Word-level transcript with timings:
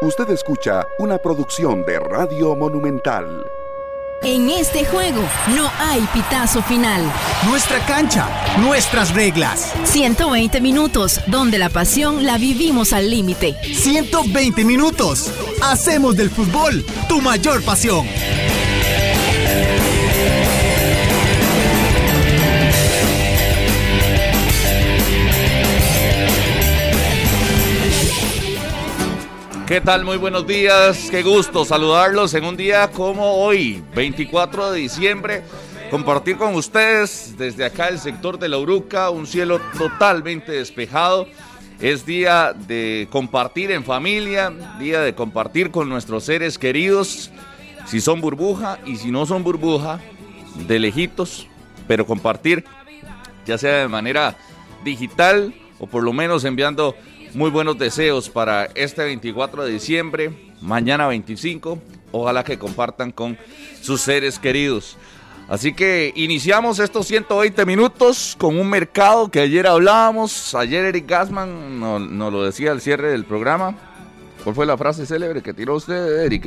Usted 0.00 0.30
escucha 0.30 0.86
una 0.98 1.18
producción 1.18 1.84
de 1.84 1.98
Radio 1.98 2.54
Monumental. 2.54 3.44
En 4.22 4.48
este 4.48 4.84
juego 4.84 5.22
no 5.56 5.68
hay 5.76 6.02
pitazo 6.14 6.62
final. 6.62 7.02
Nuestra 7.48 7.84
cancha, 7.84 8.28
nuestras 8.60 9.12
reglas. 9.12 9.72
120 9.82 10.60
minutos, 10.60 11.20
donde 11.26 11.58
la 11.58 11.68
pasión 11.68 12.24
la 12.24 12.38
vivimos 12.38 12.92
al 12.92 13.10
límite. 13.10 13.56
120 13.74 14.64
minutos. 14.64 15.32
Hacemos 15.62 16.16
del 16.16 16.30
fútbol 16.30 16.86
tu 17.08 17.20
mayor 17.20 17.64
pasión. 17.64 18.06
¿Qué 29.68 29.82
tal? 29.82 30.02
Muy 30.02 30.16
buenos 30.16 30.46
días. 30.46 31.08
Qué 31.10 31.22
gusto 31.22 31.62
saludarlos 31.62 32.32
en 32.32 32.44
un 32.44 32.56
día 32.56 32.90
como 32.90 33.34
hoy, 33.34 33.84
24 33.94 34.72
de 34.72 34.80
diciembre. 34.80 35.42
Compartir 35.90 36.38
con 36.38 36.54
ustedes 36.54 37.34
desde 37.36 37.66
acá 37.66 37.88
el 37.88 37.98
sector 37.98 38.38
de 38.38 38.48
la 38.48 38.56
Uruca, 38.56 39.10
un 39.10 39.26
cielo 39.26 39.60
totalmente 39.76 40.52
despejado. 40.52 41.28
Es 41.82 42.06
día 42.06 42.54
de 42.54 43.08
compartir 43.10 43.70
en 43.70 43.84
familia, 43.84 44.50
día 44.78 45.02
de 45.02 45.14
compartir 45.14 45.70
con 45.70 45.90
nuestros 45.90 46.24
seres 46.24 46.56
queridos, 46.56 47.30
si 47.84 48.00
son 48.00 48.22
burbuja 48.22 48.78
y 48.86 48.96
si 48.96 49.10
no 49.10 49.26
son 49.26 49.44
burbuja, 49.44 50.00
de 50.66 50.78
lejitos, 50.78 51.46
pero 51.86 52.06
compartir 52.06 52.64
ya 53.44 53.58
sea 53.58 53.80
de 53.80 53.88
manera 53.88 54.34
digital 54.82 55.54
o 55.78 55.86
por 55.86 56.02
lo 56.02 56.14
menos 56.14 56.44
enviando 56.44 56.96
muy 57.34 57.50
buenos 57.50 57.78
deseos 57.78 58.28
para 58.28 58.66
este 58.74 59.04
24 59.04 59.64
de 59.64 59.72
diciembre, 59.72 60.52
mañana 60.60 61.06
25. 61.06 61.78
Ojalá 62.12 62.44
que 62.44 62.58
compartan 62.58 63.10
con 63.10 63.38
sus 63.80 64.00
seres 64.00 64.38
queridos. 64.38 64.96
Así 65.48 65.72
que 65.72 66.12
iniciamos 66.14 66.78
estos 66.78 67.06
120 67.06 67.64
minutos 67.64 68.36
con 68.38 68.58
un 68.58 68.68
mercado 68.68 69.30
que 69.30 69.40
ayer 69.40 69.66
hablábamos. 69.66 70.54
Ayer 70.54 70.84
Eric 70.84 71.08
Gassman 71.08 71.80
nos, 71.80 72.32
lo 72.32 72.44
decía 72.44 72.70
al 72.70 72.80
cierre 72.80 73.10
del 73.10 73.24
programa. 73.24 73.74
¿Cuál 74.44 74.54
fue 74.54 74.66
la 74.66 74.76
frase 74.76 75.04
célebre 75.04 75.42
que 75.42 75.52
tiró 75.52 75.74
usted, 75.74 76.22
Eric, 76.22 76.46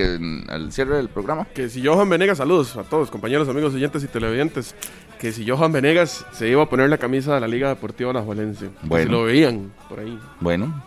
al 0.50 0.72
cierre 0.72 0.98
del 0.98 1.10
programa? 1.10 1.46
Que 1.46 1.70
si 1.70 1.86
Johan 1.86 2.10
Venegas, 2.10 2.38
saludos 2.38 2.78
a 2.78 2.84
todos, 2.84 3.12
compañeros, 3.12 3.50
amigos, 3.50 3.74
oyentes 3.74 4.04
y 4.04 4.08
televidentes, 4.08 4.76
que 5.22 5.32
si 5.32 5.48
Johan 5.48 5.72
Venegas 5.72 6.26
se 6.32 6.48
iba 6.48 6.64
a 6.64 6.66
poner 6.66 6.90
la 6.90 6.98
camisa 6.98 7.36
de 7.36 7.42
la 7.42 7.48
Liga 7.48 7.70
Deportiva 7.70 8.12
La 8.12 8.24
Juelense. 8.24 8.72
Bueno. 8.82 9.06
Si 9.06 9.12
lo 9.12 9.24
veían 9.26 9.72
por 9.88 10.00
ahí. 10.00 10.20
Bueno, 10.40 10.84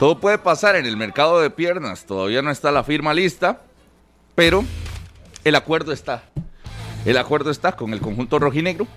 todo 0.00 0.18
puede 0.18 0.38
pasar 0.38 0.74
en 0.74 0.86
el 0.86 0.96
mercado 0.96 1.40
de 1.40 1.50
piernas. 1.50 2.04
Todavía 2.04 2.42
no 2.42 2.50
está 2.50 2.72
la 2.72 2.82
firma 2.82 3.14
lista, 3.14 3.60
pero 4.34 4.64
el 5.44 5.54
acuerdo 5.54 5.92
está. 5.92 6.24
El 7.04 7.16
acuerdo 7.16 7.52
está 7.52 7.76
con 7.76 7.92
el 7.92 8.00
conjunto 8.00 8.40
rojinegro. 8.40 8.88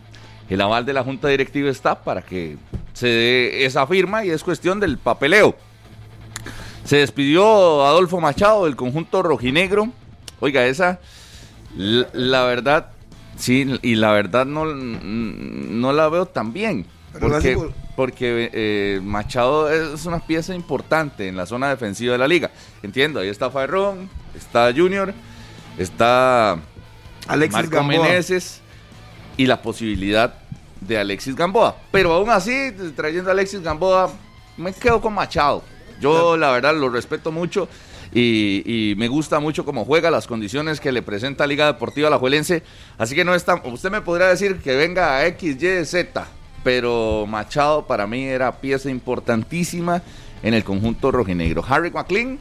El 0.49 0.59
aval 0.59 0.87
de 0.87 0.93
la 0.93 1.03
junta 1.03 1.27
directiva 1.27 1.69
está 1.69 2.03
para 2.03 2.23
que 2.23 2.57
se 2.93 3.05
dé 3.07 3.65
esa 3.65 3.85
firma 3.85 4.25
y 4.25 4.31
es 4.31 4.43
cuestión 4.43 4.79
del 4.79 4.97
papeleo. 4.97 5.55
Se 6.83 6.97
despidió 6.97 7.85
Adolfo 7.85 8.19
Machado 8.19 8.65
del 8.65 8.75
conjunto 8.75 9.21
rojinegro. 9.21 9.89
Oiga, 10.39 10.65
esa, 10.65 10.99
la, 11.75 12.43
verdad, 12.45 12.92
sí, 13.35 13.79
y 13.81 13.95
la 13.95 14.11
verdad 14.11 14.45
no, 14.45 14.65
no 14.65 15.93
la 15.93 16.09
veo 16.09 16.25
tan 16.25 16.53
bien. 16.53 16.85
Porque, 17.19 17.57
porque 17.95 18.49
eh, 18.53 18.99
Machado 19.03 19.71
es 19.71 20.05
una 20.05 20.19
pieza 20.19 20.55
importante 20.55 21.27
en 21.27 21.35
la 21.35 21.45
zona 21.45 21.69
defensiva 21.69 22.13
de 22.13 22.17
la 22.17 22.27
liga. 22.27 22.49
Entiendo, 22.81 23.19
ahí 23.19 23.29
está 23.29 23.51
Farrón, 23.51 24.09
está 24.35 24.73
Junior, 24.75 25.13
está 25.77 26.57
Alexis 27.27 27.69
Marco 27.69 27.75
Gamboa. 27.75 28.07
y 29.37 29.45
la 29.45 29.61
posibilidad 29.61 30.33
de 30.81 30.97
Alexis 30.97 31.35
Gamboa. 31.35 31.75
Pero 31.91 32.13
aún 32.13 32.29
así, 32.29 32.71
trayendo 32.95 33.29
a 33.29 33.33
Alexis 33.33 33.61
Gamboa, 33.61 34.11
me 34.57 34.73
quedo 34.73 34.99
con 34.99 35.13
Machado. 35.13 35.63
Yo 36.01 36.35
la 36.35 36.51
verdad 36.51 36.75
lo 36.75 36.89
respeto 36.89 37.31
mucho 37.31 37.69
y, 38.13 38.93
me 38.97 39.07
gusta 39.07 39.39
mucho 39.39 39.65
cómo 39.65 39.85
juega, 39.85 40.11
las 40.11 40.27
condiciones 40.27 40.79
que 40.79 40.91
le 40.91 41.01
presenta 41.01 41.47
Liga 41.47 41.65
Deportiva 41.65 42.09
La 42.09 42.19
Juelense. 42.19 42.63
Así 42.97 43.15
que 43.15 43.25
no 43.25 43.33
está, 43.33 43.61
usted 43.65 43.91
me 43.91 44.01
podría 44.01 44.27
decir 44.27 44.57
que 44.57 44.75
venga 44.75 45.17
a 45.17 45.27
X, 45.27 45.61
Y, 45.61 45.85
Z, 45.85 46.27
pero 46.63 47.25
Machado 47.27 47.87
para 47.87 48.05
mí 48.07 48.23
era 48.23 48.59
pieza 48.59 48.89
importantísima 48.89 50.01
en 50.43 50.53
el 50.53 50.63
conjunto 50.63 51.11
rojinegro. 51.11 51.63
Harry 51.67 51.91
McLean 51.91 52.39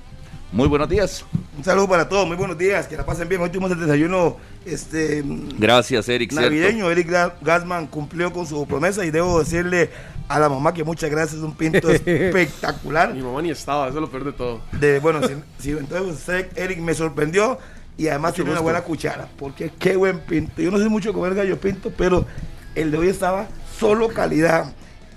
muy 0.52 0.68
buenos 0.68 0.86
días. 0.86 1.24
Un 1.56 1.64
saludo 1.64 1.88
para 1.88 2.06
todos, 2.10 2.26
muy 2.26 2.36
buenos 2.36 2.58
días, 2.58 2.86
que 2.86 2.94
la 2.94 3.06
pasen 3.06 3.26
bien. 3.26 3.40
Hoy 3.40 3.48
tuvimos 3.48 3.70
el 3.70 3.80
desayuno 3.80 4.36
este, 4.66 5.22
Gracias, 5.58 6.10
Eric. 6.10 6.32
Navideño, 6.32 6.90
Eric 6.90 7.08
Gasman 7.40 7.86
cumplió 7.86 8.34
con 8.34 8.46
su 8.46 8.66
promesa 8.66 9.02
y 9.06 9.10
debo 9.10 9.38
decirle 9.38 9.88
a 10.32 10.38
la 10.38 10.48
mamá 10.48 10.72
que 10.72 10.82
muchas 10.82 11.10
gracias, 11.10 11.42
un 11.42 11.54
pinto 11.54 11.90
espectacular. 11.90 13.12
Mi 13.12 13.22
mamá 13.22 13.42
ni 13.42 13.50
estaba, 13.50 13.88
eso 13.88 14.00
lo 14.00 14.10
peor 14.10 14.24
de 14.24 14.32
todo. 14.32 14.62
De, 14.72 14.98
bueno, 14.98 15.20
si, 15.58 15.70
entonces 15.70 16.18
usted, 16.18 16.48
Eric, 16.56 16.78
me 16.80 16.94
sorprendió 16.94 17.58
y 17.98 18.08
además 18.08 18.32
tiene 18.32 18.50
una 18.50 18.60
buena 18.60 18.80
cuchara, 18.80 19.28
porque 19.38 19.70
qué 19.78 19.94
buen 19.96 20.20
pinto. 20.20 20.62
Yo 20.62 20.70
no 20.70 20.78
sé 20.78 20.88
mucho 20.88 21.10
de 21.10 21.14
comer 21.14 21.34
gallo 21.34 21.60
pinto, 21.60 21.92
pero 21.96 22.24
el 22.74 22.90
de 22.90 22.98
hoy 22.98 23.08
estaba 23.08 23.46
solo 23.78 24.08
calidad. 24.08 24.72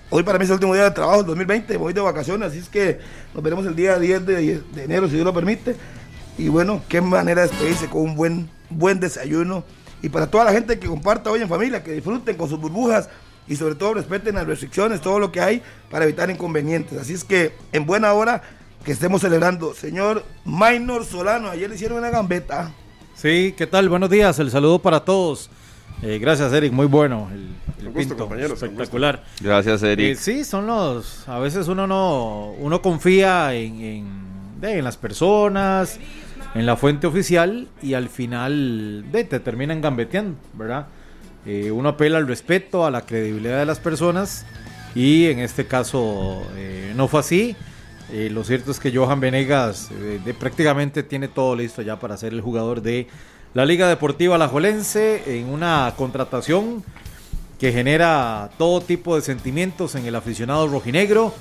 Hoy 0.09 0.23
para 0.23 0.37
mí 0.37 0.43
es 0.43 0.49
el 0.49 0.55
último 0.55 0.73
día 0.73 0.83
de 0.83 0.91
trabajo 0.91 1.19
del 1.19 1.27
2020, 1.27 1.77
voy 1.77 1.93
de 1.93 2.01
vacaciones, 2.01 2.49
así 2.49 2.59
es 2.59 2.69
que 2.69 2.99
nos 3.33 3.41
veremos 3.41 3.65
el 3.65 3.75
día 3.75 3.97
10 3.97 4.25
de, 4.25 4.63
enero, 4.77 5.07
si 5.07 5.13
Dios 5.13 5.25
lo 5.25 5.33
permite. 5.33 5.77
Y 6.37 6.49
bueno, 6.49 6.81
qué 6.89 6.99
manera 6.99 7.43
de 7.43 7.47
despedirse 7.47 7.87
con 7.87 8.01
un 8.01 8.15
buen, 8.15 8.49
buen 8.69 8.99
desayuno. 8.99 9.63
Y 10.01 10.09
para 10.09 10.27
toda 10.27 10.43
la 10.43 10.51
gente 10.51 10.77
que 10.77 10.87
comparta 10.87 11.31
hoy 11.31 11.41
en 11.41 11.47
familia, 11.47 11.81
que 11.81 11.93
disfruten 11.93 12.35
con 12.35 12.49
sus 12.49 12.59
burbujas 12.59 13.09
y 13.47 13.55
sobre 13.55 13.75
todo 13.75 13.95
respeten 13.95 14.35
las 14.35 14.47
restricciones, 14.47 15.01
todo 15.01 15.19
lo 15.19 15.31
que 15.31 15.41
hay 15.41 15.61
para 15.89 16.05
evitar 16.05 16.29
inconvenientes. 16.29 16.99
Así 16.99 17.13
es 17.13 17.23
que 17.23 17.53
en 17.71 17.85
buena 17.85 18.13
hora 18.13 18.41
que 18.85 18.91
estemos 18.91 19.21
celebrando. 19.21 19.73
Señor 19.73 20.23
Minor 20.45 21.05
Solano, 21.05 21.49
ayer 21.49 21.69
le 21.69 21.75
hicieron 21.75 21.97
una 21.97 22.11
gambeta. 22.11 22.71
Sí, 23.15 23.53
¿qué 23.57 23.65
tal? 23.65 23.89
Buenos 23.89 24.09
días, 24.09 24.37
el 24.39 24.51
saludo 24.51 24.79
para 24.79 25.03
todos. 25.03 25.49
Eh, 26.01 26.19
gracias, 26.19 26.53
Eric. 26.53 26.71
Muy 26.71 26.85
bueno. 26.85 27.29
El, 27.31 27.91
pinto, 27.91 28.29
espectacular. 28.35 29.23
Gracias, 29.39 29.81
Eric. 29.83 30.05
Eh, 30.05 30.15
sí, 30.15 30.43
son 30.43 30.67
los. 30.67 31.27
A 31.27 31.39
veces 31.39 31.67
uno 31.67 31.87
no. 31.87 32.51
Uno 32.59 32.81
confía 32.81 33.53
en, 33.53 33.81
en, 34.61 34.83
las 34.83 34.97
personas, 34.97 35.99
en 36.53 36.65
la 36.65 36.75
fuente 36.75 37.07
oficial 37.07 37.67
y 37.81 37.93
al 37.93 38.09
final 38.09 39.05
de, 39.11 39.23
te 39.23 39.39
terminan 39.39 39.81
gambeteando, 39.81 40.37
¿verdad? 40.53 40.87
Eh, 41.45 41.71
uno 41.71 41.89
apela 41.89 42.17
al 42.17 42.27
respeto, 42.27 42.85
a 42.85 42.91
la 42.91 43.05
credibilidad 43.05 43.59
de 43.59 43.65
las 43.65 43.79
personas 43.79 44.45
y 44.95 45.25
en 45.25 45.39
este 45.39 45.67
caso 45.67 46.41
no 46.95 47.07
fue 47.09 47.19
así. 47.19 47.55
lo 48.31 48.45
cierto 48.45 48.71
es 48.71 48.79
que 48.79 48.95
Johan 48.95 49.19
Venegas 49.19 49.89
de, 50.23 50.33
prácticamente 50.33 51.03
tiene 51.03 51.27
todo 51.27 51.55
listo 51.55 51.81
ya 51.81 51.99
para 51.99 52.15
ser 52.15 52.31
el 52.31 52.39
jugador 52.39 52.81
de 52.81 53.07
la 53.53 53.65
Liga 53.65 53.89
Deportiva 53.89 54.35
Alajuelense 54.35 55.39
en 55.39 55.49
una 55.49 55.93
contratación 55.97 56.83
que 57.59 57.71
genera 57.71 58.49
todo 58.57 58.81
tipo 58.81 59.15
de 59.15 59.21
sentimientos 59.21 59.95
en 59.95 60.05
el 60.05 60.15
aficionado 60.15 60.67
rojinegro. 60.67 61.33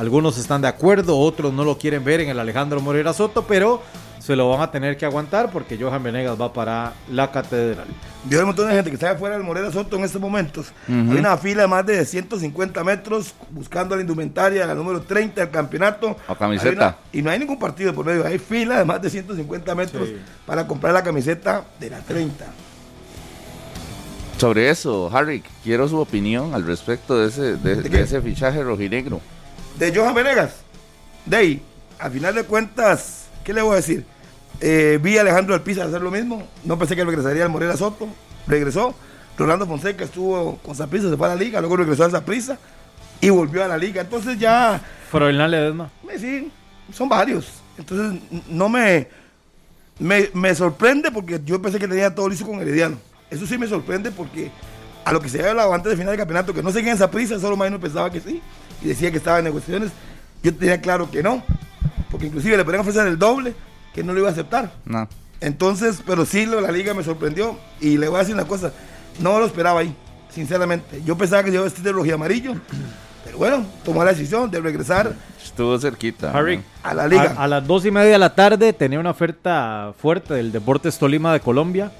Algunos 0.00 0.38
están 0.38 0.62
de 0.62 0.68
acuerdo, 0.68 1.18
otros 1.18 1.52
no 1.52 1.62
lo 1.62 1.76
quieren 1.76 2.02
ver 2.02 2.22
en 2.22 2.30
el 2.30 2.38
Alejandro 2.38 2.80
Morera 2.80 3.12
Soto, 3.12 3.44
pero 3.46 3.82
se 4.18 4.34
lo 4.34 4.48
van 4.48 4.62
a 4.62 4.70
tener 4.70 4.96
que 4.96 5.04
aguantar 5.04 5.52
porque 5.52 5.76
Johan 5.76 6.02
Venegas 6.02 6.40
va 6.40 6.54
para 6.54 6.94
la 7.10 7.30
catedral. 7.30 7.86
Yo 8.26 8.38
hay 8.38 8.40
un 8.40 8.46
montón 8.46 8.68
de 8.68 8.76
gente 8.76 8.88
que 8.88 8.94
está 8.94 9.10
afuera 9.10 9.36
del 9.36 9.44
Morera 9.44 9.70
Soto 9.70 9.96
en 9.96 10.04
estos 10.04 10.18
momentos. 10.18 10.72
Hay 10.88 11.18
una 11.18 11.36
fila 11.36 11.62
de 11.62 11.68
más 11.68 11.84
de 11.84 12.02
150 12.06 12.82
metros 12.82 13.34
buscando 13.50 13.94
la 13.94 14.00
indumentaria, 14.00 14.64
la 14.64 14.74
número 14.74 15.02
30 15.02 15.38
del 15.38 15.50
campeonato. 15.50 16.16
La 16.26 16.34
camiseta. 16.34 16.96
y 17.12 17.20
no 17.20 17.28
hay 17.28 17.38
ningún 17.38 17.58
partido 17.58 17.92
por 17.92 18.06
medio. 18.06 18.26
Hay 18.26 18.38
fila 18.38 18.78
de 18.78 18.86
más 18.86 19.02
de 19.02 19.10
150 19.10 19.74
metros 19.74 20.08
para 20.46 20.66
comprar 20.66 20.94
la 20.94 21.02
camiseta 21.02 21.66
de 21.78 21.90
la 21.90 21.98
30. 21.98 22.46
Sobre 24.38 24.70
eso, 24.70 25.10
Harry, 25.12 25.42
quiero 25.62 25.86
su 25.86 25.98
opinión 25.98 26.54
al 26.54 26.66
respecto 26.66 27.18
de 27.18 27.28
ese, 27.28 27.56
de, 27.58 28.00
ese 28.00 28.22
fichaje 28.22 28.62
rojinegro. 28.62 29.20
De 29.80 29.96
Johan 29.96 30.12
Venegas. 30.12 30.56
De 31.24 31.36
ahí, 31.38 31.62
a 31.98 32.10
final 32.10 32.34
de 32.34 32.44
cuentas, 32.44 33.28
¿qué 33.42 33.54
le 33.54 33.62
voy 33.62 33.72
a 33.72 33.76
decir? 33.76 34.04
Eh, 34.60 34.98
vi 35.02 35.16
a 35.16 35.22
Alejandro 35.22 35.54
Alpiza 35.54 35.84
hacer 35.84 36.02
lo 36.02 36.10
mismo. 36.10 36.46
No 36.64 36.78
pensé 36.78 36.94
que 36.94 37.02
regresaría 37.02 37.44
al 37.44 37.48
Morera 37.48 37.78
Soto. 37.78 38.06
Regresó. 38.46 38.94
Rolando 39.38 39.66
Fonseca 39.66 40.04
estuvo 40.04 40.58
con 40.58 40.74
Zaprisa, 40.74 41.08
se 41.08 41.16
fue 41.16 41.26
a 41.26 41.30
la 41.30 41.36
liga, 41.36 41.60
luego 41.60 41.78
regresó 41.78 42.04
a 42.04 42.10
Zaprisa 42.10 42.58
y 43.22 43.30
volvió 43.30 43.64
a 43.64 43.68
la 43.68 43.78
liga. 43.78 44.02
Entonces 44.02 44.38
ya. 44.38 44.78
Froilán 45.10 45.50
Ledesma. 45.50 45.90
Sí, 46.18 46.52
son 46.92 47.08
varios. 47.08 47.50
Entonces 47.78 48.20
no 48.50 48.68
me, 48.68 49.08
me, 49.98 50.54
sorprende 50.54 51.10
porque 51.10 51.40
yo 51.42 51.62
pensé 51.62 51.78
que 51.78 51.88
tenía 51.88 52.14
todo 52.14 52.28
listo 52.28 52.46
con 52.46 52.60
Herediano. 52.60 52.98
Eso 53.30 53.46
sí 53.46 53.56
me 53.56 53.66
sorprende 53.66 54.10
porque 54.10 54.50
a 55.06 55.12
lo 55.14 55.22
que 55.22 55.30
se 55.30 55.38
había 55.38 55.52
hablado 55.52 55.72
antes 55.72 55.88
de 55.88 55.96
final 55.96 56.10
del 56.10 56.18
campeonato, 56.18 56.52
que 56.52 56.62
no 56.62 56.70
seguía 56.70 56.90
en 56.90 56.96
esa 56.96 57.10
prisa, 57.10 57.40
solo 57.40 57.56
Maino 57.56 57.80
pensaba 57.80 58.12
que 58.12 58.20
sí 58.20 58.42
y 58.82 58.88
decía 58.88 59.10
que 59.10 59.18
estaba 59.18 59.38
en 59.38 59.44
negociaciones. 59.44 59.90
Yo 60.42 60.54
tenía 60.54 60.80
claro 60.80 61.10
que 61.10 61.22
no. 61.22 61.42
porque 62.10 62.26
inclusive 62.26 62.56
le 62.56 62.64
podrían 62.64 62.80
ofrecer 62.80 63.06
el 63.06 63.18
doble, 63.18 63.54
que 63.94 64.02
no 64.02 64.12
lo 64.12 64.20
iba 64.20 64.28
a 64.28 64.32
aceptar. 64.32 64.72
No. 64.84 65.08
Entonces, 65.40 66.02
pero 66.06 66.24
sí, 66.26 66.44
la 66.46 66.70
liga 66.72 66.92
me 66.94 67.02
sorprendió. 67.04 67.58
Y 67.80 67.96
le 67.98 68.08
voy 68.08 68.16
a 68.16 68.20
decir 68.20 68.34
una 68.34 68.46
cosa, 68.46 68.72
no 69.20 69.38
lo 69.38 69.46
esperaba 69.46 69.80
ahí, 69.80 69.94
sinceramente. 70.30 71.02
Yo 71.04 71.16
pensaba 71.16 71.42
que 71.42 71.48
yo 71.50 71.54
iba 71.54 71.62
a 71.62 71.64
vestir 71.64 71.84
de 71.84 71.92
rojo 71.92 72.12
amarillo, 72.14 72.54
pero 73.24 73.38
bueno, 73.38 73.64
tomó 73.84 74.02
la 74.04 74.12
decisión 74.12 74.50
de 74.50 74.60
regresar 74.60 75.14
Estuvo 75.44 75.78
cerquita. 75.78 76.30
Harry, 76.32 76.58
¿no? 76.58 76.62
a 76.82 76.94
la 76.94 77.08
liga. 77.08 77.34
A, 77.36 77.44
a 77.44 77.48
las 77.48 77.66
dos 77.66 77.84
y 77.86 77.90
media 77.90 78.12
de 78.12 78.18
la 78.18 78.34
tarde 78.34 78.72
tenía 78.72 79.00
una 79.00 79.10
oferta 79.10 79.92
fuerte 80.00 80.34
del 80.34 80.52
Deportes 80.52 80.98
Tolima 80.98 81.32
de 81.32 81.40
Colombia. 81.40 81.90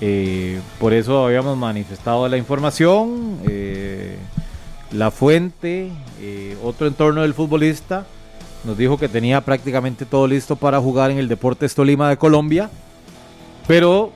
Eh, 0.00 0.60
por 0.78 0.92
eso 0.92 1.24
habíamos 1.26 1.56
manifestado 1.56 2.28
la 2.28 2.36
información. 2.36 3.40
eh, 3.48 4.16
la 4.92 5.10
fuente, 5.10 5.90
eh, 6.20 6.56
otro 6.62 6.86
entorno 6.86 7.22
del 7.22 7.34
futbolista, 7.34 8.06
nos 8.64 8.76
dijo 8.76 8.98
que 8.98 9.08
tenía 9.08 9.40
prácticamente 9.42 10.04
todo 10.04 10.26
listo 10.26 10.56
para 10.56 10.80
jugar 10.80 11.10
en 11.10 11.18
el 11.18 11.28
Deportes 11.28 11.74
Tolima 11.74 12.08
de 12.08 12.16
Colombia. 12.16 12.70
Pero 13.66 14.12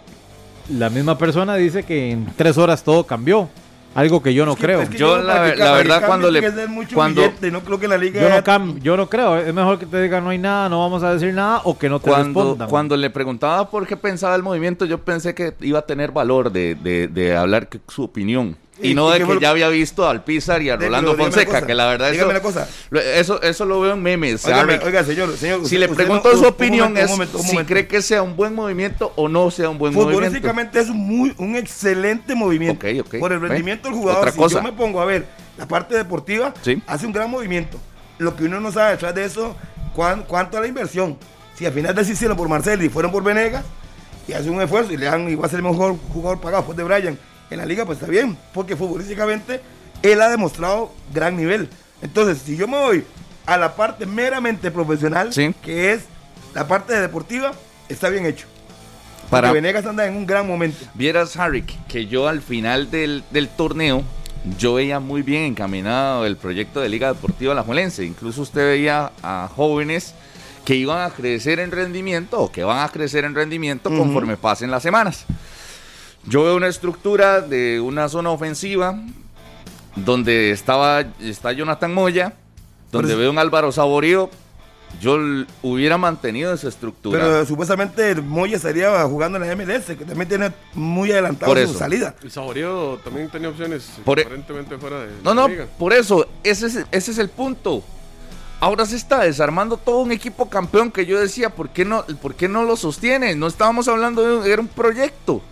la 0.70 0.90
misma 0.90 1.18
persona 1.18 1.56
dice 1.56 1.82
que 1.82 2.10
en 2.12 2.26
tres 2.36 2.56
horas 2.58 2.82
todo 2.82 3.04
cambió. 3.04 3.48
Algo 3.94 4.22
que 4.22 4.32
yo 4.32 4.46
no 4.46 4.52
Es 4.52 4.56
que- 4.58 4.64
creo. 4.64 4.80
es 4.80 4.88
que 4.88 4.96
Yo, 4.96 5.18
no 5.18 5.22
la- 5.22 5.54
la 5.54 5.72
verdad, 5.72 6.06
cuando 6.06 6.30
le- 6.30 6.40
cuando- 6.94 7.20
billete, 7.20 7.50
no 7.50 7.60
creo 7.60 7.78
que 7.78 7.86
la 7.86 7.98
liga 7.98 8.22
Yo 8.22 8.28
no, 8.30 8.34
haya- 8.36 8.42
cam- 8.44 8.80
yo 8.80 8.96
no 8.96 9.06
creo, 9.10 9.36
es 9.36 9.52
mejor 9.52 9.78
que 9.78 9.84
te 9.84 10.00
digan 10.00 10.24
no 10.24 10.30
hay 10.30 10.38
nada, 10.38 10.70
no 10.70 10.78
vamos 10.80 11.02
a 11.02 11.12
decir 11.12 11.34
nada 11.34 11.60
o 11.64 11.76
que 11.76 11.90
no 11.90 12.00
te 12.00 12.08
Cuando, 12.08 12.40
respondan. 12.42 12.70
cuando 12.70 12.96
le 12.96 13.10
preguntaba 13.10 13.68
por 13.68 13.86
qué 13.86 13.98
pensaba 13.98 14.34
el 14.34 14.42
movimiento, 14.42 14.86
yo 14.86 14.96
pensé 14.96 15.34
que 15.34 15.52
iba 15.60 15.80
a 15.80 15.82
tener 15.82 16.10
valor 16.10 16.50
de, 16.50 16.74
de- 16.74 17.06
de 17.06 17.36
hablar 17.36 17.68
que- 17.68 17.80
su 17.88 18.04
opinión. 18.04 18.56
Y, 18.80 18.90
¿Y- 18.90 18.94
no 18.94 19.10
de 19.10 19.22
que 19.22 19.38
ya 19.38 19.50
había 19.50 19.68
visto 19.68 20.08
al 20.08 20.24
Pizar 20.24 20.62
y 20.62 20.70
a 20.70 20.76
Rolando 20.76 21.14
Fonseca, 21.14 21.66
que 21.66 21.74
la 21.74 21.86
verdad 21.88 22.10
cosa. 22.40 22.66
lo- 22.90 23.00
eso, 23.00 23.40
eso 23.42 23.66
lo 23.66 23.80
veo 23.80 23.92
en 23.92 24.02
memes. 24.02 24.44
Oiga, 24.46 25.04
señor, 25.04 25.36
señor. 25.36 25.66
si 25.68 25.76
le 25.76 25.88
pregunto 25.88 26.34
su 26.36 26.46
opinión 26.46 26.96
es 26.96 27.10
si 27.44 27.56
cree 27.58 27.86
que 27.86 28.00
sea 28.00 28.22
un 28.22 28.34
buen 28.34 28.54
movimiento 28.54 29.12
o 29.16 29.28
no 29.28 29.50
sea 29.50 29.68
un 29.68 29.78
buen 29.78 29.92
movimiento. 29.92 30.18
Futbolísticamente 30.20 30.80
es 30.80 30.88
un, 30.88 30.96
muy, 30.98 31.34
un 31.36 31.54
excelente 31.56 32.34
movimiento. 32.34 32.86
Por 33.20 33.32
el 33.32 33.40
rendimiento 33.40 33.88
del 33.88 33.98
jugador. 33.98 34.20
otra 34.20 34.32
si 34.32 34.38
cosa. 34.38 34.56
yo 34.56 34.62
me 34.62 34.72
pongo 34.72 35.00
a 35.02 35.04
ver 35.04 35.26
la 35.58 35.68
parte 35.68 35.94
deportiva, 35.94 36.54
hace 36.86 37.06
un 37.06 37.12
gran 37.12 37.30
movimiento. 37.30 37.78
Lo 38.18 38.34
que 38.36 38.44
uno 38.44 38.58
no 38.60 38.72
sabe 38.72 38.92
detrás 38.92 39.14
de 39.14 39.24
eso, 39.26 39.54
cuán- 39.94 40.24
cuánto 40.26 40.56
es 40.56 40.62
la 40.62 40.68
inversión. 40.68 41.18
Si 41.58 41.66
al 41.66 41.72
final 41.74 41.94
decidieron 41.94 42.36
por 42.38 42.48
Marcelo 42.48 42.82
y 42.84 42.88
fueron 42.88 43.12
por 43.12 43.22
Venegas, 43.22 43.64
y 44.26 44.32
hacen 44.32 44.54
un 44.54 44.62
esfuerzo 44.62 44.92
y 44.92 44.96
le 44.96 45.06
dan 45.06 45.28
igual 45.28 45.46
a 45.46 45.50
ser 45.50 45.58
el 45.58 45.64
mejor 45.64 45.96
jugador 46.12 46.40
pagado 46.40 46.62
después 46.62 46.78
de 46.78 46.84
Brian 46.84 47.18
en 47.52 47.58
la 47.58 47.66
liga, 47.66 47.84
pues 47.86 47.98
está 47.98 48.10
bien. 48.10 48.36
Porque 48.54 48.76
futbolísticamente 48.76 49.60
él 50.02 50.20
ha 50.22 50.28
demostrado 50.28 50.92
gran 51.12 51.36
nivel. 51.36 51.68
Entonces, 52.00 52.42
si 52.44 52.56
yo 52.56 52.66
me 52.68 52.78
voy 52.78 53.04
a 53.46 53.56
la 53.56 53.74
parte 53.76 54.06
meramente 54.06 54.70
profesional, 54.70 55.32
Sí. 55.32 55.54
que 55.62 55.92
es 55.92 56.02
la 56.54 56.66
parte 56.66 56.98
deportiva, 57.00 57.52
está 57.88 58.08
bien 58.08 58.26
hecho. 58.26 58.46
Para- 59.30 59.48
Porque 59.48 59.60
Venegas 59.60 59.86
anda 59.86 60.06
en 60.06 60.16
un 60.16 60.26
gran 60.26 60.46
momento. 60.46 60.84
Vieras, 60.94 61.36
Harry, 61.36 61.64
que 61.88 62.06
yo 62.06 62.28
al 62.28 62.42
final 62.42 62.90
del, 62.90 63.24
del 63.30 63.48
torneo, 63.48 64.02
yo 64.58 64.74
veía 64.74 64.98
muy 65.00 65.22
bien 65.22 65.44
encaminado 65.44 66.26
el 66.26 66.36
proyecto 66.36 66.80
de 66.80 66.88
Liga 66.88 67.12
Deportiva 67.12 67.52
Alajuelense. 67.52 68.04
Incluso 68.04 68.42
usted 68.42 68.60
veía 68.66 69.12
a 69.22 69.48
jóvenes 69.54 70.14
que 70.64 70.74
iban 70.74 71.00
a 71.00 71.10
crecer 71.10 71.60
en 71.60 71.70
rendimiento 71.70 72.40
o 72.40 72.52
que 72.52 72.62
van 72.64 72.80
a 72.84 72.88
crecer 72.88 73.24
en 73.24 73.34
rendimiento 73.34 73.88
conforme 73.90 74.36
pasen 74.36 74.70
las 74.70 74.82
semanas. 74.82 75.24
Yo 76.26 76.44
veo 76.44 76.56
una 76.56 76.68
estructura 76.68 77.40
de 77.40 77.80
una 77.80 78.08
zona 78.08 78.30
ofensiva 78.30 78.98
donde 79.96 80.50
estaba 80.52 81.00
está 81.20 81.52
Jonathan 81.52 81.92
Moya, 81.92 82.34
donde 82.90 83.08
Pero 83.08 83.20
veo 83.20 83.30
un 83.30 83.38
Álvaro 83.38 83.72
Saborío. 83.72 84.30
Yo 85.00 85.16
hubiera 85.62 85.96
mantenido 85.96 86.52
esa 86.52 86.68
estructura. 86.68 87.18
Pero 87.18 87.46
supuestamente 87.46 88.14
Moya 88.16 88.56
estaría 88.56 89.02
jugando 89.04 89.38
en 89.42 89.48
la 89.48 89.56
MLS, 89.56 89.86
que 89.96 90.04
también 90.04 90.28
tiene 90.28 90.52
muy 90.74 91.10
adelantado 91.10 91.52
Por 91.52 91.66
su 91.66 91.74
salida. 91.74 92.14
Y 92.22 92.28
Saborío 92.28 93.00
también 93.02 93.30
tenía 93.30 93.48
opciones 93.48 93.90
Por 94.04 94.18
e- 94.18 94.22
aparentemente 94.22 94.76
fuera 94.76 95.00
de 95.00 95.06
No, 95.24 95.30
la 95.30 95.34
no, 95.34 95.48
liga. 95.48 95.66
por 95.78 95.94
eso, 95.94 96.26
ese 96.44 96.66
es, 96.66 96.76
ese 96.92 97.10
es 97.10 97.18
el 97.18 97.30
punto. 97.30 97.82
Ahora 98.60 98.84
se 98.86 98.96
está 98.96 99.20
desarmando 99.24 99.76
todo 99.78 100.00
un 100.00 100.12
equipo 100.12 100.48
campeón 100.48 100.92
que 100.92 101.04
yo 101.06 101.18
decía, 101.18 101.50
¿por 101.50 101.70
qué 101.70 101.84
no, 101.86 102.04
por 102.20 102.34
qué 102.34 102.46
no 102.46 102.62
lo 102.64 102.76
sostiene? 102.76 103.34
No 103.34 103.46
estábamos 103.46 103.88
hablando 103.88 104.22
de 104.22 104.36
un, 104.36 104.46
era 104.46 104.60
un 104.60 104.68
proyecto. 104.68 105.42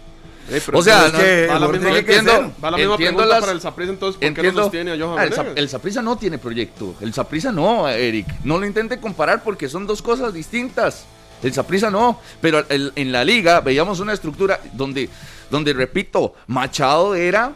Eh, 0.50 0.60
O 0.72 0.82
sea, 0.82 1.08
no- 1.08 1.18
que 1.18 1.46
va 1.46 1.58
la 1.58 1.68
misma, 1.68 1.86
tiene 1.86 2.04
que 2.04 2.16
entiendo, 2.16 2.52
va 2.62 2.70
la 2.72 2.76
misma 2.76 2.92
entiendo 2.94 2.96
pregunta 2.96 3.26
las- 3.26 3.40
para 3.40 3.52
el 3.52 3.60
Saprissa 3.60 3.92
entonces, 3.92 4.20
¿por 4.20 4.34
qué 4.34 4.52
no 4.52 4.62
sostiene 4.62 4.92
a 4.92 4.98
Johan 4.98 5.18
Ah, 5.18 5.24
el? 5.24 5.32
Zap- 5.32 5.52
el 5.56 5.68
Saprissa 5.68 6.02
no 6.02 6.16
tiene 6.18 6.38
proyecto. 6.38 6.94
El 7.00 7.14
Saprissa 7.14 7.52
no, 7.52 7.88
Eric. 7.88 8.26
No 8.44 8.58
lo 8.58 8.66
intente 8.66 8.98
comparar 9.00 9.42
porque 9.42 9.68
son 9.68 9.86
dos 9.86 10.02
cosas 10.02 10.34
distintas. 10.34 11.04
El 11.42 11.52
Saprissa 11.54 11.90
no. 11.90 12.18
Pero 12.40 12.64
el- 12.68 12.92
en 12.96 13.12
la 13.12 13.24
liga 13.24 13.60
veíamos 13.60 14.00
una 14.00 14.12
estructura 14.12 14.60
donde, 14.72 15.08
donde, 15.50 15.72
repito, 15.72 16.34
Machado 16.48 17.14
era 17.14 17.52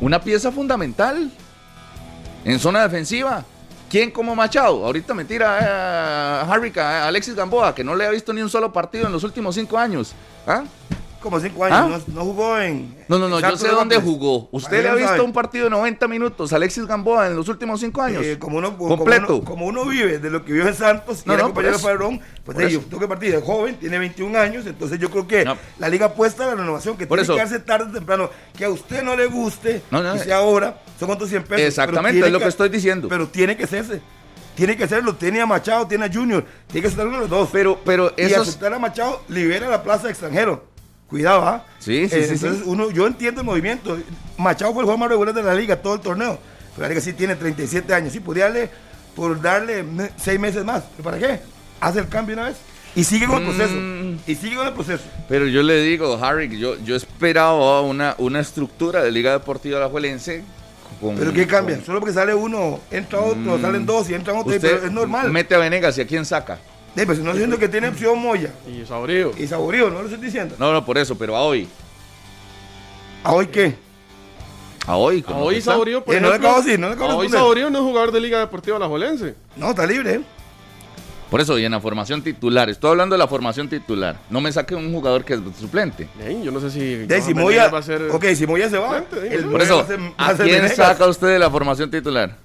una 0.00 0.20
pieza 0.20 0.50
fundamental 0.52 1.30
en 2.44 2.58
zona 2.58 2.82
defensiva. 2.82 3.44
¿Quién 3.90 4.12
como 4.12 4.36
Machado? 4.36 4.86
Ahorita 4.86 5.14
me 5.14 5.24
tira 5.24 5.58
eh, 5.60 6.50
Harry, 6.50 6.70
Ca- 6.70 7.08
Alexis 7.08 7.34
Gamboa, 7.34 7.74
que 7.74 7.82
no 7.82 7.96
le 7.96 8.06
ha 8.06 8.10
visto 8.10 8.32
ni 8.32 8.40
un 8.40 8.48
solo 8.48 8.72
partido 8.72 9.06
en 9.06 9.12
los 9.12 9.24
últimos 9.24 9.56
cinco 9.56 9.76
años. 9.76 10.12
¿Ah? 10.46 10.62
Como 11.22 11.38
cinco 11.38 11.64
años, 11.66 11.78
¿Ah? 11.78 12.00
no, 12.08 12.14
no 12.14 12.24
jugó 12.24 12.58
en. 12.58 12.96
No, 13.06 13.18
no, 13.18 13.28
no, 13.28 13.40
yo 13.40 13.56
sé 13.56 13.66
de 13.68 13.74
dónde 13.74 13.96
Londres. 13.96 14.00
jugó. 14.02 14.48
¿Usted 14.52 14.82
le 14.82 14.88
ha 14.88 14.94
visto 14.94 15.08
sabe. 15.10 15.20
un 15.20 15.32
partido 15.34 15.64
de 15.64 15.70
90 15.70 16.08
minutos, 16.08 16.50
Alexis 16.54 16.86
Gamboa, 16.86 17.26
en 17.26 17.36
los 17.36 17.46
últimos 17.48 17.78
cinco 17.80 18.00
años? 18.00 18.24
Eh, 18.24 18.38
como, 18.38 18.56
uno, 18.56 18.76
como 18.78 18.96
Completo. 18.96 19.36
uno- 19.36 19.44
como 19.44 19.66
uno 19.66 19.84
vive 19.84 20.18
de 20.18 20.30
lo 20.30 20.42
que 20.44 20.54
vive 20.54 20.68
en 20.68 20.74
Santos 20.74 21.22
y 21.24 21.28
No, 21.28 21.34
era 21.34 21.42
no, 21.42 21.48
compañero 21.50 21.76
de. 21.76 21.82
Padrón, 21.84 22.20
pues 22.44 22.58
eso. 22.60 22.80
tengo 22.88 23.00
que 23.00 23.08
partir 23.08 23.32
de 23.32 23.42
joven, 23.42 23.76
tiene 23.76 23.98
21 23.98 24.34
años, 24.38 24.64
entonces 24.66 24.98
yo 24.98 25.10
creo 25.10 25.26
que 25.28 25.44
la 25.78 25.88
liga 25.90 26.06
apuesta 26.06 26.44
a 26.44 26.46
la 26.46 26.54
renovación, 26.54 26.96
que 26.96 27.06
Por 27.06 27.18
tiene 27.18 27.24
eso. 27.24 27.34
que 27.34 27.38
darse 27.40 27.58
tarde 27.66 27.90
o 27.90 27.92
temprano, 27.92 28.30
que 28.56 28.64
a 28.64 28.70
usted 28.70 29.02
no 29.02 29.14
le 29.14 29.26
guste, 29.26 29.82
No, 29.90 30.02
no, 30.02 30.14
que 30.14 30.20
sea 30.20 30.38
ahora, 30.38 30.80
son 30.98 31.10
otros 31.10 31.28
100 31.28 31.42
pesos. 31.44 31.66
Exactamente, 31.66 32.24
es 32.26 32.32
lo 32.32 32.38
que 32.38 32.46
estoy 32.48 32.70
diciendo. 32.70 33.08
Pero 33.08 33.28
tiene 33.28 33.58
que 33.58 33.64
hacerse, 33.64 34.00
tiene 34.54 34.76
que 34.76 34.84
hacerlo, 34.84 35.14
tiene 35.16 35.40
a 35.40 35.46
Machado, 35.46 35.86
tiene 35.86 36.06
a 36.06 36.12
Junior, 36.12 36.44
tiene 36.66 36.82
que 36.82 36.86
aceptar 36.88 37.06
uno 37.06 37.16
de 37.16 37.20
los 37.22 37.30
dos. 37.30 37.48
Pero, 37.52 37.78
pero 37.84 38.12
y 38.16 38.22
esos... 38.22 38.48
aceptar 38.48 38.72
a 38.74 38.78
Machado 38.78 39.22
libera 39.28 39.68
la 39.68 39.82
plaza 39.82 40.04
de 40.04 40.10
extranjero. 40.10 40.69
Cuidado, 41.10 41.42
¿ah? 41.46 41.64
Sí, 41.80 42.08
sí, 42.08 42.14
Eh, 42.16 42.24
sí, 42.26 42.32
Entonces, 42.34 42.58
sí. 42.58 42.62
uno, 42.66 42.90
yo 42.90 43.06
entiendo 43.06 43.40
el 43.40 43.46
movimiento. 43.46 43.98
Machado 44.38 44.72
fue 44.72 44.82
el 44.82 44.84
jugador 44.84 45.00
más 45.00 45.08
regular 45.10 45.34
de 45.34 45.42
la 45.42 45.54
liga 45.54 45.76
todo 45.76 45.94
el 45.94 46.00
torneo. 46.00 46.38
Pero 46.74 46.82
la 46.82 46.88
liga 46.88 47.00
sí 47.00 47.12
tiene 47.12 47.34
37 47.36 47.92
años. 47.92 48.12
Sí, 48.12 48.20
podría 48.20 48.44
darle 48.44 48.70
por 49.16 49.40
darle 49.42 49.84
seis 50.16 50.38
meses 50.38 50.64
más. 50.64 50.84
¿Pero 50.96 51.02
para 51.10 51.18
qué? 51.18 51.40
Hace 51.80 51.98
el 51.98 52.08
cambio 52.08 52.34
una 52.36 52.44
vez. 52.46 52.56
Y 52.94 53.04
sigue 53.04 53.26
con 53.26 53.38
el 53.42 53.44
proceso. 53.44 53.74
Mm. 53.74 54.18
Y 54.26 54.34
sigue 54.36 54.56
con 54.56 54.66
el 54.66 54.72
proceso. 54.72 55.02
Pero 55.28 55.46
yo 55.46 55.62
le 55.62 55.80
digo, 55.82 56.16
Harry, 56.24 56.58
yo, 56.58 56.76
yo 56.84 56.94
esperaba 56.96 57.80
una, 57.82 58.14
una 58.18 58.40
estructura 58.40 59.02
de 59.02 59.10
Liga 59.10 59.32
Deportiva 59.32 59.78
Alajuelense 59.78 60.42
con... 61.00 61.16
Pero 61.16 61.32
¿qué 61.32 61.46
cambia? 61.46 61.76
con- 61.76 61.84
Solo 61.86 62.00
porque 62.00 62.14
sale 62.14 62.34
uno, 62.34 62.80
entra 62.90 63.20
otro, 63.20 63.58
Mm. 63.58 63.62
salen 63.62 63.86
dos 63.86 64.10
y 64.10 64.14
entran 64.14 64.36
otros. 64.36 64.56
Usted 64.56 64.70
pero 64.76 64.86
es 64.86 64.92
normal. 64.92 65.30
mete 65.30 65.54
a 65.54 65.58
Venegas 65.58 65.96
y 65.98 66.00
a 66.02 66.06
quién 66.06 66.24
saca. 66.24 66.58
Eh, 66.96 67.06
pues, 67.06 67.18
no 67.18 67.26
estoy 67.26 67.32
diciendo 67.34 67.58
que 67.58 67.68
tiene 67.68 67.88
opción 67.88 68.18
Moya 68.18 68.50
Y 68.68 68.84
Saborío. 68.84 69.32
y 69.38 69.46
Saborío, 69.46 69.90
no 69.90 70.02
lo 70.02 70.08
estoy 70.08 70.24
diciendo. 70.24 70.56
No, 70.58 70.72
no, 70.72 70.84
por 70.84 70.98
eso, 70.98 71.16
pero 71.16 71.36
a 71.36 71.42
hoy. 71.42 71.68
¿A 73.22 73.32
hoy 73.32 73.46
qué? 73.46 73.74
A 74.86 74.96
hoy. 74.96 75.24
A 75.28 75.34
hoy. 75.36 75.60
Saborío, 75.60 76.02
por 76.04 76.14
Eh, 76.14 76.20
no 76.20 76.28
le 76.28 76.34
ejemplo, 76.34 76.48
acabo 76.48 76.62
de 76.62 76.66
decir, 76.66 76.80
no 76.80 76.88
le 76.88 76.94
acabo 76.94 77.08
de 77.08 77.14
a 77.14 77.18
hoy. 77.18 77.28
Saborío 77.28 77.70
no 77.70 77.78
es 77.78 77.84
jugador 77.84 78.12
de 78.12 78.20
Liga 78.20 78.38
Deportiva 78.40 78.76
Alajuelense. 78.76 79.34
No, 79.56 79.70
está 79.70 79.86
libre. 79.86 80.14
¿eh? 80.14 80.20
Por 81.30 81.40
eso, 81.40 81.56
y 81.60 81.64
en 81.64 81.70
la 81.70 81.80
formación 81.80 82.22
titular. 82.22 82.68
Estoy 82.68 82.90
hablando 82.90 83.14
de 83.14 83.18
la 83.18 83.28
formación 83.28 83.68
titular. 83.68 84.16
No 84.30 84.40
me 84.40 84.50
saque 84.50 84.74
un 84.74 84.92
jugador 84.92 85.24
que 85.24 85.34
es 85.34 85.40
suplente. 85.60 86.08
Ey, 86.26 86.42
yo 86.42 86.50
no 86.50 86.58
sé 86.60 86.70
si 86.72 86.96
De 87.06 87.22
si 87.22 87.34
Moya, 87.34 87.68
va 87.68 87.78
a 87.78 87.82
ser... 87.82 88.02
ok, 88.10 88.24
si 88.34 88.46
Moya 88.48 88.68
se 88.68 88.78
va, 88.78 88.98
Suplente, 88.98 89.34
el 89.36 89.44
Por 89.44 89.62
eso, 89.62 89.76
va 89.76 89.82
a 89.82 89.86
ser- 89.86 90.00
va 90.00 90.12
¿a 90.16 90.36
ser 90.36 90.46
quién 90.46 90.56
Venegas. 90.62 90.76
saca 90.76 91.06
usted 91.06 91.28
de 91.28 91.38
la 91.38 91.48
formación 91.50 91.88
titular? 91.88 92.36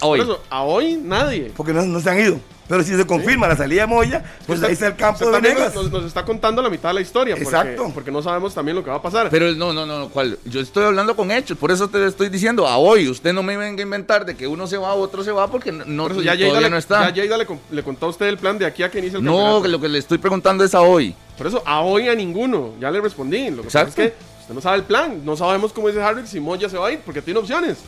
Hoy. 0.00 0.18
Por 0.20 0.28
eso, 0.28 0.42
a 0.50 0.62
hoy 0.64 0.96
nadie. 0.96 1.52
Porque 1.56 1.72
no, 1.72 1.82
no 1.84 2.00
se 2.00 2.10
han 2.10 2.18
ido. 2.18 2.40
Pero 2.68 2.82
si 2.84 2.96
se 2.96 3.04
confirma 3.06 3.48
la 3.48 3.56
salida 3.56 3.82
de 3.82 3.86
Moya, 3.86 4.24
pues 4.46 4.58
Usted- 4.58 4.68
ahí 4.68 4.72
está 4.74 4.86
el 4.86 4.96
campo 4.96 5.26
de 5.26 5.32
también 5.32 5.54
Venegas. 5.56 5.74
Nos, 5.74 5.90
nos 5.90 6.04
está 6.04 6.24
contando 6.24 6.62
la 6.62 6.70
mitad 6.70 6.88
de 6.90 6.94
la 6.94 7.00
historia. 7.00 7.34
Exacto. 7.36 7.90
Porque 7.92 8.10
no 8.10 8.22
sabemos 8.22 8.54
también 8.54 8.76
lo 8.76 8.84
que 8.84 8.90
va 8.90 8.96
a 8.96 9.02
pasar. 9.02 9.28
Pero 9.30 9.52
no, 9.52 9.72
no, 9.74 9.84
no, 9.84 10.08
¿cuál? 10.08 10.38
Yo 10.44 10.60
estoy 10.60 10.84
hablando 10.84 11.14
con 11.16 11.30
hechos, 11.30 11.58
por 11.58 11.70
eso 11.70 11.88
te 11.88 12.06
estoy 12.06 12.28
diciendo 12.28 12.66
a 12.66 12.76
hoy. 12.78 13.08
Usted 13.08 13.32
no 13.32 13.42
me 13.42 13.56
venga 13.56 13.80
a 13.80 13.82
inventar 13.82 14.24
de 14.24 14.36
que 14.36 14.46
uno 14.46 14.66
se 14.66 14.78
va, 14.78 14.94
otro 14.94 15.22
se 15.24 15.32
va, 15.32 15.48
porque 15.48 15.70
no, 15.72 15.84
no, 15.84 16.04
Por 16.04 16.12
eso 16.12 16.22
ya 16.22 16.32
todavía 16.32 16.46
Lleida, 16.54 16.68
no 16.68 16.76
le, 16.76 16.78
está. 16.78 17.08
ya 17.10 17.22
Lleida 17.22 17.36
le, 17.36 17.46
le 17.70 17.82
contó 17.82 18.06
a 18.06 18.08
usted 18.10 18.26
el 18.26 18.38
plan 18.38 18.56
de 18.58 18.64
aquí 18.66 18.82
a 18.82 18.90
que 18.90 19.00
inicie 19.00 19.18
el 19.18 19.24
no, 19.24 19.32
campeonato. 19.32 19.68
lo 19.68 19.80
que 19.80 19.88
le 19.88 19.98
estoy 19.98 20.18
preguntando 20.18 20.64
es 20.64 20.74
a 20.74 20.80
hoy. 20.80 21.14
Por 21.36 21.46
eso, 21.48 21.62
a 21.66 21.80
hoy 21.82 22.08
a 22.08 22.14
ninguno. 22.14 22.72
Ya 22.80 22.90
le 22.90 23.00
respondí. 23.00 23.50
Lo 23.50 23.62
que 23.62 23.68
Exacto. 23.68 23.90
pasa 23.90 24.02
es 24.04 24.12
que 24.12 24.16
usted 24.42 24.54
no 24.54 24.60
sabe 24.60 24.76
el 24.78 24.84
plan. 24.84 25.20
No 25.24 25.36
sabemos 25.36 25.72
cómo 25.72 25.88
dice 25.88 26.00
Harvick 26.00 26.26
si 26.26 26.40
Moya 26.40 26.68
se 26.68 26.78
va 26.78 26.88
a 26.88 26.92
ir, 26.92 27.00
porque 27.04 27.20
tiene 27.20 27.40
opciones. 27.40 27.78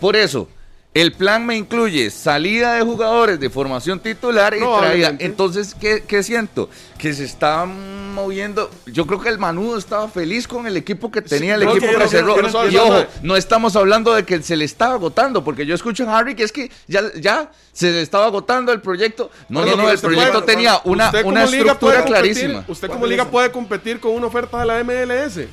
Por 0.00 0.16
eso, 0.16 0.48
El 0.92 1.12
plan 1.12 1.46
me 1.46 1.56
incluye 1.56 2.10
salida 2.10 2.74
de 2.74 2.82
jugadores 2.82 3.38
de 3.38 3.48
formación 3.48 4.00
titular 4.00 4.54
y 4.56 4.58
traída. 4.58 5.14
Entonces, 5.20 5.76
¿qué, 5.80 6.02
qué 6.04 6.24
siento? 6.24 6.68
Que 6.98 7.14
se 7.14 7.22
estaban 7.24 8.12
moviendo. 8.12 8.68
Yo 8.86 9.06
creo 9.06 9.20
que 9.20 9.28
el 9.28 9.38
Manudo 9.38 9.78
estaba 9.78 10.08
feliz 10.08 10.48
con 10.48 10.66
el 10.66 10.76
equipo 10.76 11.12
que 11.12 11.22
tenía, 11.22 11.54
el 11.54 11.62
equipo 11.62 11.86
que 11.86 11.92
que 11.92 11.98
no- 11.98 12.08
cerró. 12.08 12.36
no 12.42 12.68
Y 12.68 12.76
ojo, 12.76 13.04
no 13.22 13.36
estamos 13.36 13.76
hablando 13.76 14.12
de 14.14 14.24
que 14.24 14.42
se 14.42 14.56
le 14.56 14.64
estaba 14.64 14.94
agotando, 14.94 15.44
porque 15.44 15.64
yo 15.64 15.76
escucho 15.76 16.10
a 16.10 16.18
Harry 16.18 16.34
que 16.34 16.42
es 16.42 16.50
que 16.50 16.72
ya, 16.88 17.02
ya 17.20 17.52
se 17.72 17.92
le 17.92 18.02
estaba 18.02 18.26
agotando 18.26 18.72
el 18.72 18.80
proyecto. 18.80 19.30
No, 19.48 19.64
no, 19.64 19.76
no, 19.76 19.88
el 19.90 19.98
proyecto 20.00 20.32
puede- 20.42 20.46
tenía 20.46 20.80
una, 20.82 21.12
una 21.22 21.44
estructura 21.44 22.00
competir- 22.00 22.06
clarísima. 22.06 22.64
Usted 22.66 22.88
como 22.88 23.06
liga 23.06 23.26
puede 23.26 23.52
competir 23.52 24.00
con 24.00 24.10
una 24.10 24.26
oferta 24.26 24.58
de 24.58 24.66
la 24.66 24.80
MLS. 24.80 25.46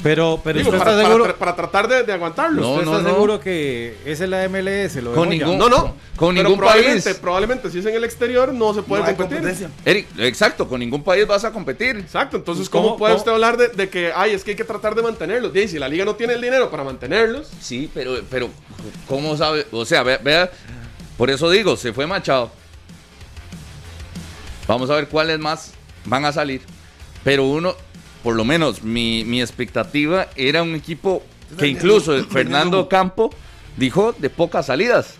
Pero, 0.00 0.40
pero 0.44 0.58
Digo, 0.60 0.70
usted 0.70 0.78
para, 0.78 0.92
está 0.92 1.06
seguro, 1.12 1.36
para 1.36 1.56
tratar 1.56 1.88
de, 1.88 2.04
de 2.04 2.12
aguantarlos. 2.12 2.64
No, 2.64 2.72
usted 2.74 2.84
no, 2.84 2.96
está 2.98 3.08
no. 3.08 3.14
seguro 3.16 3.40
que 3.40 3.96
esa 4.04 4.24
es 4.24 4.30
la 4.30 4.48
MLS. 4.48 5.02
Lo 5.02 5.12
Con 5.12 5.28
ningún- 5.28 5.58
No, 5.58 5.68
no. 5.68 5.96
Con 6.14 6.34
Pero 6.36 6.48
ningún 6.48 6.58
probablemente, 6.58 7.02
país. 7.02 7.16
Probablemente, 7.18 7.70
si 7.70 7.80
es 7.80 7.86
en 7.86 7.94
el 7.96 8.04
exterior, 8.04 8.52
no 8.54 8.72
se 8.74 8.82
puede 8.82 9.02
competir. 9.16 9.68
Eric, 9.84 10.06
exacto, 10.18 10.68
con 10.68 10.78
ningún 10.78 11.02
país 11.02 11.26
vas 11.26 11.44
a 11.44 11.50
competir. 11.52 11.96
Exacto, 11.96 12.36
entonces, 12.36 12.68
¿Cómo- 12.70 12.90
¿cómo, 12.90 12.96
puede 12.98 13.12
cómo? 13.14 13.18
usted 13.18 13.32
hablar 13.32 13.56
de, 13.56 13.68
de 13.68 13.88
que, 13.88 14.12
ay, 14.14 14.32
es 14.32 14.44
que 14.44 14.52
hay 14.52 14.56
que 14.56 14.62
tratar 14.64 14.94
de 14.94 15.02
mantenerlos? 15.02 15.54
Y 15.56 15.66
si 15.66 15.78
la 15.80 15.88
liga 15.88 16.04
no 16.04 16.14
tiene 16.14 16.34
el 16.34 16.40
dinero 16.40 16.70
para 16.70 16.84
mantenerlos, 16.84 17.48
Sí, 17.60 17.90
pero, 17.92 18.20
pero, 18.30 18.50
¿cómo 19.08 19.36
sabe? 19.36 19.66
O 19.72 19.84
sea, 19.84 20.04
vea, 20.04 20.18
vea, 20.18 20.50
por 21.16 21.28
eso 21.28 21.50
digo, 21.50 21.76
se 21.76 21.92
fue 21.92 22.06
Machado. 22.06 22.52
Vamos 24.66 24.90
a 24.90 24.94
ver 24.94 25.08
cuáles 25.08 25.38
más 25.38 25.72
van 26.04 26.24
a 26.24 26.32
salir. 26.32 26.62
Pero 27.24 27.44
uno, 27.44 27.74
por 28.22 28.34
lo 28.34 28.44
menos, 28.44 28.82
mi, 28.82 29.24
mi 29.24 29.40
expectativa 29.40 30.28
era 30.36 30.62
un 30.62 30.74
equipo 30.74 31.22
que 31.58 31.66
incluso 31.66 32.24
Fernando 32.26 32.88
Campo 32.88 33.30
dijo 33.76 34.14
de 34.18 34.30
pocas 34.30 34.66
salidas. 34.66 35.14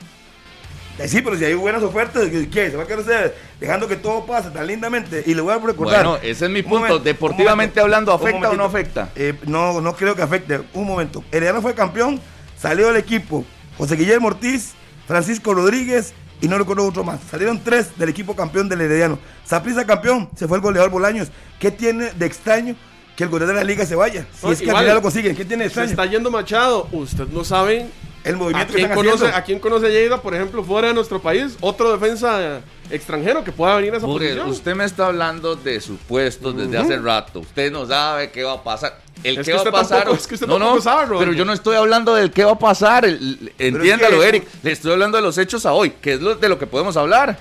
Eh, 0.98 1.06
Sí, 1.06 1.22
pero 1.22 1.36
si 1.38 1.44
hay 1.44 1.54
buenas 1.54 1.82
ofertas, 1.84 2.28
¿qué? 2.50 2.70
¿Se 2.70 2.76
va 2.76 2.82
a 2.82 2.86
quedar 2.86 2.98
usted 3.00 3.32
dejando 3.60 3.86
que 3.86 3.94
todo 3.96 4.26
pase 4.26 4.50
tan 4.50 4.66
lindamente? 4.66 5.22
Y 5.26 5.34
le 5.34 5.40
voy 5.40 5.52
a 5.52 5.58
recordar. 5.58 6.04
Bueno, 6.04 6.16
ese 6.22 6.46
es 6.46 6.50
mi 6.50 6.58
Un 6.58 6.64
punto. 6.64 6.78
momento, 6.80 6.98
Deportivamente 6.98 7.80
hablando, 7.80 8.12
¿afecta 8.12 8.50
o 8.50 8.56
no 8.56 8.64
afecta? 8.64 9.10
Eh, 9.14 9.34
no, 9.46 9.80
no 9.80 9.94
creo 9.94 10.16
que 10.16 10.22
afecte. 10.22 10.60
Un 10.74 10.86
momento. 10.86 11.22
Herediano 11.30 11.62
fue 11.62 11.74
campeón, 11.74 12.20
salió 12.60 12.88
del 12.88 12.96
equipo 12.96 13.44
José 13.78 13.94
Guillermo 13.94 14.26
Ortiz, 14.26 14.72
Francisco 15.06 15.54
Rodríguez 15.54 16.14
y 16.40 16.48
no 16.48 16.58
recuerdo 16.58 16.86
otro 16.86 17.04
más. 17.04 17.20
Salieron 17.30 17.60
tres 17.62 17.96
del 17.98 18.08
equipo 18.08 18.34
campeón 18.36 18.68
del 18.68 18.80
Herediano. 18.80 19.18
Saprissa 19.44 19.84
campeón, 19.86 20.28
se 20.36 20.46
fue 20.46 20.56
el 20.58 20.62
goleador 20.62 20.90
Bolaños. 20.90 21.28
¿Qué 21.58 21.70
tiene 21.70 22.12
de 22.12 22.26
extraño 22.26 22.76
que 23.16 23.24
el 23.24 23.30
goleador 23.30 23.56
de 23.56 23.62
la 23.62 23.66
liga 23.66 23.84
se 23.84 23.94
vaya? 23.96 24.26
Si 24.38 24.46
No, 24.46 24.52
es 24.52 24.58
que 24.58 24.64
igual, 24.64 24.76
al 24.78 24.82
final 24.84 24.96
lo 24.96 25.02
consiguen, 25.02 25.34
¿qué 25.36 25.44
tiene 25.44 25.64
de 25.64 25.70
se 25.70 25.80
extraño? 25.80 25.90
está 25.90 26.06
yendo 26.06 26.30
Machado. 26.30 26.88
Usted 26.92 27.26
no 27.28 27.44
sabe 27.44 27.86
El 28.24 28.34
a 28.34 28.38
movimiento 28.38 28.72
que 28.72 28.78
quién, 28.78 28.90
están 28.90 28.96
conoce, 28.96 29.16
haciendo. 29.24 29.36
a 29.36 29.42
quién 29.42 29.58
conoce 29.58 29.88
Lleida, 29.90 30.20
por 30.20 30.34
ejemplo, 30.34 30.62
fuera 30.64 30.88
de 30.88 30.94
nuestro 30.94 31.20
país. 31.20 31.56
Otro 31.60 31.92
defensa 31.96 32.60
extranjero 32.90 33.44
que 33.44 33.52
pueda 33.52 33.76
venir 33.76 33.94
a 33.94 33.98
esa 33.98 34.06
Mure, 34.06 34.26
posición. 34.26 34.48
usted 34.50 34.74
me 34.74 34.84
está 34.84 35.06
hablando 35.06 35.56
de 35.56 35.80
supuestos 35.80 36.56
desde 36.56 36.78
hace 36.78 36.96
rato. 36.98 37.40
Usted 37.40 37.70
no 37.70 37.86
sabe 37.86 38.30
qué 38.30 38.42
va 38.44 38.54
a 38.54 38.62
pasar. 38.62 39.00
El 39.24 39.38
Es 39.38 39.46
qué 39.46 39.52
que 39.52 39.56
va 39.58 39.62
a 39.62 39.72
pasar. 39.72 39.98
tampoco- 40.04 40.16
es 40.16 40.26
que 40.26 40.34
usted 40.34 40.46
no, 40.46 40.58
no, 40.58 40.80
sabe, 40.80 41.16
pero 41.18 41.32
yo 41.32 41.44
no 41.44 41.52
estoy 41.52 41.76
hablando 41.76 42.14
del 42.14 42.30
qué 42.30 42.44
va 42.44 42.52
a 42.52 42.58
pasar. 42.58 43.04
el- 43.04 43.52
el- 43.58 43.74
entiéndalo, 43.76 44.20
que- 44.20 44.28
Eric. 44.28 44.48
Le 44.62 44.72
estoy 44.72 44.92
hablando 44.92 45.16
de 45.16 45.22
los 45.22 45.36
hechos 45.38 45.66
a 45.66 45.72
hoy, 45.72 45.90
que 46.00 46.14
es 46.14 46.20
lo, 46.20 46.34
de 46.36 46.48
lo 46.48 46.58
que 46.58 46.66
podemos 46.66 46.96
hablar. 46.96 47.38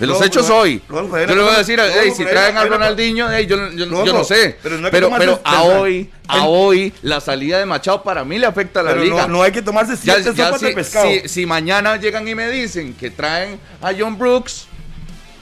De 0.00 0.06
los 0.06 0.20
hechos 0.22 0.48
hoy. 0.50 0.82
Yo 0.88 1.02
le 1.02 1.42
voy 1.42 1.54
a 1.54 1.58
decir, 1.58 1.78
si 2.16 2.24
traen 2.24 2.56
a 2.56 2.64
Ronaldinho, 2.64 3.30
hey, 3.30 3.46
yo, 3.46 3.56
yo- 3.70 3.84
yo 3.84 3.84
Rodolfo, 3.90 4.12
no 4.18 4.24
sé. 4.24 4.56
pero 4.62 5.10
pero 5.18 5.40
a 5.44 5.62
hoy, 5.62 6.10
a 6.26 6.46
hoy, 6.46 6.92
la 7.02 7.20
salida 7.20 7.58
de 7.58 7.66
Machado 7.66 8.02
para 8.02 8.24
mí 8.24 8.38
le 8.38 8.46
afecta 8.46 8.80
a 8.80 8.82
la 8.82 8.94
liga. 8.94 9.26
no, 9.28 9.42
hay 9.42 9.52
que 9.52 9.62
tomarse 9.62 9.96
siete 9.96 10.24
sopas 10.24 10.58
si, 10.60 10.66
de 10.66 10.72
pescado. 10.72 11.08
si- 11.26 11.46
mañana 11.46 11.96
llegan 11.96 12.26
y 12.26 12.34
me 12.34 12.48
dicen 12.50 12.94
que 12.94 13.10
traen 13.10 13.60
a 13.82 13.92
John 13.96 14.16
Brooks, 14.18 14.66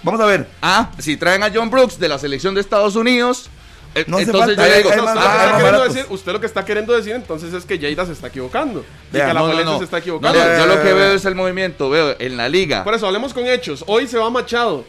Vamos 0.03 0.21
a 0.21 0.27
ver. 0.27 0.49
ah, 0.63 0.91
si 0.99 1.17
traen 1.17 1.43
a 1.43 1.51
John 1.55 1.71
Brooks 1.71 1.99
de 1.99 2.09
la 2.09 2.19
selección 2.19 2.55
de 2.55 2.61
Estados 2.61 2.97
Unidos, 2.97 3.51
No 4.07 4.17
hace 4.19 4.27
entonces 4.27 4.57
falta, 4.57 4.67
yo 4.69 4.73
hay- 4.75 4.79
digo, 4.79 4.91
hay 4.91 4.99
Usted 4.99 5.05
más- 5.05 5.15
lo 5.15 5.21
que 5.21 5.27
ah, 5.27 5.31
está 5.33 5.39
más 5.39 5.53
queriendo 5.57 5.79
baratos. 5.79 5.95
decir- 5.95 6.07
usted 6.13 6.33
lo 6.33 6.41
que 6.41 6.47
está 6.47 6.65
queriendo 6.65 6.93
decir 6.97 7.13
entonces 7.15 7.53
es 7.55 7.65
que 7.65 7.79
Lleida 7.79 8.07
se 8.07 8.13
está 8.13 8.27
equivocando. 8.29 8.85
Y 9.11 9.13
que 9.13 9.19
la 9.19 9.35
no, 9.35 9.65
no. 9.65 9.79
se 9.79 9.85
está 9.85 9.99
equivocando. 9.99 10.39
no, 10.39 10.59
yo 10.59 10.67
lo 10.67 10.83
que 10.83 10.91
Eh, 10.91 10.95
veo 10.95 11.13
es 11.15 11.25
el 11.25 11.35
movimiento, 11.35 11.91
veo 11.91 12.15
en 12.19 12.37
la 12.37 12.49
liga. 12.49 12.85
Por 12.85 12.95
eso, 12.95 13.07
hablemos 13.07 13.35
con 13.35 13.47
hechos. 13.47 13.83
Hoy 13.87 14.07
se 14.07 14.19
va 14.19 14.31
Machado. 14.31 14.85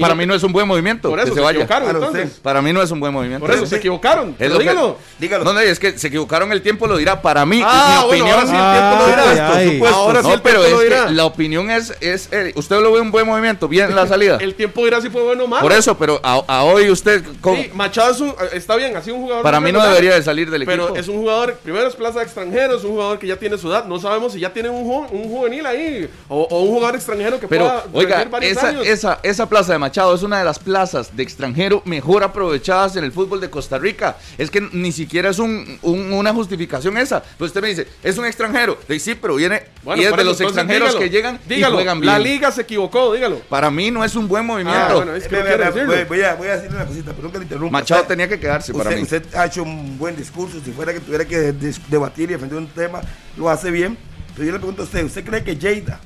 Para 0.00 0.14
mí 0.14 0.24
no 0.26 0.34
es 0.34 0.42
un 0.42 0.52
buen 0.52 0.66
movimiento 0.66 1.08
Por 1.10 1.18
que 1.18 1.24
eso 1.24 1.34
se 1.34 1.40
se, 1.40 1.44
vaya. 1.44 1.58
equivocaron 1.58 1.86
Para 1.88 1.98
entonces. 1.98 2.38
Para 2.42 2.62
mí 2.62 2.72
no 2.72 2.82
es 2.82 2.90
un 2.90 3.00
buen 3.00 3.12
movimiento. 3.12 3.44
Por 3.46 3.54
eso 3.54 3.64
Sí. 3.64 3.70
se 3.70 3.76
equivocaron. 3.76 4.34
Es 4.38 4.50
que- 4.52 4.58
dígalo. 4.58 4.96
Dígalo. 5.18 5.44
No, 5.44 5.52
no, 5.52 5.60
es 5.60 5.78
que 5.78 5.98
se 5.98 6.08
equivocaron 6.08 6.50
el 6.52 6.62
tiempo 6.62 6.86
lo 6.86 6.96
dirá. 6.96 7.20
Para 7.20 7.44
mí, 7.44 7.60
Ah, 7.64 8.00
mi 8.02 8.06
bueno, 8.06 8.24
opinión. 8.24 8.28
ahora 8.28 8.46
sí 8.46 8.54
el 8.56 8.72
tiempo 8.72 8.96
lo 8.98 9.06
dirá. 9.06 9.54
Ay, 9.56 9.64
Por 9.66 9.72
supuesto. 9.74 9.96
Ahora 9.96 10.22
sí 10.22 10.28
no, 10.28 10.34
el 10.34 10.40
pero 10.42 10.60
tiempo 10.60 10.66
es 10.66 10.72
lo 10.72 10.78
que 10.96 11.00
dirá. 11.02 11.10
la 11.10 11.24
opinión 11.24 11.70
es, 11.70 11.92
es 12.00 12.28
eh, 12.32 12.52
usted 12.56 12.80
lo 12.80 12.92
ve 12.92 13.00
un 13.00 13.10
buen 13.10 13.26
movimiento, 13.26 13.68
bien 13.68 13.94
la 13.94 14.06
salida. 14.06 14.38
El 14.40 14.54
tiempo 14.54 14.84
dirá 14.84 15.00
si 15.00 15.10
fue 15.10 15.22
bueno 15.22 15.44
o 15.44 15.46
malo. 15.46 15.62
Por 15.62 15.72
eso, 15.72 15.96
pero 15.98 16.20
a, 16.22 16.42
a 16.46 16.64
hoy 16.64 16.90
usted, 16.90 17.22
¿cómo? 17.40 17.56
Sí, 17.56 17.70
Machado 17.74 18.12
es 18.12 18.20
un- 18.20 18.34
está 18.52 18.76
bien, 18.76 18.96
ha 18.96 19.02
sido 19.02 19.16
un 19.16 19.22
jugador. 19.22 19.42
para 19.42 19.60
mí 19.60 19.72
no 19.72 19.82
debería 19.84 20.14
de 20.14 20.22
salir 20.22 20.50
del 20.50 20.62
equipo. 20.62 20.72
Pero 20.86 20.96
es 20.96 21.08
un 21.08 21.16
jugador, 21.18 21.54
primero 21.62 21.86
es 21.86 21.94
plaza 21.94 22.18
de 22.20 22.24
extranjero, 22.24 22.76
es 22.76 22.84
un 22.84 22.92
jugador 22.92 23.18
que 23.18 23.26
ya 23.26 23.36
tiene 23.36 23.58
su 23.58 23.68
edad. 23.70 23.84
No 23.84 23.98
sabemos 23.98 24.32
si 24.32 24.40
ya 24.40 24.52
tiene 24.52 24.68
un, 24.70 24.84
ju- 24.86 25.08
un 25.10 25.24
juvenil 25.28 25.66
ahí 25.66 26.08
o, 26.28 26.42
o 26.50 26.62
un 26.62 26.68
jugador 26.70 26.94
extranjero 26.96 27.38
que 27.38 27.46
Pero, 27.48 27.64
pueda 27.64 27.84
oiga, 27.92 28.26
esa, 28.40 28.68
años. 28.68 28.86
esa, 28.86 29.18
esa 29.22 29.48
plaza 29.48 29.72
de 29.72 29.78
Machado 29.82 30.14
es 30.14 30.22
una 30.22 30.38
de 30.38 30.44
las 30.44 30.60
plazas 30.60 31.16
de 31.16 31.24
extranjero 31.24 31.82
mejor 31.86 32.22
aprovechadas 32.22 32.94
en 32.94 33.02
el 33.02 33.10
fútbol 33.10 33.40
de 33.40 33.50
Costa 33.50 33.78
Rica. 33.78 34.16
Es 34.38 34.48
que 34.48 34.60
ni 34.72 34.92
siquiera 34.92 35.30
es 35.30 35.40
un, 35.40 35.76
un- 35.82 36.12
una 36.12 36.32
justificación 36.32 36.96
esa. 36.98 37.20
Pues 37.36 37.48
usted 37.48 37.60
me 37.62 37.66
dice, 37.68 37.88
es 38.04 38.16
un 38.16 38.24
extranjero. 38.24 38.78
Le 38.86 38.94
digo, 38.94 39.04
sí, 39.04 39.16
pero 39.20 39.34
viene 39.34 39.64
Bueno, 39.82 40.00
y 40.00 40.04
es 40.04 40.16
de 40.16 40.22
los 40.22 40.40
extranjeros 40.40 40.90
dígalo, 40.90 40.98
que 41.00 41.10
llegan 41.10 41.40
dígalo, 41.48 41.74
y 41.74 41.76
juegan 41.78 42.00
bien. 42.00 42.12
La 42.12 42.18
liga 42.20 42.52
se 42.52 42.60
equivocó, 42.62 43.12
dígalo. 43.12 43.40
Para 43.48 43.72
mí 43.72 43.90
no 43.90 44.04
es 44.04 44.14
un 44.14 44.28
buen 44.28 44.46
movimiento. 44.46 44.80
Ah, 44.88 44.94
bueno, 44.94 45.16
es 45.16 45.26
que 45.26 45.34
no 45.36 45.42
quiere 45.42 45.56
vea, 45.56 45.70
decirlo. 45.72 45.94
voy, 45.96 46.04
voy 46.04 46.22
a, 46.22 46.34
voy 46.36 46.46
a 46.46 46.56
decirle 46.58 46.76
una 46.76 46.86
cosita, 46.86 47.12
perdón 47.12 47.32
que 47.32 47.38
le 47.38 47.44
interrumpa. 47.44 47.72
Machado 47.72 48.02
Usted- 48.02 48.12
tenía 48.14 48.28
que 48.28 48.38
quedarse 48.38 48.72
para 48.72 48.84
usted, 48.84 48.96
mí. 48.96 49.02
usted 49.02 49.34
ha 49.34 49.46
hecho 49.46 49.64
un 49.64 49.98
buen 49.98 50.14
discurso. 50.14 50.58
Si 50.64 50.70
fuera 50.70 50.92
que 50.92 51.00
tuviera 51.00 51.24
que 51.24 51.38
de- 51.38 51.52
de- 51.54 51.74
debatir 51.88 52.30
y 52.30 52.34
defender 52.34 52.56
un 52.58 52.68
tema, 52.68 53.00
lo 53.36 53.50
hace 53.50 53.72
bien. 53.72 53.98
Pero 54.34 54.46
yo 54.46 54.52
le 54.52 54.58
pregunto 54.60 54.82
a 54.82 54.84
usted: 54.84 55.04
¿usted 55.04 55.24
cree 55.24 55.42
que 55.42 55.56
Lleida, 55.56 55.98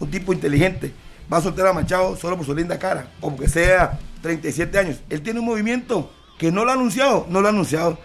un 0.00 0.10
tipo 0.10 0.32
inteligente, 0.32 0.92
va 1.32 1.38
a 1.38 1.40
soltar 1.40 1.66
a 1.66 1.72
Machado 1.72 2.16
solo 2.16 2.36
por 2.36 2.44
su 2.44 2.54
linda 2.54 2.78
cara? 2.78 3.06
Porque 3.20 3.48
sea 3.48 3.98
37 4.20 4.78
años. 4.78 5.00
Él 5.08 5.22
tiene 5.22 5.40
un 5.40 5.46
movimiento 5.46 6.10
que 6.38 6.52
no 6.52 6.64
lo 6.64 6.70
ha 6.70 6.74
anunciado, 6.74 7.26
no 7.30 7.40
lo 7.40 7.46
ha 7.46 7.50
anunciado, 7.50 7.98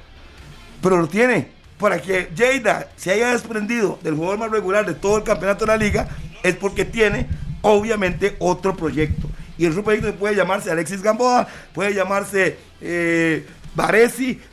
pero 0.81 0.98
lo 0.98 1.07
tiene. 1.07 1.50
Para 1.77 2.01
que 2.01 2.29
Lleida 2.36 2.88
se 2.96 3.12
haya 3.12 3.31
desprendido 3.31 4.00
del 4.01 4.15
jugador 4.15 4.39
más 4.39 4.51
regular 4.51 4.86
de 4.86 4.96
todo 4.96 5.17
el 5.17 5.24
campeonato 5.24 5.65
de 5.65 5.72
la 5.72 5.77
liga, 5.77 6.07
es 6.41 6.55
porque 6.55 6.86
tiene, 6.86 7.27
obviamente, 7.62 8.36
otro 8.39 8.75
proyecto. 8.75 9.29
Y 9.57 9.65
el 9.65 9.74
proyecto 9.74 10.15
puede 10.15 10.36
llamarse 10.36 10.72
Alexis 10.72 11.01
Gamboa, 11.01 11.48
puede 11.74 11.93
llamarse 11.93 12.57
eh, 12.81 13.46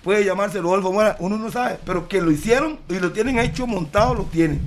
puede 0.02 0.24
llamarse 0.24 0.60
Rodolfo 0.60 0.92
Mora, 0.92 1.16
uno 1.18 1.38
no 1.38 1.50
sabe, 1.50 1.78
pero 1.86 2.08
que 2.08 2.20
lo 2.20 2.30
hicieron 2.30 2.78
y 2.88 2.98
lo 2.98 3.12
tienen 3.12 3.38
hecho 3.38 3.66
montado, 3.66 4.14
lo 4.14 4.24
tienen. 4.24 4.60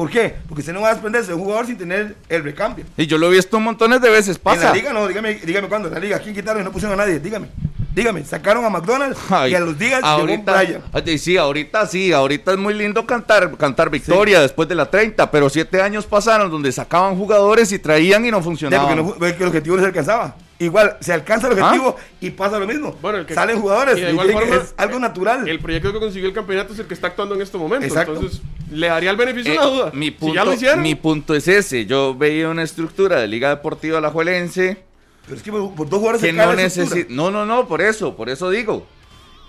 ¿Por 0.00 0.08
qué? 0.08 0.34
Porque 0.48 0.62
se 0.62 0.72
no 0.72 0.80
va 0.80 0.88
a 0.88 0.92
desprenderse 0.92 1.28
de 1.28 1.34
un 1.34 1.42
jugador 1.42 1.66
sin 1.66 1.76
tener 1.76 2.16
el 2.30 2.42
recambio. 2.42 2.86
Y 2.96 3.06
yo 3.06 3.18
lo 3.18 3.26
he 3.26 3.34
visto 3.34 3.60
montones 3.60 4.00
de 4.00 4.08
veces. 4.08 4.36
En 4.38 4.42
Pasa. 4.42 4.64
la 4.70 4.72
liga 4.72 4.94
no, 4.94 5.06
dígame, 5.06 5.34
dígame 5.34 5.68
cuándo, 5.68 5.88
en 5.88 5.94
la 5.94 6.00
liga, 6.00 6.18
¿quién 6.20 6.34
quitaron 6.34 6.62
y 6.62 6.64
no 6.64 6.72
pusieron 6.72 6.98
a 6.98 7.04
nadie? 7.04 7.18
Dígame, 7.20 7.48
dígame, 7.94 8.24
sacaron 8.24 8.64
a 8.64 8.70
McDonald's 8.70 9.18
Ay, 9.30 9.52
y 9.52 9.54
a 9.56 9.60
los 9.60 9.78
días 9.78 9.96
llegó 10.00 10.06
ahorita, 10.08 10.56
Brian. 10.62 10.82
ay, 10.90 11.18
sí, 11.18 11.36
ahorita 11.36 11.86
sí, 11.86 12.14
ahorita 12.14 12.52
es 12.52 12.56
muy 12.56 12.72
lindo 12.72 13.04
cantar, 13.04 13.54
cantar 13.58 13.90
victoria 13.90 14.40
después 14.40 14.66
de 14.70 14.74
la 14.74 14.88
30, 14.90 15.30
pero 15.30 15.50
siete 15.50 15.82
años 15.82 16.06
pasaron 16.06 16.50
donde 16.50 16.72
sacaban 16.72 17.14
jugadores 17.18 17.70
y 17.70 17.78
traían 17.78 18.24
y 18.24 18.30
no 18.30 18.38
Sí, 18.38 18.44
funcionaban. 18.44 18.86
porque, 18.96 19.02
no, 19.02 19.14
porque 19.18 19.36
el 19.42 19.48
objetivo 19.48 19.76
no 19.76 19.82
se 19.82 19.88
alcanzaba. 19.88 20.34
Igual, 20.60 20.98
se 21.00 21.12
alcanza 21.14 21.46
el 21.48 21.54
objetivo 21.58 21.96
y 22.20 22.30
pasa 22.30 22.58
lo 22.58 22.66
mismo. 22.66 22.94
Bueno, 23.00 23.18
el 23.18 23.26
que- 23.26 23.34
Salen 23.34 23.58
jugadores. 23.60 23.96
y 23.98 24.02
de 24.02 24.10
igual 24.12 24.30
forma, 24.30 24.56
es 24.56 24.74
algo 24.76 24.98
natural. 24.98 25.48
El 25.48 25.58
proyecto 25.58 25.90
que 25.92 25.98
consiguió 25.98 26.28
el 26.28 26.34
campeonato 26.34 26.74
es 26.74 26.78
el 26.78 26.86
que 26.86 26.92
está 26.94 27.06
actuando 27.08 27.34
en 27.34 27.40
este 27.40 27.56
momento. 27.56 27.86
Exacto. 27.86 28.12
Entonces, 28.14 28.42
le 28.70 28.86
daría 28.88 29.10
el 29.10 29.16
beneficio 29.16 29.50
Eh, 29.52 29.56
de 29.58 29.64
la 29.64 29.70
duda. 29.70 29.90
mi, 29.94 30.06
si 30.06 30.10
punto, 30.12 30.34
ya 30.34 30.44
lo 30.44 30.52
hicieron. 30.52 30.82
mi 30.82 30.94
punto 30.94 31.34
es 31.34 31.48
ese. 31.48 31.86
Yo 31.86 32.14
veía 32.14 32.50
una 32.50 32.62
estructura 32.62 33.20
de 33.20 33.26
Liga 33.26 33.48
Deportiva 33.48 33.98
Alajuelense 33.98 34.84
Pero 35.24 35.36
es 35.36 35.42
que 35.42 35.50
por, 35.50 35.74
por 35.74 35.88
dos 35.88 35.98
jugadores 35.98 36.20
que 36.20 36.32
no 36.32 36.52
necesita. 36.54 37.06
No, 37.08 37.30
no, 37.30 37.46
no, 37.46 37.66
por 37.66 37.80
eso, 37.80 38.14
por 38.14 38.28
eso 38.28 38.50
digo. 38.50 38.86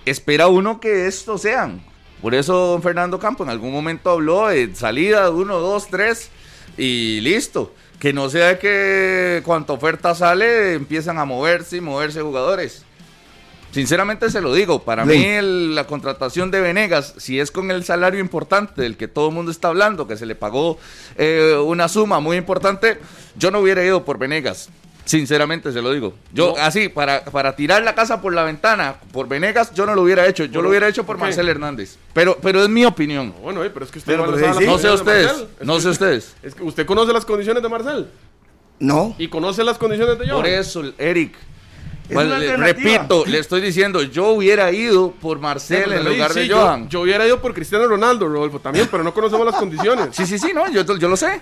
Espera 0.06 0.48
uno 0.48 0.80
que 0.80 1.08
estos 1.08 1.42
sean. 1.42 1.82
Por 2.22 2.36
eso 2.36 2.54
don 2.68 2.82
Fernando 2.82 3.20
Campo 3.20 3.44
en 3.44 3.50
algún 3.50 3.72
momento 3.74 4.12
habló 4.12 4.48
de 4.48 4.74
salida 4.76 5.30
uno, 5.30 5.58
dos, 5.60 5.88
tres 5.90 6.30
y 6.78 7.20
listo. 7.22 7.74
Que 8.02 8.14
no 8.14 8.30
sea 8.32 8.58
que 8.58 9.44
cuanta 9.46 9.74
oferta 9.74 10.16
sale 10.16 10.74
empiezan 10.74 11.20
a 11.20 11.26
moverse 11.26 11.78
y 11.78 11.82
moverse 11.82 12.20
jugadores. 12.22 12.84
Sinceramente 13.72 14.30
se 14.32 14.42
lo 14.42 14.54
digo, 14.54 14.84
para 14.84 15.04
Sí. 15.06 15.10
mí 15.12 15.24
el- 15.24 15.76
la 15.76 15.86
contratación 15.86 16.50
de 16.50 16.60
Venegas, 16.62 17.14
si 17.18 17.40
es 17.40 17.52
con 17.52 17.70
el 17.70 17.84
salario 17.86 18.20
importante 18.20 18.82
del 18.82 18.98
que 18.98 19.08
todo 19.08 19.30
el 19.30 19.36
mundo 19.36 19.52
está 19.52 19.68
hablando, 19.68 20.08
que 20.08 20.18
se 20.18 20.26
le 20.26 20.34
pagó 20.36 20.80
eh, 21.16 21.56
una 21.64 21.88
suma 21.88 22.20
muy 22.20 22.38
importante, 22.38 22.98
yo 23.38 23.52
no 23.52 23.60
hubiera 23.60 23.86
ido 23.86 24.04
por 24.04 24.18
Venegas. 24.18 24.70
Sinceramente 25.06 25.72
se 25.72 25.82
lo 25.82 25.92
digo. 25.92 26.14
Yo, 26.32 26.56
así, 26.58 26.90
para, 26.90 27.26
para 27.26 27.56
tirar 27.56 27.84
la 27.84 27.96
casa 27.96 28.22
por 28.22 28.34
la 28.34 28.44
ventana, 28.44 28.96
por 29.12 29.28
Venegas, 29.28 29.74
yo 29.74 29.86
no 29.86 29.96
lo 29.96 30.04
hubiera 30.04 30.28
hecho. 30.28 30.46
Yo 30.46 30.62
lo 30.62 30.70
hubiera 30.70 30.88
hecho 30.88 31.06
por 31.06 31.18
Marcel 31.18 31.50
Hernández. 31.50 31.98
Pero, 32.14 32.38
pero 32.42 32.62
es 32.64 32.70
mi 32.70 32.86
opinión. 32.86 33.34
Bueno, 33.42 33.62
pero 33.74 33.86
es 33.86 33.92
que 33.92 34.00
usted 34.00 34.18
no, 34.18 34.28
no 34.28 34.78
sé 34.78 34.92
ustedes. 34.92 35.46
No 35.62 35.80
sé 35.80 35.90
ustedes. 35.90 36.36
Es 36.44 36.56
que 36.56 36.64
usted 36.64 36.86
conoce 36.86 37.14
las 37.14 37.26
condiciones 37.26 37.64
de 37.64 37.70
Marcel. 37.70 38.08
No. 38.80 39.16
¿Y 39.18 39.28
conoce 39.28 39.64
las 39.64 39.78
condiciones 39.78 40.18
de 40.18 40.26
Johan? 40.26 40.38
Por 40.38 40.48
eso, 40.48 40.84
Eric. 40.98 41.36
repito, 42.10 43.26
le 43.26 43.40
estoy 43.40 43.62
diciendo, 43.62 44.02
yo 44.04 44.30
hubiera 44.30 44.72
ido 44.72 45.12
por 45.12 45.40
Marcel 45.40 45.94
en 45.94 46.06
lugar 46.06 46.34
de 46.34 46.50
Johan. 46.50 46.90
Yo, 46.90 47.02
hubiera 47.02 47.26
ido 47.26 47.42
por 47.42 47.54
Cristiano 47.54 47.88
Ronaldo, 47.88 48.28
Rodolfo, 48.28 48.60
también, 48.60 48.88
pero 48.90 49.04
no 49.04 49.14
conocemos 49.14 49.46
las 49.46 49.56
condiciones. 49.56 50.16
Sí, 50.16 50.26
sí, 50.26 50.38
sí, 50.38 50.52
no, 50.54 50.70
yo, 50.72 50.84
yo 50.98 51.08
lo 51.08 51.16
sé. 51.16 51.42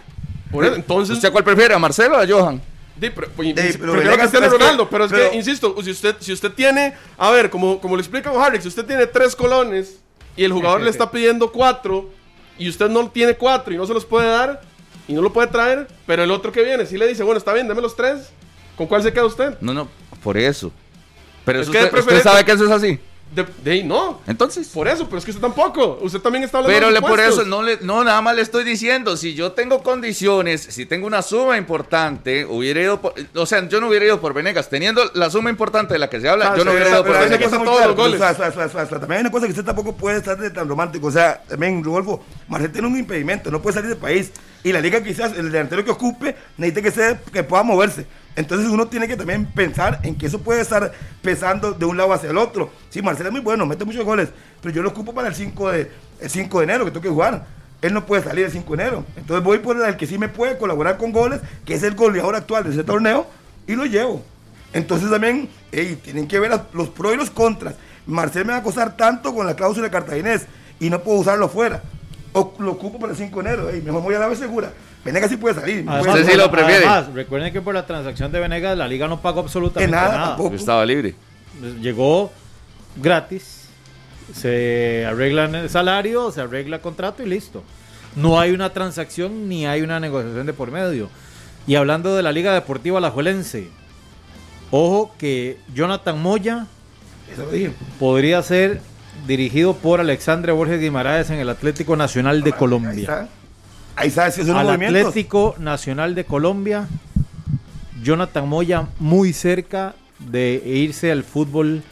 Por 0.51 0.65
entonces, 0.65 1.15
¿Usted 1.15 1.31
cuál 1.31 1.43
prefiere, 1.43 1.73
a 1.73 1.79
Marcelo 1.79 2.17
o 2.17 2.19
a 2.19 2.27
Johan? 2.27 2.61
Sí, 2.99 3.09
pero, 3.15 3.29
pues, 3.35 3.53
prefiero 3.53 4.13
a 4.13 4.17
Cristiano 4.17 4.49
Ronaldo, 4.49 4.89
pero 4.89 5.05
es 5.05 5.11
que, 5.11 5.35
insisto, 5.35 5.75
si 5.81 5.91
usted, 5.91 6.15
si 6.19 6.33
usted 6.33 6.51
tiene, 6.51 6.93
a 7.17 7.31
ver, 7.31 7.49
como, 7.49 7.79
como 7.79 7.95
le 7.95 8.01
explica 8.01 8.31
Harry, 8.31 8.61
si 8.61 8.67
usted 8.67 8.85
tiene 8.85 9.07
tres 9.07 9.35
colones 9.35 9.99
y 10.35 10.43
el 10.43 10.51
jugador 10.51 10.81
le 10.81 10.89
está 10.89 11.09
pidiendo 11.09 11.51
cuatro 11.51 12.09
y 12.57 12.67
usted 12.67 12.89
no 12.89 13.09
tiene 13.09 13.35
cuatro 13.35 13.73
y 13.73 13.77
no 13.77 13.85
se 13.85 13.93
los 13.93 14.05
puede 14.05 14.27
dar, 14.27 14.61
y 15.09 15.13
no 15.13 15.23
lo 15.23 15.33
puede 15.33 15.47
traer, 15.47 15.87
pero 16.05 16.23
el 16.23 16.29
otro 16.29 16.51
que 16.51 16.63
viene 16.63 16.85
sí 16.85 16.95
le 16.95 17.07
dice, 17.07 17.23
bueno, 17.23 17.39
está 17.39 17.51
bien, 17.51 17.67
dame 17.67 17.81
los 17.81 17.95
tres. 17.95 18.29
¿Con 18.77 18.85
cuál 18.85 19.01
se 19.01 19.11
queda 19.11 19.25
usted? 19.25 19.57
No, 19.59 19.73
no, 19.73 19.89
por 20.21 20.37
eso. 20.37 20.71
Pero 21.43 21.61
usted, 21.61 21.91
sabe 22.21 22.45
que 22.45 22.51
eso 22.51 22.65
es 22.65 22.71
así. 22.71 22.99
De, 23.31 23.45
de, 23.63 23.83
no. 23.83 24.21
Entonces. 24.25 24.67
Por 24.69 24.87
eso, 24.87 25.05
pero 25.05 25.19
es 25.19 25.25
que 25.25 25.31
usted 25.31 25.41
tampoco. 25.41 25.99
Usted 26.01 26.19
también 26.19 26.43
está 26.43 26.57
hablando 26.57 26.75
Pero 26.75 26.91
le, 26.91 26.99
por 26.99 27.19
eso, 27.19 27.45
no, 27.45 27.61
le, 27.61 27.77
no, 27.81 28.03
nada 28.03 28.21
más 28.21 28.35
le 28.35 28.41
estoy 28.41 28.63
diciendo. 28.63 29.15
Si 29.17 29.35
yo 29.35 29.51
tengo 29.51 29.83
condiciones, 29.83 30.61
si 30.61 30.85
tengo 30.87 31.05
una 31.05 31.21
suma 31.21 31.57
importante, 31.57 32.45
hubiera 32.45 32.81
ido 32.81 33.01
por, 33.01 33.13
O 33.35 33.45
sea, 33.45 33.67
yo 33.67 33.79
no 33.79 33.87
hubiera 33.89 34.05
ido 34.05 34.19
por 34.19 34.33
Venegas. 34.33 34.69
Teniendo 34.69 35.03
la 35.13 35.29
suma 35.29 35.51
importante 35.51 35.93
de 35.93 35.99
la 35.99 36.09
que 36.09 36.19
se 36.19 36.27
habla, 36.27 36.53
ah, 36.53 36.57
yo 36.57 36.65
no 36.65 36.71
hubiera 36.71 36.89
ido 36.89 37.05
por 37.05 37.19
Venegas. 37.19 37.51
Todos 37.51 37.87
los 37.87 37.95
goles. 37.95 38.19
también 38.19 39.11
hay 39.11 39.21
una 39.21 39.31
cosa 39.31 39.45
que 39.45 39.51
usted 39.51 39.65
tampoco 39.65 39.95
puede 39.95 40.17
estar 40.17 40.37
de 40.37 40.49
tan 40.49 40.67
romántico. 40.67 41.07
O 41.07 41.11
sea, 41.11 41.43
también, 41.47 41.83
Rodolfo, 41.83 42.23
Marcel 42.47 42.71
tiene 42.71 42.87
un 42.87 42.97
impedimento, 42.97 43.51
no 43.51 43.61
puede 43.61 43.75
salir 43.75 43.89
del 43.89 43.99
país. 43.99 44.31
Y 44.63 44.73
la 44.73 44.81
liga 44.81 45.01
quizás, 45.03 45.37
el 45.37 45.51
delantero 45.51 45.85
que 45.85 45.91
ocupe, 45.91 46.35
necesita 46.57 46.81
que, 46.81 46.91
sea, 46.91 47.19
que 47.31 47.43
pueda 47.43 47.63
moverse. 47.63 48.05
Entonces 48.35 48.69
uno 48.69 48.87
tiene 48.87 49.07
que 49.07 49.17
también 49.17 49.45
pensar 49.45 49.99
en 50.03 50.15
que 50.15 50.27
eso 50.27 50.39
puede 50.39 50.61
estar 50.61 50.91
pesando 51.21 51.73
de 51.73 51.85
un 51.85 51.97
lado 51.97 52.13
hacia 52.13 52.29
el 52.29 52.37
otro. 52.37 52.71
Sí, 52.89 53.01
Marcelo 53.01 53.29
es 53.29 53.33
muy 53.33 53.41
bueno, 53.41 53.65
mete 53.65 53.85
muchos 53.85 54.05
goles, 54.05 54.29
pero 54.61 54.73
yo 54.73 54.81
lo 54.81 54.89
ocupo 54.89 55.13
para 55.13 55.27
el 55.27 55.35
5 55.35 55.71
de, 55.71 55.91
el 56.21 56.29
5 56.29 56.59
de 56.59 56.63
enero 56.63 56.85
que 56.85 56.91
tengo 56.91 57.03
que 57.03 57.09
jugar. 57.09 57.45
Él 57.81 57.93
no 57.93 58.05
puede 58.05 58.23
salir 58.23 58.45
el 58.45 58.51
5 58.51 58.75
de 58.75 58.81
enero. 58.83 59.05
Entonces 59.15 59.43
voy 59.43 59.59
por 59.59 59.81
el 59.81 59.97
que 59.97 60.07
sí 60.07 60.17
me 60.17 60.29
puede 60.29 60.57
colaborar 60.57 60.97
con 60.97 61.11
goles, 61.11 61.41
que 61.65 61.73
es 61.73 61.83
el 61.83 61.95
goleador 61.95 62.35
actual 62.35 62.63
de 62.63 62.71
ese 62.71 62.83
torneo, 62.83 63.27
y 63.67 63.75
lo 63.75 63.85
llevo. 63.85 64.23
Entonces 64.73 65.09
también, 65.09 65.49
tienen 65.71 66.27
que 66.27 66.39
ver 66.39 66.51
los 66.73 66.89
pros 66.89 67.13
y 67.13 67.17
los 67.17 67.29
contras. 67.29 67.75
Marcelo 68.05 68.45
me 68.45 68.53
va 68.53 68.59
a 68.59 68.63
costar 68.63 68.95
tanto 68.97 69.33
con 69.33 69.45
la 69.45 69.55
cláusula 69.55 69.89
cartaginés 69.89 70.45
y 70.79 70.89
no 70.89 71.01
puedo 71.01 71.19
usarlo 71.19 71.49
fuera. 71.49 71.81
O 72.33 72.53
lo 72.59 72.73
ocupo 72.73 72.99
para 72.99 73.13
el 73.13 73.17
5 73.17 73.41
de 73.41 73.49
enero, 73.49 73.69
mejor 73.83 74.01
voy 74.03 74.15
a 74.15 74.19
la 74.19 74.27
vez 74.27 74.39
segura. 74.39 74.71
Venegas 75.03 75.29
sí 75.29 75.37
puede 75.37 75.55
salir. 75.55 75.85
Además, 75.87 76.19
sí 76.25 76.37
lo 76.37 76.51
prefiere. 76.51 76.85
recuerden 77.13 77.53
que 77.53 77.61
por 77.61 77.73
la 77.73 77.85
transacción 77.85 78.31
de 78.31 78.39
Venegas 78.39 78.77
la 78.77 78.87
liga 78.87 79.07
no 79.07 79.21
pagó 79.21 79.41
absolutamente 79.41 79.91
nada. 79.91 80.37
Estaba 80.53 80.85
libre. 80.85 81.15
Llegó 81.81 82.31
gratis, 82.95 83.65
se 84.33 85.05
arregla 85.05 85.45
el 85.45 85.69
salario, 85.69 86.31
se 86.31 86.41
arregla 86.41 86.77
el 86.77 86.81
contrato 86.81 87.23
y 87.23 87.27
listo. 87.27 87.63
No 88.15 88.39
hay 88.39 88.51
una 88.51 88.71
transacción 88.71 89.47
ni 89.47 89.65
hay 89.65 89.81
una 89.81 89.99
negociación 89.99 90.45
de 90.45 90.53
por 90.53 90.71
medio. 90.71 91.09
Y 91.67 91.75
hablando 91.75 92.15
de 92.15 92.23
la 92.23 92.31
Liga 92.31 92.53
Deportiva 92.53 92.97
Alajuelense, 92.97 93.69
ojo 94.71 95.13
que 95.17 95.57
Jonathan 95.73 96.21
Moya 96.21 96.67
podría 97.99 98.41
ser 98.41 98.81
dirigido 99.27 99.75
por 99.75 99.99
Alexandre 99.99 100.51
Borges 100.51 100.79
Guimaraes 100.79 101.29
en 101.29 101.39
el 101.39 101.49
Atlético 101.49 101.95
Nacional 101.95 102.41
de 102.41 102.53
Colombia. 102.53 103.29
Ahí 103.99 104.11
sabes 104.11 104.35
que 104.35 104.49
Al 104.49 104.69
Atlético 104.69 105.55
Nacional 105.59 106.15
de 106.15 106.23
Colombia, 106.23 106.87
Jonathan 108.01 108.47
Moya 108.47 108.87
muy 108.97 109.33
cerca 109.33 109.93
de 110.19 110.63
irse 110.65 111.11
al 111.11 111.25
fútbol 111.25 111.83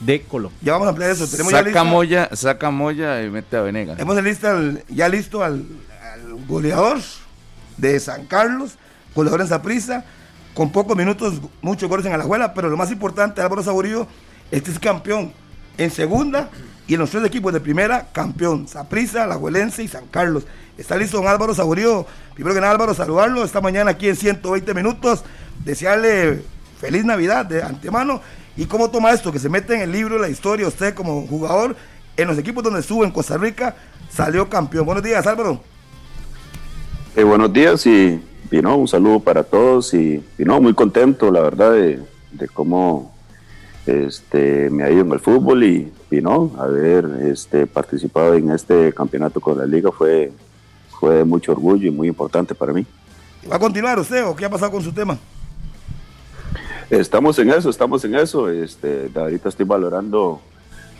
de 0.00 0.22
Colombia. 0.22 0.58
Ya 0.62 0.72
vamos 0.72 0.86
a 0.86 0.90
hablar 0.92 1.08
de 1.08 1.14
eso. 1.14 1.28
Tenemos 1.28 1.52
saca 1.52 1.70
ya 1.70 1.84
Moya, 1.84 2.30
saca 2.32 2.70
Moya 2.70 3.22
y 3.22 3.28
mete 3.28 3.58
a 3.58 3.60
Venegas. 3.60 3.98
Hemos 3.98 4.22
lista 4.24 4.58
ya 4.88 5.10
listo 5.10 5.44
al, 5.44 5.66
goleador 6.48 6.98
de 7.76 8.00
San 8.00 8.24
Carlos, 8.24 8.76
goleador 9.14 9.42
en 9.42 9.48
Zaprisa, 9.48 10.06
con 10.54 10.72
pocos 10.72 10.96
minutos, 10.96 11.42
muchos 11.60 11.90
goles 11.90 12.06
en 12.06 12.14
Alajuela, 12.14 12.54
pero 12.54 12.70
lo 12.70 12.78
más 12.78 12.90
importante, 12.90 13.42
Álvaro 13.42 13.62
Saborío, 13.62 14.06
este 14.50 14.70
es 14.70 14.78
campeón 14.78 15.30
en 15.80 15.90
segunda 15.90 16.50
y 16.86 16.94
en 16.94 17.00
los 17.00 17.10
tres 17.10 17.24
equipos 17.24 17.52
de 17.52 17.60
primera, 17.60 18.08
campeón. 18.12 18.68
Zaprisa, 18.68 19.24
Alajuelense 19.24 19.82
y 19.82 19.88
San 19.88 20.06
Carlos. 20.08 20.44
Está 20.76 20.96
listo 20.96 21.16
don 21.16 21.26
Álvaro 21.26 21.54
Saborío. 21.54 22.06
Primero 22.34 22.54
que 22.54 22.60
nada, 22.60 22.72
Álvaro, 22.72 22.94
saludarlo 22.94 23.44
esta 23.44 23.60
mañana 23.60 23.92
aquí 23.92 24.08
en 24.08 24.16
120 24.16 24.74
minutos. 24.74 25.24
Desearle 25.64 26.42
feliz 26.80 27.04
Navidad 27.04 27.46
de 27.46 27.62
antemano. 27.62 28.20
¿Y 28.56 28.66
cómo 28.66 28.90
toma 28.90 29.12
esto? 29.12 29.32
Que 29.32 29.38
se 29.38 29.48
mete 29.48 29.74
en 29.74 29.82
el 29.82 29.92
libro 29.92 30.18
la 30.18 30.28
historia 30.28 30.68
usted 30.68 30.94
como 30.94 31.26
jugador 31.26 31.76
en 32.16 32.28
los 32.28 32.36
equipos 32.36 32.62
donde 32.62 32.80
estuvo 32.80 33.04
en 33.04 33.10
Costa 33.10 33.38
Rica, 33.38 33.74
salió 34.10 34.48
campeón. 34.48 34.84
Buenos 34.84 35.02
días, 35.02 35.26
Álvaro. 35.26 35.60
Eh, 37.16 37.24
buenos 37.24 37.52
días 37.52 37.86
y, 37.86 38.20
no, 38.50 38.76
un 38.76 38.88
saludo 38.88 39.20
para 39.20 39.42
todos 39.42 39.94
y, 39.94 40.22
no, 40.38 40.60
muy 40.60 40.74
contento, 40.74 41.30
la 41.30 41.40
verdad, 41.40 41.72
de, 41.72 42.48
cómo 42.52 43.09
este, 43.90 44.70
me 44.70 44.84
ha 44.84 44.90
ido 44.90 45.02
en 45.02 45.12
el 45.12 45.20
fútbol 45.20 45.64
y, 45.64 45.92
no, 46.10 46.52
haber 46.58 47.04
este, 47.24 47.66
participado 47.66 48.34
en 48.34 48.50
este 48.50 48.92
campeonato 48.92 49.40
con 49.40 49.58
la 49.58 49.66
liga 49.66 49.90
fue, 49.90 50.32
fue 50.98 51.16
de 51.16 51.24
mucho 51.24 51.52
orgullo 51.52 51.88
y 51.88 51.90
muy 51.90 52.08
importante 52.08 52.54
para 52.54 52.72
mí. 52.72 52.86
¿Va 53.50 53.56
a 53.56 53.58
continuar 53.58 53.98
usted 53.98 54.24
o 54.26 54.36
qué 54.36 54.44
ha 54.44 54.50
pasado 54.50 54.70
con 54.72 54.82
su 54.82 54.92
tema? 54.92 55.18
Estamos 56.90 57.38
en 57.38 57.50
eso, 57.50 57.70
estamos 57.70 58.04
en 58.04 58.16
eso. 58.16 58.48
Este, 58.48 59.10
ahorita 59.14 59.48
estoy 59.48 59.64
valorando 59.64 60.40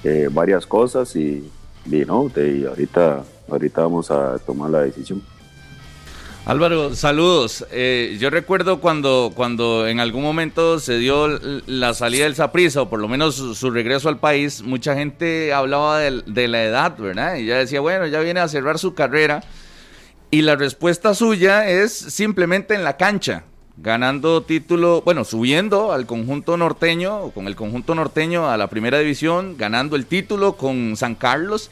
eh, 0.05 0.29
varias 0.31 0.64
cosas 0.66 1.14
y, 1.16 1.50
no, 2.07 2.31
ahorita, 2.68 3.24
ahorita 3.50 3.83
vamos 3.83 4.11
a 4.11 4.38
tomar 4.38 4.70
la 4.70 4.81
decisión. 4.83 5.22
Álvaro, 6.46 6.94
saludos. 6.94 7.66
Eh, 7.70 8.16
yo 8.18 8.31
recuerdo 8.31 8.81
cuando, 8.81 9.33
cuando 9.35 9.87
en 9.87 10.00
algún 10.00 10.22
momento 10.22 10.81
se 10.81 10.98
dio 10.98 11.29
la 11.66 11.92
salida 11.94 12.24
del 12.24 12.35
Saprissa, 12.35 12.83
o 12.83 12.88
por 12.88 12.98
lo 12.98 13.09
menos 13.09 13.37
su, 13.37 13.70
regreso 13.70 14.09
al 14.09 14.18
país, 14.18 14.62
mucha 14.62 14.94
gente 14.94 15.53
hablaba 15.53 15.98
de, 15.98 16.22
de, 16.26 16.48
la 16.48 16.64
edad, 16.64 16.96
¿verdad? 16.96 17.37
Y 17.37 17.46
ya 17.46 17.59
decía, 17.59 17.81
bueno, 17.81 18.07
ya 18.07 18.20
viene 18.20 18.40
a 18.40 18.48
cerrar 18.48 18.79
su 18.79 18.94
carrera. 18.94 19.44
Y 20.31 20.42
la 20.42 20.57
respuesta 20.57 21.14
suya 21.14 21.68
es 21.68 21.92
simplemente 21.92 22.74
en 22.74 22.85
la 22.85 22.96
cancha, 22.96 23.44
ganando 23.76 24.42
título, 24.42 25.03
bueno, 25.03 25.24
subiendo 25.24 25.92
al 25.92 26.07
conjunto 26.07 26.57
norteño, 26.57 27.31
con 27.31 27.48
el 27.48 27.57
conjunto 27.57 27.94
norteño 27.94 28.48
a 28.48 28.57
la 28.57 28.68
primera 28.68 28.98
división, 28.98 29.57
ganando 29.59 29.94
el 29.94 30.07
título 30.07 30.55
con 30.55 30.96
San 30.96 31.16
Carlos. 31.16 31.70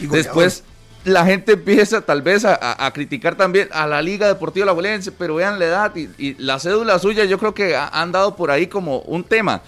Y 0.00 0.06
Después 0.06 0.64
la 1.04 1.24
gente 1.24 1.52
empieza 1.52 2.00
tal 2.02 2.22
vez 2.22 2.44
a, 2.44 2.90
criticar 2.92 3.34
también 3.34 3.68
a 3.72 3.86
la 3.86 4.02
Liga 4.02 4.28
Deportiva 4.28 4.66
La 4.66 4.72
Valencia, 4.72 5.12
pero 5.16 5.36
vean 5.36 5.58
la 5.58 5.64
edad 5.64 5.96
y, 5.96 6.34
la 6.34 6.58
cédula 6.58 6.98
suya 6.98 7.24
yo 7.24 7.38
creo 7.38 7.54
que 7.54 7.76
han 7.76 8.12
dado 8.12 8.36
por 8.36 8.50
ahí 8.50 8.66
como 8.66 9.00
un 9.00 9.24
tema. 9.24 9.62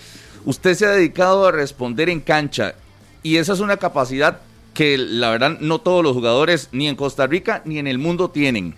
Usted 0.44 0.74
se 0.74 0.86
ha 0.86 0.90
dedicado 0.90 1.46
a 1.46 1.52
responder 1.52 2.10
en 2.10 2.20
cancha 2.20 2.74
y 3.22 3.36
esa 3.36 3.52
es 3.52 3.60
una 3.60 3.76
capacidad 3.76 4.40
que 4.74 4.98
la 4.98 5.30
verdad 5.30 5.58
no 5.60 5.80
todos 5.80 6.02
los 6.02 6.14
jugadores 6.14 6.68
ni 6.72 6.88
en 6.88 6.96
Costa 6.96 7.26
Rica 7.26 7.62
ni 7.64 7.78
en 7.78 7.86
el 7.86 7.98
mundo 7.98 8.30
tienen. 8.30 8.74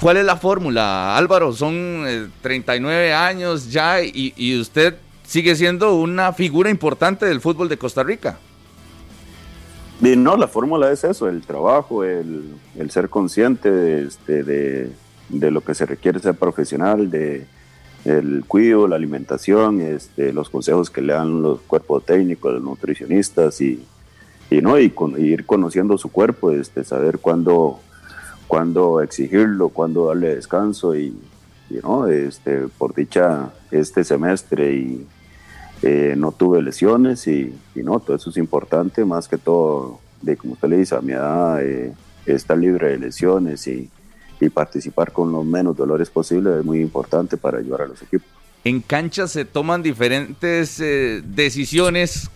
¿Cuál 0.00 0.16
es 0.16 0.24
la 0.24 0.36
fórmula, 0.36 1.16
Álvaro? 1.16 1.52
Son 1.52 2.32
39 2.42 3.08
eh, 3.08 3.14
años 3.14 3.70
ya 3.70 4.02
y, 4.02 4.58
usted 4.60 4.96
sigue 5.24 5.54
siendo 5.54 5.94
una 5.94 6.32
figura 6.32 6.70
importante 6.70 7.24
del 7.24 7.40
fútbol 7.40 7.68
de 7.68 7.78
Costa 7.78 8.02
Rica. 8.02 8.38
No, 10.02 10.36
la 10.36 10.48
fórmula 10.48 10.90
es 10.90 11.04
eso, 11.04 11.28
el 11.28 11.42
trabajo, 11.42 12.02
el, 12.02 12.58
ser 12.90 13.08
consciente 13.08 13.70
de, 13.70 14.04
este, 14.08 14.42
de, 14.42 15.50
lo 15.52 15.60
que 15.60 15.76
se 15.76 15.86
requiere 15.86 16.18
ser 16.18 16.34
profesional, 16.34 17.08
de 17.08 17.46
el 18.04 18.44
cuidado, 18.48 18.88
la 18.88 18.96
alimentación, 18.96 19.80
este, 19.80 20.32
los 20.32 20.50
consejos 20.50 20.90
que 20.90 21.02
le 21.02 21.12
dan 21.12 21.40
los 21.40 21.60
cuerpos 21.60 22.04
técnicos, 22.04 22.52
los 22.52 22.62
nutricionistas 22.64 23.60
y, 23.60 23.86
y 24.50 24.60
no 24.60 24.76
y, 24.76 24.92
ir 25.18 25.46
conociendo 25.46 25.96
su 25.96 26.10
cuerpo, 26.10 26.50
este, 26.50 26.82
saber 26.82 27.20
cuándo, 27.20 27.78
cuándo 28.48 29.02
exigirlo, 29.02 29.68
cuándo 29.68 30.06
darle 30.06 30.34
descanso 30.34 30.96
y, 30.96 31.16
no, 31.80 32.08
este, 32.08 32.66
por 32.76 32.92
dicha 32.92 33.50
este 33.70 34.02
semestre 34.02 34.74
y 34.74 35.06
eh, 35.82 36.14
no 36.16 36.30
tuve 36.30 36.62
lesiones 36.62 37.26
y, 37.26 37.52
no, 37.74 37.98
todo 37.98 38.14
eso 38.16 38.30
es 38.30 38.36
importante, 38.36 39.04
más 39.04 39.26
que 39.26 39.36
todo, 39.36 39.98
de 40.20 40.36
como 40.36 40.52
usted 40.52 40.68
le 40.68 40.76
dice, 40.76 40.94
a 40.94 41.00
mi 41.00 41.12
edad 41.12 41.60
eh, 41.60 41.92
estar 42.24 42.56
libre 42.56 42.90
de 42.90 42.98
lesiones 42.98 43.66
y, 43.66 43.90
participar 44.52 45.12
con 45.12 45.30
los 45.30 45.44
menos 45.44 45.76
dolores 45.76 46.10
posibles 46.10 46.58
es 46.58 46.64
muy 46.64 46.80
importante 46.80 47.36
para 47.36 47.58
ayudar 47.58 47.82
a 47.82 47.86
los 47.86 48.02
equipos. 48.02 48.26
En 48.64 48.80
cancha 48.80 49.28
se 49.28 49.44
toman 49.44 49.84
diferentes 49.84 50.80
eh, 50.80 51.22
decisiones 51.24 52.28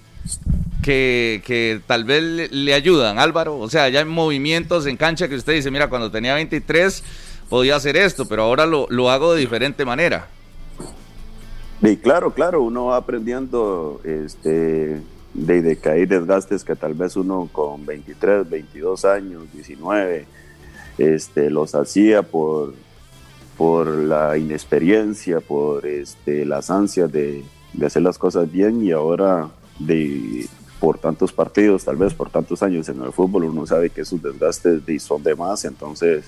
que, 0.84 1.80
tal 1.88 2.04
vez 2.04 2.52
le, 2.52 2.74
ayudan, 2.74 3.18
Álvaro. 3.18 3.58
O 3.58 3.68
sea, 3.68 3.88
ya 3.88 3.98
hay 3.98 4.04
movimientos 4.04 4.86
en 4.86 4.96
cancha 4.96 5.26
que 5.26 5.34
usted 5.34 5.54
dice, 5.54 5.72
mira, 5.72 5.88
cuando 5.88 6.12
tenía 6.12 6.34
23 6.34 7.02
podía 7.48 7.74
hacer 7.74 7.96
esto, 7.96 8.28
pero 8.28 8.44
ahora 8.44 8.66
lo 8.66 9.10
hago 9.10 9.34
de 9.34 9.40
diferente 9.40 9.84
manera. 9.84 10.28
Y 11.86 11.96
claro, 11.98 12.32
claro, 12.32 12.62
uno 12.62 12.86
va 12.86 12.96
aprendiendo 12.96 14.00
este, 14.04 15.00
de, 15.34 15.62
de 15.62 15.76
que 15.78 15.88
hay 15.88 16.06
desgastes 16.06 16.64
que 16.64 16.74
tal 16.74 16.94
vez 16.94 17.16
uno 17.16 17.48
con 17.52 17.86
23, 17.86 18.48
22 18.48 19.04
años, 19.04 19.44
19, 19.52 20.26
este, 20.98 21.50
los 21.50 21.74
hacía 21.74 22.22
por, 22.22 22.74
por 23.56 23.86
la 23.86 24.36
inexperiencia, 24.36 25.40
por 25.40 25.86
este, 25.86 26.44
las 26.44 26.70
ansias 26.70 27.12
de, 27.12 27.44
hacer 27.84 28.02
las 28.02 28.18
cosas 28.18 28.50
bien 28.50 28.82
y 28.82 28.90
ahora 28.90 29.48
de, 29.78 30.48
por 30.80 30.98
tantos 30.98 31.32
partidos, 31.32 31.84
tal 31.84 31.96
vez 31.96 32.14
por 32.14 32.30
tantos 32.30 32.62
años 32.62 32.88
en 32.88 33.02
el 33.02 33.12
fútbol, 33.12 33.44
uno 33.44 33.66
sabe 33.66 33.90
que 33.90 34.00
esos 34.00 34.20
desgastes 34.22 34.82
son 35.02 35.22
de 35.22 35.34
más, 35.34 35.64
entonces 35.64 36.24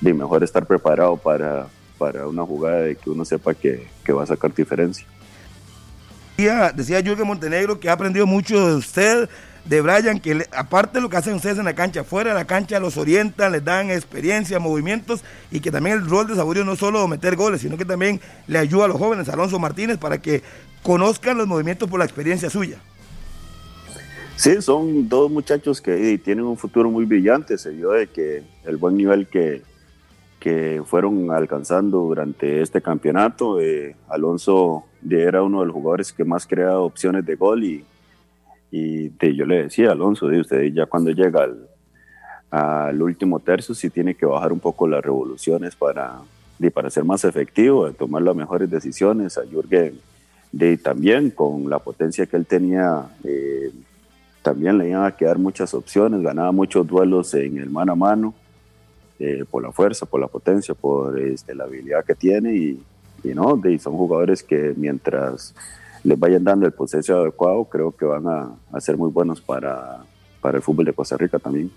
de 0.00 0.12
mejor 0.12 0.42
estar 0.42 0.66
preparado 0.66 1.16
para, 1.16 1.68
para 2.00 2.26
una 2.26 2.46
jugada 2.46 2.80
de 2.80 2.96
que 2.96 3.10
uno 3.10 3.26
sepa 3.26 3.52
que, 3.52 3.86
que 4.02 4.14
va 4.14 4.22
a 4.22 4.26
sacar 4.26 4.54
diferencia. 4.54 5.06
Decía, 6.38 6.72
decía 6.74 7.02
Jürgen 7.02 7.26
Montenegro 7.26 7.78
que 7.78 7.90
ha 7.90 7.92
aprendido 7.92 8.26
mucho 8.26 8.68
de 8.68 8.74
usted, 8.76 9.28
de 9.66 9.82
Brian, 9.82 10.18
que 10.18 10.46
aparte 10.56 10.96
de 10.96 11.02
lo 11.02 11.10
que 11.10 11.18
hacen 11.18 11.34
ustedes 11.34 11.58
en 11.58 11.66
la 11.66 11.74
cancha, 11.74 12.02
fuera 12.02 12.30
de 12.30 12.36
la 12.36 12.46
cancha 12.46 12.80
los 12.80 12.96
orientan, 12.96 13.52
les 13.52 13.62
dan 13.62 13.90
experiencia, 13.90 14.58
movimientos 14.58 15.22
y 15.50 15.60
que 15.60 15.70
también 15.70 15.98
el 15.98 16.08
rol 16.08 16.26
de 16.26 16.36
Saborio 16.36 16.64
no 16.64 16.74
solo 16.74 17.06
meter 17.06 17.36
goles, 17.36 17.60
sino 17.60 17.76
que 17.76 17.84
también 17.84 18.18
le 18.46 18.58
ayuda 18.58 18.86
a 18.86 18.88
los 18.88 18.96
jóvenes, 18.96 19.28
Alonso 19.28 19.58
Martínez, 19.58 19.98
para 19.98 20.22
que 20.22 20.42
conozcan 20.82 21.36
los 21.36 21.46
movimientos 21.46 21.90
por 21.90 21.98
la 21.98 22.06
experiencia 22.06 22.48
suya. 22.48 22.78
Sí, 24.36 24.62
son 24.62 25.06
dos 25.06 25.30
muchachos 25.30 25.82
que 25.82 26.16
tienen 26.16 26.46
un 26.46 26.56
futuro 26.56 26.90
muy 26.90 27.04
brillante, 27.04 27.58
se 27.58 27.68
vio 27.72 27.90
de 27.90 28.06
que 28.06 28.42
el 28.64 28.78
buen 28.78 28.96
nivel 28.96 29.26
que, 29.26 29.60
que 30.40 30.82
fueron 30.86 31.30
alcanzando 31.30 31.98
durante 31.98 32.62
este 32.62 32.80
campeonato. 32.80 33.60
Eh, 33.60 33.94
Alonso 34.08 34.84
era 35.08 35.42
uno 35.42 35.60
de 35.60 35.66
los 35.66 35.74
jugadores 35.74 36.12
que 36.12 36.24
más 36.24 36.46
crea 36.46 36.78
opciones 36.78 37.26
de 37.26 37.36
gol 37.36 37.62
y, 37.62 37.84
y 38.70 39.10
yo 39.36 39.44
le 39.44 39.64
decía, 39.64 39.92
Alonso, 39.92 40.28
de 40.28 40.40
usted 40.40 40.62
ya 40.72 40.86
cuando 40.86 41.10
llega 41.10 41.44
al, 41.44 41.68
al, 42.50 43.02
último 43.02 43.38
tercio 43.38 43.74
sí 43.74 43.90
tiene 43.90 44.14
que 44.14 44.24
bajar 44.24 44.50
un 44.50 44.60
poco 44.60 44.88
las 44.88 45.04
revoluciones 45.04 45.76
para, 45.76 46.20
para 46.72 46.88
ser 46.88 47.04
más 47.04 47.22
efectivo, 47.24 47.86
de 47.86 47.92
tomar 47.92 48.22
las 48.22 48.34
mejores 48.34 48.70
decisiones. 48.70 49.36
A 49.36 49.42
Jürgen 49.44 50.00
de, 50.52 50.78
también 50.78 51.30
con 51.30 51.68
la 51.68 51.80
potencia 51.80 52.24
que 52.24 52.38
él 52.38 52.46
tenía, 52.46 53.04
eh, 53.24 53.70
también 54.40 54.78
le 54.78 54.88
iban 54.88 55.04
a 55.04 55.14
quedar 55.14 55.38
muchas 55.38 55.74
opciones, 55.74 56.22
ganaba 56.22 56.50
muchos 56.50 56.86
duelos 56.86 57.34
en 57.34 57.58
el 57.58 57.68
mano 57.68 57.92
a 57.92 57.96
mano 57.96 58.34
eh, 59.22 59.44
por 59.50 59.62
la 59.62 59.70
fuerza, 59.70 60.06
por 60.06 60.18
la 60.18 60.28
potencia, 60.28 60.74
por 60.74 61.20
este, 61.20 61.54
la 61.54 61.64
habilidad 61.64 62.04
que 62.06 62.14
tiene 62.14 62.54
y, 62.54 62.82
no, 63.22 63.54
de, 63.56 63.78
son 63.78 63.92
jugadores 63.92 64.42
que 64.42 64.72
mientras 64.74 65.54
les 66.02 66.18
vayan 66.18 66.42
dando 66.42 66.64
el 66.64 66.72
proceso 66.72 67.20
adecuado, 67.20 67.64
creo 67.66 67.92
que 67.94 68.06
van 68.06 68.26
a, 68.26 68.80
ser 68.80 68.96
muy 68.96 69.10
buenos 69.10 69.42
para, 69.42 69.98
para 70.40 70.56
el 70.56 70.62
fútbol 70.62 70.86
de 70.86 70.94
Costa 70.94 71.18
Rica 71.18 71.38
también. 71.38 71.70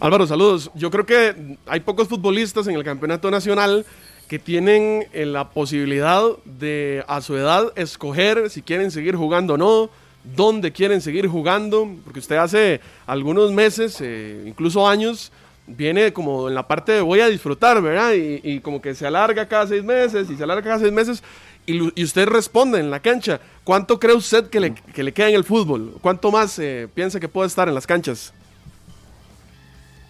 Álvaro, 0.00 0.26
saludos. 0.26 0.72
Yo 0.74 0.90
creo 0.90 1.06
que 1.06 1.56
hay 1.66 1.78
pocos 1.78 2.08
futbolistas 2.08 2.66
en 2.66 2.74
el 2.74 2.82
campeonato 2.82 3.30
nacional 3.30 3.86
que 4.26 4.40
tienen 4.40 5.06
eh, 5.12 5.24
la 5.24 5.50
posibilidad 5.50 6.22
de 6.44 7.04
a 7.06 7.20
su 7.20 7.36
edad 7.36 7.72
escoger 7.76 8.50
si 8.50 8.62
quieren 8.62 8.90
seguir 8.90 9.14
jugando 9.14 9.54
o 9.54 9.56
no, 9.56 9.90
dónde 10.34 10.72
quieren 10.72 11.00
seguir 11.00 11.28
jugando, 11.28 11.88
porque 12.02 12.18
usted 12.18 12.36
hace 12.36 12.80
algunos 13.06 13.52
meses, 13.52 14.00
eh, 14.00 14.42
incluso 14.46 14.88
años, 14.88 15.30
viene 15.66 16.12
como 16.12 16.48
en 16.48 16.54
la 16.54 16.66
parte 16.66 16.92
de 16.92 17.00
voy 17.00 17.20
a 17.20 17.28
disfrutar, 17.28 17.80
¿verdad? 17.80 18.12
Y, 18.14 18.60
como 18.60 18.80
que 18.82 18.94
se 18.94 19.06
alarga 19.06 19.46
cada 19.46 19.66
seis 19.66 19.84
meses 19.84 20.28
y 20.30 20.36
se 20.36 20.42
alarga 20.42 20.62
cada 20.62 20.78
seis 20.78 20.92
meses 20.92 21.22
y, 21.66 22.02
usted 22.02 22.26
responde 22.26 22.78
en 22.78 22.90
la 22.90 23.00
cancha. 23.00 23.40
¿Cuánto 23.64 24.00
cree 24.00 24.14
usted 24.14 24.48
que 24.48 24.60
le, 24.60 24.74
que 24.74 25.02
le 25.02 25.12
queda 25.12 25.28
en 25.28 25.36
el 25.36 25.44
fútbol? 25.44 25.94
¿Cuánto 26.00 26.30
más 26.30 26.58
eh, 26.58 26.88
piensa 26.92 27.20
que 27.20 27.28
puede 27.28 27.48
estar 27.48 27.68
en 27.68 27.74
las 27.74 27.86
canchas? 27.86 28.32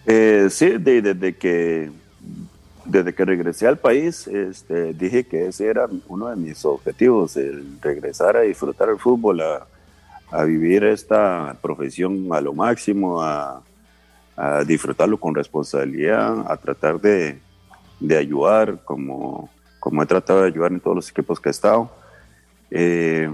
Eh, 0.05 0.47
sí, 0.49 0.77
desde 0.77 1.35
que 1.35 1.91
desde 2.85 3.15
que 3.15 3.23
regresé 3.23 3.65
al 3.65 3.77
país, 3.77 4.27
este, 4.27 4.93
dije 4.93 5.23
que 5.23 5.47
ese 5.47 5.67
era 5.67 5.87
uno 6.07 6.27
de 6.27 6.35
mis 6.35 6.65
objetivos, 6.65 7.37
el 7.37 7.79
regresar 7.81 8.35
a 8.35 8.41
disfrutar 8.41 8.89
el 8.89 8.99
fútbol, 8.99 9.39
a, 9.39 9.65
a 10.31 10.43
vivir 10.43 10.83
esta 10.83 11.55
profesión 11.61 12.27
a 12.31 12.41
lo 12.41 12.53
máximo, 12.53 13.21
a, 13.21 13.63
a 14.35 14.63
disfrutarlo 14.63 15.19
con 15.19 15.35
responsabilidad, 15.35 16.45
a 16.51 16.57
tratar 16.57 16.99
de, 16.99 17.39
de, 17.99 18.17
ayudar 18.17 18.83
como, 18.83 19.49
como 19.79 20.01
he 20.01 20.05
tratado 20.05 20.41
de 20.41 20.47
ayudar 20.47 20.71
en 20.71 20.79
todos 20.79 20.95
los 20.95 21.09
equipos 21.09 21.39
que 21.39 21.49
he 21.49 21.51
estado. 21.51 21.91
Eh, 22.71 23.29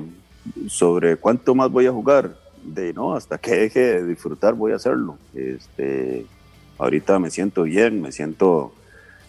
sobre 0.67 1.15
cuánto 1.15 1.55
más 1.55 1.69
voy 1.69 1.85
a 1.85 1.91
jugar, 1.91 2.35
de 2.63 2.93
no, 2.93 3.15
hasta 3.15 3.37
que 3.37 3.51
deje 3.51 3.79
de 3.79 4.05
disfrutar 4.05 4.53
voy 4.53 4.73
a 4.73 4.75
hacerlo. 4.75 5.17
Este, 5.33 6.25
ahorita 6.77 7.19
me 7.19 7.29
siento 7.29 7.63
bien, 7.63 8.01
me 8.01 8.11
siento 8.11 8.73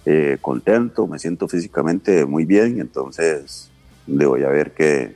eh, 0.04 0.38
contento, 0.40 1.06
me 1.06 1.18
siento 1.18 1.46
físicamente 1.46 2.24
muy 2.24 2.44
bien, 2.44 2.80
entonces 2.80 3.70
de 4.06 4.26
voy 4.26 4.42
a 4.42 4.48
ver 4.48 4.72
qué, 4.72 5.14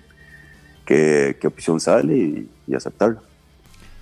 qué, 0.84 1.36
opción 1.46 1.80
sale 1.80 2.46
y 2.66 2.74
aceptarlo. 2.74 3.20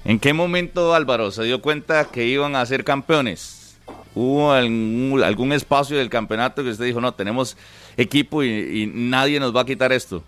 ¿En 0.05 0.19
qué 0.19 0.33
momento 0.33 0.95
Álvaro 0.95 1.31
se 1.31 1.45
dio 1.45 1.62
cuenta 1.62 2.07
que 2.07 2.27
iban 2.27 2.57
a 2.57 2.67
ser 2.67 2.83
campeones? 2.83 3.77
¿Hubo 4.15 4.53
algún, 4.53 5.53
espacio 5.53 5.97
del 5.97 6.11
campeonato 6.11 6.65
que 6.65 6.71
usted 6.71 6.87
dijo, 6.87 7.01
no, 7.01 7.15
tenemos 7.15 7.57
equipo 7.97 8.43
y, 8.43 8.91
nadie 8.93 9.38
nos 9.38 9.55
va 9.55 9.61
a 9.61 9.65
quitar 9.65 9.93
esto? 9.93 10.23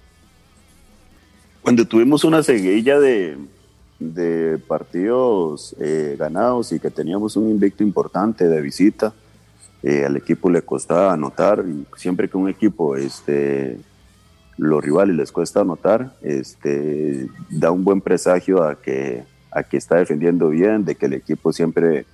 Cuando 1.60 1.84
tuvimos 1.86 2.24
una 2.24 2.42
seguilla 2.42 3.00
de, 3.00 3.36
partidos 4.68 5.74
eh, 5.80 6.14
ganados 6.18 6.72
y 6.72 6.78
que 6.78 6.90
teníamos 6.90 7.36
un 7.36 7.50
invicto 7.50 7.82
importante 7.82 8.48
de 8.48 8.60
visita, 8.60 9.12
eh, 9.82 10.04
al 10.04 10.16
equipo 10.16 10.48
le 10.50 10.62
costaba 10.62 11.12
anotar 11.12 11.64
y 11.66 11.84
siempre 11.96 12.28
que 12.28 12.36
un 12.36 12.48
equipo 12.48 12.96
este, 12.96 13.78
los 14.56 14.82
rivales 14.82 15.16
les 15.16 15.32
cuesta 15.32 15.60
anotar, 15.60 16.14
este, 16.22 17.28
da 17.50 17.70
un 17.70 17.82
buen 17.82 18.00
presagio 18.00 18.62
a 18.62 18.80
que 18.80 19.24
a 19.54 19.62
que 19.62 19.76
está 19.76 19.96
defendiendo 19.96 20.48
bien, 20.48 20.84
de 20.84 20.94
que 20.96 21.06
el 21.06 21.14
equipo 21.14 21.52
siempre 21.52 22.06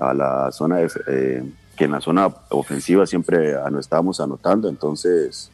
a 0.00 0.12
la 0.12 0.50
zona, 0.52 0.80
eh, 1.06 1.42
que 1.76 1.84
en 1.84 1.92
la 1.92 2.00
zona 2.00 2.28
ofensiva 2.50 3.06
siempre 3.06 3.54
no 3.70 3.78
estábamos 3.78 4.20
anotando, 4.20 4.68
entonces 4.68 5.50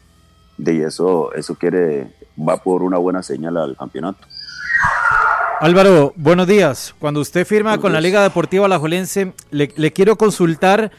de 0.56 0.82
eso, 0.82 1.32
eso 1.34 1.54
quiere, 1.54 2.08
va 2.36 2.56
por 2.56 2.82
una 2.82 2.98
buena 2.98 3.22
señal 3.22 3.56
al 3.56 3.76
campeonato. 3.76 4.26
Álvaro, 5.60 6.12
buenos 6.16 6.46
días. 6.46 6.94
Cuando 6.98 7.20
usted 7.20 7.44
firma 7.44 7.78
con 7.78 7.92
la 7.92 8.00
Liga 8.00 8.22
Deportiva 8.22 8.66
Alajuelense, 8.66 9.32
le, 9.50 9.72
le 9.76 9.92
quiero 9.92 10.16
consultar 10.16 10.90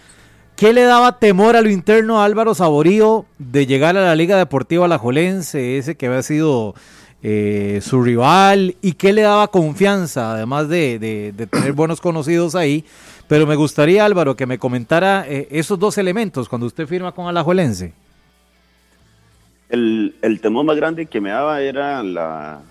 ¿Qué 0.60 0.74
le 0.74 0.84
daba 0.84 1.20
temor 1.20 1.56
a 1.56 1.62
lo 1.62 1.70
interno 1.70 2.20
a 2.20 2.26
Álvaro 2.26 2.54
Saborío 2.54 3.26
de 3.38 3.66
llegar 3.66 3.96
a 3.96 4.04
la 4.04 4.14
Liga 4.14 4.36
Deportiva 4.36 4.84
Alajuelense, 4.84 5.78
ese 5.78 5.96
que 5.96 6.08
había 6.08 6.22
sido 6.22 6.76
eh, 7.22 7.80
su 7.82 8.02
rival 8.02 8.76
y 8.82 8.94
qué 8.94 9.12
le 9.12 9.24
daba 9.24 9.50
confianza, 9.50 10.34
además 10.34 10.70
de, 10.70 11.34
tener 11.50 11.74
buenos 11.74 12.02
conocidos 12.02 12.56
ahí. 12.56 12.86
Pero 13.28 13.46
me 13.46 13.56
gustaría, 13.56 14.06
Álvaro, 14.06 14.36
que 14.36 14.46
me 14.46 14.58
comentara 14.58 15.26
eh, 15.28 15.48
esos 15.52 15.78
dos 15.78 15.98
elementos 15.98 16.50
cuando 16.50 16.66
usted 16.66 16.88
firma 16.88 17.12
con 17.12 17.28
Alajuelense. 17.28 17.94
El, 19.70 20.16
el 20.22 20.42
temor 20.42 20.66
más 20.66 20.78
grande 20.78 21.06
que 21.06 21.22
me 21.22 21.30
daba 21.30 21.62
era 21.62 22.02
la, 22.02 22.62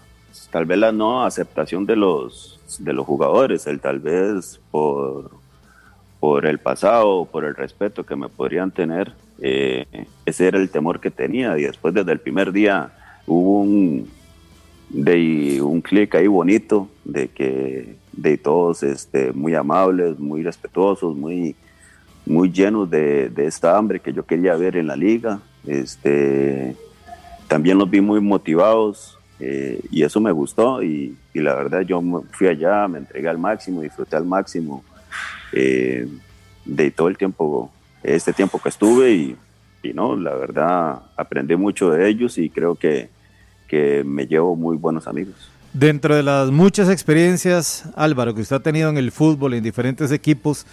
tal 0.51 0.65
vez 0.65 0.79
la 0.79 0.93
no 0.93 1.25
aceptación 1.25 1.87
de 1.87 1.97
los, 1.97 2.59
de 2.79 2.93
los 2.93 3.07
jugadores, 3.07 3.67
el 3.67 3.81
tal 3.81 4.01
vez 4.01 4.61
por, 4.71 5.31
por 6.21 6.47
el 6.47 6.59
pasado, 6.59 7.27
por 7.27 7.45
el 7.45 7.55
respeto 7.55 8.05
que 8.05 8.17
me 8.17 8.29
podrían 8.29 8.71
tener, 8.71 9.13
eh, 9.41 10.07
ese 10.27 10.49
era 10.49 10.59
el 10.59 10.71
temor 10.71 11.01
que 11.01 11.11
tenía 11.11 11.57
y 11.59 11.63
después 11.63 11.95
desde 11.95 12.13
el 12.13 12.19
primer 12.19 12.51
día 12.51 12.91
hubo 13.27 13.61
un, 13.61 14.11
de 14.91 15.61
un 15.63 15.81
clic 15.81 16.15
ahí 16.15 16.27
bonito, 16.27 16.89
de 17.05 17.29
que 17.29 17.97
de 18.13 18.37
todos 18.37 18.83
este, 18.83 19.33
muy 19.33 19.55
amables, 19.55 20.19
muy 20.19 20.43
respetuosos, 20.43 21.17
muy, 21.17 21.55
muy 22.27 22.51
llenos 22.51 22.91
de, 22.91 23.31
esta 23.37 23.77
hambre 23.77 24.01
que 24.01 24.13
yo 24.13 24.25
quería 24.25 24.55
ver 24.57 24.77
en 24.77 24.87
la 24.87 24.97
liga. 24.97 25.41
Este, 25.67 26.75
también 27.47 27.79
los 27.79 27.89
vi 27.89 28.01
muy 28.01 28.21
motivados 28.21 29.19
eh, 29.41 29.81
y 29.91 30.03
eso 30.03 30.21
me 30.21 30.33
gustó 30.33 30.83
y, 30.83 31.17
la 31.35 31.55
verdad 31.55 31.83
yo 31.83 32.03
fui 32.33 32.49
allá, 32.49 32.89
me 32.89 32.99
entregué 32.99 33.29
al 33.29 33.39
máximo, 33.39 33.83
disfruté 33.83 34.17
al 34.17 34.25
máximo 34.25 34.83
eh, 35.53 36.09
de 36.65 36.91
todo 36.91 37.07
el 37.07 37.17
tiempo 37.17 37.71
este 38.03 38.33
tiempo 38.33 38.59
que 38.59 38.69
estuve 38.69 39.13
y, 39.13 39.37
y, 39.85 39.93
no, 39.93 40.17
la 40.17 40.35
verdad 40.35 41.03
aprendí 41.17 41.55
mucho 41.55 41.91
de 41.91 42.09
ellos 42.09 42.39
y 42.39 42.51
creo 42.51 42.75
que, 42.75 43.09
que 43.69 44.03
me 44.05 44.27
llevo 44.27 44.57
muy 44.57 44.77
buenos 44.77 45.07
amigos. 45.07 45.35
Dentro 45.73 46.17
de 46.17 46.23
las 46.23 46.51
muchas 46.51 46.89
experiencias, 46.89 47.85
Álvaro, 47.95 48.35
que 48.35 48.41
usted 48.41 48.57
ha 48.57 48.61
tenido 48.61 48.89
en 48.89 48.97
el 48.97 49.13
fútbol, 49.13 49.55
en 49.55 49.63
diferentes 49.63 50.11
equipos, 50.11 50.67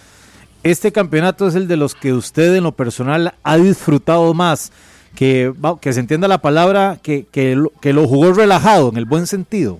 este 0.62 0.90
campeonato 0.90 1.46
es 1.46 1.54
el 1.54 1.68
de 1.68 1.76
los 1.76 1.94
que 1.94 2.12
usted 2.12 2.56
en 2.56 2.64
lo 2.64 2.72
personal 2.72 3.34
ha 3.42 3.56
disfrutado 3.56 4.34
más, 4.34 4.72
que, 5.14 5.52
que 5.80 5.92
se 5.92 6.00
entienda 6.00 6.26
la 6.26 6.38
palabra, 6.38 6.98
que, 7.02 7.26
que, 7.30 7.62
que 7.80 7.92
lo 7.92 8.08
jugó 8.08 8.32
relajado, 8.32 8.88
en 8.88 8.96
el 8.96 9.04
buen 9.04 9.26
sentido. 9.26 9.78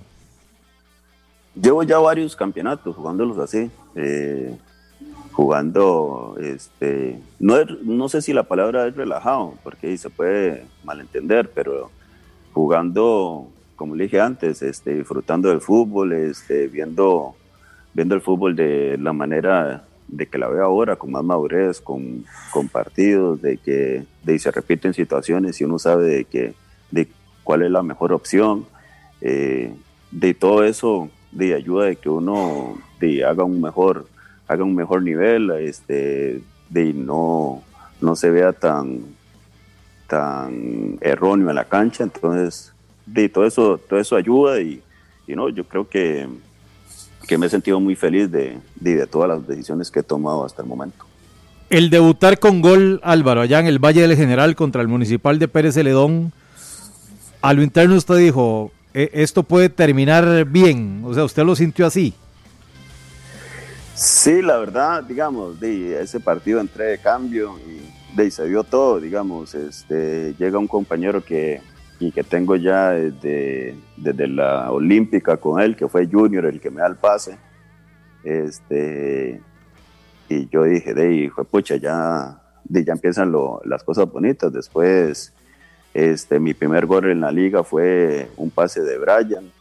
Llevo 1.61 1.83
ya 1.83 1.97
varios 1.97 2.35
campeonatos 2.35 2.95
jugándolos 2.95 3.39
así. 3.39 3.69
Eh, 3.95 4.55
jugando, 5.37 6.35
este, 6.41 7.19
no, 7.39 7.57
no 7.83 8.09
sé 8.09 8.23
si 8.23 8.33
la 8.33 8.41
palabra 8.41 8.87
es 8.87 8.95
relajado, 8.95 9.53
porque 9.63 9.95
se 9.95 10.09
puede 10.09 10.65
malentender, 10.83 11.51
pero 11.53 11.91
jugando, 12.57 13.47
como 13.75 13.95
le 13.95 14.05
dije 14.05 14.19
antes, 14.19 14.61
este, 14.63 14.95
disfrutando 14.95 15.49
del 15.49 15.61
fútbol, 15.61 16.11
este, 16.13 16.67
viendo, 16.67 17.35
viendo 17.93 18.15
el 18.15 18.21
fútbol 18.21 18.55
de 18.55 18.97
la 18.97 19.13
manera 19.13 19.83
de 20.07 20.25
que 20.25 20.37
la 20.37 20.47
veo 20.47 20.63
ahora, 20.63 20.95
con 20.95 21.11
más 21.11 21.23
madurez, 21.23 21.79
con, 21.79 22.25
con 22.51 22.67
partidos, 22.67 23.41
de 23.41 23.57
que 23.57 24.05
de, 24.23 24.39
se 24.39 24.51
repiten 24.51 24.93
situaciones 24.93 25.61
y 25.61 25.65
uno 25.65 25.77
sabe 25.77 26.05
de, 26.05 26.25
que, 26.25 26.53
de 26.89 27.07
cuál 27.43 27.61
es 27.61 27.69
la 27.69 27.83
mejor 27.83 28.11
opción, 28.11 28.65
eh, 29.21 29.73
de 30.09 30.33
todo 30.33 30.63
eso, 30.63 31.09
de 31.31 31.53
ayuda 31.53 31.85
de 31.85 31.97
que 31.97 32.09
uno 32.09 32.77
de, 32.99 33.23
haga 33.23 33.43
un 33.43 33.61
mejor 33.61 34.07
haga 34.47 34.63
un 34.63 34.75
mejor 34.75 35.03
nivel, 35.03 35.51
este, 35.51 36.41
de 36.69 36.93
no, 36.93 37.61
no 37.99 38.15
se 38.15 38.31
vea 38.31 38.53
tan, 38.53 39.01
tan 40.07 40.97
erróneo 41.01 41.49
en 41.49 41.55
la 41.55 41.65
cancha, 41.65 42.03
entonces 42.03 42.73
de 43.05 43.29
todo 43.29 43.45
eso, 43.45 43.79
todo 43.89 43.99
eso 43.99 44.15
ayuda 44.15 44.59
y, 44.61 44.81
y 45.27 45.35
no, 45.35 45.49
yo 45.49 45.63
creo 45.63 45.87
que, 45.87 46.27
que, 47.27 47.37
me 47.37 47.45
he 47.45 47.49
sentido 47.49 47.79
muy 47.79 47.95
feliz 47.95 48.31
de, 48.31 48.59
de, 48.75 49.07
todas 49.07 49.29
las 49.29 49.47
decisiones 49.47 49.91
que 49.91 49.99
he 49.99 50.03
tomado 50.03 50.45
hasta 50.45 50.61
el 50.61 50.67
momento. 50.67 51.05
El 51.69 51.89
debutar 51.89 52.39
con 52.39 52.61
gol 52.61 52.99
Álvaro 53.03 53.41
allá 53.41 53.59
en 53.59 53.67
el 53.67 53.79
Valle 53.79 54.01
del 54.01 54.15
General 54.15 54.55
contra 54.55 54.81
el 54.81 54.87
Municipal 54.87 55.39
de 55.39 55.47
Pérez 55.47 55.75
Celedón, 55.75 56.31
a 57.41 57.53
lo 57.53 57.61
interno 57.61 57.95
usted 57.95 58.17
dijo, 58.17 58.71
e, 58.93 59.09
esto 59.13 59.43
puede 59.43 59.69
terminar 59.69 60.45
bien, 60.45 61.01
o 61.05 61.13
sea, 61.13 61.23
usted 61.23 61.43
lo 61.43 61.55
sintió 61.55 61.85
así. 61.85 62.13
Sí, 63.95 64.41
la 64.43 64.57
verdad, 64.57 65.03
digamos, 65.03 65.59
de 65.59 66.01
ese 66.01 66.19
partido 66.19 66.59
entré 66.59 66.85
de 66.85 66.97
cambio 66.99 67.57
y 67.67 67.96
de 68.15 68.31
se 68.31 68.47
vio 68.47 68.63
todo, 68.63 68.99
digamos, 68.99 69.53
este, 69.55 70.33
llega 70.37 70.57
un 70.57 70.67
compañero 70.67 71.23
que, 71.23 71.61
y 71.99 72.11
que 72.11 72.23
tengo 72.23 72.55
ya 72.55 72.91
desde, 72.91 73.75
desde 73.95 74.27
la 74.27 74.71
Olímpica 74.71 75.37
con 75.37 75.61
él, 75.61 75.75
que 75.75 75.87
fue 75.87 76.07
Junior 76.07 76.45
el 76.45 76.59
que 76.59 76.69
me 76.69 76.81
da 76.81 76.87
el 76.87 76.95
pase, 76.95 77.37
este, 78.23 79.41
y 80.29 80.49
yo 80.49 80.63
dije, 80.63 80.93
de 80.93 81.13
hijo 81.13 81.43
pucha, 81.43 81.75
ya, 81.75 82.41
de, 82.63 82.83
ya 82.83 82.93
empiezan 82.93 83.31
lo, 83.31 83.61
las 83.65 83.83
cosas 83.83 84.11
bonitas, 84.11 84.51
después, 84.51 85.33
este, 85.93 86.39
mi 86.39 86.53
primer 86.53 86.85
gol 86.85 87.09
en 87.09 87.21
la 87.21 87.31
liga 87.31 87.63
fue 87.63 88.29
un 88.37 88.49
pase 88.49 88.81
de 88.81 88.97
Brian, 88.97 89.51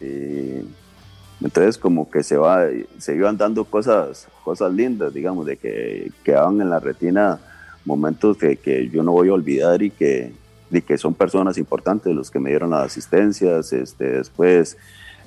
y 0.00 0.64
entonces 1.42 1.78
como 1.78 2.10
que 2.10 2.22
se 2.22 2.36
va, 2.36 2.66
se 2.98 3.14
iban 3.14 3.36
dando 3.36 3.64
cosas, 3.64 4.28
cosas 4.44 4.72
lindas, 4.72 5.12
digamos, 5.12 5.46
de 5.46 5.56
que 5.56 6.10
quedaban 6.22 6.60
en 6.60 6.70
la 6.70 6.80
retina 6.80 7.40
momentos 7.84 8.36
que, 8.36 8.56
que 8.56 8.88
yo 8.88 9.02
no 9.02 9.12
voy 9.12 9.28
a 9.28 9.34
olvidar 9.34 9.82
y 9.82 9.90
que, 9.90 10.32
y 10.70 10.82
que 10.82 10.98
son 10.98 11.14
personas 11.14 11.58
importantes 11.58 12.14
los 12.14 12.30
que 12.30 12.38
me 12.38 12.50
dieron 12.50 12.70
las 12.70 12.86
asistencias, 12.86 13.72
este, 13.72 14.18
después, 14.18 14.76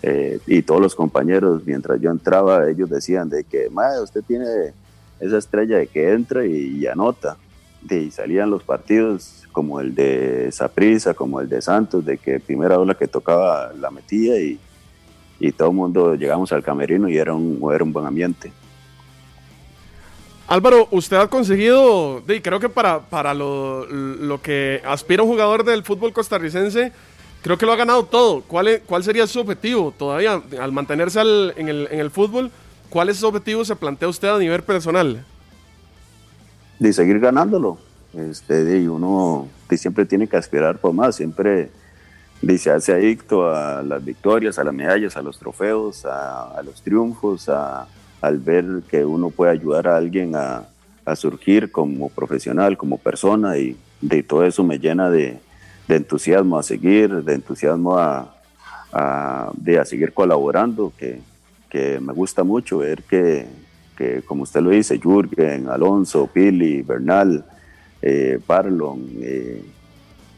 eh, 0.01 0.39
y 0.47 0.61
todos 0.61 0.81
los 0.81 0.95
compañeros, 0.95 1.61
mientras 1.65 1.99
yo 1.99 2.11
entraba, 2.11 2.69
ellos 2.69 2.89
decían 2.89 3.29
de 3.29 3.43
que, 3.43 3.69
madre, 3.69 4.01
usted 4.01 4.21
tiene 4.21 4.45
esa 5.19 5.37
estrella 5.37 5.77
de 5.77 5.87
que 5.87 6.11
entra 6.11 6.45
y, 6.45 6.85
anota, 6.87 7.37
y 7.89 8.11
salían 8.11 8.49
los 8.49 8.63
partidos 8.63 9.43
como 9.51 9.79
el 9.79 9.93
de 9.93 10.49
Saprisa, 10.51 11.13
como 11.13 11.39
el 11.39 11.49
de 11.49 11.61
Santos, 11.61 12.05
de 12.05 12.17
que 12.17 12.39
primera 12.39 12.79
ola 12.79 12.95
que 12.95 13.07
tocaba 13.07 13.71
la 13.73 13.91
metía 13.91 14.39
y 14.39 14.59
y 15.43 15.51
todo 15.51 15.69
el 15.69 15.75
mundo 15.75 16.15
llegamos 16.15 16.53
al 16.53 16.63
camerino 16.63 17.09
y 17.09 17.17
era 17.17 17.33
un, 17.33 17.59
era 17.73 17.83
un 17.83 17.91
buen 17.91 18.05
ambiente. 18.05 18.53
Álvaro, 20.53 20.87
usted 20.91 21.17
ha 21.17 21.27
conseguido, 21.27 22.21
y 22.27 22.39
creo 22.39 22.59
que 22.59 22.69
para, 22.69 22.99
para 22.99 23.33
lo, 23.33 23.87
lo, 23.87 24.39
que 24.39 24.83
aspira 24.85 25.23
un 25.23 25.29
jugador 25.29 25.63
del 25.63 25.81
fútbol 25.81 26.13
costarricense, 26.13 26.91
creo 27.41 27.57
que 27.57 27.65
lo 27.65 27.73
ha 27.73 27.75
ganado 27.75 28.03
todo. 28.05 28.41
¿Cuál, 28.41 28.83
cuál 28.85 29.03
sería 29.03 29.25
su 29.25 29.39
objetivo 29.39 29.91
todavía 29.97 30.43
al 30.61 30.71
mantenerse 30.71 31.21
en, 31.55 31.69
el, 31.69 31.87
en 31.89 31.99
el 31.99 32.11
fútbol? 32.11 32.51
¿Cuál 32.91 33.09
es 33.09 33.17
su 33.17 33.25
objetivo 33.25 33.65
se 33.65 33.75
plantea 33.75 34.07
usted 34.07 34.27
a 34.27 34.37
nivel 34.37 34.61
personal? 34.61 35.25
De 36.77 36.93
seguir 36.93 37.19
ganándolo. 37.19 37.79
Este, 38.13 38.63
de 38.63 38.87
uno 38.87 39.47
siempre 39.75 40.05
tiene 40.05 40.27
que 40.27 40.37
aspirar 40.37 40.77
por 40.77 40.93
más, 40.93 41.15
siempre 41.15 41.71
dice, 42.43 42.69
hace 42.69 42.93
adicto 42.93 43.49
a 43.49 43.81
las 43.81 44.05
victorias, 44.05 44.59
a 44.59 44.63
las 44.63 44.73
medallas, 44.75 45.17
a 45.17 45.23
los 45.23 45.39
trofeos, 45.39 46.05
a, 46.05 46.61
los 46.63 46.79
triunfos, 46.83 47.49
a, 47.49 47.87
al 48.23 48.37
ver 48.37 48.83
que 48.89 49.03
uno 49.03 49.31
puede 49.31 49.51
ayudar 49.51 49.85
a 49.89 49.97
alguien 49.97 50.33
a, 50.35 50.63
surgir 51.17 51.69
como 51.69 52.07
profesional, 52.07 52.77
como 52.77 52.97
persona, 52.97 53.57
y 53.57 53.75
de 53.99 54.23
todo 54.23 54.45
eso 54.45 54.63
me 54.63 54.79
llena 54.79 55.09
de, 55.09 55.39
entusiasmo 55.89 56.57
a 56.57 56.63
seguir, 56.63 57.21
de 57.25 57.33
entusiasmo 57.33 57.97
a, 57.97 58.33
de 59.57 59.77
a 59.77 59.83
seguir 59.83 60.13
colaborando, 60.13 60.93
que, 60.97 61.19
me 61.99 62.13
gusta 62.13 62.45
mucho 62.45 62.77
ver 62.77 63.03
que, 63.03 63.45
como 64.25 64.43
usted 64.43 64.61
lo 64.61 64.69
dice, 64.69 64.97
Jürgen, 64.97 65.67
Alonso, 65.67 66.27
Pili, 66.27 66.81
Bernal, 66.81 67.43
eh, 68.01 68.39
Parlon, 68.47 69.05
eh, 69.19 69.61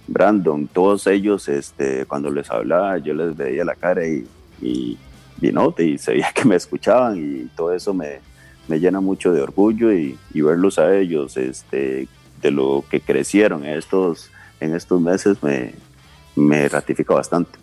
Brandon, 0.07 0.67
todos 0.67 1.05
ellos, 1.05 1.47
este, 1.49 2.07
cuando 2.07 2.31
les 2.31 2.49
hablaba, 2.49 2.97
yo 2.97 3.13
les 3.13 3.37
veía 3.37 3.63
la 3.63 3.75
cara 3.75 4.01
y, 4.07 4.97
no, 5.41 5.73
y 5.77 5.97
se 5.97 6.11
veía 6.11 6.31
que 6.35 6.45
me 6.45 6.55
escuchaban 6.55 7.17
y 7.17 7.45
todo 7.55 7.73
eso 7.73 7.93
me, 7.93 8.19
me 8.67 8.79
llena 8.79 8.99
mucho 8.99 9.31
de 9.31 9.41
orgullo 9.41 9.91
y, 9.93 10.17
y, 10.33 10.41
verlos 10.41 10.79
a 10.79 10.95
ellos, 10.95 11.37
este, 11.37 12.07
de 12.41 12.51
lo 12.51 12.83
que 12.89 13.01
crecieron 13.01 13.65
en 13.65 13.77
estos, 13.77 14.29
en 14.59 14.75
estos 14.75 15.01
meses, 15.01 15.41
me, 15.41 15.73
me 16.35 16.67
ratifica 16.69 17.13
bastante. 17.13 17.59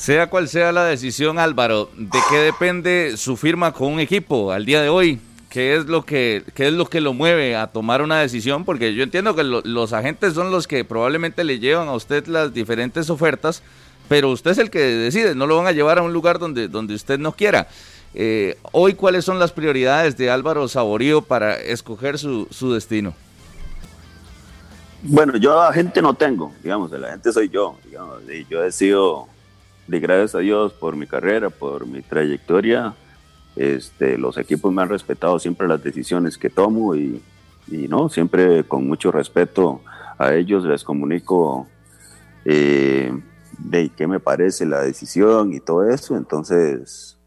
Sea 0.00 0.30
cual 0.30 0.48
sea 0.48 0.72
la 0.72 0.84
decisión, 0.86 1.38
Álvaro, 1.38 1.90
¿de 1.94 2.18
qué 2.30 2.36
depende 2.38 3.18
su 3.18 3.36
firma 3.36 3.72
con 3.72 3.92
un 3.92 4.00
equipo 4.00 4.50
al 4.50 4.64
día 4.64 4.80
de 4.80 4.88
hoy? 4.88 5.20
¿Qué 5.50 5.76
es 5.76 5.86
lo 5.86 6.06
que 6.06 6.42
qué 6.54 6.68
es 6.68 6.72
lo 6.72 6.86
que 6.86 7.02
lo 7.02 7.12
mueve 7.12 7.54
a 7.54 7.66
tomar 7.66 8.00
una 8.00 8.20
decisión? 8.20 8.64
Porque 8.64 8.94
yo 8.94 9.02
entiendo 9.02 9.34
que 9.34 9.42
los 9.42 9.92
agentes 9.92 10.32
son 10.32 10.50
los 10.50 10.66
que 10.66 10.86
probablemente 10.86 11.44
le 11.44 11.58
llevan 11.58 11.88
a 11.88 11.92
usted 11.92 12.26
las 12.28 12.54
diferentes 12.54 13.10
ofertas, 13.10 13.62
pero 14.10 14.32
usted 14.32 14.50
es 14.50 14.58
el 14.58 14.70
que 14.70 14.80
decide, 14.80 15.36
no 15.36 15.46
lo 15.46 15.56
van 15.56 15.68
a 15.68 15.70
llevar 15.70 16.00
a 16.00 16.02
un 16.02 16.12
lugar 16.12 16.40
donde, 16.40 16.66
donde 16.66 16.94
usted 16.96 17.16
no 17.16 17.30
quiera. 17.30 17.68
Eh, 18.12 18.58
hoy, 18.72 18.94
¿cuáles 18.94 19.24
son 19.24 19.38
las 19.38 19.52
prioridades 19.52 20.16
de 20.16 20.30
Álvaro 20.30 20.66
Saborío 20.66 21.22
para 21.22 21.54
escoger 21.54 22.18
su, 22.18 22.48
su 22.50 22.72
destino? 22.72 23.14
Bueno, 25.04 25.36
yo 25.36 25.60
a 25.62 25.72
gente 25.72 26.02
no 26.02 26.14
tengo, 26.14 26.52
digamos, 26.60 26.90
la 26.90 27.10
gente 27.12 27.32
soy 27.32 27.50
yo, 27.50 27.78
digamos, 27.84 28.18
y 28.28 28.44
yo 28.50 28.64
he 28.64 28.72
sido, 28.72 29.28
de 29.86 30.00
gracias 30.00 30.34
a 30.34 30.38
Dios 30.40 30.72
por 30.72 30.96
mi 30.96 31.06
carrera, 31.06 31.48
por 31.48 31.86
mi 31.86 32.02
trayectoria, 32.02 32.94
este, 33.54 34.18
los 34.18 34.38
equipos 34.38 34.72
me 34.72 34.82
han 34.82 34.88
respetado 34.88 35.38
siempre 35.38 35.68
las 35.68 35.84
decisiones 35.84 36.36
que 36.36 36.50
tomo 36.50 36.96
y, 36.96 37.22
no, 37.68 38.08
siempre 38.08 38.64
con 38.64 38.88
mucho 38.88 39.12
respeto 39.12 39.82
a 40.18 40.34
ellos 40.34 40.64
les 40.64 40.82
comunico 40.82 41.68
eh, 42.44 43.12
de 43.64 43.90
qué 43.90 44.06
me 44.06 44.20
parece 44.20 44.66
la 44.66 44.80
decisión 44.80 45.52
y 45.52 45.60
todo 45.60 45.88
eso. 45.88 46.16
Entonces, 46.16 47.18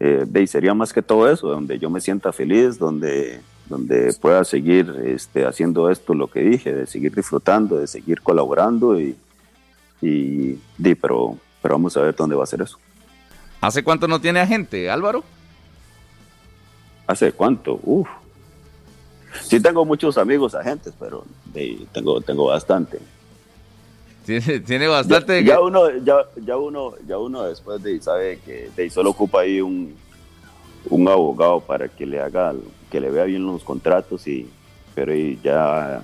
eh, 0.00 0.24
de, 0.26 0.46
sería 0.46 0.74
más 0.74 0.92
que 0.92 1.02
todo 1.02 1.30
eso, 1.30 1.48
donde 1.48 1.78
yo 1.78 1.90
me 1.90 2.00
sienta 2.00 2.32
feliz, 2.32 2.78
donde, 2.78 3.40
donde 3.68 4.12
pueda 4.14 4.44
seguir 4.44 4.94
este, 5.04 5.46
haciendo 5.46 5.90
esto, 5.90 6.14
lo 6.14 6.28
que 6.28 6.40
dije, 6.40 6.72
de 6.72 6.86
seguir 6.86 7.14
disfrutando, 7.14 7.78
de 7.78 7.86
seguir 7.86 8.20
colaborando 8.20 8.98
y, 8.98 9.16
y 10.00 10.58
pero, 11.00 11.38
pero 11.60 11.74
vamos 11.74 11.96
a 11.96 12.02
ver 12.02 12.14
dónde 12.14 12.34
va 12.34 12.44
a 12.44 12.46
ser 12.46 12.62
eso. 12.62 12.78
¿Hace 13.60 13.84
cuánto 13.84 14.08
no 14.08 14.20
tiene 14.20 14.40
agente, 14.40 14.90
Álvaro? 14.90 15.22
¿Hace 17.06 17.32
cuánto? 17.32 17.78
Uf. 17.84 18.08
Sí 19.42 19.60
tengo 19.60 19.84
muchos 19.84 20.18
amigos 20.18 20.54
agentes, 20.54 20.92
pero 20.98 21.24
tengo, 21.92 22.20
tengo 22.20 22.46
bastante. 22.46 22.98
Tiene, 24.24 24.86
bastante. 24.86 25.42
Ya, 25.42 25.60
uno, 25.60 25.90
ya, 26.04 26.26
ya, 26.44 26.56
uno, 26.56 26.94
ya 27.06 27.18
uno 27.18 27.42
después 27.44 27.82
de 27.82 28.00
sabe 28.00 28.38
que 28.44 28.70
de, 28.76 28.88
solo 28.90 29.10
ocupa 29.10 29.40
ahí 29.40 29.60
un, 29.60 29.94
un 30.88 31.08
abogado 31.08 31.60
para 31.60 31.88
que 31.88 32.06
le 32.06 32.20
haga, 32.20 32.54
que 32.90 33.00
le 33.00 33.10
vea 33.10 33.24
bien 33.24 33.44
los 33.44 33.64
contratos 33.64 34.26
y, 34.28 34.48
pero 34.94 35.12
ya 35.42 36.02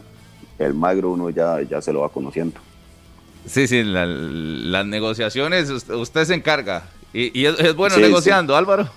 el 0.59 0.75
magro 0.75 1.13
uno 1.13 1.31
ya, 1.31 1.63
ya 1.63 1.81
se 1.81 1.93
lo 1.93 2.01
va 2.01 2.09
conociendo. 2.09 2.59
Sí, 3.47 3.67
sí, 3.69 3.83
las 3.85 4.87
negociaciones 4.87 5.71
usted 5.71 6.25
se 6.25 6.35
encarga. 6.35 6.85
Y, 7.13 7.47
es, 7.47 7.75
bueno 7.75 7.97
negociando, 7.97 8.55
Álvaro. 8.57 8.89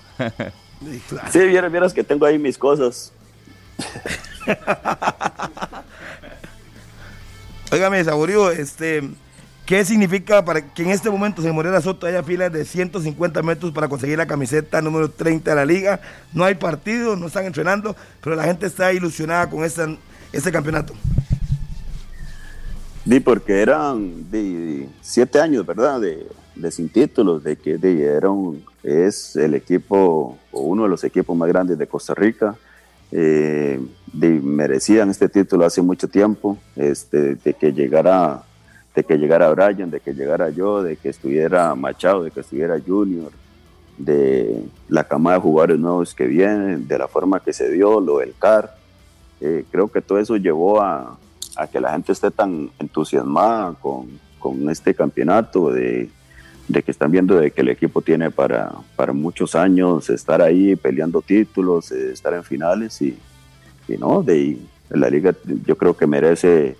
sí, 1.30 1.38
vieras, 1.46 1.72
vieras 1.72 1.94
que 1.94 2.04
tengo 2.04 2.26
ahí 2.26 2.38
mis 2.38 2.58
cosas. 2.58 3.12
Óigame, 7.72 8.04
Saborío, 8.04 8.50
este, 8.50 9.02
¿qué 9.64 9.82
significa 9.82 10.44
para 10.44 10.60
que 10.74 10.82
en 10.82 10.90
este 10.90 11.08
momento 11.08 11.40
se 11.40 11.50
Morera 11.50 11.80
Soto 11.80 12.06
haya 12.06 12.22
filas 12.22 12.52
de 12.52 12.66
150 12.66 13.42
metros 13.42 13.72
para 13.72 13.88
conseguir 13.88 14.18
la 14.18 14.26
camiseta 14.26 14.82
número 14.82 15.10
30 15.10 15.48
de 15.48 15.56
la 15.56 15.64
liga? 15.64 15.98
No 16.34 16.44
hay 16.44 16.54
partido, 16.54 17.16
no 17.16 17.28
están 17.28 17.46
entrenando, 17.46 17.96
pero 18.20 18.36
la 18.36 18.44
gente 18.44 18.66
está 18.66 18.92
ilusionada 18.92 19.48
con 19.48 19.64
este, 19.64 19.96
este 20.34 20.52
campeonato. 20.52 20.92
Sí, 23.08 23.20
porque 23.20 23.62
eran 23.62 24.30
de, 24.30 24.86
siete 25.00 25.40
años, 25.40 25.64
¿verdad? 25.64 25.98
De, 25.98 26.70
sin 26.70 26.90
títulos, 26.90 27.42
de 27.42 27.56
que 27.56 27.78
de, 27.78 28.04
era 28.04 28.28
es 28.82 29.34
el 29.34 29.54
equipo 29.54 30.38
o 30.50 30.60
uno 30.60 30.82
de 30.82 30.90
los 30.90 31.04
equipos 31.04 31.34
más 31.34 31.48
grandes 31.48 31.78
de 31.78 31.86
Costa 31.86 32.12
Rica. 32.12 32.54
Eh, 33.12 33.78
merecían 34.12 35.10
este 35.10 35.28
título 35.28 35.66
hace 35.66 35.82
mucho 35.82 36.08
tiempo, 36.08 36.58
este, 36.76 37.34
de 37.36 37.54
que 37.54 37.72
llegara 37.72 38.42
de 38.94 39.04
que 39.04 39.16
llegara 39.16 39.50
Brian, 39.50 39.90
de 39.90 40.00
que 40.00 40.12
llegara 40.12 40.50
yo, 40.50 40.82
de 40.82 40.96
que 40.96 41.08
estuviera 41.08 41.74
Machado, 41.74 42.24
de 42.24 42.30
que 42.30 42.40
estuviera 42.40 42.78
Junior, 42.78 43.32
de 43.96 44.64
la 44.88 45.04
cama 45.04 45.34
de 45.34 45.40
jugadores 45.40 45.78
nuevos 45.78 46.14
que 46.14 46.26
vienen, 46.26 46.86
de 46.86 46.98
la 46.98 47.08
forma 47.08 47.40
que 47.40 47.52
se 47.52 47.70
dio, 47.70 48.00
lo 48.00 48.18
del 48.18 48.34
CAR. 48.38 48.76
Eh, 49.40 49.64
creo 49.70 49.88
que 49.88 50.02
todo 50.02 50.18
eso 50.18 50.36
llevó 50.36 50.82
a, 50.82 51.18
que 51.70 51.80
la 51.80 51.92
gente 51.92 52.12
esté 52.12 52.30
tan 52.30 52.70
entusiasmada 52.78 53.74
con, 53.80 54.08
con 54.38 54.68
este 54.68 54.94
campeonato, 54.94 55.70
de, 55.70 56.10
de, 56.68 56.82
que 56.82 56.90
están 56.90 57.10
viendo 57.10 57.36
de 57.36 57.50
que 57.50 57.60
el 57.60 57.68
equipo 57.68 58.02
tiene 58.02 58.30
para, 58.30 58.72
para 58.96 59.12
muchos 59.12 59.54
años 59.54 60.10
estar 60.10 60.42
ahí 60.42 60.76
peleando 60.76 61.22
títulos, 61.22 61.92
eh, 61.92 62.12
estar 62.12 62.34
en 62.34 62.44
finales 62.44 63.00
y, 63.02 63.18
y 63.88 63.96
no, 63.96 64.22
de 64.22 64.58
la 64.90 65.08
liga 65.08 65.34
yo 65.66 65.76
creo 65.76 65.96
que 65.96 66.06
merece 66.06 66.76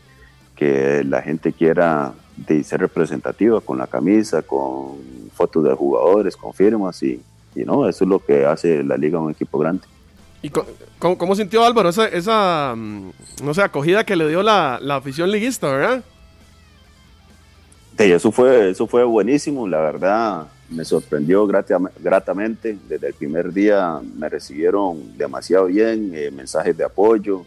que 0.56 1.02
la 1.04 1.22
gente 1.22 1.52
quiera 1.52 2.12
de 2.36 2.62
ser 2.64 2.80
representativa 2.80 3.60
con 3.60 3.78
la 3.78 3.86
camisa, 3.86 4.42
con 4.42 4.98
fotos 5.34 5.64
de 5.64 5.74
jugadores, 5.74 6.36
con 6.36 6.52
firmas 6.52 7.02
y, 7.02 7.20
y 7.54 7.64
no, 7.64 7.88
eso 7.88 8.04
es 8.04 8.08
lo 8.08 8.18
que 8.18 8.46
hace 8.46 8.82
la 8.82 8.96
liga 8.96 9.18
un 9.18 9.30
equipo 9.30 9.58
grande. 9.58 9.82
¿Y 10.42 10.50
cómo, 10.98 11.36
sintió 11.36 11.64
Álvaro 11.64 11.88
esa, 11.88 12.08
esa, 12.08 12.74
mm, 12.76 13.10
no 13.44 13.54
sé, 13.54 13.62
acogida 13.62 14.04
que 14.04 14.16
le 14.16 14.28
dio 14.28 14.42
la, 14.42 14.76
afición 14.90 15.30
liguista, 15.30 15.70
verdad? 15.70 16.04
Sí, 17.98 18.10
eso 18.10 18.32
fue, 18.32 18.70
eso 18.70 18.86
fue 18.86 19.04
buenísimo, 19.04 19.68
la 19.68 19.80
verdad 19.80 20.46
me 20.72 20.84
sorprendió 20.84 21.46
gratamente. 21.46 22.78
Desde 22.88 23.08
el 23.08 23.14
primer 23.14 23.52
día 23.52 24.00
me 24.16 24.28
recibieron 24.28 25.16
demasiado 25.16 25.66
bien, 25.66 26.12
eh, 26.14 26.30
mensajes 26.30 26.76
de 26.76 26.84
apoyo. 26.84 27.44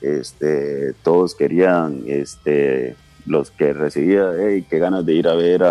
Este, 0.00 0.92
todos 1.02 1.34
querían, 1.34 2.02
este, 2.06 2.96
los 3.26 3.50
que 3.50 3.72
recibía, 3.72 4.32
hey, 4.38 4.66
qué 4.68 4.78
ganas 4.78 5.06
de 5.06 5.14
ir 5.14 5.28
a 5.28 5.34
ver 5.34 5.62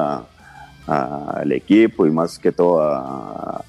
al 0.87 1.51
equipo 1.51 2.05
y 2.07 2.11
más 2.11 2.39
que 2.39 2.51
todo 2.51 2.81
a, 2.81 3.63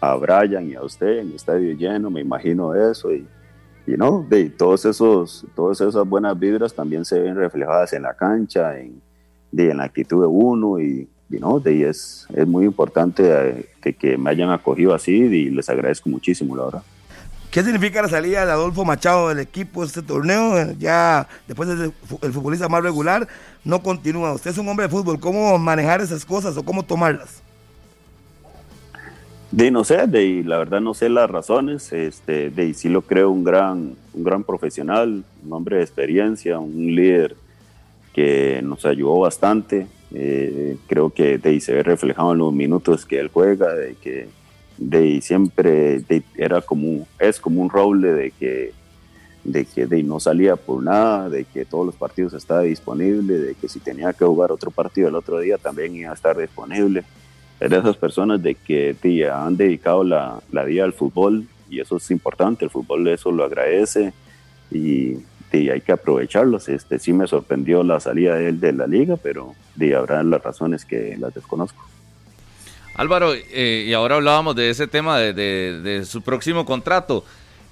a 0.00 0.14
Brian 0.16 0.68
y 0.68 0.74
a 0.74 0.82
usted 0.82 1.18
en 1.18 1.28
el 1.28 1.34
estadio 1.34 1.72
lleno, 1.76 2.10
me 2.10 2.20
imagino 2.20 2.74
eso 2.74 3.12
y, 3.12 3.26
y 3.86 3.92
no, 3.92 4.26
de 4.28 4.50
todos 4.50 4.84
esos, 4.84 5.46
todas 5.54 5.80
esas 5.80 6.06
buenas 6.06 6.38
vibras 6.38 6.74
también 6.74 7.04
se 7.04 7.20
ven 7.20 7.36
reflejadas 7.36 7.92
en 7.92 8.02
la 8.02 8.14
cancha, 8.14 8.78
en, 8.78 9.00
de, 9.52 9.70
en 9.70 9.78
la 9.78 9.84
actitud 9.84 10.20
de 10.20 10.26
uno 10.26 10.80
y, 10.80 11.08
y 11.30 11.36
no, 11.36 11.60
de, 11.60 11.88
es, 11.88 12.26
es 12.34 12.46
muy 12.46 12.64
importante 12.64 13.22
eh, 13.26 13.68
que, 13.80 13.94
que, 13.94 14.16
me 14.16 14.30
hayan 14.30 14.50
acogido 14.50 14.94
así 14.94 15.12
y 15.12 15.50
les 15.50 15.68
agradezco 15.68 16.08
muchísimo, 16.08 16.56
la 16.56 16.64
verdad. 16.64 16.82
¿Qué 17.50 17.62
significa 17.62 18.02
la 18.02 18.08
salida 18.08 18.44
de 18.44 18.52
Adolfo 18.52 18.84
Machado 18.84 19.30
del 19.30 19.38
equipo 19.38 19.80
de 19.80 19.86
este 19.86 20.02
torneo? 20.02 20.72
Ya 20.78 21.26
después 21.46 21.68
del 21.68 21.92
el 22.20 22.32
futbolista 22.32 22.68
más 22.68 22.82
regular, 22.82 23.26
no 23.64 23.82
continúa. 23.82 24.34
Usted 24.34 24.50
es 24.50 24.58
un 24.58 24.68
hombre 24.68 24.86
de 24.86 24.90
fútbol, 24.90 25.18
¿cómo 25.18 25.56
manejar 25.58 26.02
esas 26.02 26.26
cosas 26.26 26.56
o 26.58 26.62
cómo 26.62 26.82
tomarlas? 26.82 27.42
De 29.50 29.70
no 29.70 29.82
sé, 29.82 30.06
de 30.06 30.42
la 30.44 30.58
verdad 30.58 30.82
no 30.82 30.92
sé 30.92 31.08
las 31.08 31.30
razones, 31.30 31.90
este, 31.94 32.50
de 32.50 32.74
sí 32.74 32.90
lo 32.90 33.00
creo 33.00 33.30
un 33.30 33.44
gran, 33.44 33.94
un 34.12 34.24
gran 34.24 34.44
profesional, 34.44 35.24
un 35.42 35.52
hombre 35.52 35.78
de 35.78 35.82
experiencia, 35.84 36.58
un 36.58 36.94
líder 36.94 37.34
que 38.12 38.60
nos 38.62 38.84
ayudó 38.84 39.20
bastante. 39.20 39.86
Eh, 40.14 40.76
creo 40.86 41.10
que 41.10 41.38
de 41.38 41.60
se 41.60 41.74
ve 41.74 41.82
reflejado 41.82 42.32
en 42.32 42.38
los 42.38 42.52
minutos 42.52 43.04
que 43.04 43.20
él 43.20 43.28
juega, 43.28 43.74
de 43.74 43.94
que 43.94 44.28
de 44.78 45.20
siempre 45.20 46.02
era 46.36 46.60
como 46.60 47.06
es 47.18 47.40
como 47.40 47.60
un 47.60 47.68
roble 47.68 48.12
de 48.12 48.30
que 48.30 48.72
de 49.44 49.64
que 49.64 49.86
de 49.86 50.02
no 50.02 50.20
salía 50.20 50.56
por 50.56 50.82
nada, 50.82 51.28
de 51.28 51.44
que 51.44 51.64
todos 51.64 51.86
los 51.86 51.96
partidos 51.96 52.32
estaba 52.34 52.62
disponible, 52.62 53.38
de 53.38 53.54
que 53.54 53.68
si 53.68 53.80
tenía 53.80 54.12
que 54.12 54.24
jugar 54.24 54.52
otro 54.52 54.70
partido 54.70 55.08
el 55.08 55.16
otro 55.16 55.40
día 55.40 55.58
también 55.58 55.96
iba 55.96 56.10
a 56.10 56.14
estar 56.14 56.36
disponible 56.36 57.04
es 57.60 57.70
de 57.70 57.78
esas 57.78 57.96
personas 57.96 58.42
de 58.42 58.54
que 58.54 58.96
han 59.30 59.56
dedicado 59.56 60.04
la, 60.04 60.40
vida 60.64 60.84
al 60.84 60.92
fútbol 60.92 61.46
y 61.68 61.80
eso 61.80 61.96
es 61.96 62.10
importante, 62.10 62.64
el 62.64 62.70
fútbol 62.70 63.06
eso 63.08 63.30
lo 63.32 63.44
agradece 63.44 64.12
y, 64.70 65.16
hay 65.52 65.80
que 65.80 65.92
aprovecharlos. 65.92 66.68
Este, 66.68 66.98
sí 66.98 67.12
me 67.12 67.26
sorprendió 67.26 67.82
la 67.82 68.00
salida 68.00 68.34
de 68.34 68.48
él 68.48 68.60
de 68.60 68.72
la 68.72 68.86
liga, 68.86 69.16
pero 69.16 69.54
habrá 69.96 70.22
las 70.22 70.42
razones 70.42 70.84
que 70.84 71.16
las 71.18 71.34
desconozco. 71.34 71.84
Álvaro, 72.94 73.32
eh, 73.34 73.86
y 73.86 73.92
ahora 73.92 74.16
hablábamos 74.16 74.56
de 74.56 74.70
ese 74.70 74.86
tema 74.86 75.18
de 75.18 76.02
su 76.04 76.22
próximo 76.22 76.64
contrato. 76.64 77.24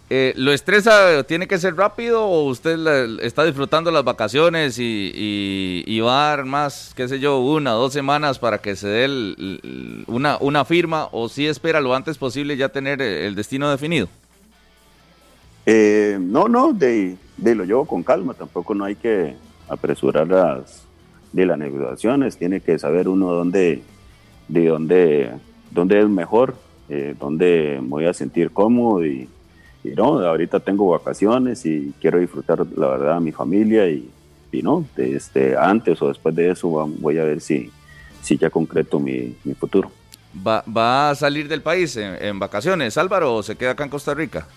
Eh, 0.09 0.35
¿Lo 0.37 0.53
estresa? 0.53 1.25
¿Tiene 1.25 1.49
que 1.49 1.59
ser 1.59 1.75
rápido 1.75 2.25
o 2.25 2.45
usted 2.45 3.19
está 3.23 3.45
disfrutando 3.45 3.91
las 3.91 4.05
vacaciones 4.05 4.79
y, 4.79 6.01
va 6.01 6.27
a 6.27 6.37
dar 6.37 6.45
más, 6.45 6.93
qué 6.95 7.09
sé 7.09 7.19
yo, 7.19 7.41
una 7.41 7.77
o 7.77 7.81
dos 7.81 7.93
semanas 7.93 8.39
para 8.39 8.59
que 8.59 8.77
se 8.77 8.87
dé 8.87 9.35
una, 10.07 10.37
una 10.39 10.65
firma 10.65 11.09
o 11.11 11.29
si 11.29 11.49
espera 11.49 11.81
lo 11.81 11.93
antes 11.93 12.19
posible 12.19 12.57
ya 12.57 12.69
tener 12.69 13.03
el 13.03 13.35
destino 13.35 13.69
definido? 13.69 14.09
Eh, 15.67 16.17
no, 16.21 16.49
no, 16.49 16.73
de, 16.73 17.17
lo 17.43 17.65
llevo 17.65 17.85
con 17.87 18.05
calma, 18.05 18.35
tampoco 18.35 18.75
no 18.75 18.85
hay 18.85 18.95
que 18.95 19.35
apresurar 19.69 20.29
las, 20.29 20.85
de 21.33 21.45
las 21.45 21.59
negociaciones, 21.59 22.37
tiene 22.37 22.61
que 22.61 22.79
saber 22.79 23.09
uno 23.09 23.33
dónde, 23.33 23.83
de 24.47 24.67
dónde, 24.67 25.33
dónde 25.73 26.01
es 26.01 26.09
mejor, 26.09 26.57
eh, 26.89 27.17
dónde 27.19 27.81
voy 27.83 28.07
a 28.07 28.15
sentir 28.15 28.53
cómodo 28.53 29.05
y 29.05 29.29
no, 29.95 30.19
ahorita 30.19 30.61
tengo 30.61 30.89
vacaciones 30.91 31.65
y 31.67 31.93
quiero 32.01 32.19
disfrutar, 32.19 32.67
la 32.77 32.89
verdad, 32.89 33.17
a 33.17 33.21
mi 33.21 33.33
familia 33.33 33.89
y, 33.89 34.11
no, 34.63 34.87
este, 34.97 35.55
antes 35.55 36.01
o 36.01 36.09
después 36.09 36.35
de 36.35 36.51
eso 36.51 36.69
voy 36.69 37.19
a 37.19 37.25
ver 37.25 37.43
si, 37.43 37.71
si 38.23 38.39
ya 38.39 38.49
concreto 38.49 38.99
mi, 38.99 39.37
futuro. 39.61 39.91
¿Va, 40.47 40.65
¿Va, 40.67 41.11
a 41.11 41.15
salir 41.15 41.47
del 41.47 41.61
país 41.61 41.95
en, 41.99 42.39
vacaciones, 42.39 42.97
Álvaro, 42.97 43.35
o 43.35 43.43
se 43.43 43.57
queda 43.57 43.73
acá 43.73 43.85
en 43.85 43.91
Costa 43.91 44.15
Rica? 44.15 44.49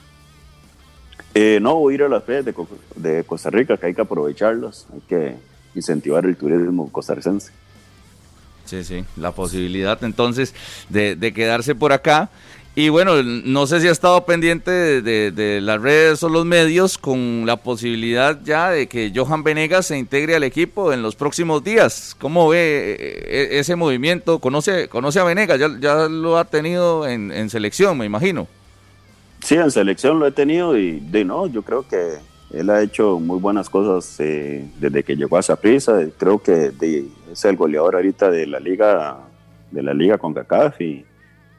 Eh, 1.33 1.59
no, 1.61 1.75
voy 1.75 1.93
a 1.93 1.95
ir 1.95 2.03
a 2.03 2.09
las 2.09 2.23
ferias 2.23 2.45
de, 2.45 3.23
Costa 3.23 3.49
Rica, 3.49 3.77
que 3.77 3.87
hay 3.87 3.93
que 3.93 4.01
aprovecharlas, 4.01 4.87
hay 4.93 5.01
que 5.07 5.35
incentivar 5.75 6.25
el 6.25 6.35
turismo 6.35 6.91
costarricense. 6.91 7.51
Sí, 8.65 8.83
sí, 8.83 9.03
la 9.15 9.31
posibilidad 9.31 10.03
entonces 10.03 10.53
de, 10.89 11.15
de 11.15 11.33
quedarse 11.33 11.75
por 11.75 11.91
acá. 11.91 12.29
Y 12.75 12.87
bueno, 12.87 13.21
no 13.23 13.67
sé 13.67 13.81
si 13.81 13.89
ha 13.89 13.91
estado 13.91 14.25
pendiente 14.25 15.01
de, 15.01 15.59
las 15.61 15.81
redes 15.81 16.23
o 16.23 16.29
los 16.29 16.45
medios 16.45 16.97
con 16.97 17.45
la 17.45 17.57
posibilidad 17.57 18.39
ya 18.43 18.69
de 18.69 18.87
que 18.87 19.11
Johan 19.13 19.43
Venegas 19.43 19.87
se 19.87 19.97
integre 19.97 20.35
al 20.35 20.43
equipo 20.43 20.93
en 20.93 21.01
los 21.01 21.15
próximos 21.15 21.61
días. 21.61 22.15
¿Cómo 22.19 22.47
ve 22.47 22.91
eh, 22.91 22.95
eh, 22.99 23.59
ese 23.59 23.75
movimiento? 23.75 24.39
¿Conoce, 24.39 24.87
conoce 24.87 25.19
a 25.19 25.23
Venegas? 25.23 25.59
Ya, 25.59 26.07
lo 26.07 26.37
ha 26.37 26.45
tenido 26.45 27.05
en, 27.05 27.49
selección, 27.49 27.97
me 27.97 28.05
imagino. 28.05 28.47
Sí, 29.41 29.55
en 29.55 29.71
selección 29.71 30.19
lo 30.19 30.27
he 30.27 30.31
tenido 30.31 30.77
y 30.77 30.99
de 30.99 31.25
no, 31.25 31.47
yo 31.47 31.61
creo 31.61 31.87
que 31.87 32.17
él 32.51 32.69
ha 32.69 32.81
hecho 32.81 33.19
muy 33.19 33.39
buenas 33.39 33.69
cosas 33.69 34.19
eh, 34.19 34.67
desde 34.79 35.03
que 35.03 35.15
llegó 35.15 35.37
a 35.37 35.41
Saprissa. 35.41 35.99
Creo 36.17 36.39
que 36.39 36.71
es 37.31 37.45
el 37.45 37.55
goleador 37.55 37.95
ahorita 37.95 38.29
de 38.29 38.47
la 38.47 38.59
liga 38.59 39.29
de 39.71 39.83
la 39.83 39.93
liga 39.93 40.17
con 40.17 40.33
CACAF 40.33 40.81
y 40.81 41.05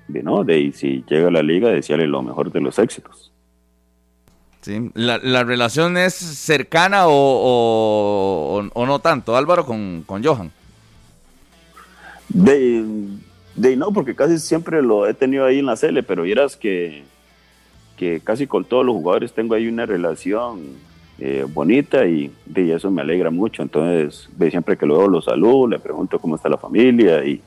de, 0.08 0.22
¿no? 0.22 0.44
de 0.44 0.72
si 0.74 1.04
llega 1.08 1.28
a 1.28 1.30
la 1.30 1.42
liga, 1.42 1.68
desearle 1.68 2.06
lo 2.06 2.22
mejor 2.22 2.50
de 2.52 2.60
los 2.60 2.78
éxitos. 2.78 3.32
Sí, 4.62 4.90
la, 4.94 5.42
relación 5.42 5.96
es 5.96 6.14
cercana 6.14 7.04
o, 7.06 8.62
no 8.74 8.98
tanto, 8.98 9.36
Álvaro, 9.36 9.64
con, 9.64 10.02
con 10.04 10.22
Johan. 10.22 10.50
De, 12.28 12.84
de, 13.54 13.76
no, 13.76 13.90
porque 13.90 14.14
casi 14.14 14.38
siempre 14.38 14.82
lo 14.82 15.06
he 15.06 15.14
tenido 15.14 15.46
ahí 15.46 15.60
en 15.60 15.66
la 15.66 15.76
Cele, 15.76 16.02
pero 16.02 16.24
vieras 16.24 16.56
que, 16.56 17.04
que 18.00 18.20
casi 18.20 18.46
con 18.46 18.64
todos 18.64 18.86
los 18.86 18.94
jugadores 18.94 19.34
tengo 19.34 19.54
ahí 19.54 19.68
una 19.68 19.84
relación 19.84 20.60
eh, 21.18 21.44
bonita 21.46 22.06
y, 22.06 22.32
de 22.46 22.74
eso 22.74 22.90
me 22.90 23.02
alegra 23.02 23.28
mucho. 23.28 23.60
Entonces, 23.62 24.30
de 24.38 24.50
siempre 24.50 24.78
que 24.78 24.86
lo 24.86 24.96
veo 24.96 25.08
lo 25.08 25.20
saludo, 25.20 25.68
le 25.68 25.78
pregunto 25.78 26.18
cómo 26.18 26.36
está 26.36 26.48
la 26.48 26.56
familia 26.56 27.22
y 27.26 27.42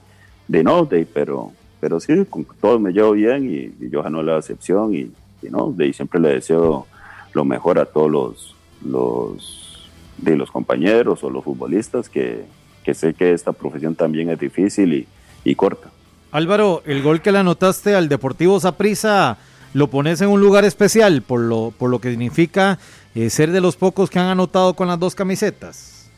de 0.48 0.64
no, 0.64 0.86
de, 0.86 1.08
pero, 1.08 1.52
pero 1.80 2.00
sí, 2.00 2.24
con 2.30 2.46
todos 2.62 2.80
me 2.80 2.92
llevo 2.92 3.14
bien 3.14 3.50
y, 3.50 3.90
yo 3.90 4.08
no 4.12 4.22
la 4.22 4.38
excepción 4.38 4.94
y, 4.94 5.12
no, 5.50 5.72
de 5.72 5.92
siempre 5.92 6.20
le 6.20 6.36
deseo 6.36 6.86
lo 7.34 7.46
mejor 7.46 7.80
a 7.80 7.86
todos 7.86 8.12
los, 8.12 8.56
los, 8.86 9.90
de 10.20 10.38
los 10.38 10.52
compañeros 10.52 11.24
o 11.24 11.32
los 11.32 11.44
futbolistas 11.44 12.10
que, 12.10 12.46
que 12.84 12.94
sé 12.94 13.16
que 13.16 13.34
esta 13.34 13.54
profesión 13.54 13.96
también 13.96 14.30
es 14.30 14.40
difícil 14.40 14.94
y, 14.94 15.08
y 15.44 15.56
corta. 15.56 15.90
Álvaro, 16.32 16.84
el 16.86 17.02
gol 17.02 17.22
que 17.22 17.32
le 17.32 17.40
anotaste 17.40 17.96
al 17.96 18.08
Deportivo 18.08 18.60
Saprissa 18.60 19.40
lo 19.74 19.88
pones 19.88 20.22
en 20.22 20.30
un 20.30 20.40
lugar 20.40 20.66
especial 20.66 21.22
por 21.22 21.42
lo, 21.42 21.74
por 21.78 21.90
lo 21.90 22.00
que 22.00 22.12
significa 22.12 22.80
eh, 23.16 23.30
ser 23.30 23.52
de 23.52 23.62
los 23.62 23.76
pocos 23.76 24.10
que 24.10 24.20
han 24.20 24.28
anotado 24.28 24.76
con 24.76 24.88
las 24.88 25.00
dos 25.00 25.16
camisetas. 25.16 26.10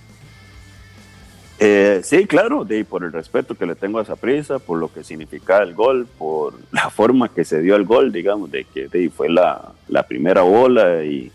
Eh, 1.57 2.01
sí, 2.03 2.25
claro, 2.25 2.65
de, 2.65 2.83
por 2.83 3.05
el 3.05 3.13
respeto 3.13 3.55
que 3.55 3.65
le 3.65 3.75
tengo 3.75 3.99
a 3.99 4.01
esa 4.01 4.17
prisa, 4.17 4.59
por 4.59 4.77
lo 4.77 4.91
que 4.91 5.05
significa 5.05 5.63
el 5.63 5.73
gol, 5.73 6.05
por 6.17 6.53
la 6.71 6.89
forma 6.89 7.29
que 7.29 7.45
se 7.45 7.61
dio 7.61 7.75
el 7.75 7.85
gol, 7.85 8.11
digamos, 8.11 8.51
de 8.51 8.65
que 8.65 9.09
fue 9.09 9.29
la, 9.29 9.71
la, 9.87 10.03
primera 10.03 10.41
bola 10.41 11.03
y, 11.03 11.31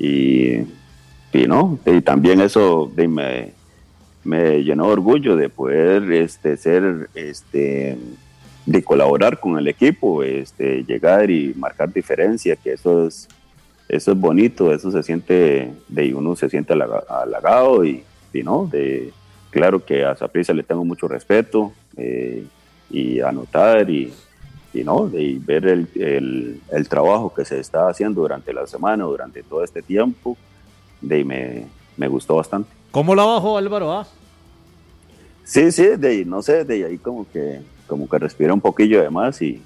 y, 0.00 0.56
y 1.32 1.46
no, 1.46 1.78
y 1.86 2.00
también 2.00 2.40
eso 2.40 2.90
me, 2.96 3.52
me 4.24 4.64
llenó 4.64 4.86
de 4.86 4.92
orgullo 4.92 5.36
de 5.36 5.48
poder 5.48 6.10
este, 6.12 6.56
ser 6.56 7.08
este, 7.14 7.96
de 8.66 8.82
colaborar 8.82 9.38
con 9.38 9.56
el 9.56 9.68
equipo, 9.68 10.24
este, 10.24 10.82
llegar 10.82 11.30
y 11.30 11.54
marcar 11.54 11.92
diferencia, 11.92 12.56
que 12.56 12.72
eso 12.72 13.06
es, 13.06 13.28
eso 13.88 14.12
es 14.12 14.18
bonito, 14.18 14.72
eso 14.72 14.90
se 14.90 15.02
siente, 15.04 15.72
de 15.88 16.14
uno 16.14 16.34
se 16.34 16.50
siente 16.50 16.74
halagado 16.74 17.84
y, 17.84 18.02
y 18.32 18.42
no, 18.42 18.66
de, 18.66 19.12
claro 19.50 19.84
que 19.84 20.04
a 20.04 20.16
Saprissa 20.16 20.52
le 20.52 20.64
tengo 20.64 20.84
mucho 20.84 21.06
respeto 21.06 21.72
eh, 21.96 22.44
y 22.90 23.20
anotar 23.20 23.88
y, 23.88 24.12
y 24.74 24.82
no, 24.82 25.06
de 25.06 25.38
ver 25.40 25.66
el, 25.68 25.88
el, 25.94 26.60
el, 26.72 26.88
trabajo 26.88 27.32
que 27.32 27.44
se 27.44 27.60
está 27.60 27.88
haciendo 27.88 28.20
durante 28.20 28.52
la 28.52 28.66
semana, 28.66 29.04
durante 29.04 29.44
todo 29.44 29.62
este 29.62 29.80
tiempo, 29.80 30.36
de 31.00 31.24
me, 31.24 31.66
me 31.96 32.08
gustó 32.08 32.34
bastante. 32.34 32.68
¿Cómo 32.90 33.14
la 33.14 33.24
bajó 33.24 33.56
Álvaro? 33.56 33.92
Ah? 33.92 34.06
Sí, 35.44 35.70
sí, 35.70 35.86
de 35.96 36.24
no 36.24 36.42
sé, 36.42 36.64
de 36.64 36.84
ahí 36.84 36.98
como 36.98 37.30
que 37.30 37.60
como 37.86 38.08
que 38.08 38.18
respira 38.18 38.52
un 38.52 38.60
poquillo 38.60 39.02
de 39.02 39.10
más 39.10 39.40
y, 39.42 39.62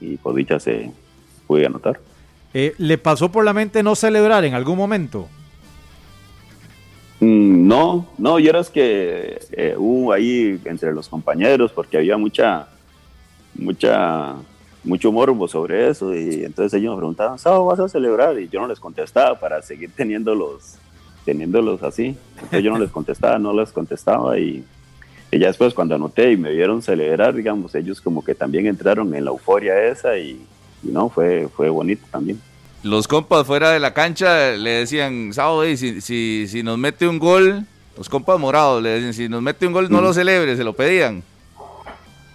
y 0.00 0.16
por 0.16 0.34
dicha 0.34 0.58
se 0.58 0.90
puede 1.46 1.66
anotar. 1.66 2.00
Eh, 2.52 2.74
¿Le 2.78 2.98
pasó 2.98 3.30
por 3.30 3.44
la 3.44 3.52
mente 3.52 3.82
no 3.82 3.94
celebrar 3.94 4.44
en 4.44 4.54
algún 4.54 4.76
momento? 4.76 5.28
Mm, 7.20 7.68
no, 7.68 8.06
no, 8.18 8.38
y 8.38 8.48
era 8.48 8.62
que 8.64 9.38
eh, 9.52 9.74
hubo 9.76 10.12
ahí 10.12 10.58
entre 10.64 10.92
los 10.92 11.08
compañeros 11.08 11.70
porque 11.70 11.98
había 11.98 12.16
mucha, 12.16 12.68
mucha, 13.54 14.34
mucho 14.82 15.12
morbo 15.12 15.46
sobre 15.46 15.88
eso 15.90 16.14
y 16.14 16.44
entonces 16.44 16.80
ellos 16.80 16.94
me 16.94 16.98
preguntaban, 16.98 17.38
¿sábado 17.38 17.66
vas 17.66 17.78
a 17.78 17.88
celebrar? 17.88 18.40
Y 18.40 18.48
yo 18.48 18.60
no 18.60 18.66
les 18.66 18.80
contestaba 18.80 19.38
para 19.38 19.60
seguir 19.60 19.90
teniéndolos, 19.94 20.76
teniéndolos 21.24 21.82
así. 21.82 22.16
Entonces 22.36 22.64
yo 22.64 22.72
no 22.72 22.78
les 22.78 22.90
contestaba, 22.98 23.38
no 23.38 23.52
les 23.52 23.70
contestaba 23.70 24.38
y 24.38 24.64
y 25.32 25.38
ya 25.38 25.46
después 25.46 25.74
cuando 25.74 25.94
anoté 25.94 26.32
y 26.32 26.36
me 26.36 26.52
vieron 26.52 26.82
celebrar, 26.82 27.34
digamos, 27.34 27.74
ellos 27.74 28.00
como 28.00 28.24
que 28.24 28.34
también 28.34 28.66
entraron 28.66 29.14
en 29.14 29.24
la 29.24 29.30
euforia 29.30 29.80
esa 29.84 30.18
y, 30.18 30.40
no, 30.82 31.08
fue, 31.08 31.48
fue 31.54 31.68
bonito 31.68 32.04
también. 32.10 32.40
Los 32.82 33.06
compas 33.06 33.46
fuera 33.46 33.70
de 33.70 33.78
la 33.78 33.94
cancha 33.94 34.52
le 34.52 34.70
decían, 34.70 35.32
Sao, 35.32 35.62
si, 35.76 36.00
si, 36.00 36.46
si, 36.48 36.62
nos 36.62 36.78
mete 36.78 37.06
un 37.06 37.18
gol, 37.18 37.64
los 37.96 38.08
compas 38.08 38.40
morados 38.40 38.82
le 38.82 38.88
decían, 38.90 39.14
si 39.14 39.28
nos 39.28 39.42
mete 39.42 39.66
un 39.66 39.72
gol 39.72 39.88
no 39.90 40.00
lo 40.00 40.12
celebre, 40.12 40.56
se 40.56 40.64
lo 40.64 40.72
pedían. 40.72 41.22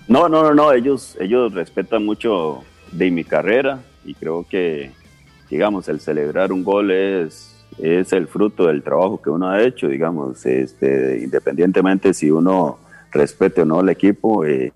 No, 0.07 0.29
no, 0.29 0.43
no, 0.43 0.53
no, 0.53 0.71
ellos, 0.71 1.17
ellos 1.19 1.53
respetan 1.53 2.05
mucho 2.05 2.63
de 2.91 3.09
mi 3.11 3.23
carrera 3.23 3.79
y 4.05 4.13
creo 4.13 4.45
que, 4.47 4.91
digamos, 5.49 5.89
el 5.89 5.99
celebrar 5.99 6.53
un 6.53 6.63
gol 6.63 6.91
es, 6.91 7.65
es 7.79 8.13
el 8.13 8.27
fruto 8.27 8.67
del 8.67 8.83
trabajo 8.83 9.19
que 9.21 9.31
uno 9.31 9.49
ha 9.49 9.63
hecho, 9.63 9.87
digamos, 9.87 10.45
este, 10.45 11.21
independientemente 11.23 12.13
si 12.13 12.29
uno 12.29 12.84
respete 13.15 13.61
o 13.61 13.65
no 13.65 13.79
al 13.79 13.89
equipo. 13.89 14.45
Eh, 14.45 14.71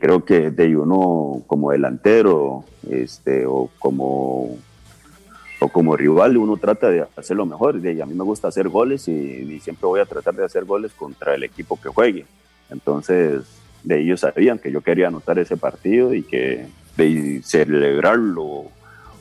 creo 0.00 0.24
que 0.24 0.50
de 0.50 0.76
uno 0.76 1.42
como 1.46 1.70
delantero 1.70 2.64
este, 2.88 3.46
o, 3.46 3.70
como, 3.78 4.56
o 5.60 5.68
como 5.68 5.96
rival 5.96 6.36
uno 6.36 6.56
trata 6.56 6.88
de 6.88 7.06
hacer 7.16 7.36
lo 7.36 7.46
mejor. 7.46 7.80
De, 7.80 8.00
a 8.02 8.06
mí 8.06 8.14
me 8.14 8.24
gusta 8.24 8.48
hacer 8.48 8.68
goles 8.68 9.08
y, 9.08 9.60
siempre 9.60 9.86
voy 9.86 10.00
a 10.00 10.06
tratar 10.06 10.34
de 10.34 10.44
hacer 10.44 10.64
goles 10.64 10.92
contra 10.92 11.34
el 11.34 11.42
equipo 11.42 11.78
que 11.80 11.88
juegue. 11.88 12.24
Entonces, 12.70 13.42
de 13.82 14.00
ellos 14.00 14.20
sabían 14.20 14.58
que 14.58 14.72
yo 14.72 14.80
quería 14.80 15.08
anotar 15.08 15.38
ese 15.38 15.56
partido 15.56 16.14
y 16.14 16.22
que 16.22 16.66
de 16.96 17.40
celebrarlo 17.44 18.66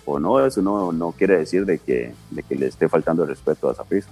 o 0.06 0.20
no, 0.20 0.46
eso 0.46 0.62
no, 0.62 0.92
no 0.92 1.12
quiere 1.12 1.38
decir 1.38 1.66
de 1.66 1.80
que, 1.80 2.14
de 2.32 2.44
que 2.44 2.56
le 2.56 2.68
esté 2.68 2.90
faltando 2.90 3.24
el 3.24 3.30
respeto 3.30 3.70
a 3.70 3.74
esa 3.74 3.84
prisa. 3.84 4.10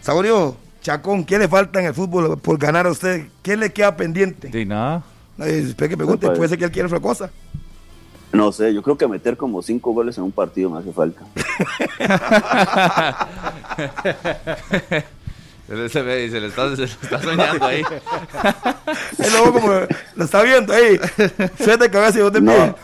Saborio, 0.00 0.56
Chacón, 0.86 1.24
¿qué 1.24 1.36
le 1.36 1.48
falta 1.48 1.80
en 1.80 1.86
el 1.86 1.94
fútbol 1.94 2.38
por 2.38 2.58
ganar 2.58 2.86
a 2.86 2.92
usted? 2.92 3.26
¿Qué 3.42 3.56
le 3.56 3.72
queda 3.72 3.96
pendiente? 3.96 4.46
De 4.46 4.64
nada. 4.64 5.02
Espera 5.36 5.88
que 5.88 5.96
pregunte, 5.96 6.30
puede 6.30 6.48
ser 6.48 6.58
que 6.58 6.64
él 6.64 6.70
quiera 6.70 6.86
otra 6.86 7.00
cosa. 7.00 7.28
No 8.32 8.52
sé, 8.52 8.72
yo 8.72 8.84
creo 8.84 8.96
que 8.96 9.08
meter 9.08 9.36
como 9.36 9.62
cinco 9.62 9.92
goles 9.92 10.16
en 10.16 10.22
un 10.22 10.30
partido 10.30 10.70
me 10.70 10.78
hace 10.78 10.92
falta. 10.92 11.24
se 15.90 16.02
ve 16.02 16.26
y 16.26 16.30
se 16.30 16.40
le 16.40 16.46
está, 16.46 16.76
se 16.76 16.84
está 16.84 17.20
soñando 17.20 17.66
ahí. 17.66 17.82
luego 19.32 19.54
como 19.54 19.72
lo 20.14 20.24
está 20.24 20.40
viendo 20.42 20.72
ahí. 20.72 21.00
Suerte 21.58 21.90
cabeza 21.90 22.20
y 22.20 22.22
vos 22.22 22.30
te 22.30 22.40
no, 22.40 22.76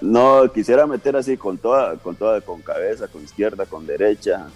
no, 0.00 0.50
quisiera 0.54 0.86
meter 0.86 1.16
así 1.16 1.36
con 1.36 1.58
toda, 1.58 1.96
con 1.96 2.16
toda, 2.16 2.40
con 2.40 2.62
cabeza, 2.62 3.08
con 3.08 3.22
izquierda, 3.22 3.66
con 3.66 3.86
derecha, 3.86 4.46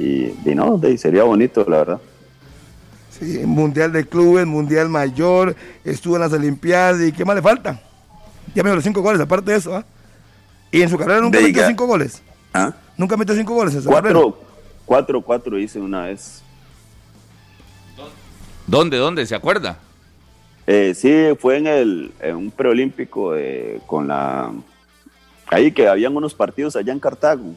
y, 0.00 0.54
no, 0.54 0.80
sería 0.96 1.24
bonito, 1.24 1.64
la 1.68 1.78
verdad. 1.78 2.00
Sí, 3.10 3.42
mundial 3.44 3.92
de 3.92 4.06
clubes, 4.06 4.46
mundial 4.46 4.88
mayor, 4.88 5.54
estuvo 5.84 6.16
en 6.16 6.22
las 6.22 6.32
Olimpiadas 6.32 7.02
y 7.02 7.12
¿qué 7.12 7.24
más 7.24 7.36
le 7.36 7.42
falta? 7.42 7.80
Ya 8.54 8.62
me 8.62 8.74
los 8.74 8.82
cinco 8.82 9.02
goles, 9.02 9.20
aparte 9.20 9.50
de 9.50 9.58
eso, 9.58 9.76
¿ah? 9.76 9.84
¿Y 10.72 10.82
en 10.82 10.88
su 10.88 10.96
carrera 10.96 11.20
nunca 11.20 11.40
metió 11.40 11.66
cinco 11.66 11.86
goles? 11.86 12.22
¿Ah? 12.54 12.72
¿Nunca 12.96 13.16
metió 13.16 13.34
cinco 13.34 13.54
goles 13.54 13.74
en 13.74 13.82
su 13.82 13.88
cuatro, 13.88 14.38
Cuatro, 14.86 15.20
cuatro 15.20 15.58
hice 15.58 15.80
una 15.80 16.06
vez. 16.06 16.42
¿Dónde, 18.66 18.96
dónde? 18.96 19.26
¿Se 19.26 19.34
acuerda? 19.34 19.78
Eh, 20.66 20.94
sí, 20.94 21.36
fue 21.38 21.58
en, 21.58 21.66
el, 21.66 22.12
en 22.20 22.36
un 22.36 22.50
preolímpico 22.50 23.36
eh, 23.36 23.80
con 23.86 24.08
la... 24.08 24.52
Ahí 25.48 25.72
que 25.72 25.88
habían 25.88 26.16
unos 26.16 26.34
partidos 26.34 26.76
allá 26.76 26.92
en 26.92 27.00
Cartago. 27.00 27.54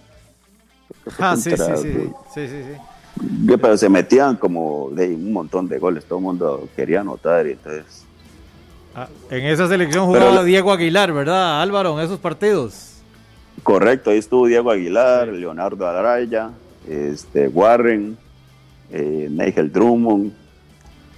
Ah, 1.20 1.36
sí, 1.36 1.52
sí, 1.52 1.58
sí, 1.82 2.48
sí, 2.48 2.48
sí, 2.48 3.48
Pero 3.48 3.78
se 3.78 3.89
metían 3.89 4.38
como 4.38 4.89
de 4.91 5.08
un 5.08 5.34
montón 5.34 5.68
de 5.68 5.78
goles, 5.78 6.06
todo 6.06 6.20
el 6.20 6.24
mundo 6.24 6.70
quería 6.76 7.02
anotar 7.02 7.46
y 7.48 7.52
entonces... 7.52 8.06
Ah, 8.96 9.08
en 9.30 9.46
esa 9.46 9.68
selección 9.68 10.06
jugaba 10.06 10.44
Diego 10.44 10.72
Aguilar, 10.72 11.12
¿verdad, 11.12 11.62
Álvaro, 11.62 12.00
en 12.00 12.06
esos 12.06 12.20
partidos? 12.20 13.02
Correcto, 13.64 14.12
ahí 14.12 14.18
estuvo 14.18 14.48
Diego 14.48 14.72
Aguilar, 14.72 15.28
Leonardo 15.30 15.88
Araya, 15.88 16.52
este, 16.88 17.48
Warren, 17.48 18.18
eh, 18.91 19.28
Nigel 19.30 19.72
Drummond, 19.72 20.34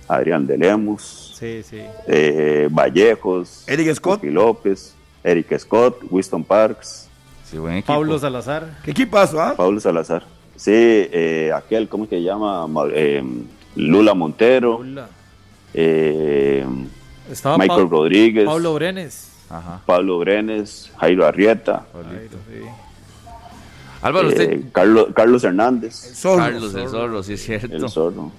Adrián 0.07 0.45
de 0.45 0.57
Lemus, 0.57 1.35
sí, 1.37 1.63
sí. 1.63 1.81
Eh, 2.07 2.67
Vallejos, 2.71 3.63
Eric 3.67 3.93
Scott, 3.95 4.23
López, 4.23 4.95
Eric 5.23 5.57
Scott, 5.57 6.03
Winston 6.09 6.43
Parks, 6.43 7.04
Pablo 7.85 8.19
Salazar. 8.19 8.77
¿Qué 8.83 8.91
equipazo, 8.91 9.41
ah? 9.41 9.53
Pablo 9.55 9.79
Salazar. 9.79 10.23
Sí, 10.55 10.71
eh, 10.73 11.51
aquel, 11.53 11.89
¿cómo 11.89 12.05
se 12.07 12.21
llama? 12.21 12.65
Eh, 12.91 13.23
Lula 13.75 14.13
Montero. 14.13 14.81
Eh, 15.73 16.65
Michael 17.57 17.89
Rodríguez. 17.89 18.45
Pablo 18.45 18.73
Brenes. 18.73 19.31
Pablo 19.85 20.19
Brenes, 20.19 20.91
Jairo 20.97 21.25
Arrieta. 21.25 21.85
Álvaro, 24.01 24.27
usted. 24.27 24.61
Carlos, 24.71 25.07
Carlos 25.15 25.43
Hernández. 25.43 26.21
Carlos 26.21 26.73
el 26.75 26.89
Zorro, 26.89 27.23
sí 27.23 27.33
es 27.33 27.43
cierto. 27.43 27.75
El 27.75 27.89
Zorro. 27.89 28.31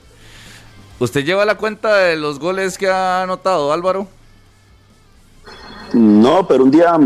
¿Usted 0.99 1.25
lleva 1.25 1.45
la 1.45 1.57
cuenta 1.57 1.97
de 1.97 2.17
los 2.17 2.39
goles 2.39 2.79
que 2.79 2.89
ha 2.89 3.23
anotado, 3.23 3.73
Álvaro? 3.73 4.09
No, 5.93 6.47
pero 6.47 6.65
un 6.65 6.71
día 6.71 6.99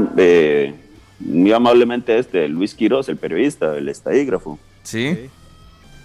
muy 1.20 1.52
amablemente 1.52 2.18
este, 2.18 2.48
Luis 2.48 2.74
Quiroz, 2.74 3.08
el 3.08 3.16
periodista, 3.16 3.76
el 3.76 3.88
estadígrafo. 3.88 4.58
Sí. 4.82 5.30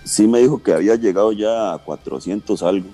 Sí 0.03 0.27
me 0.27 0.39
dijo 0.39 0.61
que 0.61 0.73
había 0.73 0.95
llegado 0.95 1.31
ya 1.31 1.73
a 1.73 1.77
400 1.79 2.61
algo. 2.61 2.89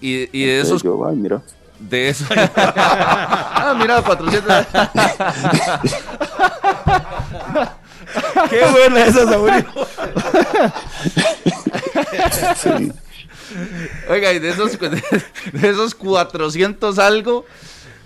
Y, 0.00 0.36
y 0.36 0.46
de 0.46 0.60
esos... 0.60 0.82
Yo, 0.82 1.06
ay, 1.06 1.16
mira. 1.16 1.42
De 1.78 2.08
eso. 2.08 2.24
ah, 2.34 3.76
mira, 3.78 4.02
400. 4.02 4.66
Qué 8.50 8.64
buena 8.72 9.04
esa, 9.04 9.26
Saúl. 9.34 9.52
Oiga, 14.10 14.32
y 14.32 14.38
de 14.38 14.50
esos, 14.50 14.78
de 14.78 15.68
esos 15.68 15.94
400 15.94 16.98
algo, 16.98 17.46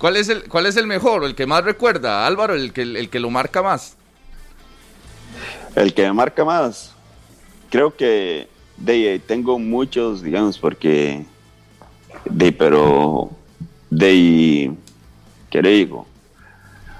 ¿cuál 0.03 0.17
es 0.17 0.29
el, 0.29 0.49
cuál 0.49 0.67
es 0.67 0.77
el 0.77 0.89
mejor 0.89 1.23
el 1.23 1.37
que 1.37 1.47
más 1.47 1.63
recuerda? 1.63 2.27
Álvaro, 2.27 2.55
el 2.55 2.73
que, 2.73 2.83
el 2.83 3.09
que 3.09 3.21
lo 3.21 3.31
marca 3.31 3.63
más. 3.63 3.97
El 5.77 5.95
que 5.95 6.03
me 6.03 6.13
marca 6.13 6.45
más, 6.45 6.93
creo 7.71 7.97
que 7.97 8.49
de, 8.77 9.23
tengo 9.25 9.61
muchos, 9.61 10.21
digamos, 10.21 10.59
porque 10.59 11.25
de, 12.25 12.51
pero 12.51 13.31
de, 13.91 14.73
¿qué 15.49 15.63
le 15.63 15.71
digo? 15.71 16.05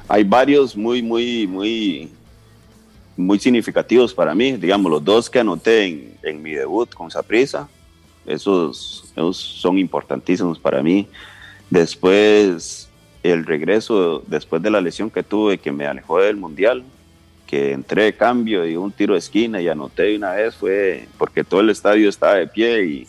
Hay 0.07 0.23
varios 0.23 0.77
muy, 0.77 1.03
muy, 1.03 1.49
muy, 1.49 2.09
muy 3.17 3.41
significativos 3.41 4.15
para 4.15 4.33
mí. 4.33 4.53
Digamos, 4.53 4.93
los 4.93 5.05
dos 5.05 5.29
que 5.29 5.41
anoté 5.41 5.87
en, 5.87 6.19
en 6.23 6.41
mi 6.41 6.53
debut 6.53 6.95
con 6.95 7.11
Saprisa, 7.11 7.69
esos, 8.27 9.13
esos 9.17 9.37
son 9.37 9.77
importantísimos 9.77 10.57
para 10.57 10.85
mí. 10.85 11.09
Después, 11.69 12.89
el 13.23 13.47
regreso 13.47 14.23
después 14.27 14.63
de 14.63 14.71
la 14.71 14.81
lesión 14.81 15.11
que 15.11 15.23
tuve 15.23 15.59
que 15.59 15.73
me 15.73 15.87
alejó 15.87 16.21
del 16.21 16.37
mundial, 16.37 16.83
que 17.47 17.73
entré 17.73 18.05
de 18.05 18.13
cambio 18.15 18.67
y 18.67 18.77
un 18.77 18.91
tiro 18.93 19.13
de 19.13 19.19
esquina 19.19 19.61
y 19.61 19.69
anoté 19.69 20.05
de 20.05 20.17
una 20.17 20.33
vez 20.33 20.55
fue 20.55 21.07
porque 21.19 21.45
todo 21.45 21.61
el 21.61 21.71
estadio 21.71 22.09
estaba 22.09 22.35
de 22.35 22.47
pie 22.47 22.85
y, 22.85 23.07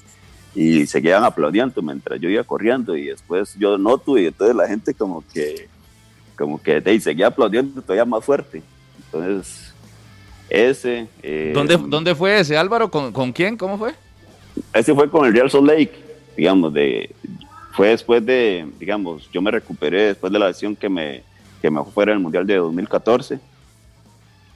y 0.53 0.86
seguían 0.86 1.24
aplaudiendo 1.24 1.82
mientras 1.82 2.20
yo 2.20 2.30
iba 2.30 2.43
corriendo 2.43 2.95
y 2.95 3.05
después 3.05 3.55
yo 3.57 3.78
noto 3.78 4.18
y 4.18 4.28
entonces 4.28 4.55
la 4.55 4.68
gente 4.68 4.93
como 4.93 5.24
que 5.34 5.68
como 6.36 6.61
que 6.61 6.82
de, 6.82 6.99
seguía 6.99 7.28
aplaudiendo 7.28 7.82
todavía 7.82 8.05
más 8.05 8.24
fuerte. 8.24 8.61
Entonces, 9.05 9.74
ese... 10.49 11.07
Eh, 11.22 11.51
¿Dónde, 11.53 11.78
¿Dónde 11.78 12.16
fue 12.16 12.39
ese 12.39 12.57
Álvaro? 12.57 12.89
¿Con, 12.89 13.11
¿Con 13.11 13.32
quién? 13.32 13.55
¿Cómo 13.55 13.78
fue? 13.78 13.93
Ese 14.74 14.93
fue 14.93 15.09
con 15.09 15.26
el 15.26 15.34
Real 15.34 15.49
Salt 15.49 15.66
Lake, 15.66 15.93
digamos, 16.36 16.74
de, 16.74 17.11
fue 17.74 17.89
después 17.89 18.26
de, 18.26 18.65
digamos, 18.80 19.30
yo 19.32 19.41
me 19.41 19.51
recuperé 19.51 20.03
después 20.07 20.32
de 20.32 20.39
la 20.39 20.47
lesión 20.47 20.76
que 20.76 20.89
me, 20.89 21.24
que 21.61 21.69
me 21.69 21.82
fue 21.84 21.91
fuera 21.91 22.11
del 22.13 22.21
Mundial 22.21 22.45
de 22.47 22.55
2014 22.55 23.39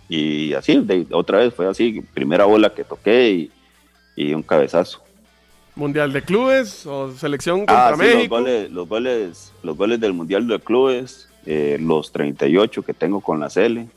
y 0.09 0.53
así, 0.53 0.80
de, 0.80 1.05
otra 1.11 1.39
vez 1.39 1.53
fue 1.53 1.68
así, 1.68 2.01
primera 2.13 2.45
bola 2.45 2.70
que 2.74 2.84
toqué 2.84 3.30
y, 3.32 3.51
y 4.15 4.34
un 4.34 4.41
cabezazo. 4.43 5.01
¿Mundial 5.76 6.11
de 6.13 6.22
clubes 6.24 6.86
o 6.86 7.11
selección 7.13 7.65
Ah, 7.68 7.89
contra 7.89 7.89
los 7.91 7.99
México? 7.99 8.36
goles, 8.38 8.72
los 8.72 8.88
goles, 8.88 9.53
los 9.63 9.78
goles 9.78 9.99
del 9.99 10.13
Mundial 10.13 10.47
de 10.47 10.59
Clubes, 10.59 11.28
eh, 11.45 11.78
los 11.80 12.11
38 12.11 12.84
que 12.84 12.93
tengo 12.93 13.22
con 13.22 13.39
la 13.39 13.49
Cele, 13.49 13.88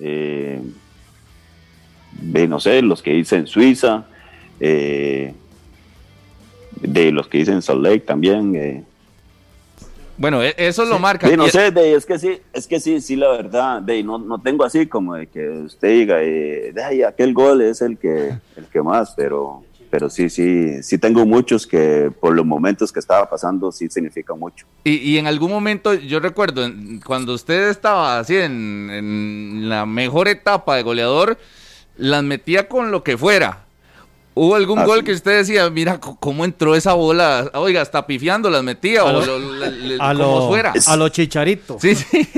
eh, 0.00 0.60
no 2.48 2.60
sé, 2.60 2.82
los 2.82 3.02
que 3.02 3.14
hice 3.14 3.36
en 3.36 3.46
Suiza, 3.46 4.04
eh, 4.60 5.34
de 6.86 7.10
los 7.12 7.28
que 7.28 7.38
hice 7.38 7.52
en 7.52 7.62
Salt 7.62 7.82
Lake 7.82 8.00
también. 8.00 8.54
eh. 8.56 8.84
Bueno, 10.16 10.42
e- 10.42 10.54
eso 10.56 10.84
lo 10.84 10.98
marca. 11.00 11.28
Sí, 11.28 11.36
no 11.36 11.48
sé, 11.48 11.70
de, 11.72 11.94
es 11.94 12.06
que 12.06 12.18
sí, 12.18 12.38
es 12.52 12.66
que 12.68 12.78
sí, 12.78 13.00
sí, 13.00 13.16
la 13.16 13.30
verdad, 13.30 13.82
de, 13.82 14.02
no, 14.04 14.18
no 14.18 14.40
tengo 14.40 14.64
así 14.64 14.86
como 14.86 15.14
de 15.16 15.26
que 15.26 15.48
usted 15.48 15.88
diga, 15.88 16.22
eh, 16.22 16.70
de, 16.72 16.84
"Ay, 16.84 17.02
aquel 17.02 17.34
gol 17.34 17.60
es 17.62 17.82
el 17.82 17.98
que, 17.98 18.28
el 18.56 18.64
que 18.72 18.80
más, 18.80 19.12
pero, 19.16 19.64
pero 19.90 20.08
sí, 20.08 20.30
sí, 20.30 20.82
sí 20.84 20.98
tengo 20.98 21.26
muchos 21.26 21.66
que 21.66 22.12
por 22.20 22.32
los 22.32 22.46
momentos 22.46 22.92
que 22.92 23.00
estaba 23.00 23.28
pasando 23.28 23.72
sí 23.72 23.88
significa 23.90 24.34
mucho. 24.34 24.66
Y, 24.84 24.92
y 24.98 25.18
en 25.18 25.26
algún 25.26 25.50
momento, 25.50 25.94
yo 25.94 26.20
recuerdo, 26.20 26.62
cuando 27.04 27.34
usted 27.34 27.68
estaba 27.70 28.20
así 28.20 28.36
en, 28.36 28.90
en 28.92 29.68
la 29.68 29.84
mejor 29.84 30.28
etapa 30.28 30.76
de 30.76 30.82
goleador, 30.84 31.38
las 31.96 32.22
metía 32.22 32.68
con 32.68 32.92
lo 32.92 33.02
que 33.02 33.18
fuera. 33.18 33.63
¿Hubo 34.36 34.56
algún 34.56 34.80
Ah, 34.80 34.84
gol 34.84 35.04
que 35.04 35.12
usted 35.12 35.38
decía, 35.38 35.70
mira 35.70 36.00
cómo 36.00 36.44
entró 36.44 36.74
esa 36.74 36.94
bola? 36.94 37.50
Oiga, 37.54 37.80
hasta 37.82 38.04
pifiando 38.06 38.50
las 38.50 38.64
metía 38.64 39.02
A 39.02 39.04
o 39.04 39.12
lo- 39.12 39.38
lo- 39.38 39.54
la- 39.54 39.70
le- 39.70 39.94
A 40.00 40.12
como 40.12 40.40
lo, 40.40 40.48
fuera. 40.48 40.72
a 40.86 40.96
lo 40.96 41.08
chicharito. 41.08 41.78
Sí, 41.80 41.94
sí. 41.94 42.28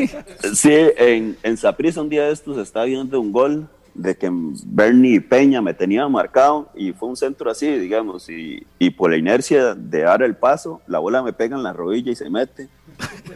Sí, 0.54 0.74
en, 0.98 1.38
en 1.42 1.56
Saprissa 1.56 2.02
un 2.02 2.10
día 2.10 2.24
de 2.26 2.32
estos 2.32 2.58
estaba 2.58 2.84
viendo 2.84 3.18
un 3.18 3.32
gol 3.32 3.66
de 3.94 4.14
que 4.14 4.28
Bernie 4.30 5.22
Peña 5.22 5.62
me 5.62 5.72
tenía 5.72 6.06
marcado 6.06 6.68
y 6.74 6.92
fue 6.92 7.08
un 7.08 7.16
centro 7.16 7.50
así, 7.50 7.66
digamos, 7.78 8.28
y, 8.28 8.62
y 8.78 8.90
por 8.90 9.10
la 9.10 9.16
inercia 9.16 9.74
de 9.74 10.02
dar 10.02 10.22
el 10.22 10.36
paso, 10.36 10.82
la 10.86 10.98
bola 10.98 11.22
me 11.22 11.32
pega 11.32 11.56
en 11.56 11.62
la 11.62 11.72
rodilla 11.72 12.12
y 12.12 12.14
se 12.14 12.28
mete. 12.28 12.68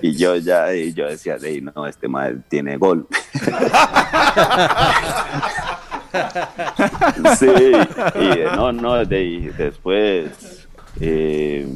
Y 0.03 0.17
yo 0.17 0.37
ya, 0.37 0.75
y 0.75 0.93
yo 0.93 1.07
decía, 1.07 1.39
"Ey, 1.43 1.63
no, 1.63 1.87
este 1.87 2.09
madre 2.09 2.37
tiene 2.51 2.77
gol. 2.77 3.07
sí, 7.39 7.47
y 7.47 8.25
eh, 8.25 8.47
no, 8.55 8.73
no, 8.73 9.05
de, 9.05 9.25
y 9.25 9.41
después, 9.49 10.67
eh, 11.01 11.67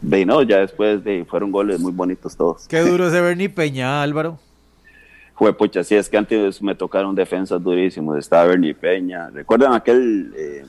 de 0.00 0.26
no, 0.26 0.42
ya 0.42 0.58
después 0.58 1.02
de, 1.04 1.24
fueron 1.24 1.50
goles 1.52 1.80
muy 1.80 1.92
bonitos 1.92 2.36
todos. 2.36 2.66
Qué 2.68 2.80
duro 2.80 3.08
ese 3.08 3.20
Bernie 3.20 3.48
Peña, 3.48 4.02
Álvaro. 4.02 4.38
Fue 5.36 5.52
pucha, 5.52 5.82
sí, 5.82 5.96
es 5.96 6.08
que 6.08 6.16
antes 6.16 6.62
me 6.62 6.74
tocaron 6.74 7.14
defensas 7.14 7.60
durísimos. 7.62 8.16
Estaba 8.18 8.44
Bernie 8.44 8.74
Peña. 8.74 9.30
¿Recuerdan 9.30 9.72
aquel 9.72 10.32
eh, 10.36 10.64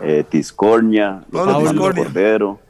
eh, 0.00 0.24
Tiscornia, 0.28 1.22
Pablo 1.30 1.60
Tiscornia. 1.60 2.04
Cordero, 2.04 2.60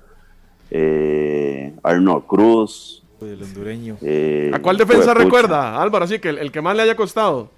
eh, 0.71 1.73
Arnold 1.83 2.27
Cruz? 2.27 3.03
El 3.19 3.43
hondureño. 3.43 3.97
eh, 4.03 4.51
¿A 4.53 4.59
cuál 4.59 4.77
defensa 4.77 5.15
recuerda, 5.15 5.81
Álvaro? 5.81 6.05
Así 6.05 6.19
que 6.19 6.29
el, 6.29 6.39
el 6.39 6.53
que 6.53 6.61
más 6.61 6.77
le 6.77 6.83
haya 6.83 6.97
costado. 6.97 7.49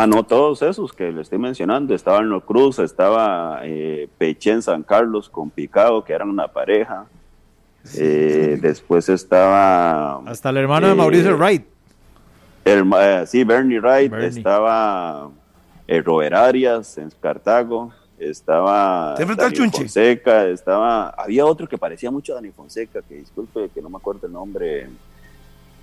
Ah, 0.00 0.06
no, 0.06 0.22
todos 0.22 0.62
esos 0.62 0.92
que 0.92 1.10
le 1.10 1.22
estoy 1.22 1.38
mencionando. 1.38 1.94
Estaba 1.94 2.18
Arnold 2.18 2.44
Cruz, 2.44 2.78
estaba 2.78 3.60
eh, 3.64 4.08
Pechen 4.16 4.62
San 4.62 4.82
Carlos 4.84 5.28
con 5.28 5.50
Picado, 5.50 6.04
que 6.04 6.12
eran 6.12 6.28
una 6.28 6.46
pareja. 6.46 7.06
Eh, 7.96 8.58
después 8.60 9.08
estaba. 9.08 10.18
Hasta 10.18 10.50
el 10.50 10.58
hermano 10.58 10.86
de 10.86 10.92
eh, 10.92 10.96
Mauricio 10.96 11.36
Wright. 11.36 11.64
El, 12.64 12.84
ma- 12.84 13.22
eh, 13.22 13.26
sí, 13.26 13.42
Bernie 13.44 13.80
Wright, 13.80 14.10
Bernie. 14.10 14.28
estaba 14.38 15.30
eh, 15.86 16.00
Robert 16.02 16.34
Arias 16.34 16.98
en 16.98 17.10
Cartago, 17.20 17.92
estaba 18.18 19.14
¿Te 19.16 19.22
enfrentó 19.22 19.46
al 19.46 19.52
Dani? 19.52 19.70
Fonseca, 19.70 20.46
estaba, 20.46 21.08
había 21.10 21.46
otro 21.46 21.66
que 21.66 21.78
parecía 21.78 22.10
mucho 22.10 22.32
a 22.32 22.34
Dani 22.36 22.50
Fonseca, 22.50 23.00
que 23.02 23.14
disculpe 23.16 23.70
que 23.74 23.80
no 23.82 23.88
me 23.88 23.96
acuerdo 23.96 24.26
el 24.26 24.32
nombre. 24.32 24.88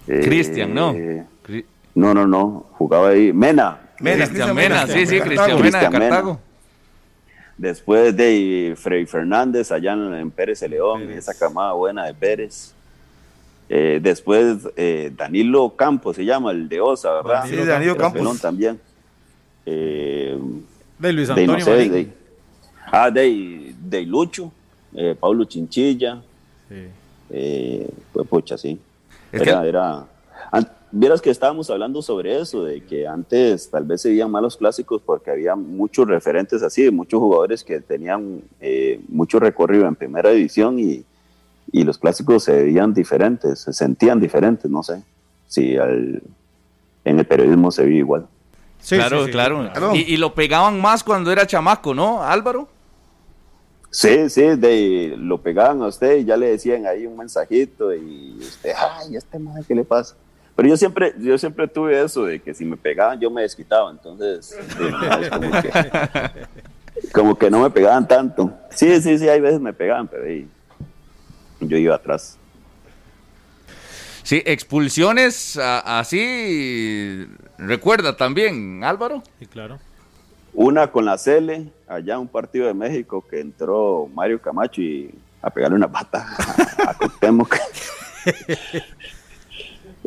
Eh, 0.07 0.21
Cristian, 0.23 0.73
¿no? 0.73 0.91
eh, 0.93 1.25
no, 1.95 2.13
no, 2.13 2.27
no, 2.27 2.65
jugaba 2.77 3.09
ahí, 3.09 3.33
Mena. 3.33 3.79
Mena, 3.99 4.25
Cristian 4.25 4.55
Mena, 4.55 4.87
sí, 4.87 5.05
sí. 5.05 5.19
Cristian 5.19 5.61
Mena 5.61 5.79
de. 5.81 5.89
Cartago. 5.89 6.39
Después 7.57 8.15
de 8.17 8.73
Freddy 8.77 9.05
Fernández 9.05 9.71
allá 9.71 9.93
en, 9.93 10.13
en 10.13 10.31
Pérez 10.31 10.59
de 10.59 10.69
León, 10.69 11.01
Pérez. 11.01 11.17
esa 11.19 11.33
camada 11.33 11.71
buena 11.73 12.05
de 12.05 12.13
Pérez. 12.13 12.73
Eh, 13.69 13.99
después 14.01 14.57
eh, 14.75 15.11
Danilo 15.15 15.69
Campos 15.75 16.17
se 16.17 16.25
llama, 16.25 16.51
el 16.51 16.67
de 16.69 16.81
Osa, 16.81 17.13
¿verdad? 17.13 17.45
Sí, 17.47 17.55
Danilo 17.55 17.93
El 17.93 17.97
Campos. 17.97 18.19
pelón 18.19 18.37
también. 18.37 18.79
Eh, 19.65 20.37
De 20.99 21.13
Luis 21.13 21.27
de, 21.27 21.33
Antonio 21.33 21.57
no 21.57 21.63
sé, 21.65 21.71
Marín. 21.71 21.91
de- 21.91 22.13
ah, 22.91 23.09
de, 23.09 23.73
de 23.79 24.01
Lucho, 24.03 24.51
eh, 24.93 25.15
Pablo 25.19 25.45
Chinchilla, 25.45 26.21
Sí. 26.69 26.75
eh, 27.31 27.89
pues 28.13 28.27
pucha, 28.27 28.57
sí. 28.57 28.79
Es 29.31 29.41
era, 29.41 29.61
que- 29.61 29.69
era, 29.69 30.05
an- 30.51 30.71
vieras 30.97 31.21
que 31.21 31.29
estábamos 31.29 31.69
hablando 31.69 32.01
sobre 32.01 32.39
eso, 32.39 32.63
de 32.63 32.81
que 32.81 33.05
antes 33.07 33.69
tal 33.69 33.83
vez 33.83 34.01
se 34.01 34.09
veían 34.09 34.31
malos 34.31 34.55
clásicos 34.55 35.01
porque 35.05 35.29
había 35.29 35.55
muchos 35.55 36.07
referentes 36.07 36.63
así, 36.63 36.89
muchos 36.89 37.19
jugadores 37.19 37.63
que 37.63 37.81
tenían 37.81 38.41
eh, 38.61 39.01
mucho 39.09 39.39
recorrido 39.39 39.87
en 39.87 39.95
primera 39.95 40.29
división 40.29 40.79
y, 40.79 41.03
y 41.71 41.83
los 41.83 41.97
clásicos 41.97 42.43
se 42.45 42.63
veían 42.63 42.93
diferentes, 42.93 43.59
se 43.59 43.73
sentían 43.73 44.19
diferentes, 44.19 44.71
no 44.71 44.83
sé 44.83 45.03
si 45.47 45.75
al- 45.77 46.21
en 47.03 47.19
el 47.19 47.25
periodismo 47.25 47.71
se 47.71 47.83
ve 47.85 47.95
igual. 47.95 48.25
Sí, 48.79 48.95
claro, 48.95 49.19
sí, 49.21 49.25
sí. 49.25 49.31
claro. 49.31 49.69
Claro. 49.73 49.95
Y, 49.95 50.01
y 50.01 50.17
lo 50.17 50.33
pegaban 50.33 50.79
más 50.79 51.03
cuando 51.03 51.31
era 51.31 51.45
chamaco, 51.45 51.93
¿no, 51.93 52.23
Álvaro? 52.23 52.67
Sí, 53.91 54.29
sí, 54.29 54.41
de, 54.41 55.15
lo 55.17 55.39
pegaban 55.39 55.81
a 55.81 55.87
usted 55.87 56.17
y 56.17 56.25
ya 56.25 56.35
le 56.37 56.47
decían 56.51 56.85
ahí 56.85 57.05
un 57.05 57.15
mensajito 57.17 57.93
y 57.93 58.37
usted, 58.39 58.71
ay, 58.77 59.15
este 59.15 59.39
madre, 59.39 59.63
¿qué 59.67 59.73
le 59.75 59.83
pasa? 59.83 60.15
Pero 60.55 60.69
yo 60.69 60.77
siempre, 60.77 61.13
yo 61.19 61.37
siempre 61.37 61.67
tuve 61.67 62.01
eso 62.01 62.25
de 62.25 62.41
que 62.41 62.53
si 62.53 62.63
me 62.63 62.77
pegaban 62.77 63.19
yo 63.19 63.29
me 63.29 63.41
desquitaba, 63.41 63.91
entonces 63.91 64.55
como, 65.29 65.51
que, 65.61 65.71
como 67.11 67.37
que 67.37 67.49
no 67.51 67.59
me 67.61 67.69
pegaban 67.69 68.07
tanto. 68.07 68.53
Sí, 68.69 69.01
sí, 69.01 69.17
sí, 69.17 69.27
hay 69.27 69.41
veces 69.41 69.59
me 69.59 69.73
pegaban, 69.73 70.07
pero 70.07 70.23
ahí 70.23 70.47
yo 71.59 71.77
iba 71.77 71.95
atrás. 71.95 72.37
Sí, 74.23 74.41
expulsiones 74.45 75.57
a- 75.57 75.99
así. 75.99 77.27
Recuerda 77.57 78.15
también, 78.17 78.83
Álvaro. 78.83 79.21
Sí, 79.39 79.45
claro. 79.45 79.77
Una 80.53 80.89
con 80.89 81.03
la 81.05 81.17
Cele, 81.17 81.69
allá 81.87 82.17
un 82.17 82.29
partido 82.29 82.65
de 82.67 82.73
México 82.73 83.23
que 83.29 83.41
entró 83.41 84.09
Mario 84.13 84.41
Camacho 84.41 84.81
y 84.81 85.13
a 85.41 85.49
pegarle 85.49 85.75
una 85.75 85.91
pata 85.91 86.25
a, 86.87 86.91
a 86.91 86.93
Cuauhtémoc. 86.93 87.57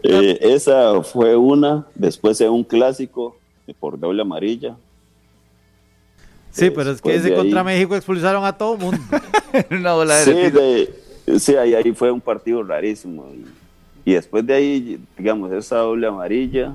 Eh, 0.03 0.39
esa 0.41 1.03
fue 1.03 1.37
una. 1.37 1.87
Después 1.95 2.41
en 2.41 2.51
un 2.51 2.65
clásico 2.65 3.37
por 3.81 3.99
doble 3.99 4.23
amarilla. 4.23 4.77
Sí, 6.51 6.71
pero 6.71 6.91
es 6.91 7.01
que 7.01 7.15
ese 7.15 7.35
contra 7.35 7.63
México 7.63 7.95
expulsaron 7.95 8.45
a 8.45 8.57
todo 8.57 8.75
el 8.75 8.81
mundo. 8.81 8.99
sí, 10.25 11.39
sí 11.39 11.55
ahí, 11.55 11.75
ahí, 11.75 11.93
fue 11.93 12.11
un 12.11 12.21
partido 12.21 12.63
rarísimo. 12.63 13.27
Y, 14.05 14.11
y, 14.11 14.15
después 14.15 14.47
de 14.47 14.55
ahí, 14.55 15.01
digamos, 15.17 15.53
esa 15.53 15.79
doble 15.79 16.07
amarilla 16.07 16.75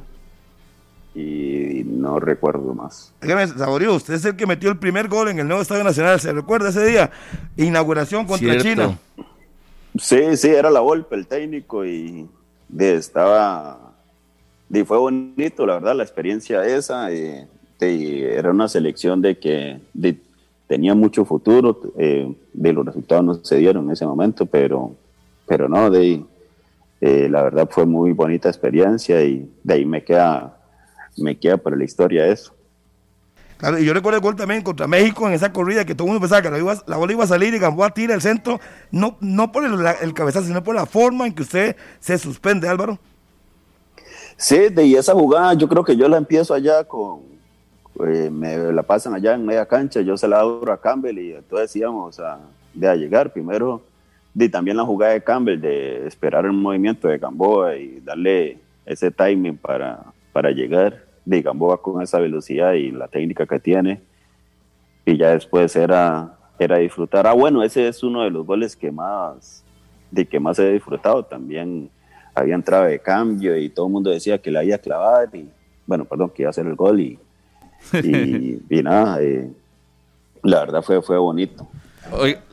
y 1.16 1.84
no 1.86 2.20
recuerdo 2.20 2.74
más. 2.74 3.14
Dígame, 3.22 3.48
Saborío, 3.48 3.94
usted 3.94 4.16
es 4.16 4.26
el 4.26 4.36
que 4.36 4.48
metió 4.48 4.70
el 4.70 4.78
primer 4.78 5.08
gol 5.08 5.30
en 5.30 5.40
el 5.40 5.48
nuevo 5.48 5.62
Estadio 5.62 5.84
Nacional. 5.84 6.20
¿Se 6.20 6.32
recuerda 6.32 6.70
ese 6.70 6.86
día? 6.86 7.12
Inauguración 7.58 8.26
contra 8.26 8.58
China. 8.58 8.98
Sí, 10.00 10.38
sí, 10.38 10.48
era 10.48 10.72
la 10.72 10.80
golpe, 10.80 11.16
el 11.16 11.28
técnico 11.28 11.86
y 11.86 12.28
de, 12.74 12.96
estaba, 12.96 13.94
y 14.70 14.84
fue 14.84 14.98
bonito, 14.98 15.66
la 15.66 15.76
verdad, 15.76 15.96
la 15.96 16.04
experiencia 16.04 16.66
esa. 16.66 17.12
Eh, 17.12 17.48
era 17.80 18.52
una 18.52 18.70
selección 18.70 19.22
de 19.22 19.38
que 19.38 19.80
tenía 20.68 20.96
mucho 20.96 21.26
futuro, 21.26 21.82
eh, 21.98 22.34
de 22.54 22.74
los 22.74 22.86
resultados 22.86 23.26
no 23.26 23.34
se 23.36 23.58
dieron 23.58 23.86
en 23.86 23.92
ese 23.92 24.06
momento, 24.06 24.46
pero, 24.46 24.96
pero 25.46 25.68
no, 25.68 25.90
de 25.90 26.24
eh, 27.02 27.28
la 27.30 27.44
verdad 27.44 27.68
fue 27.70 27.86
muy 27.86 28.14
bonita 28.14 28.48
experiencia 28.48 29.22
y 29.24 29.52
de 29.64 29.74
ahí 29.74 29.86
me 29.86 30.02
queda, 30.04 30.58
me 31.18 31.38
queda 31.38 31.58
para 31.58 31.76
la 31.76 31.84
historia 31.84 32.26
eso. 32.28 32.53
Yo 33.82 33.94
recuerdo 33.94 34.18
el 34.18 34.24
gol 34.24 34.36
también 34.36 34.62
contra 34.62 34.88
México 34.88 35.26
en 35.26 35.34
esa 35.34 35.54
corrida 35.54 35.86
que 35.86 35.96
todo 35.96 36.08
el 36.08 36.14
mundo 36.14 36.22
pensaba 36.28 36.42
que 36.42 36.50
la, 36.52 36.98
bola 36.98 37.14
iba 37.14 37.24
a 37.24 37.28
salir 37.28 37.54
y 37.54 37.60
Gamboa 37.60 37.92
tira 37.92 38.14
el 38.14 38.22
centro, 38.22 38.60
no, 38.92 39.16
no 39.22 39.54
por 39.54 39.64
el, 39.64 39.74
el, 40.02 40.14
cabezazo, 40.14 40.48
sino 40.48 40.62
por 40.64 40.76
la 40.76 40.86
forma 40.86 41.26
en 41.26 41.34
que 41.34 41.44
usted 41.44 41.76
se 42.02 42.18
suspende, 42.18 42.68
Álvaro. 42.68 43.00
Sí, 44.36 44.68
de 44.70 44.86
y 44.86 44.96
esa 44.96 45.14
jugada 45.14 45.54
yo 45.54 45.70
creo 45.70 45.84
que 45.84 45.96
yo 45.96 46.10
la 46.10 46.18
empiezo 46.18 46.54
allá 46.54 46.84
con, 46.84 47.22
eh, 48.06 48.30
me 48.30 48.58
la 48.58 48.84
pasan 48.84 49.14
allá 49.14 49.36
en 49.36 49.46
media 49.46 49.66
cancha, 49.66 50.02
yo 50.02 50.18
se 50.18 50.28
la 50.28 50.42
abro 50.42 50.74
a 50.74 50.82
Campbell 50.82 51.18
y 51.18 51.34
entonces 51.34 51.74
íbamos 51.76 52.20
a, 52.20 52.40
de 52.74 52.90
a 52.90 52.96
llegar 52.96 53.32
primero, 53.32 53.82
y 54.36 54.50
también 54.50 54.76
la 54.76 54.84
jugada 54.84 55.14
de 55.14 55.24
Campbell, 55.24 55.62
de 55.62 56.08
esperar 56.08 56.46
el 56.46 56.54
movimiento 56.54 57.08
de 57.08 57.18
Gamboa 57.20 57.78
y 57.78 58.02
darle 58.02 58.58
ese 58.86 59.12
timing 59.12 59.58
para, 59.58 60.04
para 60.34 60.52
llegar, 60.52 61.06
de 61.26 61.42
Gamboa 61.42 61.82
con 61.82 62.02
esa 62.02 62.20
velocidad 62.20 62.74
y 62.74 62.92
la 62.92 63.08
técnica 63.08 63.46
que 63.46 63.60
tiene, 63.60 64.02
y 65.06 65.18
ya 65.18 65.32
después 65.32 65.76
era, 65.76 66.38
era 66.60 66.78
disfrutar. 66.78 67.28
Ah, 67.28 67.34
bueno, 67.34 67.64
ese 67.64 67.88
es 67.88 68.04
uno 68.04 68.24
de 68.24 68.30
los 68.30 68.46
goles 68.46 68.76
que 68.76 68.92
más, 68.92 69.64
de 70.12 70.26
que 70.26 70.40
más 70.40 70.60
he 70.60 70.72
disfrutado 70.72 71.24
también. 71.24 71.90
Había 72.36 72.56
entrada 72.56 72.88
de 72.88 73.00
cambio 73.00 73.56
y 73.58 73.70
todo 73.70 73.88
el 73.88 73.92
mundo 73.92 74.10
decía 74.10 74.40
que 74.40 74.52
la 74.52 74.64
iba 74.64 74.76
a 74.76 74.80
clavar 74.80 75.30
y, 75.34 75.48
bueno, 75.86 76.06
perdón, 76.06 76.32
que 76.32 76.44
iba 76.44 76.50
a 76.50 76.52
hacer 76.52 76.66
el 76.66 76.76
gol 76.76 77.00
y, 77.00 77.20
y, 77.94 78.60
nada, 78.84 79.22
eh, 79.22 79.52
la 80.42 80.62
verdad 80.62 80.82
fue, 80.82 81.02
fue 81.02 81.18
bonito. 81.18 81.68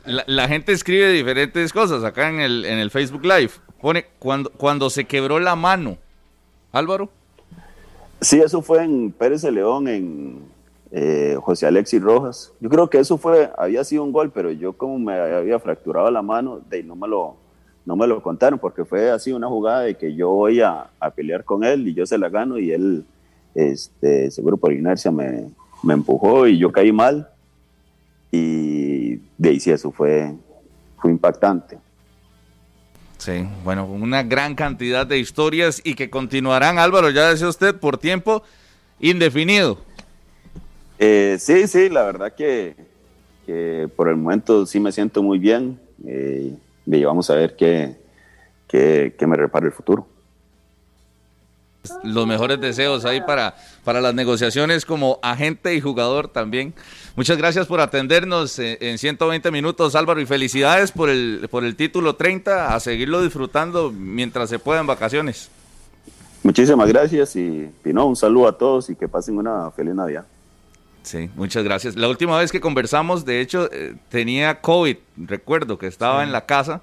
la, 0.05 0.49
gente 0.49 0.73
escribe 0.73 1.11
diferentes 1.13 1.73
cosas 1.73 2.05
acá 2.05 2.29
en 2.29 2.41
el, 2.41 2.65
en 2.65 2.79
el 2.79 2.91
Facebook 2.91 3.25
Live. 3.25 3.53
Pone 3.81 4.07
cuando, 4.19 4.51
cuando 4.51 4.91
se 4.91 5.05
quebró 5.07 5.39
la 5.39 5.57
mano. 5.57 5.97
Álvaro. 6.73 7.11
Sí, 8.21 8.39
eso 8.39 8.61
fue 8.61 8.85
en 8.85 9.13
Pérez 9.13 9.41
de 9.41 9.51
León, 9.51 9.89
en 9.89 10.41
eh, 10.91 11.39
José 11.41 11.67
Alexis 11.67 12.03
Rojas. 12.03 12.53
Yo 12.61 12.69
creo 12.69 12.91
que 12.91 12.99
eso 12.99 13.17
fue, 13.17 13.51
había 13.57 13.83
sido 13.83 14.05
un 14.05 14.13
gol, 14.13 14.31
pero 14.31 14.51
yo 14.51 14.75
como 14.75 14.99
me 14.99 15.15
había 15.15 15.59
fracturado 15.59 16.11
la 16.11 16.21
mano, 16.21 16.61
de 16.69 16.83
no 16.83 16.97
me 16.97 17.09
lo, 17.09 17.37
no 17.87 17.97
me 17.97 18.07
lo 18.07 18.23
contaron, 18.23 18.59
porque 18.59 18.85
fue 18.85 19.11
así 19.11 19.33
una 19.33 19.49
jugada 19.49 19.81
de 19.81 19.95
que 19.95 20.15
yo 20.15 20.29
voy 20.31 20.61
a, 20.61 20.91
pelear 21.17 21.45
con 21.45 21.65
él 21.65 21.89
y 21.89 21.95
yo 21.95 22.05
se 22.05 22.19
la 22.19 22.29
gano 22.29 22.59
y 22.59 22.73
él 22.73 23.07
este, 23.55 24.31
seguro 24.31 24.59
por 24.59 24.73
inercia 24.73 25.11
me, 25.11 25.51
me 25.83 25.95
empujó 25.95 26.47
y 26.47 26.59
yo 26.59 26.71
caí 26.71 26.93
mal. 26.93 27.31
Y 28.31 29.17
de 29.39 29.49
ahí 29.49 29.61
sí, 29.61 29.71
eso 29.71 29.91
fue, 29.91 30.35
fue 30.99 31.11
impactante. 31.11 31.79
Sí, 33.21 33.47
bueno, 33.65 33.85
una 33.85 34.23
gran 34.23 34.55
cantidad 34.55 35.07
de 35.07 35.19
historias 35.19 35.83
y 35.85 35.95
que 35.95 36.09
continuarán, 36.09 36.79
Álvaro, 36.79 37.11
ya 37.11 37.29
decía 37.29 37.49
usted, 37.49 37.75
por 37.75 37.99
tiempo 37.99 38.43
indefinido. 38.99 39.77
Eh, 40.99 41.37
sí, 41.39 41.67
sí, 41.69 41.91
la 41.91 42.05
verdad 42.05 42.35
que, 42.35 42.75
que, 43.45 43.91
por 43.95 44.09
el 44.09 44.17
momento 44.17 44.65
sí 44.65 44.81
me 44.81 44.91
siento 44.91 45.23
muy 45.23 45.39
bien 45.39 45.79
eh, 46.07 46.55
y 46.87 47.05
vamos 47.05 47.29
a 47.29 47.35
ver 47.35 47.57
qué, 47.57 47.95
qué, 48.67 49.15
qué 49.19 49.27
me 49.27 49.37
repara 49.37 49.67
el 49.67 49.73
futuro 49.73 50.07
los 52.03 52.27
mejores 52.27 52.61
deseos 52.61 53.05
ahí 53.05 53.21
para, 53.21 53.55
para 53.85 54.01
las 54.01 54.15
negociaciones 54.15 54.85
como 54.85 55.19
agente 55.23 55.75
y 55.75 55.81
jugador 55.81 56.29
también. 56.29 56.75
Muchas 57.17 57.39
gracias 57.39 57.67
por 57.67 57.81
atendernos 57.81 58.59
en 58.59 58.99
120 58.99 59.51
minutos, 59.51 59.95
Álvaro, 59.95 60.21
y 60.21 60.27
felicidades 60.27 60.93
por 60.93 61.11
el, 61.11 61.49
por 61.51 61.65
el 61.65 61.77
título 61.77 62.17
30, 62.17 62.75
a 62.75 62.81
seguirlo 62.81 63.23
disfrutando 63.23 63.91
mientras 63.91 64.49
se 64.51 64.59
pueda 64.59 64.81
en 64.81 64.87
vacaciones. 64.87 65.51
Muchísimas 66.43 66.89
gracias 66.89 67.37
y, 67.37 67.71
no, 67.85 68.07
un 68.07 68.17
saludo 68.17 68.49
a 68.49 68.57
todos 68.57 68.89
y 68.89 68.97
que 68.97 69.09
pasen 69.09 69.37
una 69.37 69.71
feliz 69.73 69.95
Navidad. 69.95 70.25
Sí, 71.03 71.31
muchas 71.35 71.65
gracias. 71.65 71.97
La 71.97 72.09
última 72.09 72.39
vez 72.39 72.53
que 72.53 72.61
conversamos, 72.61 73.25
de 73.25 73.41
hecho, 73.41 73.71
eh, 73.73 73.97
tenía 74.09 74.61
COVID, 74.61 74.97
recuerdo 75.17 75.79
que 75.79 75.87
estaba 75.87 76.23
en 76.23 76.33
la 76.33 76.47
casa 76.47 76.83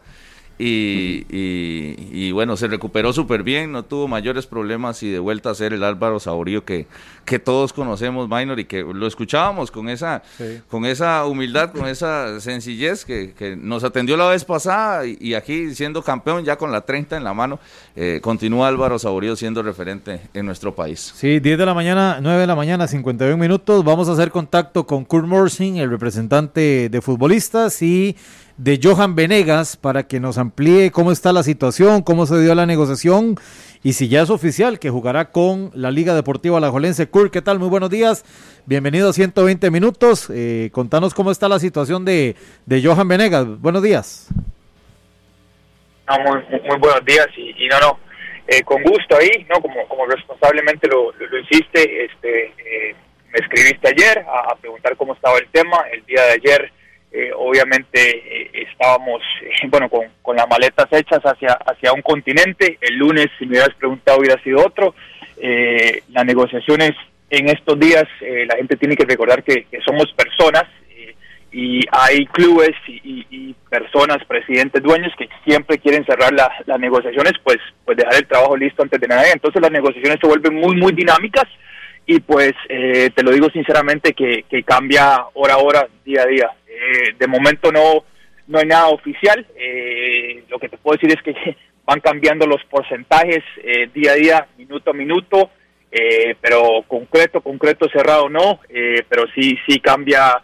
y, 0.60 1.26
y, 1.30 2.32
bueno, 2.32 2.58
se 2.58 2.68
recuperó 2.68 3.14
súper 3.14 3.44
bien, 3.44 3.72
no 3.72 3.84
tuvo 3.84 4.08
mayores 4.08 4.48
problemas 4.48 5.04
y 5.04 5.10
de 5.10 5.20
vuelta 5.20 5.52
a 5.52 5.56
ser 5.56 5.74
el 5.74 5.84
Álvaro 5.84 6.20
Saborío 6.20 6.66
que, 6.66 6.88
que 7.26 7.38
todos 7.38 7.74
conocemos, 7.74 8.28
Minor, 8.28 8.60
y 8.60 8.66
que 8.66 8.82
lo 8.82 9.06
escuchábamos 9.06 9.70
con 9.70 9.88
esa, 9.88 10.24
con 10.70 10.86
esa 10.86 11.26
humildad, 11.26 11.72
con 11.72 11.88
esa 11.88 12.40
sencillez 12.40 13.06
que, 13.06 13.34
que, 13.34 13.56
nos 13.56 13.84
atendió 13.84 14.18
la 14.18 14.30
vez 14.30 14.46
pasada 14.46 15.06
y, 15.06 15.36
aquí 15.36 15.76
siendo 15.76 16.02
campeón 16.02 16.44
ya 16.44 16.56
con 16.56 16.72
la 16.72 16.82
30 16.82 17.18
en 17.18 17.24
la 17.24 17.36
mano, 17.36 17.60
eh, 17.96 18.20
continúa 18.24 18.68
Álvaro 18.68 18.98
Saborío 18.98 19.36
siendo 19.36 19.62
referente 19.62 20.22
en 20.34 20.46
nuestro 20.46 20.74
país. 20.74 21.14
Sí, 21.16 21.40
10 21.40 21.58
de 21.60 21.66
la 21.66 21.76
mañana, 21.76 22.18
9 22.20 22.42
de 22.42 22.48
la 22.48 22.56
mañana, 22.56 22.88
51 22.88 23.38
minutos, 23.38 23.84
vamos 23.84 24.10
a 24.10 24.14
hacer 24.14 24.32
contacto 24.32 24.88
con 24.88 25.06
Kurt 25.06 25.28
Morsing, 25.28 25.78
el 25.78 25.92
representante 25.92 26.90
de 26.90 27.02
futbolistas 27.02 27.82
y 27.84 28.16
de 28.58 28.80
Johan 28.82 29.16
Venegas 29.16 29.78
para 29.78 30.08
que 30.08 30.20
nos 30.20 30.38
amplíe 30.38 30.92
cómo 30.92 31.12
está 31.12 31.32
la 31.32 31.44
situación, 31.44 32.02
cómo 32.02 32.26
se 32.26 32.42
dio 32.42 32.56
la 32.56 32.66
negociación 32.66 33.36
y 33.84 33.94
si 33.94 34.10
ya 34.10 34.24
es 34.24 34.32
oficial 34.32 34.80
que 34.80 34.90
jugará 34.90 35.32
con 35.32 35.70
la 35.74 35.92
Liga 35.92 36.16
Deportiva 36.16 36.58
Alajuelense. 36.58 37.08
Kurt, 37.08 37.32
¿qué 37.32 37.42
tal? 37.42 37.60
Muy 37.60 37.70
buenos 37.70 37.92
días. 37.92 38.26
Bienvenido 38.66 39.10
a 39.10 39.14
120 39.14 39.70
minutos. 39.70 40.30
Eh, 40.34 40.70
contanos 40.74 41.14
cómo 41.14 41.30
está 41.30 41.48
la 41.48 41.60
situación 41.60 42.04
de, 42.04 42.36
de 42.66 42.84
Johan 42.84 43.08
Venegas. 43.08 43.46
Buenos 43.62 43.84
días. 43.84 44.28
muy, 46.10 46.60
muy, 46.66 46.78
buenos 46.80 47.06
días 47.06 47.28
y, 47.38 47.68
no, 47.68 47.80
no, 47.80 48.00
eh, 48.48 48.64
con 48.64 48.82
gusto 48.82 49.18
ahí, 49.18 49.46
¿no? 49.50 49.62
Como, 49.62 49.88
como 49.88 50.08
responsablemente 50.08 50.88
lo, 50.88 51.12
lo, 51.12 51.40
hiciste, 51.40 52.06
este, 52.06 52.46
eh, 52.46 52.96
me 53.32 53.40
escribiste 53.40 53.88
ayer 53.90 54.26
a 54.28 54.56
preguntar 54.56 54.98
cómo 54.98 55.14
estaba 55.14 55.38
el 55.38 55.48
tema. 55.50 55.78
El 55.92 56.04
día 56.06 56.24
de 56.24 56.32
ayer 56.32 56.72
eh, 57.18 57.32
obviamente 57.36 57.98
eh, 58.00 58.68
estábamos, 58.70 59.24
eh, 59.42 59.68
bueno, 59.70 59.90
con, 59.90 60.06
con, 60.22 60.36
las 60.36 60.48
maletas 60.48 60.86
hechas 60.92 61.20
hacia, 61.24 61.54
hacia 61.54 61.92
un 61.92 62.04
continente. 62.04 62.78
El 62.80 62.96
lunes, 62.96 63.26
si 63.40 63.46
me 63.48 63.54
hubieras 63.54 63.74
preguntado, 63.74 64.20
hubiera 64.20 64.40
sido 64.44 64.60
otro. 64.64 64.94
las 66.12 66.26
negociaciones 66.26 66.92
en 67.32 67.50
estos 67.50 67.80
días, 67.80 68.06
la 68.22 68.56
gente 68.56 68.78
tiene 68.78 68.96
que 68.96 69.06
recordar 69.06 69.44
que, 69.44 69.66
somos 69.84 70.14
personas 70.14 70.66
y 71.52 71.82
hay 71.92 72.26
clubes 72.28 72.76
y, 72.88 73.56
personas, 73.70 74.20
presidentes, 74.28 74.84
dueños 74.84 75.12
que 75.18 75.28
siempre 75.44 75.80
quieren 75.80 76.06
cerrar 76.06 76.32
las 76.34 76.80
negociaciones, 76.80 77.34
pues, 77.44 77.58
pues 77.84 77.98
dejar 77.98 78.16
el 78.16 78.28
trabajo 78.28 78.56
listo 78.56 78.84
antes 78.84 79.02
de 79.02 79.08
nada. 79.08 79.24
Entonces 79.34 79.62
las 79.62 79.72
negociaciones 79.72 80.20
se 80.22 80.28
vuelven 80.28 80.56
muy, 80.56 80.76
muy 80.76 80.94
dinámicas 80.94 81.46
y 82.06 82.20
pues 82.20 82.54
te 82.68 83.24
lo 83.24 83.32
digo 83.32 83.50
sinceramente 83.50 84.14
que, 84.14 84.46
que 84.50 84.64
cambia 84.64 85.26
hora 85.34 85.56
a 85.56 85.58
hora, 85.58 85.88
día 86.06 86.22
a 86.22 86.28
día. 86.28 86.52
Eh, 86.78 87.16
de 87.18 87.28
momento 87.28 87.72
no, 87.72 88.04
no 88.48 88.60
hay 88.60 88.66
nada 88.66 88.88
oficial. 88.88 89.46
Eh, 89.56 90.44
lo 90.50 90.60
que 90.60 90.70
te 90.70 90.78
puedo 90.78 90.98
decir 90.98 91.18
es 91.18 91.24
que 91.24 91.56
van 91.86 92.00
cambiando 92.00 92.46
los 92.46 92.64
porcentajes 92.66 93.44
eh, 93.64 93.90
día 93.94 94.12
a 94.12 94.16
día, 94.16 94.48
minuto 94.58 94.92
a 94.92 94.94
minuto, 94.94 95.50
pero 96.42 96.84
concreto, 96.88 97.42
concreto, 97.42 97.90
cerrado 97.90 98.30
no, 98.30 98.60
pero 99.10 99.26
sí, 99.34 99.58
sí 99.66 99.80
cambia. 99.80 100.40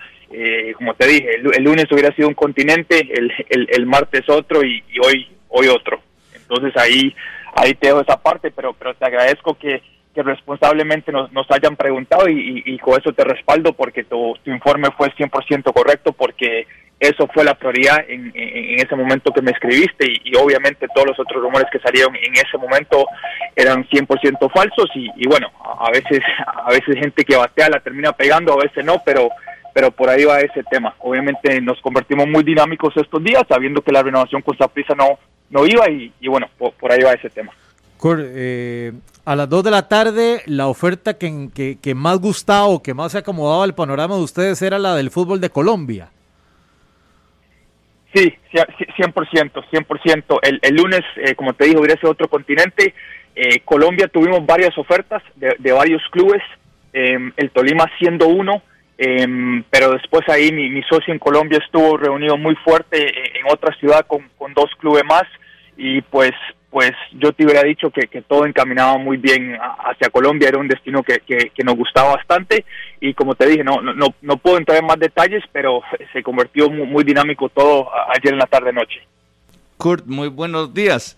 como 0.78 0.96
te 0.96 1.06
dije, 1.06 1.36
el, 1.36 1.64
lunes 1.64 1.92
hubiera 1.92 2.16
sido 2.16 2.30
un 2.30 2.34
continente, 2.34 3.08
el, 3.14 3.32
el, 3.70 3.86
martes 3.86 4.28
otro 4.30 4.64
y, 4.64 4.82
hoy 5.06 5.28
hoy 5.50 5.68
otro. 5.68 6.02
Entonces 6.34 6.76
ahí 6.78 7.14
ahí 7.56 7.76
te 7.76 7.88
dejo 7.88 8.02
esa 8.02 8.20
parte, 8.20 8.50
pero 8.50 8.74
pero 8.74 8.96
te 8.96 9.06
agradezco 9.06 9.56
que 9.56 9.84
que 10.14 10.24
responsablemente 10.24 11.12
nos, 11.12 11.32
nos 11.32 11.50
hayan 11.52 11.76
preguntado 11.76 12.30
y, 12.30 12.64
y, 12.66 12.78
con 12.80 13.00
eso 13.00 13.14
te 13.14 13.24
respaldo 13.24 13.74
porque 13.74 14.04
tu, 14.04 14.36
tu 14.44 14.52
informe 14.52 14.90
fue 14.96 15.12
100% 15.12 15.74
correcto 15.74 16.14
porque 16.14 16.68
eso 17.00 17.28
fue 17.34 17.44
la 17.44 17.56
prioridad 17.56 18.06
en, 18.08 18.32
ese 18.34 18.96
momento 18.96 19.34
que 19.34 19.42
me 19.42 19.52
escribiste 19.52 20.06
y, 20.24 20.36
obviamente 20.36 20.88
todos 20.94 21.08
los 21.08 21.20
otros 21.20 21.42
rumores 21.42 21.68
que 21.72 21.80
salieron 21.80 22.16
en 22.16 22.34
ese 22.34 22.58
momento 22.58 23.06
eran 23.56 23.86
100% 23.86 24.52
falsos 24.52 24.90
y, 24.96 25.28
bueno, 25.28 25.52
a, 25.62 25.92
veces 25.92 26.22
a 26.48 26.70
veces 26.70 26.96
gente 27.00 27.26
que 27.26 27.36
batea 27.36 27.70
la 27.70 27.80
termina 27.80 28.14
pegando, 28.14 28.54
a 28.54 28.64
veces 28.64 28.86
no, 28.86 29.02
pero 29.06 29.30
pero 29.74 29.90
por 29.90 30.08
ahí 30.08 30.24
va 30.24 30.40
ese 30.40 30.64
tema. 30.70 30.94
Obviamente 31.00 31.60
nos 31.60 31.82
convertimos 31.82 32.28
muy 32.28 32.44
dinámicos 32.44 32.96
estos 32.96 33.24
días, 33.24 33.44
sabiendo 33.50 33.82
que 33.82 33.92
la 33.92 34.04
renovación 34.04 34.44
con 34.44 34.56
Saprisa 34.56 34.94
no, 34.94 35.18
no 35.50 35.66
iba 35.66 35.90
y, 35.90 36.12
bueno, 36.28 36.48
por, 36.58 36.92
ahí 36.92 37.02
va 37.02 37.14
ese 37.14 37.32
tema. 37.32 37.52
Eh, 38.06 38.92
a 39.26 39.36
las 39.36 39.50
2 39.50 39.64
de 39.64 39.72
la 39.72 39.88
tarde, 39.88 40.42
la 40.46 40.68
oferta 40.68 41.18
que, 41.18 41.78
que, 41.82 41.96
más 41.96 42.20
gustaba 42.20 42.66
o 42.66 42.84
que 42.84 42.94
más 42.94 43.14
se 43.14 43.20
acomodaba 43.20 43.64
al 43.64 43.76
panorama 43.76 44.16
de 44.16 44.22
ustedes 44.22 44.62
era 44.62 44.78
la 44.80 44.96
del 44.96 45.12
fútbol 45.12 45.40
de 45.40 45.50
Colombia. 45.50 46.10
Sí, 48.14 48.34
100%, 48.52 49.64
100%. 49.72 50.40
El, 50.44 50.60
el 50.62 50.76
lunes, 50.76 51.02
eh, 51.16 51.36
como 51.36 51.54
te 51.54 51.66
dijo, 51.66 51.80
hubiera 51.80 52.00
sido 52.00 52.12
otro 52.12 52.28
continente. 52.28 52.94
Eh, 53.36 53.62
Colombia 53.62 54.08
tuvimos 54.08 54.46
varias 54.46 54.78
ofertas 54.78 55.24
de, 55.36 55.72
varios 55.72 56.02
clubes, 56.12 56.42
el 56.92 57.50
Tolima 57.52 57.90
siendo 57.98 58.28
uno. 58.28 58.62
Em, 58.98 59.64
pero 59.72 59.92
después 59.92 60.22
ahí 60.30 60.52
mi, 60.52 60.82
socio 60.84 61.12
en 61.12 61.20
Colombia 61.20 61.60
estuvo 61.64 61.98
reunido 61.98 62.38
muy 62.38 62.56
fuerte 62.56 63.40
en, 63.40 63.46
otra 63.52 63.76
ciudad 63.78 64.06
con, 64.06 64.30
dos 64.54 64.70
clubes 64.78 65.04
más 65.04 65.24
y 65.78 66.02
pues 66.02 66.32
pues 66.74 66.92
yo 67.12 67.32
te 67.34 67.46
hubiera 67.46 67.62
dicho 67.62 67.92
que, 67.92 68.08
todo 68.24 68.48
encaminaba 68.48 68.98
muy 68.98 69.18
bien 69.18 69.56
hacia 69.62 70.10
Colombia, 70.10 70.48
era 70.50 70.58
un 70.58 70.68
destino 70.68 71.04
que, 71.04 71.22
nos 71.64 71.76
gustaba 71.76 72.16
bastante 72.16 72.66
y 73.00 73.14
como 73.14 73.36
te 73.36 73.46
dije, 73.46 73.64
no, 73.64 73.80
no, 73.80 74.08
no 74.24 74.38
puedo 74.38 74.58
entrar 74.58 74.80
en 74.80 74.88
más 74.88 74.98
detalles, 74.98 75.44
pero 75.52 75.82
se 76.14 76.24
convirtió 76.24 76.72
muy, 76.72 77.04
dinámico 77.04 77.48
todo 77.50 77.92
ayer 78.10 78.34
en 78.34 78.40
la 78.40 78.48
tarde-noche. 78.48 79.08
Kurt, 79.78 80.08
muy 80.08 80.30
buenos 80.30 80.74
días. 80.74 81.16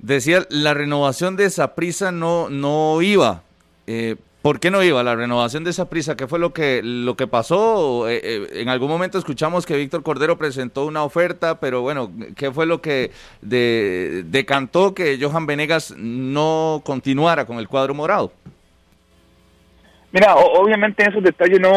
Decía, 0.00 0.46
la 0.50 0.74
renovación 0.74 1.36
de 1.36 1.44
esa 1.44 1.76
prisa 1.76 2.10
no, 2.10 2.50
no 2.50 3.00
iba. 3.02 3.44
Eh, 3.86 4.16
¿Por 4.42 4.58
qué 4.58 4.72
no 4.72 4.82
iba 4.82 5.04
la 5.04 5.14
renovación 5.14 5.62
de 5.62 5.70
esa 5.70 5.88
prisa? 5.88 6.16
¿Qué 6.16 6.26
fue 6.26 6.40
lo 6.40 6.52
que, 6.52 6.80
lo 6.82 7.14
que 7.14 7.28
pasó? 7.28 8.08
Eh, 8.08 8.20
eh, 8.24 8.46
en 8.54 8.68
algún 8.68 8.88
momento 8.88 9.16
escuchamos 9.16 9.64
que 9.64 9.76
Víctor 9.76 10.02
Cordero 10.02 10.36
presentó 10.36 10.84
una 10.84 11.04
oferta, 11.04 11.60
pero 11.60 11.82
bueno, 11.82 12.10
¿qué 12.36 12.50
fue 12.50 12.66
lo 12.66 12.82
que 12.82 13.12
decantó 13.40 14.94
que 14.94 15.16
Johan 15.20 15.46
Venegas 15.46 15.94
no 15.96 16.82
continuara 16.84 17.46
con 17.46 17.58
el 17.58 17.68
cuadro 17.68 17.94
morado? 17.94 18.32
Mira, 20.10 20.34
obviamente 20.34 21.04
en 21.04 21.10
esos 21.10 21.22
detalles 21.22 21.60
no, 21.60 21.72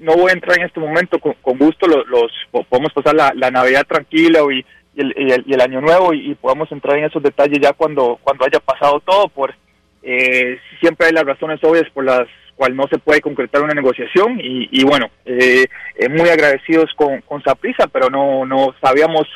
no, 0.00 0.14
voy 0.16 0.30
a 0.30 0.34
entrar 0.34 0.58
en 0.58 0.66
este 0.66 0.80
momento. 0.80 1.18
Con, 1.20 1.58
gusto 1.58 1.86
los, 1.86 2.32
podemos 2.68 2.92
pasar 2.92 3.14
la, 3.14 3.50
Navidad 3.52 3.86
tranquila 3.86 4.40
y, 4.52 4.66
el, 5.00 5.14
y, 5.46 5.52
el, 5.52 5.60
Año 5.60 5.80
Nuevo 5.80 6.12
y, 6.12 6.32
y, 6.32 6.34
podemos 6.34 6.70
entrar 6.72 6.98
en 6.98 7.04
esos 7.04 7.22
detalles 7.22 7.60
ya 7.62 7.72
cuando, 7.72 8.18
cuando 8.22 8.44
haya 8.44 8.58
pasado 8.58 8.98
todo. 9.00 9.28
Por, 9.28 9.54
eh, 10.02 10.58
siempre 10.80 11.08
hay 11.08 11.12
las 11.12 11.24
razones 11.24 11.62
obvias 11.62 11.88
por 11.92 12.04
las 12.04 12.26
cuales 12.56 12.76
no 12.76 12.86
se 12.88 12.98
puede 12.98 13.20
concretar 13.20 13.62
una 13.62 13.72
negociación 13.72 14.38
y, 14.38 14.84
bueno, 14.84 15.10
eh, 15.24 15.64
eh, 15.96 16.08
muy 16.10 16.28
agradecidos 16.28 16.90
con, 16.94 17.22
con 17.22 17.42
Saprisa, 17.42 17.86
pero 17.86 18.10
no, 18.10 18.44
no 18.44 18.74
sabíamos 18.82 19.26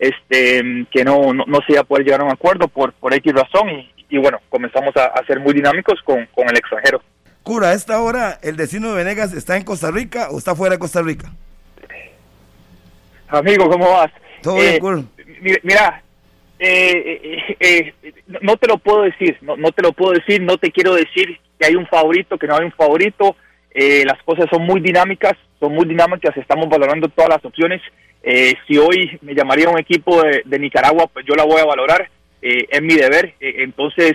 este, 0.00 0.84
que 0.90 1.04
no, 1.04 1.32
no, 1.32 1.58
se 1.64 1.74
iba 1.74 1.82
a 1.82 1.84
poder 1.84 2.04
llegar 2.04 2.22
a 2.22 2.24
un 2.24 2.32
acuerdo 2.32 2.66
por, 2.66 2.92
por 2.94 3.14
X 3.14 3.32
razón 3.32 3.68
y, 4.08 4.18
bueno, 4.18 4.40
comenzamos 4.48 4.96
a, 4.96 5.24
ser 5.26 5.38
muy 5.38 5.54
dinámicos 5.54 6.00
con, 6.02 6.26
con 6.34 6.48
el 6.48 6.56
extranjero. 6.56 7.00
Cura, 7.44 7.68
a 7.68 7.74
esta 7.74 8.00
hora 8.00 8.38
el 8.42 8.56
destino 8.56 8.90
de 8.90 8.96
Venegas 8.96 9.32
está 9.32 9.56
en 9.56 9.64
Costa 9.64 9.90
Rica 9.90 10.28
o 10.30 10.38
está 10.38 10.56
fuera 10.56 10.74
de 10.74 10.80
Costa 10.80 11.02
Rica? 11.02 11.30
Amigo, 13.28 13.70
¿cómo 13.70 13.92
vas? 13.92 14.10
Todo 14.42 14.56
bien, 14.56 14.80
Cura. 14.80 15.02
Mira, 15.62 16.02
eh, 16.64 17.20
eh, 17.24 17.54
eh, 17.58 17.92
no 18.40 18.56
te 18.56 18.68
lo 18.68 18.78
puedo 18.78 19.02
decir, 19.02 19.36
no, 19.40 19.56
no 19.56 19.72
te 19.72 19.82
lo 19.82 19.92
puedo 19.92 20.12
decir, 20.12 20.40
no 20.40 20.58
te 20.58 20.70
quiero 20.70 20.94
decir 20.94 21.40
que 21.58 21.66
hay 21.66 21.74
un 21.74 21.88
favorito, 21.88 22.38
que 22.38 22.46
no 22.46 22.56
hay 22.56 22.66
un 22.66 22.72
favorito. 22.72 23.34
Eh, 23.74 24.04
las 24.06 24.22
cosas 24.22 24.46
son 24.48 24.62
muy 24.62 24.80
dinámicas, 24.80 25.32
son 25.58 25.74
muy 25.74 25.86
dinámicas, 25.86 26.36
estamos 26.36 26.68
valorando 26.68 27.08
todas 27.08 27.30
las 27.30 27.44
opciones. 27.44 27.82
si 28.22 28.78
hoy 28.78 29.18
me 29.22 29.34
llamaría 29.34 29.68
un 29.68 29.78
equipo 29.80 30.22
de, 30.22 30.58
Nicaragua, 30.58 31.08
pues 31.12 31.26
yo 31.26 31.34
la 31.34 31.44
voy 31.44 31.60
a 31.60 31.64
valorar, 31.64 32.08
es 32.40 32.82
mi 32.82 32.94
deber. 32.94 33.34
entonces, 33.40 34.12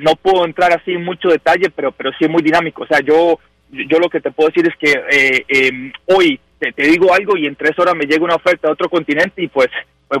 no 0.00 0.16
puedo 0.16 0.44
entrar 0.44 0.72
así 0.72 0.92
en 0.92 1.04
mucho 1.04 1.28
detalle, 1.28 1.70
pero, 1.70 1.92
pero 1.92 2.10
sí 2.18 2.24
es 2.24 2.30
muy 2.30 2.42
dinámico. 2.42 2.82
O 2.82 2.86
sea, 2.86 2.98
yo, 3.00 3.38
yo 3.70 3.98
lo 4.00 4.08
que 4.08 4.20
te 4.20 4.32
puedo 4.32 4.48
decir 4.48 4.66
es 4.66 4.76
que 4.76 5.44
em, 5.46 5.92
hoy 6.06 6.40
te, 6.58 6.72
te 6.72 6.88
digo 6.88 7.14
algo 7.14 7.36
y 7.36 7.46
en 7.46 7.54
tres 7.54 7.78
horas 7.78 7.94
me 7.94 8.06
llega 8.06 8.24
una 8.24 8.36
oferta 8.36 8.66
de 8.66 8.72
otro 8.72 8.88
continente 8.88 9.42
y 9.42 9.46
pues 9.46 9.68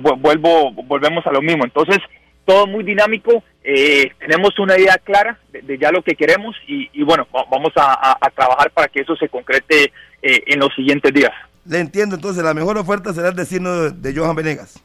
vuelvo, 0.00 0.72
volvemos 0.72 1.26
a 1.26 1.32
lo 1.32 1.42
mismo. 1.42 1.64
Entonces, 1.64 1.98
todo 2.44 2.66
muy 2.66 2.84
dinámico, 2.84 3.42
eh, 3.62 4.12
tenemos 4.18 4.58
una 4.58 4.76
idea 4.78 4.98
clara 4.98 5.38
de, 5.52 5.78
ya 5.78 5.90
lo 5.92 6.02
que 6.02 6.14
queremos 6.14 6.56
y, 6.66 7.02
bueno, 7.02 7.26
vamos 7.32 7.72
a, 7.76 8.18
trabajar 8.34 8.70
para 8.70 8.88
que 8.88 9.00
eso 9.00 9.14
se 9.16 9.28
concrete 9.28 9.92
eh, 10.22 10.42
en 10.46 10.58
los 10.58 10.74
siguientes 10.74 11.12
días. 11.12 11.32
Le 11.64 11.78
entiendo, 11.78 12.16
entonces 12.16 12.42
la 12.42 12.54
mejor 12.54 12.76
oferta 12.76 13.12
será 13.12 13.28
el 13.28 13.36
destino 13.36 13.90
de, 13.90 14.14
Johan 14.14 14.34
Venegas. 14.34 14.82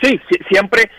Sí, 0.00 0.20
siempre, 0.50 0.90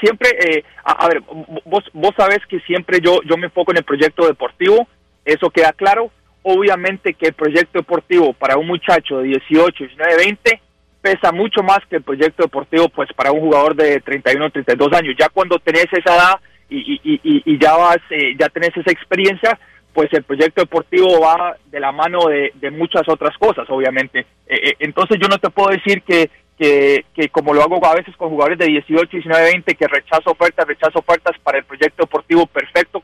siempre, 0.00 0.30
eh, 0.30 0.64
a, 0.84 1.08
ver, 1.08 1.20
vos, 1.64 1.84
vos 1.92 2.14
sabés 2.16 2.38
que 2.48 2.60
siempre 2.60 3.00
yo, 3.02 3.20
yo 3.24 3.36
me 3.36 3.46
enfoco 3.46 3.72
en 3.72 3.78
el 3.78 3.84
proyecto 3.84 4.26
deportivo, 4.26 4.86
eso 5.24 5.50
queda 5.50 5.72
claro. 5.72 6.10
Obviamente 6.44 7.14
que 7.14 7.28
el 7.28 7.34
proyecto 7.34 7.78
deportivo 7.78 8.32
para 8.32 8.56
un 8.56 8.66
muchacho 8.66 9.18
de 9.18 9.28
18, 9.28 9.84
19, 9.84 10.16
20 10.16 10.60
pesa 11.02 11.32
mucho 11.32 11.62
más 11.62 11.80
que 11.90 11.96
el 11.96 12.02
proyecto 12.02 12.44
deportivo 12.44 12.88
pues 12.88 13.12
para 13.14 13.32
un 13.32 13.40
jugador 13.40 13.74
de 13.74 14.00
31 14.00 14.46
o 14.46 14.50
32 14.50 14.92
años. 14.92 15.16
Ya 15.18 15.28
cuando 15.28 15.58
tenés 15.58 15.86
esa 15.92 16.14
edad 16.14 16.40
y, 16.70 17.00
y, 17.44 17.58
ya 17.58 17.76
vas, 17.76 17.98
eh, 18.08 18.34
ya 18.38 18.48
tenés 18.48 18.70
esa 18.76 18.90
experiencia, 18.90 19.58
pues 19.92 20.08
el 20.12 20.22
proyecto 20.22 20.62
deportivo 20.62 21.20
va 21.20 21.56
de 21.66 21.80
la 21.80 21.92
mano 21.92 22.20
de, 22.28 22.70
muchas 22.70 23.02
otras 23.08 23.36
cosas, 23.36 23.68
obviamente. 23.68 24.20
Eh, 24.46 24.70
eh, 24.70 24.74
entonces 24.78 25.18
yo 25.20 25.28
no 25.28 25.36
te 25.36 25.50
puedo 25.50 25.68
decir 25.68 26.02
que, 26.02 26.30
que, 26.56 27.28
como 27.30 27.52
lo 27.52 27.62
hago 27.62 27.84
a 27.84 27.96
veces 27.96 28.16
con 28.16 28.30
jugadores 28.30 28.58
de 28.58 28.66
18, 28.66 29.08
19, 29.10 29.44
20, 29.44 29.74
que 29.74 29.88
rechazo 29.88 30.30
ofertas, 30.30 30.66
rechazo 30.66 31.00
ofertas 31.00 31.36
para 31.42 31.58
el 31.58 31.64
proyecto 31.64 32.04
deportivo 32.04 32.46
perfecto. 32.46 33.02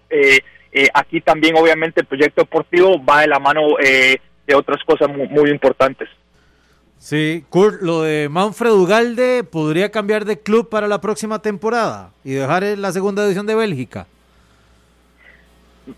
aquí 0.94 1.20
también 1.20 1.56
obviamente 1.58 2.00
el 2.00 2.06
proyecto 2.06 2.42
deportivo 2.42 3.04
va 3.04 3.22
de 3.22 3.26
la 3.26 3.40
mano 3.40 3.62
de 3.78 4.54
otras 4.54 4.82
cosas 4.84 5.08
muy, 5.08 5.26
muy 5.28 5.50
importantes. 5.50 6.08
Sí, 6.98 7.44
Kurt, 7.48 7.80
lo 7.80 8.02
de 8.02 8.28
Manfred 8.28 8.72
Ugalde 8.72 9.44
podría 9.44 9.90
cambiar 9.90 10.24
de 10.24 10.40
club 10.40 10.68
para 10.68 10.88
la 10.88 11.00
próxima 11.00 11.40
temporada 11.40 12.10
y 12.24 12.32
dejar 12.32 12.64
la 12.64 12.92
segunda 12.92 13.24
edición 13.24 13.46
de 13.46 13.54
Bélgica. 13.54 14.06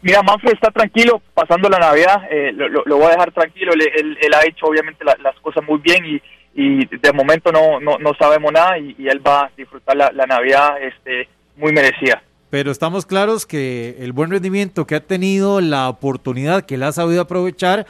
Mira, 0.03 0.23
Manfred 0.23 0.53
está 0.53 0.71
tranquilo 0.71 1.21
pasando 1.35 1.69
la 1.69 1.79
Navidad, 1.79 2.23
eh, 2.31 2.53
lo, 2.53 2.97
voy 2.97 3.07
a 3.07 3.11
dejar 3.11 3.33
tranquilo, 3.33 3.73
él, 3.73 4.35
ha 4.35 4.47
hecho 4.47 4.67
obviamente 4.67 5.05
las 5.05 5.35
cosas 5.41 5.65
muy 5.67 5.81
bien 5.81 6.05
y, 6.05 6.21
de 6.55 7.13
momento 7.13 7.51
no, 7.51 7.81
no, 7.81 8.15
sabemos 8.19 8.53
nada 8.53 8.79
y, 8.79 8.95
él 9.09 9.27
va 9.27 9.47
a 9.47 9.51
disfrutar 9.57 9.97
la, 9.97 10.27
Navidad 10.27 10.81
este, 10.83 11.29
muy 11.57 11.73
merecida. 11.73 12.23
Pero 12.51 12.71
estamos 12.71 13.07
claros 13.07 13.47
que 13.47 13.97
el 14.01 14.13
buen 14.13 14.31
rendimiento 14.31 14.87
que 14.87 14.97
ha 14.97 15.01
tenido, 15.01 15.61
la 15.61 15.89
oportunidad 15.89 16.67
que 16.67 16.75
él 16.75 16.83
ha 16.83 16.93
sabido 16.93 17.23
aprovechar, 17.23 17.87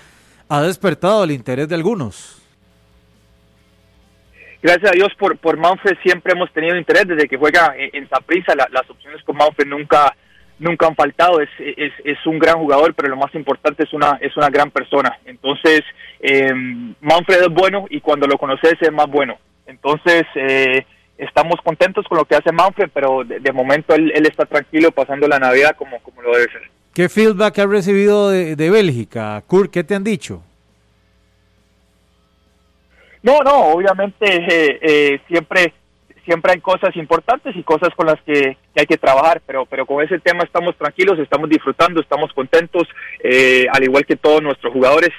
ha 0.48 0.62
despertado 0.62 1.24
el 1.24 1.32
interés 1.32 1.68
de 1.68 1.74
algunos 1.74 2.39
gracias 4.62 4.90
a 4.90 4.94
Dios 4.94 5.08
por, 5.18 5.36
por 5.38 5.56
Manfred 5.56 5.96
siempre 6.02 6.32
hemos 6.32 6.52
tenido 6.52 6.76
interés 6.76 7.06
desde 7.06 7.28
que 7.28 7.36
juega 7.36 7.74
en, 7.76 8.08
Saprissa, 8.08 8.54
las 8.54 8.88
opciones 8.88 9.22
con 9.24 9.36
Manfred 9.36 9.66
nunca 9.66 10.14
nunca 10.60 10.86
han 10.86 10.94
faltado, 10.94 11.40
es, 11.40 11.48
es, 11.58 11.92
es, 12.04 12.18
un 12.26 12.38
gran 12.38 12.58
jugador, 12.58 12.94
pero 12.94 13.08
lo 13.08 13.16
más 13.16 13.34
importante 13.34 13.82
es 13.82 13.92
una, 13.92 14.18
es 14.20 14.36
una 14.36 14.50
gran 14.50 14.70
persona. 14.70 15.18
Entonces, 15.24 15.80
eh, 16.20 16.52
Manfred 17.00 17.42
es 17.42 17.48
bueno 17.48 17.86
y 17.88 18.00
cuando 18.00 18.26
lo 18.26 18.36
conoces 18.36 18.74
es 18.78 18.92
más 18.92 19.06
bueno. 19.06 19.38
Entonces, 19.66 20.24
eh, 20.34 20.84
estamos 21.16 21.56
contentos 21.64 22.06
con 22.06 22.18
lo 22.18 22.24
que 22.26 22.36
hace 22.36 22.52
Manfred, 22.52 22.90
pero 22.92 23.24
de, 23.24 23.52
momento 23.52 23.94
él, 23.94 24.12
él, 24.14 24.26
está 24.26 24.44
tranquilo 24.44 24.92
pasando 24.92 25.26
la 25.26 25.38
Navidad 25.38 25.74
como, 25.76 25.98
como 26.00 26.22
lo 26.22 26.32
debe 26.32 26.52
ser. 26.52 26.70
¿Qué 26.92 27.08
feedback 27.08 27.58
ha 27.58 27.66
recibido 27.66 28.30
de, 28.30 28.54
de 28.54 28.70
Bélgica? 28.70 29.42
Kurt, 29.46 29.70
¿qué 29.70 29.82
te 29.82 29.94
han 29.94 30.04
dicho? 30.04 30.42
No, 33.22 33.40
no, 33.40 33.72
obviamente 33.72 34.24
eh, 34.26 34.78
eh, 34.82 35.20
siempre 35.28 35.74
siempre 36.24 36.52
hay 36.52 36.60
cosas 36.60 36.94
importantes 36.96 37.56
y 37.56 37.62
cosas 37.62 37.88
con 37.96 38.06
las 38.06 38.20
que, 38.22 38.56
hay 38.76 38.86
que 38.86 38.98
trabajar, 38.98 39.42
pero 39.46 39.66
pero 39.66 39.84
con 39.84 40.04
ese 40.04 40.18
tema 40.20 40.44
estamos 40.44 40.76
tranquilos, 40.76 41.18
estamos 41.18 41.48
disfrutando, 41.48 42.00
estamos 42.00 42.32
contentos, 42.32 42.86
eh, 43.24 43.66
al 43.72 43.82
igual 43.82 44.06
que 44.06 44.16
todos 44.16 44.42
nuestros 44.42 44.72
jugadores, 44.72 45.10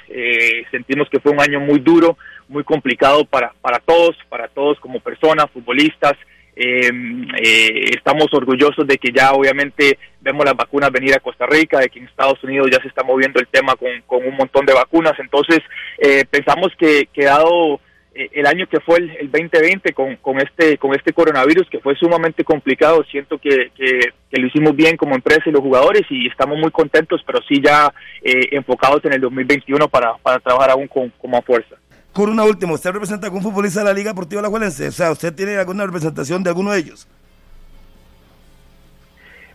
sentimos 0.70 1.10
que 1.10 1.20
fue 1.20 1.32
un 1.32 1.42
año 1.42 1.60
muy 1.60 1.80
duro, 1.80 2.18
muy 2.48 2.64
complicado 2.64 3.26
para, 3.26 3.54
para 3.62 3.80
todos, 3.80 4.16
para 4.30 4.48
todos 4.48 4.80
como 4.80 5.00
personas, 5.00 5.50
futbolistas, 5.52 6.16
Em, 6.54 7.28
eh, 7.42 7.92
estamos 7.96 8.28
orgullosos 8.34 8.86
de 8.86 8.98
que 8.98 9.12
ya 9.12 9.32
obviamente 9.32 9.98
vemos 10.20 10.44
las 10.46 10.56
vacunas 10.56 10.92
venir 10.92 11.16
a 11.16 11.20
Costa 11.20 11.46
Rica, 11.46 11.80
de 11.80 11.90
que 11.90 12.00
en 12.00 12.06
Estados 12.06 12.44
Unidos 12.44 12.68
ya 12.72 12.82
se 12.82 12.90
está 12.90 13.04
moviendo 13.04 13.40
el 13.40 13.48
tema 13.48 13.76
con, 13.76 13.90
con 14.06 14.26
un 14.26 14.36
montón 14.36 14.66
de 14.66 14.74
vacunas. 14.74 15.14
Entonces, 15.20 15.60
eh, 15.98 16.26
pensamos 16.30 16.72
que, 16.78 17.08
que 17.14 17.26
dado 17.26 17.76
eh, 17.76 17.80
el 18.14 18.46
año 18.46 18.68
que 18.68 18.80
fue 18.82 18.98
el, 18.98 19.10
el 19.18 19.32
2020 19.32 19.94
con, 19.94 20.16
con, 20.18 20.40
este, 20.40 20.78
con 20.78 20.94
este 20.94 21.14
coronavirus, 21.14 21.70
que 21.70 21.80
fue 21.80 21.96
sumamente 21.96 22.44
complicado, 22.44 23.04
siento 23.10 23.38
que, 23.38 23.72
que, 23.76 24.14
lo 24.32 24.48
hicimos 24.48 24.76
bien 24.76 24.98
como 24.98 25.16
empresa 25.16 25.44
y 25.46 25.52
los 25.52 25.62
jugadores 25.62 26.04
y 26.10 26.28
estamos 26.28 26.58
muy 26.58 26.72
contentos, 26.72 27.22
pero 27.26 27.40
sí 27.48 27.62
ya 27.64 27.94
eh, 28.22 28.50
enfocados 28.52 29.04
en 29.06 29.14
el 29.14 29.22
2021 29.22 29.88
para, 29.88 30.16
para 30.18 30.40
trabajar 30.40 30.72
aún 30.72 30.88
con, 30.88 31.10
con 31.12 31.32
más 31.32 31.46
fuerza. 31.46 31.76
Con 32.14 32.30
una 32.30 32.44
última, 32.44 32.74
¿usted 32.74 32.92
representa 32.92 33.28
a 33.28 33.30
algún 33.30 33.42
futbolista 33.42 33.80
de 33.80 33.86
la 33.86 33.94
Liga 33.94 34.12
Deportiva 34.12 34.42
La 34.42 34.50
Juelense? 34.50 34.88
O 34.88 34.92
sea, 34.92 35.12
¿usted 35.12 35.34
tiene 35.34 35.56
alguna 35.56 35.86
representación 35.86 36.44
de 36.44 36.50
alguno 36.50 36.72
de 36.72 36.80
ellos? 36.80 37.08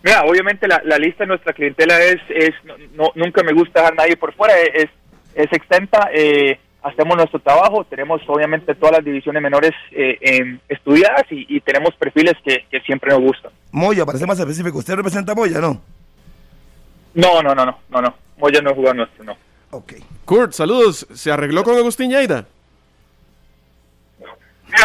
Mira, 0.03 0.23
obviamente 0.23 0.67
la, 0.69 0.81
la 0.85 0.99
lista 0.99 1.25
de 1.25 1.29
nuestra 1.29 1.53
clientela 1.53 1.99
es, 2.01 2.21
es 2.31 2.53
no, 2.95 3.11
nunca 3.15 3.43
me 3.43 3.53
gusta 3.53 3.81
dejar 3.81 3.93
a 3.93 3.97
nadie 3.97 4.17
por 4.17 4.33
fuera, 4.35 4.55
es, 4.59 4.89
es 5.35 5.53
extensa, 5.53 6.09
eh, 6.15 6.59
hacemos 6.87 7.16
nuestro 7.16 7.41
trabajo, 7.41 7.84
tenemos 7.84 8.22
obviamente 8.26 8.74
todas 8.74 8.97
las 8.97 9.05
divisiones 9.05 9.43
menores 9.43 9.72
eh, 9.93 10.59
estudiadas 10.68 11.24
y, 11.30 11.61
tenemos 11.61 11.95
perfiles 11.97 12.34
que, 12.45 12.64
que, 12.70 12.80
siempre 12.80 13.11
nos 13.11 13.20
gustan. 13.20 13.51
Moya, 13.72 14.07
para 14.07 14.18
ser 14.18 14.28
más 14.28 14.39
específico, 14.39 14.78
¿usted 14.78 14.95
representa 14.95 15.32
a 15.32 15.34
Moya, 15.34 15.61
no? 15.61 15.80
No, 17.14 17.43
no, 17.43 17.55
no, 17.55 17.64
no, 17.66 17.78
no, 17.89 18.01
no, 18.01 18.14
Moya 18.39 18.61
no 18.61 18.70
es 18.70 18.76
jugador 18.76 18.97
nuestro, 18.97 19.24
no. 19.24 19.37
Ok. 19.70 19.95
Kurt, 20.24 20.53
saludos. 20.53 21.07
¿Se 21.12 21.30
arregló 21.30 21.64
con 21.64 21.76
Agustín 21.76 22.11
Yaida? 22.11 22.47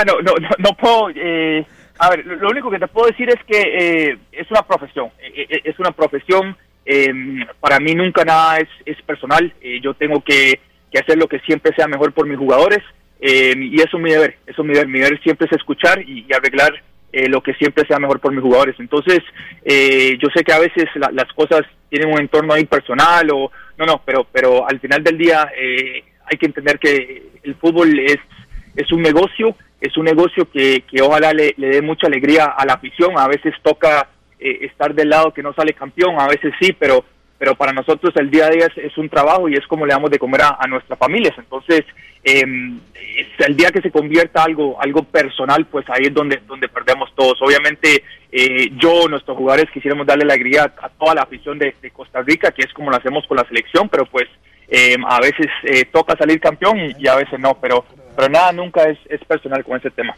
no, 0.06 0.22
no, 0.22 0.34
no, 0.58 0.70
puedo. 0.78 1.10
Eh, 1.16 1.66
a 2.00 2.10
ver, 2.10 2.26
lo 2.26 2.50
único 2.50 2.70
que 2.70 2.80
te 2.80 2.88
puedo 2.88 3.08
decir 3.08 3.30
es 3.30 3.44
que 3.46 3.62
eh, 3.62 4.18
es 4.32 4.50
una 4.50 4.64
profesión. 4.64 5.10
Eh, 5.22 5.62
es 5.64 5.80
una 5.80 5.92
profesión. 5.92 6.58
Em, 6.84 7.46
para 7.60 7.80
mí 7.80 7.94
nunca 7.94 8.26
nada 8.26 8.58
es, 8.58 8.70
es 8.86 9.02
personal. 9.04 9.54
yo 9.82 9.94
tengo 9.94 10.22
que, 10.22 10.60
que, 10.92 11.00
hacer 11.00 11.18
lo 11.18 11.28
que 11.28 11.40
siempre 11.40 11.74
sea 11.76 11.88
mejor 11.88 12.14
por 12.14 12.28
mis 12.28 12.38
jugadores. 12.38 12.80
Em, 13.20 13.64
y 13.64 13.76
eso 13.76 13.98
es 13.98 14.04
mi 14.04 14.12
deber. 14.12 14.38
Eso 14.48 14.62
es 14.62 14.68
mi 14.68 14.74
deber. 14.74 14.88
Mi 14.88 15.00
deber 15.00 15.22
siempre 15.22 15.48
es 15.50 15.58
escuchar 15.58 16.02
y, 16.02 16.26
arreglar 16.34 16.74
lo 17.28 17.44
que 17.44 17.54
siempre 17.56 17.86
sea 17.86 18.00
mejor 18.00 18.22
por 18.22 18.32
mis 18.32 18.42
jugadores. 18.42 18.74
Entonces, 18.80 19.20
yo 19.66 20.30
sé 20.34 20.46
que 20.46 20.54
a 20.54 20.60
veces 20.60 20.86
las 20.96 21.28
cosas 21.34 21.64
tienen 21.90 22.10
un 22.10 22.22
entorno 22.22 22.54
ahí 22.54 22.64
personal 22.64 23.28
o 23.34 23.52
no, 23.82 23.88
no, 23.88 24.02
pero, 24.06 24.28
pero 24.32 24.68
al 24.68 24.80
final 24.80 25.04
del 25.04 25.18
día 25.18 25.52
eh, 25.58 26.04
hay 26.26 26.38
que 26.38 26.46
entender 26.46 26.78
que 26.78 27.32
el 27.42 27.56
fútbol 27.56 28.00
es, 28.00 28.20
es 28.76 28.92
un 28.92 29.02
negocio, 29.02 29.56
es 29.80 29.98
un 29.98 30.06
negocio 30.06 30.48
que, 30.52 30.84
que 30.90 31.02
ojalá 31.02 31.34
le, 31.34 31.56
dé 31.58 31.82
mucha 31.82 32.06
alegría 32.06 32.46
a 32.46 32.64
la 32.66 32.74
afición. 32.74 33.18
A 33.18 33.28
veces 33.28 33.56
toca 33.64 34.08
eh, 34.40 34.60
estar 34.62 34.94
del 34.94 35.10
lado 35.10 35.34
que 35.34 35.42
no 35.42 35.54
sale 35.54 35.74
campeón, 35.74 36.20
a 36.20 36.28
veces 36.28 36.54
sí, 36.62 36.74
pero 36.78 37.04
pero 37.42 37.56
para 37.56 37.74
nosotros 37.74 38.14
el 38.18 38.30
día 38.30 38.46
a 38.46 38.50
día 38.52 38.68
es, 38.76 38.96
un 39.00 39.10
trabajo 39.10 39.50
y 39.50 39.56
es 39.56 39.66
como 39.66 39.88
le 39.88 39.94
damos 39.94 40.12
de 40.12 40.20
comer 40.20 40.42
a, 40.44 40.68
nuestras 40.68 41.00
familias. 41.00 41.34
Entonces, 41.40 41.84
eh, 42.24 42.44
el 42.46 43.58
día 43.58 43.72
que 43.72 43.82
se 43.82 43.90
convierta 43.90 44.44
algo 44.44 44.80
algo 44.80 45.02
personal, 45.02 45.66
pues 45.66 45.84
ahí 45.90 46.04
es 46.04 46.14
donde 46.14 46.40
donde 46.46 46.68
perdemos 46.68 47.10
todos. 47.16 47.42
Obviamente, 47.42 48.04
eh, 48.32 48.70
yo, 48.78 49.08
nuestros 49.10 49.36
jugadores, 49.36 49.72
quisiéramos 49.72 50.06
darle 50.06 50.26
la 50.26 50.36
alegría 50.36 50.72
a, 50.80 50.90
toda 50.90 51.16
la 51.16 51.24
afición 51.24 51.58
de, 51.58 51.74
Costa 51.92 52.22
Rica, 52.22 52.52
que 52.52 52.62
es 52.62 52.72
como 52.74 52.92
lo 52.92 52.98
hacemos 52.98 53.26
con 53.26 53.38
la 53.38 53.48
selección, 53.48 53.90
pero 53.90 54.06
pues 54.06 54.28
eh, 54.68 54.96
a 55.04 55.20
veces 55.20 55.48
eh, 55.64 55.86
toca 55.86 56.16
salir 56.16 56.40
campeón 56.40 56.78
y, 56.96 57.08
a 57.08 57.16
veces 57.16 57.40
no, 57.40 57.58
pero, 57.60 57.86
pero 58.16 58.30
nada, 58.30 58.52
nunca 58.52 58.84
es, 58.84 59.00
es 59.10 59.20
personal 59.26 59.64
con 59.64 59.80
ese 59.80 59.90
tema. 59.90 60.16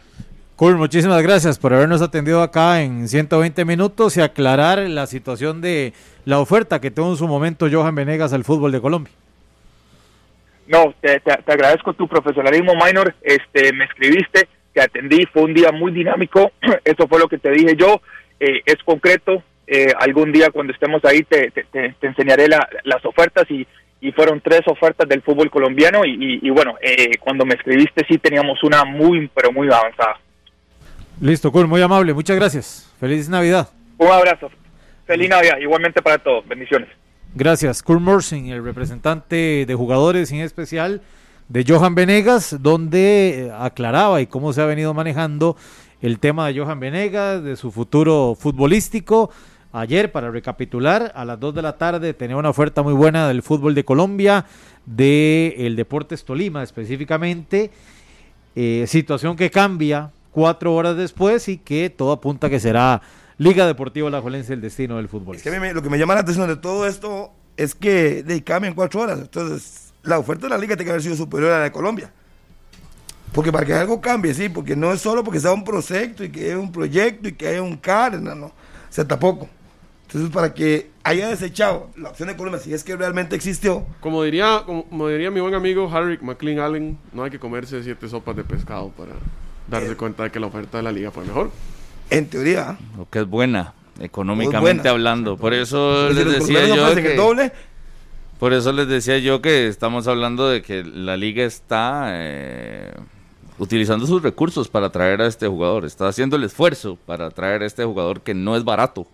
Cool, 0.56 0.76
muchísimas 0.76 1.20
gracias 1.20 1.58
por 1.58 1.74
habernos 1.74 2.00
atendido 2.00 2.40
acá 2.40 2.80
en 2.80 3.08
120 3.08 3.64
minutos 3.64 4.16
y 4.16 4.20
aclarar 4.20 4.78
la 4.78 5.08
situación 5.08 5.60
de 5.60 5.92
la 6.24 6.38
oferta 6.38 6.80
que 6.80 6.92
tuvo 6.92 7.10
en 7.10 7.16
su 7.16 7.26
momento 7.26 7.66
Johan 7.68 7.96
Venegas 7.96 8.32
al 8.32 8.44
fútbol 8.44 8.70
de 8.70 8.80
Colombia. 8.80 9.12
No, 10.68 10.94
te, 11.00 11.20
agradezco 11.46 11.92
tu 11.94 12.06
profesionalismo, 12.06 12.74
Minor. 12.76 13.16
Este, 13.20 13.72
me 13.72 13.84
escribiste, 13.86 14.46
te 14.72 14.80
atendí, 14.80 15.26
fue 15.32 15.42
un 15.42 15.54
día 15.54 15.72
muy 15.72 15.90
dinámico. 15.90 16.52
Eso 16.84 17.08
fue 17.08 17.18
lo 17.18 17.26
que 17.26 17.38
te 17.38 17.50
dije 17.50 17.74
yo. 17.76 18.00
Eh, 18.38 18.62
es 18.64 18.76
concreto. 18.84 19.42
Eh, 19.66 19.92
algún 19.98 20.30
día 20.30 20.50
cuando 20.50 20.72
estemos 20.72 21.04
ahí 21.04 21.24
te, 21.24 21.52
enseñaré 22.00 22.46
las 22.48 23.04
ofertas 23.04 23.50
y, 23.50 23.66
fueron 24.14 24.42
tres 24.42 24.60
ofertas 24.66 25.08
del 25.08 25.22
fútbol 25.22 25.50
colombiano 25.50 26.02
y, 26.04 26.50
bueno, 26.50 26.76
eh, 26.82 27.16
cuando 27.18 27.46
me 27.46 27.54
escribiste 27.54 28.04
sí 28.06 28.18
teníamos 28.18 28.62
una 28.62 28.84
muy, 28.84 29.30
pero 29.34 29.50
muy 29.50 29.66
avanzada. 29.68 30.20
Listo, 31.20 31.52
cool, 31.52 31.68
muy 31.68 31.80
amable, 31.80 32.12
muchas 32.12 32.36
gracias. 32.36 32.92
Feliz 32.98 33.28
Navidad. 33.28 33.68
Un 33.98 34.08
abrazo. 34.08 34.50
Feliz 35.06 35.28
Navidad, 35.28 35.58
igualmente 35.60 36.02
para 36.02 36.18
todos. 36.18 36.46
Bendiciones. 36.48 36.88
Gracias. 37.34 37.82
Kurt 37.82 38.00
Mersing, 38.00 38.48
el 38.48 38.64
representante 38.64 39.64
de 39.66 39.74
jugadores 39.74 40.32
en 40.32 40.40
especial 40.40 41.02
de 41.48 41.64
Johan 41.66 41.94
Venegas, 41.94 42.56
donde 42.60 43.46
eh, 43.46 43.52
aclaraba 43.56 44.20
y 44.20 44.26
cómo 44.26 44.52
se 44.52 44.62
ha 44.62 44.66
venido 44.66 44.94
manejando 44.94 45.56
el 46.00 46.18
tema 46.18 46.48
de 46.48 46.58
Johan 46.58 46.80
Venegas, 46.80 47.42
de 47.42 47.56
su 47.56 47.70
futuro 47.70 48.36
futbolístico. 48.38 49.30
Ayer, 49.72 50.12
para 50.12 50.30
recapitular, 50.30 51.12
a 51.14 51.24
las 51.24 51.40
2 51.40 51.54
de 51.54 51.62
la 51.62 51.76
tarde 51.76 52.14
tenía 52.14 52.36
una 52.36 52.50
oferta 52.50 52.82
muy 52.82 52.92
buena 52.92 53.26
del 53.26 53.42
fútbol 53.42 53.74
de 53.74 53.84
Colombia, 53.84 54.46
del 54.86 55.54
el 55.56 55.76
Deportes 55.76 56.24
Tolima 56.24 56.62
específicamente. 56.62 57.70
Eh, 58.54 58.84
situación 58.86 59.34
que 59.34 59.50
cambia 59.50 60.12
cuatro 60.34 60.74
horas 60.74 60.96
después 60.96 61.48
y 61.48 61.58
que 61.58 61.88
todo 61.88 62.10
apunta 62.10 62.50
que 62.50 62.58
será 62.58 63.00
Liga 63.38 63.66
Deportiva 63.66 64.10
La 64.10 64.20
Juelense 64.20 64.52
el 64.52 64.60
destino 64.60 64.96
del 64.96 65.08
fútbol. 65.08 65.36
Es 65.36 65.42
que 65.42 65.72
lo 65.72 65.80
que 65.80 65.88
me 65.88 65.96
llama 65.96 66.14
la 66.14 66.20
atención 66.20 66.48
de 66.48 66.56
todo 66.56 66.86
esto 66.86 67.30
es 67.56 67.74
que 67.76 68.24
de, 68.24 68.42
en 68.44 68.74
cuatro 68.74 69.00
horas. 69.00 69.20
Entonces, 69.20 69.92
la 70.02 70.18
oferta 70.18 70.46
de 70.46 70.50
la 70.50 70.58
liga 70.58 70.74
tiene 70.74 70.86
que 70.86 70.90
haber 70.90 71.02
sido 71.02 71.14
superior 71.14 71.52
a 71.52 71.58
la 71.58 71.64
de 71.64 71.72
Colombia. 71.72 72.12
Porque 73.32 73.52
para 73.52 73.64
que 73.64 73.72
algo 73.74 74.00
cambie, 74.00 74.34
sí, 74.34 74.48
porque 74.48 74.74
no 74.74 74.92
es 74.92 75.00
solo 75.00 75.22
porque 75.22 75.38
sea 75.38 75.52
un 75.52 75.64
proyecto 75.64 76.24
y 76.24 76.30
que 76.30 76.50
es 76.50 76.56
un 76.56 76.72
proyecto 76.72 77.28
y 77.28 77.32
que 77.32 77.48
haya 77.48 77.62
un 77.62 77.76
CAR, 77.76 78.20
no, 78.20 78.34
no. 78.34 78.46
O 78.46 78.52
sea, 78.90 79.06
tampoco. 79.06 79.48
Entonces, 80.06 80.30
para 80.30 80.52
que 80.52 80.90
haya 81.04 81.28
desechado 81.28 81.90
la 81.96 82.10
opción 82.10 82.28
de 82.28 82.36
Colombia, 82.36 82.60
si 82.60 82.72
es 82.74 82.82
que 82.82 82.96
realmente 82.96 83.36
existió. 83.36 83.86
Como 84.00 84.22
diría, 84.22 84.62
como, 84.64 85.08
diría 85.08 85.30
mi 85.30 85.40
buen 85.40 85.54
amigo 85.54 85.88
Harry 85.92 86.18
McLean 86.20 86.58
Allen, 86.58 86.98
no 87.12 87.24
hay 87.24 87.30
que 87.30 87.38
comerse 87.38 87.82
siete 87.82 88.08
sopas 88.08 88.36
de 88.36 88.44
pescado 88.44 88.90
para 88.90 89.12
darse 89.68 89.92
eh. 89.92 89.96
cuenta 89.96 90.24
de 90.24 90.30
que 90.30 90.40
la 90.40 90.46
oferta 90.46 90.78
de 90.78 90.82
la 90.82 90.92
liga 90.92 91.10
fue 91.10 91.24
mejor. 91.24 91.50
En 92.10 92.26
teoría. 92.28 92.76
Lo 92.96 93.08
que 93.08 93.20
es 93.20 93.26
buena, 93.26 93.74
económicamente 94.00 94.88
hablando. 94.88 95.36
Por 95.36 95.54
eso 95.54 96.10
les 96.10 96.26
decía 96.26 96.66
yo 96.66 96.94
que... 96.94 97.14
Doble, 97.14 97.52
por 98.38 98.52
eso 98.52 98.72
les 98.72 98.88
decía 98.88 99.18
yo 99.18 99.40
que 99.40 99.68
estamos 99.68 100.06
hablando 100.06 100.48
de 100.48 100.60
que 100.60 100.84
la 100.84 101.16
liga 101.16 101.44
está 101.44 102.08
eh, 102.10 102.92
utilizando 103.58 104.06
sus 104.06 104.22
recursos 104.22 104.68
para 104.68 104.90
traer 104.90 105.22
a 105.22 105.26
este 105.26 105.46
jugador. 105.46 105.84
Está 105.84 106.08
haciendo 106.08 106.36
el 106.36 106.44
esfuerzo 106.44 106.98
para 107.06 107.30
traer 107.30 107.62
a 107.62 107.66
este 107.66 107.84
jugador 107.84 108.20
que 108.20 108.34
no 108.34 108.56
es 108.56 108.64
barato. 108.64 109.06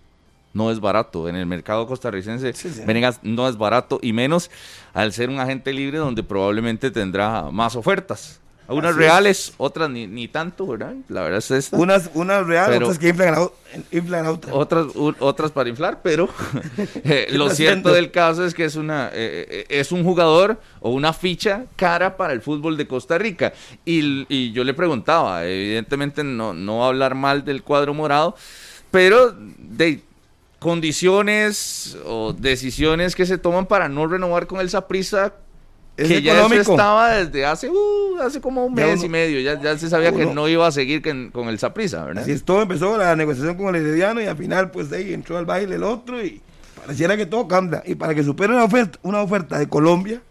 No 0.53 0.71
es 0.71 0.81
barato. 0.81 1.29
En 1.29 1.37
el 1.37 1.47
mercado 1.47 1.87
costarricense, 1.87 2.53
Venegas 2.87 3.21
no 3.23 3.49
es 3.49 3.57
barato 3.57 4.01
y 4.03 4.13
menos 4.13 4.51
al 4.95 5.13
ser 5.13 5.29
un 5.29 5.39
agente 5.39 5.73
libre 5.73 5.99
donde 5.99 6.23
probablemente 6.23 6.91
tendrá 6.91 7.51
más 7.53 7.77
ofertas. 7.77 8.41
Unas 8.71 8.95
reales, 8.95 9.55
otras 9.57 9.91
ni, 9.91 10.07
ni, 10.07 10.29
tanto, 10.29 10.67
¿verdad? 10.67 10.95
La 11.09 11.23
verdad 11.23 11.39
es 11.39 11.51
esta. 11.51 11.77
Unas, 11.77 12.11
unas 12.15 12.47
reales, 12.47 12.81
otras 12.81 12.99
que 12.99 13.09
inflan, 13.09 14.27
otras. 14.27 14.55
Otras, 14.55 14.87
otras 14.95 15.51
para 15.51 15.69
inflar, 15.69 16.01
pero 16.03 16.29
eh, 17.05 17.29
lo 17.33 17.51
cierto 17.51 17.93
del 17.93 18.11
caso 18.11 18.45
es 18.45 18.55
que 18.55 18.65
es, 18.65 18.77
una, 18.77 19.09
eh, 19.09 19.47
eh, 19.51 19.67
es 19.69 19.93
un 19.93 20.05
jugador 20.05 20.61
o 20.81 20.91
una 20.91 21.13
ficha 21.13 21.65
cara 21.77 22.17
para 22.17 22.33
el 22.33 22.41
fútbol 22.41 22.77
de 22.77 22.87
Costa 22.87 23.19
Rica. 23.19 23.53
Y, 23.85 24.27
y 24.29 24.53
yo 24.53 24.65
le 24.65 24.75
preguntaba, 24.75 25.45
evidentemente 25.45 26.23
no, 26.23 26.55
no 26.55 26.79
va 26.79 26.87
a 26.87 26.89
hablar 26.89 27.15
mal 27.15 27.45
del 27.45 27.63
cuadro 27.63 27.93
morado, 27.93 28.37
pero 28.91 29.35
de 29.37 30.03
condiciones 30.61 31.97
o 32.05 32.35
decisiones 32.35 33.17
que 33.17 33.27
se 33.27 33.39
toman 33.39 33.67
para 33.67 33.89
no 33.89 34.07
renovar 34.07 34.47
con 34.47 34.61
el 34.61 34.71
Saprissa 34.71 35.35
que 35.97 36.23
ya 36.23 36.47
estaba 36.47 37.11
desde 37.15 37.45
hace, 37.45 37.69
uh, 37.69 38.21
hace 38.23 38.41
como 38.41 38.65
un 38.65 38.75
mes 38.75 39.03
y 39.03 39.09
medio. 39.09 39.41
Ya, 39.41 39.61
ya, 39.61 39.77
se 39.77 39.89
sabía 39.89 40.13
que 40.13 40.27
no 40.27 40.49
iba 40.49 40.67
a 40.67 40.73
seguir 40.73 41.03
con 41.33 41.49
el 41.49 41.59
Saprisa, 41.59 42.05
¿verdad? 42.05 42.23
Así 42.23 42.33
es, 42.33 42.45
todo 42.45 42.63
empezó 42.63 42.97
la 42.97 43.15
negociación 43.17 43.57
con 43.57 43.75
el 43.75 43.83
Herediano 43.83 44.21
y 44.21 44.27
al 44.27 44.37
final, 44.37 44.71
pues 44.71 44.91
de 44.91 44.99
ahí 44.99 45.13
entró 45.13 45.39
al 45.39 45.47
baile 45.47 45.77
el 45.77 45.83
otro 45.83 46.25
y 46.25 46.41
pareciera 46.77 47.17
que 47.17 47.27
todo 47.27 47.47
cambia. 47.49 47.83
Y 47.87 47.95
para 47.95 48.15
que 48.15 48.23
supere 48.23 48.53
una 48.53 48.65
oferta, 48.65 48.99
una 49.03 49.23
oferta 49.23 49.59
de 49.59 49.69
Colombia, 49.69 50.23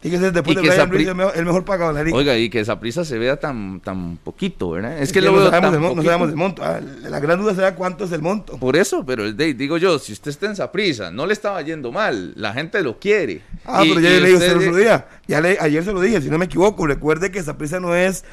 Tiene 0.00 0.18
que 0.18 0.30
después 0.30 0.56
de 0.56 0.62
Brian 0.62 0.90
Ruiz 0.90 1.08
el 1.34 1.44
mejor, 1.44 1.64
pagado 1.64 1.92
de 1.92 1.98
la 1.98 2.04
liga. 2.04 2.16
Oiga, 2.16 2.38
y 2.38 2.48
que 2.48 2.60
esa 2.60 2.78
prisa 2.78 3.04
se 3.04 3.18
vea 3.18 3.38
tan, 3.38 3.80
tan 3.80 4.16
poquito, 4.16 4.70
¿verdad? 4.70 5.02
Es, 5.02 5.12
que, 5.12 5.20
lo 5.20 5.32
no, 5.32 5.50
sabemos 5.50 5.96
no 5.96 6.02
sabemos 6.02 6.28
el 6.28 6.36
monto. 6.36 6.62
Ah, 6.64 6.80
la 6.80 7.18
gran 7.20 7.40
duda 7.40 7.54
será 7.54 7.74
cuánto 7.74 8.04
es 8.04 8.12
el 8.12 8.22
monto. 8.22 8.58
Por 8.58 8.76
eso, 8.76 9.04
pero 9.04 9.30
digo 9.32 9.76
yo, 9.76 9.98
si 9.98 10.12
usted 10.12 10.30
está 10.30 10.46
en 10.46 10.52
esa 10.52 10.70
prisa, 10.70 11.10
no 11.10 11.26
le 11.26 11.32
estaba 11.32 11.60
yendo 11.62 11.90
mal, 11.90 12.32
la 12.36 12.52
gente 12.52 12.80
lo 12.82 12.98
quiere. 12.98 13.42
Ah, 13.64 13.82
pero 13.82 14.00
ya 14.00 14.10
le 14.10 14.20
dije 14.20 14.34
usted 14.34 14.52
el 14.52 14.58
otro 14.58 14.76
día. 14.76 15.08
Ya 15.26 15.40
le, 15.40 15.58
ayer 15.60 15.84
se 15.84 15.92
lo 15.92 16.00
dije, 16.00 16.20
si 16.22 16.30
no 16.30 16.38
me 16.38 16.44
equivoco. 16.46 16.86
Recuerde 16.86 17.30
que 17.30 17.40
esa 17.40 17.58
prisa 17.58 17.80
no 17.80 17.94
es, 17.94 18.24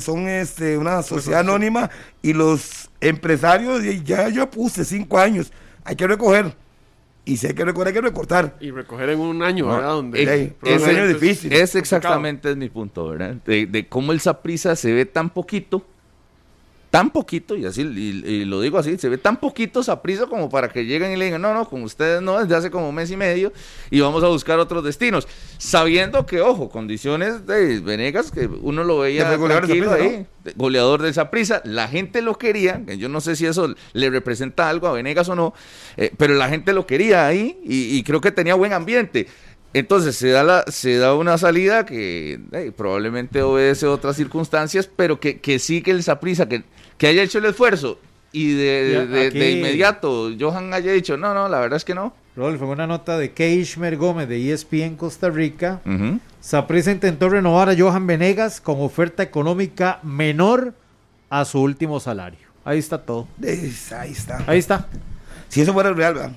son 0.00 0.28
este, 0.28 0.78
una 0.78 1.02
sociedad 1.02 1.40
anónima 1.40 1.90
y 2.22 2.32
los 2.32 2.90
empresarios, 3.00 3.82
ya 4.04 4.28
yo 4.30 4.50
puse 4.50 4.84
cinco 4.84 5.18
años, 5.18 5.52
hay 5.84 5.94
que 5.94 6.06
recoger 6.06 6.56
y 7.24 7.36
si 7.38 7.46
hay 7.46 7.54
que 7.54 7.64
recoger, 7.64 7.88
hay 7.88 7.94
que 7.94 8.00
recortar. 8.00 8.56
Y 8.60 8.70
recoger 8.70 9.10
en 9.10 9.20
un 9.20 9.42
año, 9.42 9.68
¿verdad? 9.68 9.90
Donde 9.90 10.54
es, 10.62 10.82
un 10.82 10.88
año 10.88 11.08
difícil. 11.08 11.52
Es 11.52 11.74
exactamente 11.74 12.54
mi 12.54 12.68
punto, 12.68 13.08
¿verdad? 13.08 13.36
De, 13.44 13.66
de 13.66 13.88
cómo 13.88 14.12
el 14.12 14.20
Saprisa 14.20 14.76
se 14.76 14.92
ve 14.92 15.06
tan 15.06 15.30
poquito 15.30 15.84
tan 16.94 17.10
poquito, 17.10 17.56
y 17.56 17.66
así 17.66 17.82
y, 17.82 18.44
lo 18.44 18.60
digo 18.60 18.78
así, 18.78 18.96
se 18.98 19.08
ve 19.08 19.18
tan 19.18 19.38
poquito 19.38 19.82
Saprisa 19.82 20.26
como 20.26 20.48
para 20.48 20.68
que 20.68 20.84
lleguen 20.84 21.10
y 21.10 21.16
le 21.16 21.24
digan, 21.24 21.42
no, 21.42 21.52
no, 21.52 21.68
con 21.68 21.82
ustedes 21.82 22.22
no, 22.22 22.38
desde 22.38 22.54
hace 22.54 22.70
como 22.70 22.88
un 22.88 22.94
mes 22.94 23.10
y 23.10 23.16
medio, 23.16 23.52
y 23.90 23.98
vamos 23.98 24.22
a 24.22 24.28
buscar 24.28 24.60
otros 24.60 24.84
destinos. 24.84 25.26
Sabiendo 25.58 26.24
que, 26.24 26.40
ojo, 26.40 26.68
condiciones 26.68 27.48
de 27.48 27.80
Venegas, 27.80 28.30
que 28.30 28.46
uno 28.46 28.84
lo 28.84 29.00
veía 29.00 29.28
tranquilo 29.36 29.92
ahí, 29.92 30.24
goleador 30.54 31.02
de 31.02 31.12
Saprisa, 31.12 31.62
la 31.64 31.88
gente 31.88 32.22
lo 32.22 32.38
quería, 32.38 32.80
yo 32.96 33.08
no 33.08 33.20
sé 33.20 33.34
si 33.34 33.44
eso 33.44 33.74
le 33.92 34.10
representa 34.10 34.68
algo 34.68 34.86
a 34.86 34.92
Venegas 34.92 35.28
o 35.28 35.34
no, 35.34 35.52
eh, 35.96 36.12
pero 36.16 36.34
la 36.34 36.48
gente 36.48 36.72
lo 36.72 36.86
quería 36.86 37.26
ahí 37.26 37.58
y, 37.64 38.00
creo 38.04 38.20
que 38.20 38.30
tenía 38.30 38.54
buen 38.54 38.72
ambiente. 38.72 39.26
Entonces 39.72 40.14
se 40.14 40.28
da, 40.28 40.44
la, 40.44 40.64
se 40.68 40.98
da 40.98 41.16
una 41.16 41.36
salida 41.38 41.84
que 41.84 42.38
probablemente 42.76 43.42
obedece 43.42 43.86
a 43.86 43.90
otras 43.90 44.14
circunstancias, 44.14 44.88
pero 44.94 45.18
que, 45.18 45.40
que 45.40 45.58
sí 45.58 45.82
que 45.82 45.90
el 45.90 46.04
Saprisa, 46.04 46.48
que 46.48 46.62
que 47.04 47.08
haya 47.08 47.22
hecho 47.22 47.36
el 47.36 47.44
esfuerzo 47.44 47.98
y 48.32 48.54
de, 48.54 49.52
inmediato 49.58 50.30
Johan 50.40 50.72
haya 50.72 50.90
dicho, 50.90 51.18
no, 51.18 51.34
no, 51.34 51.50
la 51.50 51.60
verdad 51.60 51.76
es 51.76 51.84
que 51.84 51.94
no. 51.94 52.14
Rodolfo, 52.34 52.66
una 52.66 52.86
nota 52.86 53.18
de 53.18 53.32
Keishmer 53.32 53.98
Gómez 53.98 54.26
de 54.26 54.50
ESPN 54.50 54.96
Costa 54.96 55.28
Rica. 55.28 55.82
Saprissa 56.40 56.92
intentó 56.92 57.28
renovar 57.28 57.68
a 57.68 57.76
Johan 57.76 58.06
Venegas 58.06 58.58
con 58.58 58.80
oferta 58.80 59.22
económica 59.22 60.00
menor 60.02 60.72
a 61.28 61.44
su 61.44 61.60
último 61.60 62.00
salario. 62.00 62.38
Ahí 62.64 62.78
está 62.78 62.96
todo. 62.96 63.28
ahí 63.42 64.10
está. 64.10 64.42
Ahí 64.46 64.58
está. 64.58 64.88
Si 65.48 65.60
eso 65.60 65.74
fuera 65.74 65.90
el 65.90 65.96
real, 65.96 66.14
¿verdad? 66.14 66.32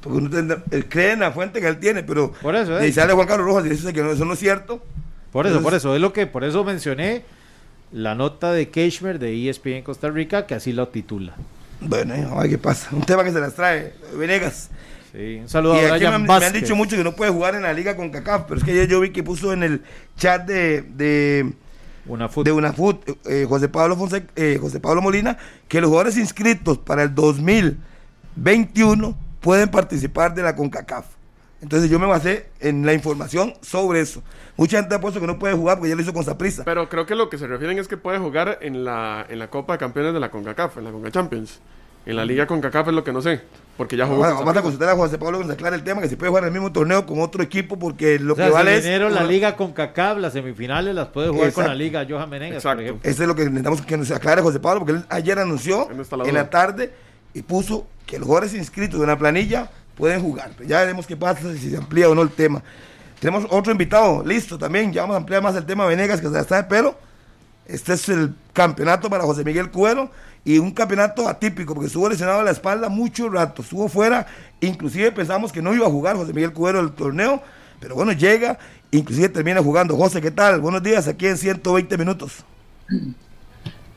Porque 0.00 0.18
uno 0.18 0.56
cree 0.88 1.12
en 1.12 1.20
la 1.20 1.32
fuente 1.32 1.60
que 1.60 1.68
él 1.68 1.78
tiene, 1.78 2.02
pero 2.02 2.32
por 2.32 2.56
eso, 2.56 2.80
¿eh? 2.80 2.90
sale 2.92 3.12
Juan 3.12 3.26
Carlos 3.26 3.46
Rojas 3.46 3.66
y 3.66 3.68
dice 3.68 3.92
que 3.92 4.02
no, 4.02 4.12
eso 4.12 4.24
no 4.24 4.32
es 4.32 4.38
cierto. 4.38 4.82
Por 5.32 5.46
eso, 5.46 5.60
por 5.60 5.74
eso, 5.74 5.94
es 5.94 6.00
lo 6.00 6.14
que, 6.14 6.26
por 6.26 6.44
eso 6.44 6.64
mencioné 6.64 7.24
la 7.92 8.14
nota 8.14 8.52
de 8.52 8.68
Keishmer 8.68 9.18
de 9.18 9.48
ESPN 9.48 9.82
Costa 9.82 10.10
Rica, 10.10 10.46
que 10.46 10.54
así 10.54 10.72
lo 10.72 10.88
titula. 10.88 11.34
Bueno, 11.80 12.14
a 12.14 12.42
ver 12.42 12.50
qué 12.50 12.58
pasa. 12.58 12.88
Un 12.92 13.02
tema 13.02 13.24
que 13.24 13.32
se 13.32 13.40
las 13.40 13.54
trae 13.54 13.94
Venegas. 14.16 14.70
Sí, 15.12 15.38
un 15.40 15.48
saludo 15.48 15.74
a 15.74 15.96
Brian 15.96 16.20
me, 16.20 16.28
me, 16.28 16.44
han 16.44 16.52
dicho 16.52 16.76
mucho 16.76 16.96
que 16.96 17.04
no 17.04 17.14
puede 17.14 17.30
jugar 17.30 17.54
en 17.54 17.62
la 17.62 17.72
liga 17.72 17.96
con 17.96 18.10
CACAF, 18.10 18.44
pero 18.48 18.58
es 18.58 18.64
que 18.64 18.72
ayer 18.72 18.88
yo 18.88 19.00
vi 19.00 19.10
que 19.10 19.22
puso 19.22 19.52
en 19.52 19.62
el 19.62 19.82
chat 20.16 20.46
de, 20.46 20.82
de 20.82 21.52
una 22.06 22.28
de 22.28 22.52
una 22.52 22.74
eh, 23.24 23.46
José 23.48 23.68
Pablo 23.68 23.96
eh, 24.36 24.58
José 24.60 24.80
Pablo 24.80 25.00
Molina 25.02 25.38
que 25.68 25.80
los 25.80 25.88
jugadores 25.88 26.18
inscritos 26.18 26.78
para 26.78 27.02
el 27.02 27.14
2021 27.14 29.16
pueden 29.40 29.70
participar 29.70 30.34
de 30.34 30.42
la 30.42 30.54
CONCACAF. 30.54 31.15
Entonces 31.66 31.90
yo 31.90 31.98
me 31.98 32.06
basé 32.06 32.46
en 32.60 32.86
la 32.86 32.92
información 32.92 33.52
sobre 33.60 33.98
eso. 34.00 34.22
Mucha 34.56 34.78
gente 34.78 34.94
ha 34.94 35.00
puesto 35.00 35.20
que 35.20 35.26
no 35.26 35.36
puede 35.36 35.54
jugar 35.54 35.78
porque 35.78 35.88
ya 35.88 35.96
lo 35.96 36.02
hizo 36.02 36.12
con 36.12 36.22
Saprisa. 36.22 36.62
Pero 36.64 36.88
creo 36.88 37.06
que 37.06 37.16
lo 37.16 37.28
que 37.28 37.38
se 37.38 37.48
refieren 37.48 37.76
es 37.80 37.88
que 37.88 37.96
puede 37.96 38.18
jugar 38.20 38.58
en 38.60 38.84
la, 38.84 39.26
en 39.28 39.40
la 39.40 39.50
Copa 39.50 39.72
de 39.72 39.80
Campeones 39.80 40.14
de 40.14 40.20
la 40.20 40.30
CONCACAF, 40.30 40.76
en 40.76 40.84
la 40.84 40.92
CONCA 40.92 41.10
Champions. 41.10 41.58
En 42.06 42.14
la 42.14 42.24
Liga 42.24 42.46
CONCACAF 42.46 42.86
es 42.86 42.94
lo 42.94 43.02
que 43.02 43.12
no 43.12 43.20
sé, 43.20 43.40
porque 43.76 43.96
ya 43.96 44.06
jugó. 44.06 44.18
Bueno, 44.18 44.36
vamos 44.36 44.56
a 44.56 44.62
consultar 44.62 44.90
a 44.90 44.94
José 44.94 45.18
Pablo 45.18 45.38
que 45.38 45.44
nos 45.46 45.54
aclare 45.54 45.74
el 45.74 45.82
tema, 45.82 46.00
que 46.02 46.08
si 46.08 46.14
puede 46.14 46.28
jugar 46.28 46.44
en 46.44 46.50
el 46.50 46.52
mismo 46.52 46.70
torneo 46.70 47.04
con 47.04 47.18
otro 47.18 47.42
equipo, 47.42 47.80
porque 47.80 48.20
lo 48.20 48.36
que 48.36 48.48
vale 48.48 48.80
si 48.80 48.88
es... 48.88 49.00
la 49.12 49.24
Liga 49.24 49.56
CONCACAF, 49.56 50.18
las 50.18 50.34
semifinales 50.34 50.94
las 50.94 51.08
puede 51.08 51.30
jugar 51.30 51.52
con 51.52 51.66
la 51.66 51.74
Liga 51.74 52.06
Johan 52.08 52.30
Menegas, 52.30 52.64
Exacto. 52.64 53.00
Eso 53.02 53.22
es 53.22 53.28
lo 53.28 53.34
que 53.34 53.42
necesitamos 53.46 53.82
que 53.82 53.96
nos 53.96 54.08
aclare 54.12 54.40
José 54.40 54.60
Pablo, 54.60 54.82
porque 54.82 54.92
él 54.92 55.04
ayer 55.08 55.36
anunció 55.40 55.88
en 55.90 56.34
la 56.34 56.48
tarde 56.48 56.92
y 57.34 57.42
puso 57.42 57.88
que 58.06 58.20
los 58.20 58.26
jugadores 58.26 58.54
inscritos 58.54 59.00
en 59.00 59.08
la 59.08 59.18
planilla 59.18 59.68
pueden 59.96 60.20
jugar. 60.20 60.50
Ya 60.66 60.80
veremos 60.80 61.06
qué 61.06 61.16
pasa, 61.16 61.52
si 61.54 61.70
se 61.70 61.76
amplía 61.76 62.08
o 62.08 62.14
no 62.14 62.22
el 62.22 62.30
tema. 62.30 62.62
Tenemos 63.18 63.46
otro 63.50 63.72
invitado, 63.72 64.22
listo 64.24 64.58
también. 64.58 64.92
Ya 64.92 65.02
vamos 65.02 65.14
a 65.14 65.18
ampliar 65.18 65.42
más 65.42 65.56
el 65.56 65.64
tema 65.64 65.86
Venegas, 65.86 66.20
que 66.20 66.28
se 66.28 66.38
está 66.38 66.56
de 66.56 66.64
pelo. 66.64 66.96
Este 67.66 67.94
es 67.94 68.08
el 68.08 68.34
campeonato 68.52 69.10
para 69.10 69.24
José 69.24 69.42
Miguel 69.42 69.70
Cuero 69.70 70.10
y 70.44 70.58
un 70.58 70.70
campeonato 70.70 71.28
atípico 71.28 71.74
porque 71.74 71.88
estuvo 71.88 72.08
lesionado 72.08 72.40
a 72.40 72.44
la 72.44 72.52
espalda 72.52 72.88
mucho 72.88 73.28
rato, 73.28 73.62
estuvo 73.62 73.88
fuera, 73.88 74.28
inclusive 74.60 75.10
pensamos 75.10 75.50
que 75.50 75.60
no 75.60 75.74
iba 75.74 75.86
a 75.86 75.90
jugar 75.90 76.14
José 76.14 76.32
Miguel 76.32 76.52
Cuero 76.52 76.78
el 76.78 76.92
torneo, 76.92 77.42
pero 77.80 77.96
bueno, 77.96 78.12
llega, 78.12 78.56
inclusive 78.92 79.28
termina 79.28 79.60
jugando. 79.60 79.96
José, 79.96 80.22
¿qué 80.22 80.30
tal? 80.30 80.60
Buenos 80.60 80.84
días, 80.84 81.08
aquí 81.08 81.26
en 81.26 81.36
120 81.36 81.98
minutos. 81.98 82.44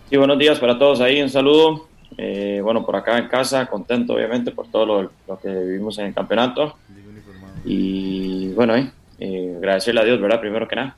Sí, 0.10 0.18
buenos 0.18 0.40
días 0.40 0.58
para 0.58 0.80
todos 0.80 1.02
ahí, 1.02 1.22
un 1.22 1.30
saludo. 1.30 1.89
Eh, 2.22 2.60
bueno, 2.62 2.86
por 2.86 2.98
acá 2.98 3.18
en 3.18 3.30
casa, 3.30 3.66
contento 3.68 4.14
obviamente 4.14 4.52
por 4.52 4.68
todo 4.68 4.86
lo, 4.86 5.12
lo 5.26 5.40
que 5.40 5.48
vivimos 5.48 5.98
en 6.00 6.08
el 6.08 6.14
campeonato. 6.14 6.76
Y 7.64 8.50
bueno, 8.50 8.76
eh, 8.76 8.92
eh, 9.20 9.54
agradecerle 9.56 10.02
a 10.02 10.04
Dios, 10.04 10.20
¿verdad? 10.20 10.42
Primero 10.42 10.68
que 10.68 10.76
nada. 10.76 10.98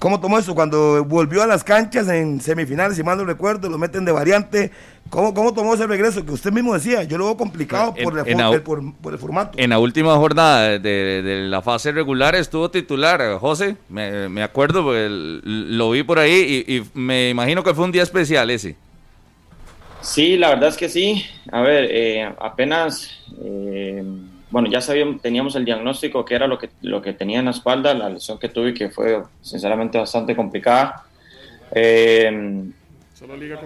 ¿Cómo 0.00 0.18
tomó 0.18 0.36
eso 0.40 0.52
cuando 0.52 1.04
volvió 1.04 1.44
a 1.44 1.46
las 1.46 1.62
canchas 1.62 2.08
en 2.08 2.40
semifinales, 2.40 2.96
si 2.96 3.04
mal 3.04 3.18
no 3.18 3.24
recuerdo, 3.24 3.68
lo 3.68 3.78
meten 3.78 4.04
de 4.04 4.10
variante? 4.10 4.72
¿Cómo, 5.10 5.32
cómo 5.32 5.54
tomó 5.54 5.74
ese 5.74 5.86
regreso? 5.86 6.26
Que 6.26 6.32
usted 6.32 6.50
mismo 6.50 6.74
decía, 6.74 7.04
yo 7.04 7.16
lo 7.16 7.26
veo 7.26 7.36
complicado 7.36 7.94
por, 7.94 8.18
el, 8.18 8.62
por, 8.62 9.12
el, 9.12 9.18
formato. 9.18 9.58
En 9.60 9.70
la 9.70 9.78
última 9.78 10.16
jornada 10.16 10.76
de, 10.80 11.46
la 11.48 11.62
fase 11.62 11.92
regular 11.92 12.34
estuvo 12.34 12.68
titular, 12.68 13.38
José, 13.38 13.76
me, 13.88 14.42
acuerdo, 14.42 14.82
porque 14.82 15.06
lo 15.08 15.90
vi 15.92 16.02
por 16.02 16.18
ahí 16.18 16.64
y, 16.66 16.78
y, 16.78 16.84
me 16.94 17.30
imagino 17.30 17.62
que 17.62 17.74
fue 17.74 17.84
un 17.84 17.92
día 17.92 18.02
especial 18.02 18.50
ese. 18.50 18.74
Sí, 20.02 20.36
la 20.36 20.50
verdad 20.50 20.70
es 20.70 20.76
que 20.76 20.88
sí. 20.88 21.24
A 21.52 21.60
ver, 21.60 21.88
eh, 21.90 22.32
apenas, 22.38 23.10
eh, 23.42 24.02
bueno, 24.50 24.68
ya 24.70 24.80
sabíamos, 24.80 25.20
teníamos 25.20 25.54
el 25.56 25.64
diagnóstico 25.64 26.24
que 26.24 26.34
era 26.34 26.46
lo 26.46 26.58
que, 26.58 26.70
lo 26.82 27.02
que 27.02 27.12
tenía 27.12 27.38
en 27.38 27.44
la 27.46 27.50
espalda, 27.50 27.92
la 27.94 28.08
lesión 28.08 28.38
que 28.38 28.48
tuve, 28.48 28.72
que 28.74 28.88
fue 28.88 29.22
sinceramente 29.42 29.98
bastante 29.98 30.34
complicada. 30.34 31.04
Eh, 31.72 32.64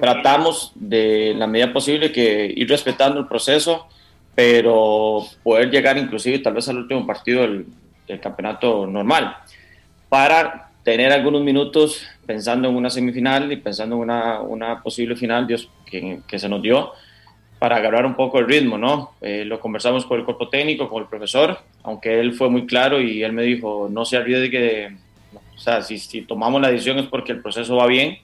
tratamos 0.00 0.72
de 0.74 1.34
la 1.36 1.46
medida 1.46 1.72
posible 1.72 2.10
que 2.10 2.52
ir 2.54 2.68
respetando 2.68 3.20
el 3.20 3.28
proceso, 3.28 3.86
pero 4.34 5.24
poder 5.42 5.70
llegar 5.70 5.96
inclusive 5.96 6.40
tal 6.40 6.54
vez 6.54 6.68
al 6.68 6.78
último 6.78 7.06
partido 7.06 7.42
del, 7.42 7.66
del 8.08 8.20
campeonato 8.20 8.86
normal, 8.86 9.36
para 10.08 10.70
tener 10.82 11.12
algunos 11.12 11.42
minutos 11.42 12.04
pensando 12.26 12.68
en 12.68 12.76
una 12.76 12.90
semifinal 12.90 13.50
y 13.52 13.56
pensando 13.56 13.96
en 13.96 14.02
una, 14.02 14.40
una 14.40 14.82
posible 14.82 15.16
final 15.16 15.46
Dios, 15.46 15.68
que, 15.86 16.20
que, 16.26 16.38
se 16.38 16.48
nos 16.48 16.62
dio 16.62 16.92
para 17.58 17.76
agarrar 17.76 18.04
un 18.04 18.14
poco 18.14 18.38
el 18.38 18.46
ritmo, 18.46 18.76
¿no? 18.76 19.12
Eh, 19.20 19.44
lo 19.44 19.60
conversamos 19.60 20.04
con 20.04 20.18
el 20.18 20.24
cuerpo 20.24 20.48
técnico, 20.48 20.88
con 20.88 21.02
el 21.02 21.08
profesor, 21.08 21.58
aunque 21.82 22.20
él 22.20 22.34
fue 22.34 22.50
muy 22.50 22.66
claro 22.66 23.00
y 23.00 23.22
él 23.22 23.32
me 23.32 23.42
dijo, 23.42 23.88
no 23.90 24.04
se 24.04 24.16
arriesgue, 24.16 24.96
o 25.54 25.58
sea, 25.58 25.80
si, 25.82 25.98
si 25.98 26.22
tomamos 26.22 26.60
la 26.60 26.68
decisión 26.68 26.98
es 26.98 27.06
porque 27.06 27.32
el 27.32 27.40
proceso 27.40 27.76
va 27.76 27.86
bien 27.86 28.18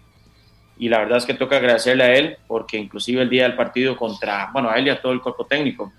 y 0.78 0.88
la 0.88 0.98
verdad 0.98 1.18
es 1.18 1.26
que 1.26 1.34
toca 1.34 1.56
agradecerle 1.56 2.04
a 2.04 2.14
él 2.14 2.36
porque 2.46 2.78
inclusive 2.78 3.22
el 3.22 3.30
día 3.30 3.44
del 3.44 3.54
partido 3.54 3.96
contra, 3.96 4.50
bueno, 4.52 4.70
a 4.70 4.76
él 4.76 4.86
y 4.86 4.90
a 4.90 5.00
todo 5.00 5.12
el 5.12 5.20
cuerpo 5.20 5.46
técnico, 5.46 5.92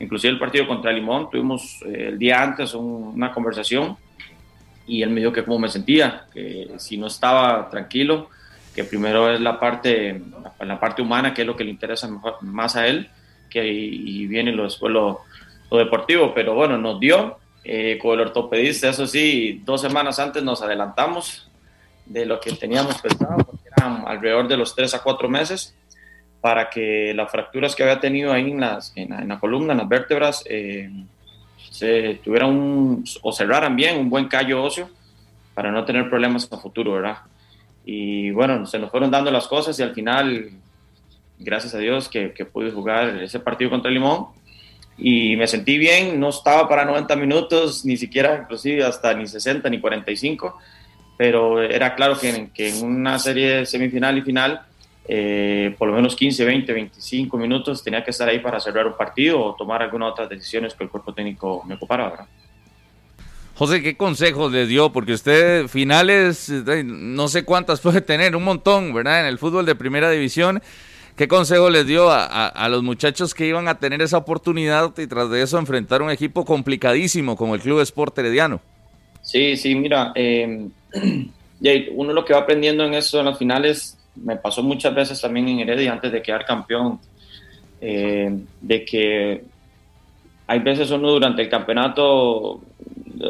inclusive 0.00 0.32
el 0.32 0.38
partido 0.38 0.66
contra 0.66 0.92
Limón, 0.92 1.30
tuvimos 1.30 1.80
eh, 1.86 2.08
el 2.08 2.18
día 2.18 2.42
antes 2.42 2.74
una 2.74 3.32
conversación 3.32 3.96
y 4.92 5.02
él 5.02 5.08
me 5.08 5.20
dijo 5.20 5.32
que 5.32 5.42
cómo 5.42 5.58
me 5.58 5.70
sentía, 5.70 6.26
que 6.34 6.72
si 6.76 6.98
no 6.98 7.06
estaba 7.06 7.70
tranquilo, 7.70 8.28
que 8.74 8.84
primero 8.84 9.32
es 9.32 9.40
la 9.40 9.58
parte, 9.58 10.20
la 10.60 10.78
parte 10.78 11.00
humana, 11.00 11.32
que 11.32 11.40
es 11.40 11.46
lo 11.46 11.56
que 11.56 11.64
le 11.64 11.70
interesa 11.70 12.10
más 12.42 12.76
a 12.76 12.86
él, 12.86 13.08
que 13.48 13.66
y 13.66 14.26
viene 14.26 14.52
lo, 14.52 14.64
después 14.64 14.92
lo, 14.92 15.22
deportivo, 15.70 16.34
pero 16.34 16.54
bueno, 16.54 16.76
nos 16.76 17.00
dio 17.00 17.38
eh, 17.64 17.98
con 18.02 18.20
el 18.20 18.26
ortopedista, 18.26 18.90
eso 18.90 19.06
sí, 19.06 19.62
dos 19.64 19.80
semanas 19.80 20.18
antes 20.18 20.42
nos 20.42 20.60
adelantamos 20.60 21.50
de 22.04 22.26
lo 22.26 22.38
que 22.38 22.52
teníamos 22.52 23.00
pensado, 23.00 23.38
porque 23.38 23.70
eran 23.74 24.04
alrededor 24.06 24.46
de 24.46 24.58
los 24.58 24.74
tres 24.74 24.92
a 24.92 25.02
cuatro 25.02 25.30
meses, 25.30 25.74
para 26.42 26.68
que 26.68 27.14
las 27.14 27.32
fracturas 27.32 27.74
que 27.74 27.82
había 27.82 27.98
tenido 27.98 28.30
ahí 28.30 28.50
en, 28.50 28.60
las, 28.60 28.92
en, 28.94 29.26
la, 29.26 29.40
columna, 29.40 29.72
en 29.72 29.78
las 29.78 29.88
vértebras, 29.88 30.44
eh, 30.50 30.90
se 31.72 32.20
tuvieran 32.22 32.50
un, 32.50 33.04
o 33.22 33.32
cerraran 33.32 33.74
bien 33.74 33.98
un 33.98 34.10
buen 34.10 34.28
callo 34.28 34.62
óseo 34.62 34.90
para 35.54 35.72
no 35.72 35.84
tener 35.84 36.08
problemas 36.08 36.46
en 36.46 36.56
el 36.56 36.62
futuro, 36.62 36.92
¿verdad? 36.92 37.18
Y 37.84 38.30
bueno, 38.30 38.66
se 38.66 38.78
nos 38.78 38.90
fueron 38.90 39.10
dando 39.10 39.30
las 39.30 39.48
cosas 39.48 39.78
y 39.78 39.82
al 39.82 39.94
final, 39.94 40.50
gracias 41.38 41.74
a 41.74 41.78
Dios, 41.78 42.08
que, 42.08 42.32
que 42.32 42.44
pude 42.44 42.70
jugar 42.70 43.22
ese 43.22 43.40
partido 43.40 43.70
contra 43.70 43.90
Limón 43.90 44.26
y 44.98 45.34
me 45.36 45.46
sentí 45.46 45.78
bien, 45.78 46.20
no 46.20 46.28
estaba 46.28 46.68
para 46.68 46.84
90 46.84 47.16
minutos, 47.16 47.84
ni 47.86 47.96
siquiera 47.96 48.40
inclusive 48.42 48.84
hasta 48.84 49.14
ni 49.14 49.26
60 49.26 49.68
ni 49.70 49.80
45, 49.80 50.58
pero 51.16 51.62
era 51.62 51.94
claro 51.94 52.18
que, 52.18 52.50
que 52.54 52.68
en 52.68 52.84
una 52.84 53.18
serie 53.18 53.64
semifinal 53.64 54.18
y 54.18 54.22
final, 54.22 54.62
eh, 55.08 55.74
por 55.78 55.88
lo 55.88 55.94
menos 55.94 56.14
15, 56.14 56.44
20, 56.44 56.72
25 56.72 57.36
minutos 57.36 57.82
tenía 57.82 58.04
que 58.04 58.12
estar 58.12 58.28
ahí 58.28 58.38
para 58.38 58.60
cerrar 58.60 58.86
un 58.86 58.96
partido 58.96 59.40
o 59.40 59.54
tomar 59.54 59.82
algunas 59.82 60.12
otras 60.12 60.28
decisiones 60.28 60.74
que 60.74 60.84
el 60.84 60.90
cuerpo 60.90 61.12
técnico 61.12 61.64
me 61.66 61.74
ocupara. 61.74 62.10
¿verdad? 62.10 62.26
José, 63.54 63.82
¿qué 63.82 63.96
consejos 63.96 64.50
le 64.50 64.66
dio? 64.66 64.90
Porque 64.90 65.12
usted 65.12 65.68
finales, 65.68 66.48
eh, 66.48 66.82
no 66.84 67.28
sé 67.28 67.44
cuántas 67.44 67.80
puede 67.80 68.00
tener, 68.00 68.34
un 68.34 68.44
montón, 68.44 68.94
¿verdad? 68.94 69.20
En 69.20 69.26
el 69.26 69.38
fútbol 69.38 69.66
de 69.66 69.74
primera 69.74 70.10
división. 70.10 70.62
¿Qué 71.16 71.28
consejo 71.28 71.68
les 71.68 71.86
dio 71.86 72.08
a, 72.10 72.68
los 72.70 72.82
muchachos 72.82 73.34
que 73.34 73.46
iban 73.46 73.68
a 73.68 73.78
tener 73.78 74.00
esa 74.00 74.16
oportunidad 74.16 74.98
y 74.98 75.06
tras 75.06 75.28
de 75.28 75.42
eso 75.42 75.58
enfrentar 75.58 76.00
un 76.00 76.10
equipo 76.10 76.46
complicadísimo 76.46 77.36
como 77.36 77.54
el 77.54 77.60
Club 77.60 77.80
Sport 77.80 78.18
Herediano? 78.18 78.62
Sí, 79.20 79.56
sí, 79.58 79.74
mira, 79.74 80.12
eh, 80.14 80.68
uno 81.94 82.12
lo 82.14 82.24
que 82.24 82.32
va 82.32 82.40
aprendiendo 82.40 82.84
en 82.84 82.94
eso 82.94 83.20
en 83.20 83.26
las 83.26 83.38
finales, 83.38 83.98
me 84.16 84.36
pasó 84.36 84.62
muchas 84.62 84.94
veces 84.94 85.20
también 85.20 85.48
en 85.48 85.60
Heredia 85.60 85.92
antes 85.92 86.12
de 86.12 86.22
quedar 86.22 86.44
campeón, 86.44 87.00
eh, 87.80 88.38
de 88.60 88.84
que 88.84 89.44
hay 90.46 90.58
veces 90.58 90.90
uno 90.90 91.10
durante 91.10 91.42
el 91.42 91.48
campeonato 91.48 92.60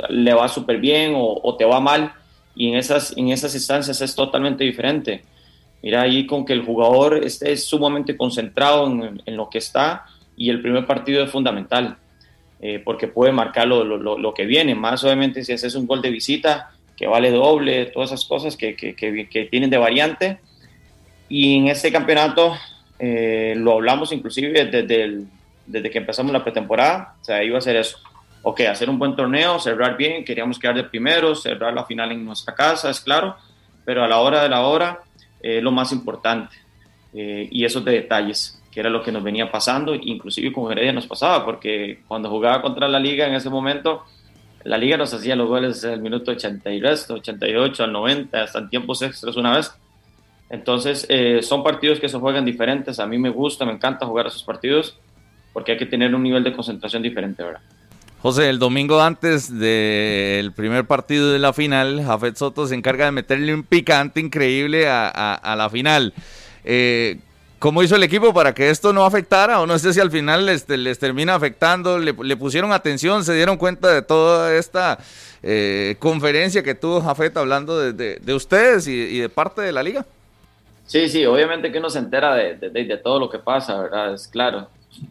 le 0.09 0.35
va 0.35 0.49
súper 0.49 0.79
bien 0.79 1.13
o, 1.15 1.55
te 1.57 1.65
va 1.65 1.81
mal 1.81 2.13
y 2.55 2.69
en 2.69 2.77
esas, 2.77 3.17
en 3.17 3.29
esas 3.29 3.55
instancias 3.55 4.01
es 4.01 4.15
totalmente 4.15 4.65
diferente. 4.65 5.23
Mira 5.83 6.03
ahí 6.03 6.27
con 6.27 6.45
que 6.45 6.53
el 6.53 6.65
jugador 6.65 7.25
esté 7.25 7.57
sumamente 7.57 8.17
concentrado 8.17 8.87
en, 8.87 9.37
lo 9.37 9.49
que 9.51 9.59
está 9.59 10.07
y 10.37 10.51
el 10.51 10.63
primer 10.63 10.87
partido 10.87 11.23
es 11.25 11.31
fundamental 11.31 11.97
eh, 12.61 12.81
porque 12.85 13.09
puede 13.09 13.33
marcar 13.33 13.67
lo, 13.67 13.85
lo, 13.85 14.35
que 14.35 14.47
viene, 14.47 14.75
más 14.75 15.03
obviamente 15.03 15.45
si 15.45 15.53
haces 15.53 15.75
un 15.75 15.87
gol 15.87 16.01
de 16.01 16.11
visita 16.11 16.71
que 16.97 17.07
vale 17.07 17.31
doble, 17.31 17.87
todas 17.87 18.11
esas 18.11 18.25
cosas 18.25 18.57
que, 18.57 18.77
que, 18.77 19.49
tienen 19.51 19.71
de 19.71 19.79
variante. 19.79 20.39
Y 21.33 21.57
en 21.57 21.69
este 21.69 21.91
campeonato 21.91 22.55
eh, 22.99 23.55
lo 23.57 23.73
hablamos 23.73 24.13
inclusive 24.13 24.67
desde, 24.67 25.25
desde 25.67 25.91
que 25.91 25.99
empezamos 25.99 26.31
la 26.31 26.45
pretemporada, 26.45 27.15
o 27.23 27.25
sea, 27.25 27.43
iba 27.43 27.57
a 27.57 27.63
ser 27.63 27.77
eso 27.77 27.99
ok, 28.43 28.61
hacer 28.63 28.91
un 28.91 28.99
buen 28.99 29.17
torneo, 29.17 29.59
cerrar 29.59 29.97
bien, 29.97 30.25
queríamos 30.25 30.59
quedar 30.59 30.75
de 30.75 30.85
primero, 30.85 31.35
cerrar 31.35 31.73
la 31.73 31.85
final 31.85 32.13
en 32.13 32.25
nuestra 32.25 32.55
casa, 32.55 32.91
es 32.91 33.01
claro, 33.01 33.37
pero 33.85 34.05
a 34.05 34.09
la 34.09 34.19
hora 34.19 34.43
de 34.43 34.49
la 34.49 34.63
hora, 34.63 35.01
eh, 35.41 35.61
lo 35.61 35.71
más 35.71 35.93
importante. 35.93 36.57
Eh, 37.15 37.49
y 37.51 37.65
esos 37.65 37.85
de 37.85 37.93
detalles, 37.93 38.61
que 38.71 38.81
era 38.81 38.91
lo 38.91 39.03
que 39.03 39.13
nos 39.13 39.23
venía 39.23 39.51
pasando, 39.51 39.95
inclusive 39.95 40.53
con 40.53 40.71
Heredia 40.71 40.93
nos 40.93 41.07
pasaba, 41.07 41.45
porque 41.45 42.01
cuando 42.09 42.29
jugaba 42.29 42.61
contra 42.63 42.89
la 42.89 42.99
liga 42.99 43.27
en 43.27 43.35
ese 43.35 43.49
momento, 43.49 44.05
la 44.65 44.77
liga 44.77 44.97
nos 44.97 45.15
hacía 45.15 45.37
los 45.37 45.49
goles 45.49 45.83
el 45.85 46.01
minuto 46.01 46.33
83, 46.33 47.11
88, 47.11 47.85
al 47.85 47.93
90, 47.93 48.43
hasta 48.43 48.59
en 48.59 48.69
tiempos 48.69 49.03
extras 49.03 49.37
una 49.37 49.57
vez. 49.57 49.73
Entonces, 50.53 51.07
eh, 51.09 51.41
son 51.43 51.65
partidos 51.65 51.99
que 51.99 52.09
se 52.09 52.19
juegan 52.19 52.45
diferentes. 52.45 53.01
A 53.01 53.07
mí 53.07 53.19
me 53.19 53.31
gusta, 53.31 53.65
me 53.65 53.73
encanta 53.73 54.07
jugar 54.07 54.27
esos 54.27 54.45
partidos 54.45 54.97
porque 55.55 55.73
hay 55.73 55.79
que 55.79 55.87
tener 55.87 56.15
un 56.15 56.23
nivel 56.23 56.45
de 56.45 56.53
concentración 56.53 57.03
diferente, 57.03 57.43
¿verdad? 57.43 57.61
José, 58.21 58.51
el 58.51 58.59
domingo 58.59 59.01
antes 59.01 59.59
del 59.59 60.53
primer 60.53 60.85
partido 60.85 61.33
de 61.33 61.39
la 61.39 61.53
final, 61.53 62.05
Jafet 62.05 62.37
Soto 62.37 62.67
se 62.67 62.75
encarga 62.75 63.07
de 63.07 63.13
meterle 63.13 63.53
un 63.53 63.65
picante 63.65 64.21
increíble 64.21 64.87
a, 64.89 65.55
la 65.57 65.69
final. 65.71 66.13
Eh, 66.65 67.19
¿Cómo 67.59 67.83
hizo 67.83 67.97
el 67.97 68.03
equipo 68.03 68.35
para 68.35 68.53
que 68.55 68.71
esto 68.71 68.93
no 68.93 69.05
afectara? 69.05 69.61
O 69.61 69.67
no 69.67 69.79
sé 69.79 69.93
si 69.95 70.01
al 70.01 70.11
final 70.11 70.49
este, 70.49 70.77
les 70.77 70.99
termina 70.99 71.35
afectando, 71.35 71.99
le, 71.99 72.37
pusieron 72.37 72.73
atención, 72.73 73.25
se 73.25 73.35
dieron 73.35 73.57
cuenta 73.57 73.89
de 73.89 74.03
toda 74.03 74.55
esta 74.55 74.99
eh, 75.43 75.97
conferencia 75.99 76.63
que 76.63 76.75
tuvo 76.75 77.01
Jafet 77.01 77.37
hablando 77.37 77.93
de, 77.93 78.35
ustedes 78.35 78.87
y, 78.87 79.19
de 79.19 79.29
parte 79.31 79.63
de 79.63 79.73
la 79.73 79.83
liga. 79.83 80.05
Sí, 80.93 81.09
sí, 81.09 81.25
obviamente 81.25 81.73
que 81.73 81.79
uno 81.79 81.89
se 81.89 82.01
entera 82.01 82.35
de, 82.35 82.55
de 82.71 82.97
todo 82.99 83.19
lo 83.19 83.31
que 83.31 83.39
pasa, 83.39 83.81
¿verdad? 83.81 84.13
Es 84.13 84.29
claro 84.29 84.69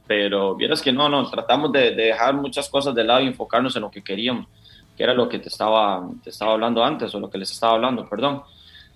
pero 0.08 0.56
vieras 0.56 0.82
que 0.82 0.92
no, 0.92 1.10
no, 1.10 1.30
tratamos 1.30 1.72
de, 1.72 1.92
dejar 1.92 2.34
muchas 2.36 2.70
cosas 2.70 2.94
de 2.94 3.04
lado 3.04 3.22
y 3.22 3.28
enfocarnos 3.28 3.76
en 3.76 3.82
lo 3.82 3.92
que 3.92 4.04
queríamos, 4.04 4.48
que 4.96 5.04
era 5.04 5.14
lo 5.14 5.28
que 5.28 5.40
te 5.40 5.50
estaba, 5.50 6.08
te 6.24 6.30
estaba 6.30 6.54
hablando 6.54 6.84
antes, 6.84 7.14
o 7.16 7.20
lo 7.20 7.30
que 7.30 7.38
les 7.38 7.52
estaba 7.52 7.74
hablando, 7.74 8.08
perdón. 8.08 8.44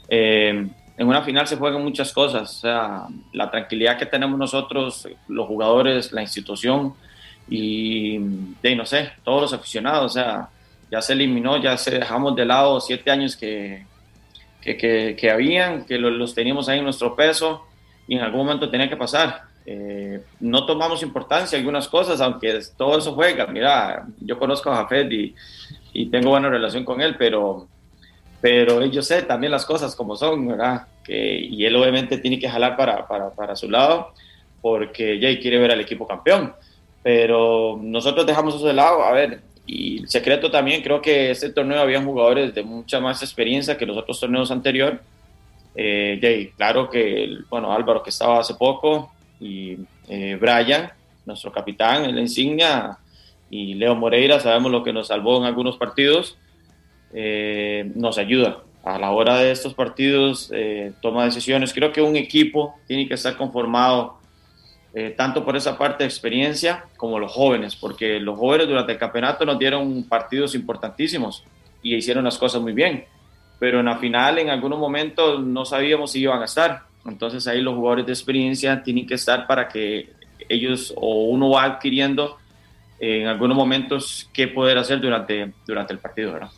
Eh, 0.08 0.68
en 0.98 1.08
una 1.08 1.22
final 1.24 1.48
se 1.48 1.58
juegan 1.58 1.84
muchas 1.84 2.14
cosas, 2.14 2.58
o 2.58 2.62
sea, 2.62 3.08
la 3.34 3.50
tranquilidad 3.52 3.98
que 3.98 4.06
tenemos 4.06 4.38
nosotros, 4.38 5.08
los 5.28 5.48
jugadores, 5.48 6.12
la 6.14 6.22
institución 6.22 6.94
y, 7.50 8.18
de, 8.62 8.76
no 8.76 8.86
sé, 8.86 9.12
todos 9.24 9.42
los 9.42 9.54
aficionados, 9.54 10.12
o 10.12 10.14
sea, 10.14 10.50
ya 10.90 11.02
se 11.02 11.14
eliminó, 11.14 11.58
ya 11.58 11.76
se 11.78 11.92
dejamos 11.92 12.36
de 12.36 12.46
lado 12.46 12.80
siete 12.80 13.12
años 13.12 13.36
que, 13.36 13.86
que, 14.66 15.16
que, 15.16 15.32
habían, 15.32 15.86
que 15.86 15.98
los, 15.98 16.12
los 16.12 16.34
teníamos 16.34 16.68
ahí 16.68 16.80
en 16.80 16.84
nuestro 16.84 17.16
peso 17.16 17.66
y 18.08 18.16
en 18.16 18.22
algún 18.22 18.46
momento 18.46 18.70
tenía 18.70 18.90
que 18.90 18.98
pasar 18.98 19.44
eh, 19.68 20.22
no 20.42 20.66
tomamos 20.66 21.02
importancia 21.02 21.58
algunas 21.58 21.88
cosas, 21.88 22.22
aunque 22.22 22.60
todo 22.78 23.00
eso 23.00 23.14
juega. 23.14 23.48
Mira, 23.48 24.06
yo 24.20 24.38
conozco 24.38 24.70
a 24.70 24.76
Jafet 24.78 25.12
y, 25.12 25.36
y, 25.94 26.06
tengo 26.08 26.30
buena 26.30 26.50
relación 26.50 26.86
con 26.86 27.02
él, 27.02 27.16
pero, 27.18 27.68
pero 28.42 28.86
yo 28.86 29.02
sé 29.02 29.24
también 29.24 29.52
las 29.52 29.66
cosas 29.66 29.96
como 29.96 30.16
son, 30.16 30.48
¿verdad? 30.48 30.88
Que, 31.04 31.40
y 31.40 31.66
él 31.66 31.76
obviamente 31.76 32.20
tiene 32.20 32.40
que 32.40 32.50
jalar 32.50 32.78
para, 32.78 33.08
para, 33.08 33.32
para 33.32 33.56
su 33.56 33.70
lado 33.70 34.14
porque 34.62 35.20
Jay 35.22 35.40
quiere 35.40 35.58
ver 35.60 35.72
al 35.72 35.82
equipo 35.82 36.08
campeón. 36.08 36.54
Pero 37.02 37.80
nosotros 37.82 38.26
dejamos 38.26 38.56
eso 38.56 38.68
de 38.68 38.74
lado. 38.74 39.04
A 39.04 39.12
ver, 39.12 39.42
y 39.66 40.00
el 40.02 40.10
secreto 40.10 40.52
también, 40.52 40.82
creo 40.82 41.02
que 41.02 41.32
este 41.32 41.50
torneo 41.50 41.80
había 41.80 42.02
jugadores 42.02 42.54
de 42.54 42.64
mucha 42.64 43.00
más 43.00 43.22
experiencia 43.24 43.78
que 43.78 43.86
los 43.86 43.98
otros 43.98 44.20
torneos 44.20 44.52
anteriores. 44.52 45.00
Eh, 45.76 46.20
Jay, 46.22 46.52
claro 46.56 46.90
que, 46.90 47.38
bueno, 47.50 47.74
Álvaro 47.74 48.04
que 48.04 48.10
estaba 48.10 48.40
hace 48.40 48.54
poco, 48.56 49.12
y 49.40 49.78
eh, 50.08 50.38
Brian, 50.40 50.92
nuestro 51.26 51.52
capitán, 51.52 52.14
la 52.14 52.22
insignia, 52.22 52.98
y 53.50 53.74
Leo 53.76 53.96
Moreira, 53.96 54.40
sabemos 54.40 54.72
lo 54.72 54.84
que 54.84 54.94
nos 54.94 55.08
salvó 55.08 55.38
en 55.38 55.46
algunos 55.46 55.78
partidos, 55.78 56.38
eh, 57.14 57.92
nos 57.96 58.18
ayuda. 58.18 58.60
A 58.84 59.00
la 59.00 59.12
hora 59.12 59.38
de 59.38 59.52
estos 59.52 59.74
partidos 59.74 60.52
eh, 60.54 60.94
toma 61.02 61.26
decisiones. 61.26 61.74
Creo 61.74 61.92
que 61.92 62.02
un 62.02 62.16
equipo 62.16 62.76
tiene 62.88 63.08
que 63.08 63.16
estar 63.16 63.36
conformado 63.36 64.18
tanto 65.18 65.44
por 65.44 65.56
esa 65.58 65.78
parte 65.78 66.04
de 66.04 66.10
experiencia 66.10 66.86
como 66.96 67.20
los 67.20 67.32
jóvenes, 67.32 67.76
porque 67.76 68.20
los 68.20 68.38
jóvenes 68.38 68.68
durante 68.68 68.94
el 68.94 68.98
campeonato 68.98 69.46
nos 69.46 69.60
dieron 69.60 70.04
partidos 70.04 70.56
importantísimos 70.56 71.44
y 71.84 71.96
hicieron 71.96 72.24
las 72.24 72.38
cosas 72.38 72.62
muy 72.62 72.74
bien, 72.74 73.06
pero 73.60 73.80
en 73.80 73.86
la 73.88 73.98
final 73.98 74.40
en 74.40 74.50
algunos 74.50 74.80
momentos 74.80 75.44
no 75.44 75.66
sabíamos 75.66 76.12
si 76.12 76.22
iban 76.22 76.42
a 76.42 76.46
estar 76.46 76.84
entonces 77.06 77.48
ahí 77.48 77.62
los 77.62 77.76
jugadores 77.76 78.06
de 78.06 78.12
experiencia 78.12 78.82
tienen 78.84 79.06
que 79.06 79.14
estar 79.14 79.46
para 79.48 79.68
que 79.68 80.10
ellos 80.50 80.94
o 80.96 81.26
uno 81.26 81.52
va 81.52 81.64
adquiriendo 81.64 82.38
en 83.00 83.28
algunos 83.28 83.56
momentos 83.56 84.30
qué 84.34 84.48
poder 84.48 84.78
hacer 84.78 85.00
durante, 85.00 85.54
durante 85.68 85.94
el 85.94 86.00
partido, 86.00 86.34
¿verdad? 86.34 86.50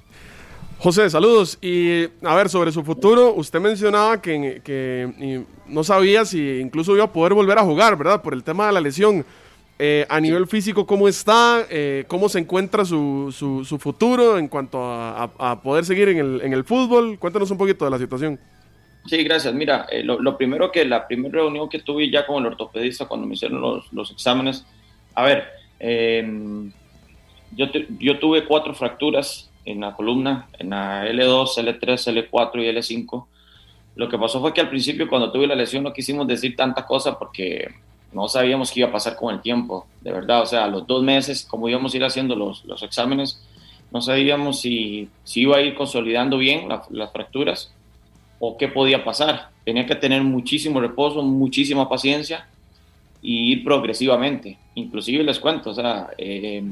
José, 0.80 1.10
saludos. 1.10 1.58
Y 1.62 2.06
a 2.24 2.36
ver, 2.36 2.50
sobre 2.50 2.72
su 2.72 2.84
futuro, 2.84 3.34
usted 3.34 3.60
mencionaba 3.60 4.22
que, 4.22 4.62
que 4.64 5.44
no 5.68 5.84
sabía 5.84 6.24
si 6.26 6.60
incluso 6.60 6.96
iba 6.96 7.06
a 7.06 7.14
poder 7.14 7.34
volver 7.34 7.58
a 7.58 7.64
jugar, 7.64 7.98
¿verdad? 7.98 8.22
Por 8.22 8.34
el 8.34 8.44
tema 8.44 8.68
de 8.68 8.74
la 8.74 8.82
lesión. 8.82 9.26
Eh, 9.80 10.08
a 10.10 10.20
nivel 10.20 10.48
físico, 10.48 10.88
¿cómo 10.88 11.08
está? 11.08 11.68
Eh, 11.70 12.04
¿Cómo 12.08 12.30
se 12.30 12.40
encuentra 12.40 12.84
su, 12.84 13.32
su, 13.32 13.78
futuro 13.78 14.40
en 14.40 14.48
cuanto 14.48 14.80
a, 14.84 15.62
poder 15.62 15.86
seguir 15.86 16.10
en 16.10 16.18
el, 16.18 16.42
en 16.42 16.54
el 16.54 16.64
fútbol? 16.64 17.20
Cuéntanos 17.20 17.52
un 17.52 17.60
poquito 17.60 17.86
de 17.86 17.92
la 17.92 18.00
situación. 18.00 18.40
Sí, 19.06 19.24
gracias. 19.24 19.54
Mira, 19.54 19.86
eh, 19.92 20.04
lo, 20.04 20.38
primero 20.38 20.72
que 20.72 20.84
la 20.84 21.08
primera 21.08 21.36
reunión 21.36 21.70
que 21.70 21.80
tuve 21.80 22.10
ya 22.10 22.26
con 22.26 22.44
el 22.44 22.52
ortopedista 22.52 23.06
cuando 23.06 23.28
me 23.28 23.36
hicieron 23.36 23.62
los, 23.62 23.92
los 23.94 24.10
exámenes, 24.10 24.66
a 25.14 25.24
ver, 25.24 25.46
em, 25.80 26.72
yo, 27.52 27.68
yo 28.00 28.18
tuve 28.18 28.46
cuatro 28.46 28.74
fracturas 28.74 29.47
en 29.68 29.82
la 29.82 29.93
columna, 29.93 30.47
en 30.57 30.70
la 30.70 31.05
L2, 31.05 31.57
L3, 31.57 32.30
L4 32.30 32.63
y 32.63 32.70
L5. 32.70 33.26
Lo 33.95 34.07
que 34.07 34.18
pasó 34.18 34.39
fue 34.39 34.53
que 34.53 34.61
al 34.61 34.70
principio 34.70 35.09
cuando 35.09 35.32
tuve 35.32 35.45
la 35.45 35.55
lesión 35.55 35.84
no 35.84 35.91
quisimos 35.91 36.26
decir 36.26 36.55
tanta 36.55 36.86
cosa 36.86 37.20
porque 37.20 37.68
no 38.13 38.30
sabíamos 38.30 38.72
qué 38.72 38.80
iba 38.80 38.89
a 38.89 38.93
pasar 38.93 39.18
con 39.18 39.36
el 39.36 39.41
tiempo, 39.41 39.86
de 40.01 40.13
verdad. 40.13 40.41
O 40.41 40.45
sea, 40.45 40.63
a 40.63 40.68
los 40.68 40.88
dos 40.88 41.03
meses, 41.03 41.45
como 41.45 41.68
íbamos 41.68 41.93
a 41.93 41.97
ir 41.97 42.03
haciendo 42.05 42.36
los, 42.36 42.63
los 42.63 42.82
exámenes, 42.82 43.43
no 43.91 44.01
sabíamos 44.01 44.61
si, 44.61 45.09
si 45.26 45.41
iba 45.41 45.57
a 45.57 45.61
ir 45.61 45.76
consolidando 45.76 46.38
bien 46.38 46.70
las 46.70 47.11
fracturas 47.11 47.74
o 48.39 48.57
qué 48.57 48.70
podía 48.70 49.03
pasar. 49.03 49.49
Tenía 49.65 49.85
que 49.85 49.95
tener 49.95 50.23
muchísimo 50.23 50.80
reposo, 50.80 51.22
muchísima 51.23 51.89
paciencia 51.89 52.48
y 53.22 53.52
ir 53.52 53.64
progresivamente. 53.65 54.57
Inclusive 54.76 55.23
les 55.23 55.39
cuento, 55.39 55.72
o 55.72 55.73
sea, 55.73 56.11
eh, 56.18 56.64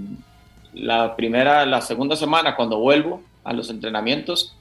la 0.76 1.16
primera, 1.16 1.66
la 1.66 1.82
segunda 1.82 2.16
semana 2.16 2.56
cuando 2.56 2.78
vuelvo 2.80 3.22
a 3.44 3.54
los 3.54 3.70
entrenamientos, 3.70 4.56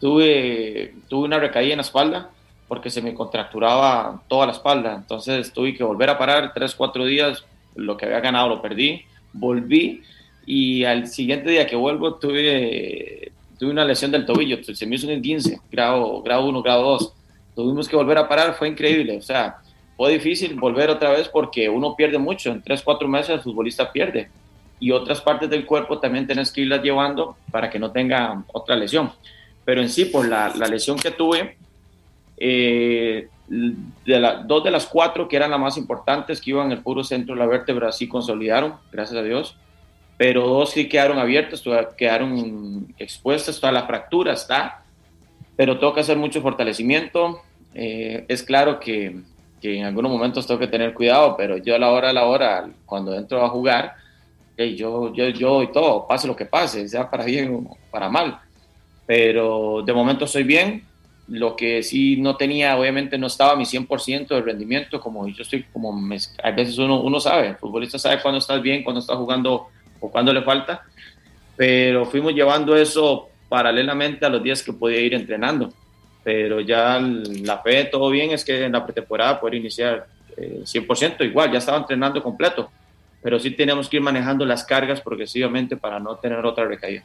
tuve, 0.00 0.94
tuve 1.08 1.26
una 1.26 1.38
recaída 1.38 1.72
en 1.72 1.78
la 1.78 1.82
espalda 1.82 2.30
porque 2.66 2.90
se 2.90 3.00
me 3.00 3.14
contracturaba 3.14 4.22
toda 4.28 4.46
la 4.46 4.52
espalda. 4.52 4.94
Entonces 4.94 5.52
tuve 5.52 5.74
que 5.74 5.84
volver 5.84 6.10
a 6.10 6.18
parar 6.18 6.52
tres, 6.54 6.74
cuatro 6.74 7.04
días 7.04 7.44
lo 7.76 7.96
que 7.96 8.06
había 8.06 8.20
ganado 8.20 8.48
lo 8.48 8.60
perdí, 8.60 9.02
volví 9.32 10.02
y 10.44 10.84
al 10.84 11.06
siguiente 11.06 11.50
día 11.50 11.66
que 11.66 11.76
vuelvo 11.76 12.16
tuve, 12.16 13.30
tuve 13.58 13.70
una 13.70 13.84
lesión 13.84 14.10
del 14.10 14.26
tobillo, 14.26 14.58
se 14.62 14.86
me 14.86 14.96
hizo 14.96 15.06
un 15.06 15.22
15, 15.22 15.60
grado, 15.70 16.20
grado 16.22 16.46
1, 16.46 16.62
grado 16.62 16.82
2. 16.82 17.12
Tuvimos 17.54 17.88
que 17.88 17.96
volver 17.96 18.18
a 18.18 18.28
parar, 18.28 18.54
fue 18.54 18.68
increíble, 18.68 19.18
o 19.18 19.22
sea, 19.22 19.58
fue 19.96 20.12
difícil 20.12 20.54
volver 20.54 20.90
otra 20.90 21.10
vez 21.10 21.28
porque 21.28 21.68
uno 21.68 21.94
pierde 21.94 22.18
mucho, 22.18 22.50
en 22.50 22.62
3, 22.62 22.82
4 22.82 23.06
meses 23.06 23.30
el 23.30 23.40
futbolista 23.40 23.92
pierde 23.92 24.28
y 24.80 24.90
otras 24.90 25.20
partes 25.20 25.50
del 25.50 25.66
cuerpo 25.66 25.98
también 25.98 26.26
tienes 26.26 26.52
que 26.52 26.62
irlas 26.62 26.82
llevando 26.82 27.36
para 27.50 27.68
que 27.68 27.78
no 27.78 27.90
tenga 27.90 28.44
otra 28.52 28.76
lesión. 28.76 29.10
Pero 29.64 29.82
en 29.82 29.88
sí, 29.88 30.06
por 30.06 30.26
la, 30.28 30.52
la 30.56 30.66
lesión 30.66 30.98
que 30.98 31.10
tuve, 31.10 31.56
eh, 32.36 33.28
de 33.48 34.20
la, 34.20 34.42
dos 34.42 34.62
de 34.62 34.70
las 34.70 34.86
cuatro 34.86 35.26
que 35.26 35.36
eran 35.36 35.50
las 35.50 35.60
más 35.60 35.76
importantes, 35.76 36.40
que 36.40 36.50
iban 36.50 36.66
en 36.66 36.72
el 36.78 36.82
puro 36.82 37.02
centro 37.02 37.34
de 37.34 37.40
la 37.40 37.46
vértebra, 37.46 37.92
sí 37.92 38.06
consolidaron, 38.06 38.74
gracias 38.92 39.18
a 39.18 39.22
Dios, 39.22 39.56
pero 40.16 40.46
dos 40.46 40.70
sí 40.70 40.88
quedaron 40.88 41.18
abiertas, 41.18 41.62
quedaron 41.96 42.94
expuestas, 42.98 43.60
toda 43.60 43.72
la 43.72 43.86
fractura 43.86 44.32
está, 44.32 44.82
pero 45.56 45.78
que 45.94 46.00
hacer 46.00 46.16
mucho 46.16 46.42
fortalecimiento. 46.42 47.40
Eh, 47.74 48.24
es 48.28 48.42
claro 48.42 48.80
que, 48.80 49.20
que, 49.60 49.78
en 49.78 49.84
algunos 49.84 50.10
momentos 50.10 50.46
tengo 50.46 50.60
que 50.60 50.66
tener 50.66 50.92
cuidado, 50.92 51.36
pero 51.36 51.56
yo 51.56 51.74
a 51.74 51.78
la 51.78 51.90
hora 51.90 52.10
a 52.10 52.12
la 52.12 52.26
hora, 52.26 52.68
cuando 52.84 53.14
entro 53.14 53.44
a 53.44 53.48
jugar, 53.48 53.94
yo, 54.58 55.12
yo, 55.14 55.28
yo 55.28 55.62
y 55.62 55.72
todo, 55.72 56.06
pase 56.06 56.26
lo 56.26 56.34
que 56.34 56.46
pase, 56.46 56.88
sea 56.88 57.08
para 57.10 57.24
bien 57.24 57.54
o 57.54 57.76
para 57.90 58.08
mal. 58.08 58.40
Pero 59.06 59.82
de 59.84 59.92
momento 59.92 60.24
estoy 60.24 60.42
bien, 60.42 60.84
lo 61.28 61.56
que 61.56 61.82
sí 61.82 62.16
no 62.16 62.36
tenía, 62.36 62.76
obviamente 62.76 63.18
no 63.18 63.26
estaba 63.26 63.52
a 63.52 63.56
mi 63.56 63.64
100% 63.64 64.28
de 64.28 64.40
rendimiento, 64.40 65.00
como 65.00 65.28
yo 65.28 65.42
estoy, 65.42 65.64
como 65.72 65.94
a 66.42 66.50
veces 66.50 66.78
uno, 66.78 67.00
uno 67.00 67.20
sabe, 67.20 67.48
el 67.48 67.56
futbolista 67.56 67.98
sabe 67.98 68.20
cuándo 68.20 68.38
estás 68.38 68.60
bien, 68.62 68.82
cuándo 68.82 69.00
está 69.00 69.14
jugando 69.14 69.68
o 70.00 70.10
cuándo 70.10 70.32
le 70.32 70.42
falta, 70.42 70.82
pero 71.56 72.06
fuimos 72.06 72.34
llevando 72.34 72.76
eso 72.76 73.28
paralelamente 73.48 74.24
a 74.24 74.28
los 74.28 74.42
días 74.42 74.62
que 74.62 74.72
podía 74.72 75.00
ir 75.00 75.14
entrenando. 75.14 75.72
Pero 76.22 76.60
ya 76.60 77.00
la 77.00 77.58
fe, 77.58 77.84
todo 77.84 78.10
bien, 78.10 78.32
es 78.32 78.44
que 78.44 78.64
en 78.64 78.72
la 78.72 78.84
pretemporada 78.84 79.40
poder 79.40 79.54
iniciar 79.54 80.06
100%, 80.36 81.16
eh, 81.20 81.24
igual, 81.26 81.50
ya 81.50 81.58
estaba 81.58 81.78
entrenando 81.78 82.22
completo, 82.22 82.70
pero 83.22 83.38
sí 83.38 83.50
tenemos 83.50 83.88
que 83.88 83.96
ir 83.96 84.02
manejando 84.02 84.44
las 84.44 84.64
cargas 84.64 85.00
progresivamente 85.00 85.76
para 85.76 85.98
no 86.00 86.16
tener 86.16 86.44
otra 86.44 86.66
recaída. 86.66 87.02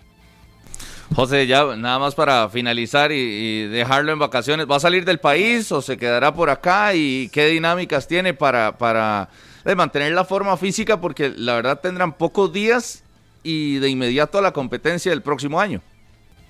José, 1.16 1.46
ya 1.46 1.76
nada 1.76 2.00
más 2.00 2.16
para 2.16 2.50
finalizar 2.50 3.12
y, 3.12 3.68
dejarlo 3.68 4.12
en 4.12 4.20
vacaciones, 4.20 4.70
¿va 4.70 4.78
a 4.78 4.80
salir 4.80 5.06
del 5.06 5.20
país 5.20 5.72
o 5.72 5.82
se 5.82 5.98
quedará 5.98 6.34
por 6.34 6.50
acá? 6.50 6.96
¿Y 6.96 7.30
qué 7.30 7.48
dinámicas 7.48 8.08
tiene 8.08 8.34
para, 8.34 8.78
para 8.78 9.30
eh, 9.66 9.76
mantener 9.76 10.14
la 10.14 10.26
forma 10.26 10.58
física? 10.58 11.00
Porque 11.00 11.32
la 11.36 11.56
verdad 11.56 11.80
tendrán 11.82 12.14
pocos 12.14 12.52
días 12.52 13.04
y 13.44 13.76
de 13.76 13.90
inmediato 13.90 14.40
a 14.40 14.42
la 14.42 14.54
competencia 14.54 15.12
del 15.12 15.22
próximo 15.22 15.60
año. 15.60 15.82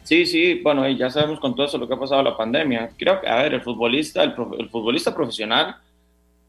Sí, 0.04 0.26
sí, 0.26 0.60
bueno, 0.62 0.88
ya 0.90 1.10
sabemos 1.10 1.40
con 1.40 1.56
todo 1.56 1.66
eso 1.66 1.78
lo 1.78 1.88
que 1.88 1.94
ha 1.94 2.00
pasado 2.00 2.22
la 2.24 2.36
pandemia. 2.36 2.92
Creo 2.98 3.22
que, 3.22 3.28
a 3.28 3.44
ver, 3.44 3.54
el 3.54 3.62
futbolista, 3.62 4.24
el, 4.24 4.34
futbolista 4.70 5.16
profesional 5.16 5.78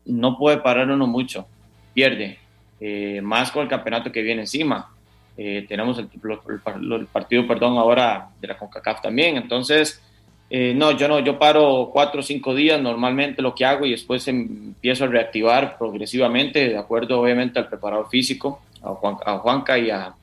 no 0.05 0.37
puede 0.37 0.59
parar 0.59 0.91
uno 0.91 1.07
mucho, 1.07 1.47
pierde, 1.95 2.39
eh, 2.87 3.23
más 3.23 3.51
con 3.51 3.63
el 3.63 3.69
campeonato 3.69 4.13
que 4.13 4.21
viene 4.21 4.43
encima 4.43 4.91
eh, 5.39 5.65
tenemos 5.67 5.99
el, 5.99 6.11
el, 6.13 7.07
partido, 7.07 7.47
perdón, 7.47 7.79
ahora 7.79 8.29
de 8.39 8.47
la 8.47 8.59
CONCACAF 8.59 9.01
también. 9.01 9.39
Entonces, 9.39 10.03
eh, 10.51 10.75
no, 10.77 10.93
yo 10.93 11.09
no, 11.09 11.19
yo 11.21 11.39
paro 11.39 11.89
cuatro 11.91 12.21
o 12.21 12.23
cinco 12.23 12.55
días 12.55 12.79
normalmente 12.79 13.41
lo 13.41 13.55
que 13.55 13.65
hago 13.65 13.87
y 13.87 13.93
después 13.93 14.29
empiezo 14.29 15.05
a 15.05 15.07
reactivar 15.07 15.79
progresivamente, 15.79 16.69
de 16.69 16.77
acuerdo 16.77 17.23
obviamente 17.23 17.59
al 17.59 17.69
preparador 17.69 18.11
físico, 18.11 18.61
a, 18.83 18.91
Juan, 18.91 19.17
a 19.25 19.39
Juanca 19.39 19.79
y 19.79 19.89
a, 19.89 20.15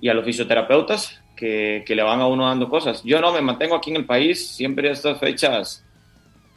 y 0.00 0.08
a 0.08 0.14
los 0.14 0.24
fisioterapeutas 0.24 1.22
que, 1.36 1.84
que, 1.86 1.94
le 1.94 2.02
van 2.02 2.20
a 2.20 2.26
uno 2.26 2.48
dando 2.48 2.68
cosas. 2.68 3.00
Yo 3.04 3.20
no 3.20 3.32
me 3.32 3.40
mantengo 3.42 3.76
aquí 3.76 3.90
en 3.90 3.96
el 3.96 4.06
país, 4.06 4.48
siempre 4.48 4.90
estas 4.90 5.20
fechas 5.20 5.84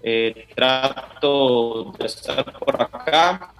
eh, 0.01 0.47
trato 0.55 1.93
de 1.99 2.05
estar 2.07 2.51
por 2.57 2.81
acá 2.81 3.53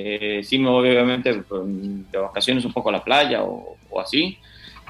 eh, 0.00 0.42
sí 0.44 0.58
me 0.58 0.70
voy 0.70 0.90
obviamente 0.90 1.34
pues, 1.34 1.62
de 1.66 2.18
vacaciones 2.18 2.64
un 2.64 2.72
poco 2.72 2.88
a 2.88 2.92
la 2.92 3.02
playa 3.02 3.42
o, 3.42 3.76
así 4.00 4.38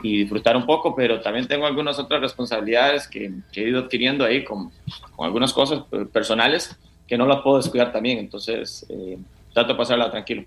y 0.03 0.19
disfrutar 0.19 0.55
un 0.55 0.67
poco, 0.67 0.95
pero 0.95 1.21
también 1.23 1.49
tengo 1.49 1.67
algunas 1.67 1.99
otras 1.99 2.21
responsabilidades 2.21 3.09
que, 3.09 3.33
he 3.55 3.61
ido 3.61 3.81
adquiriendo 3.81 4.25
ahí 4.25 4.45
con, 4.45 4.71
con, 5.17 5.25
algunas 5.27 5.53
cosas 5.55 5.83
personales 6.13 6.79
que 7.07 7.17
no 7.17 7.27
las 7.27 7.41
puedo 7.41 7.57
descuidar 7.57 7.91
también, 7.91 8.19
entonces 8.19 8.85
eh, 8.91 9.17
trato 9.55 9.73
de 9.73 9.79
pasarla 9.79 10.11
tranquilo. 10.11 10.45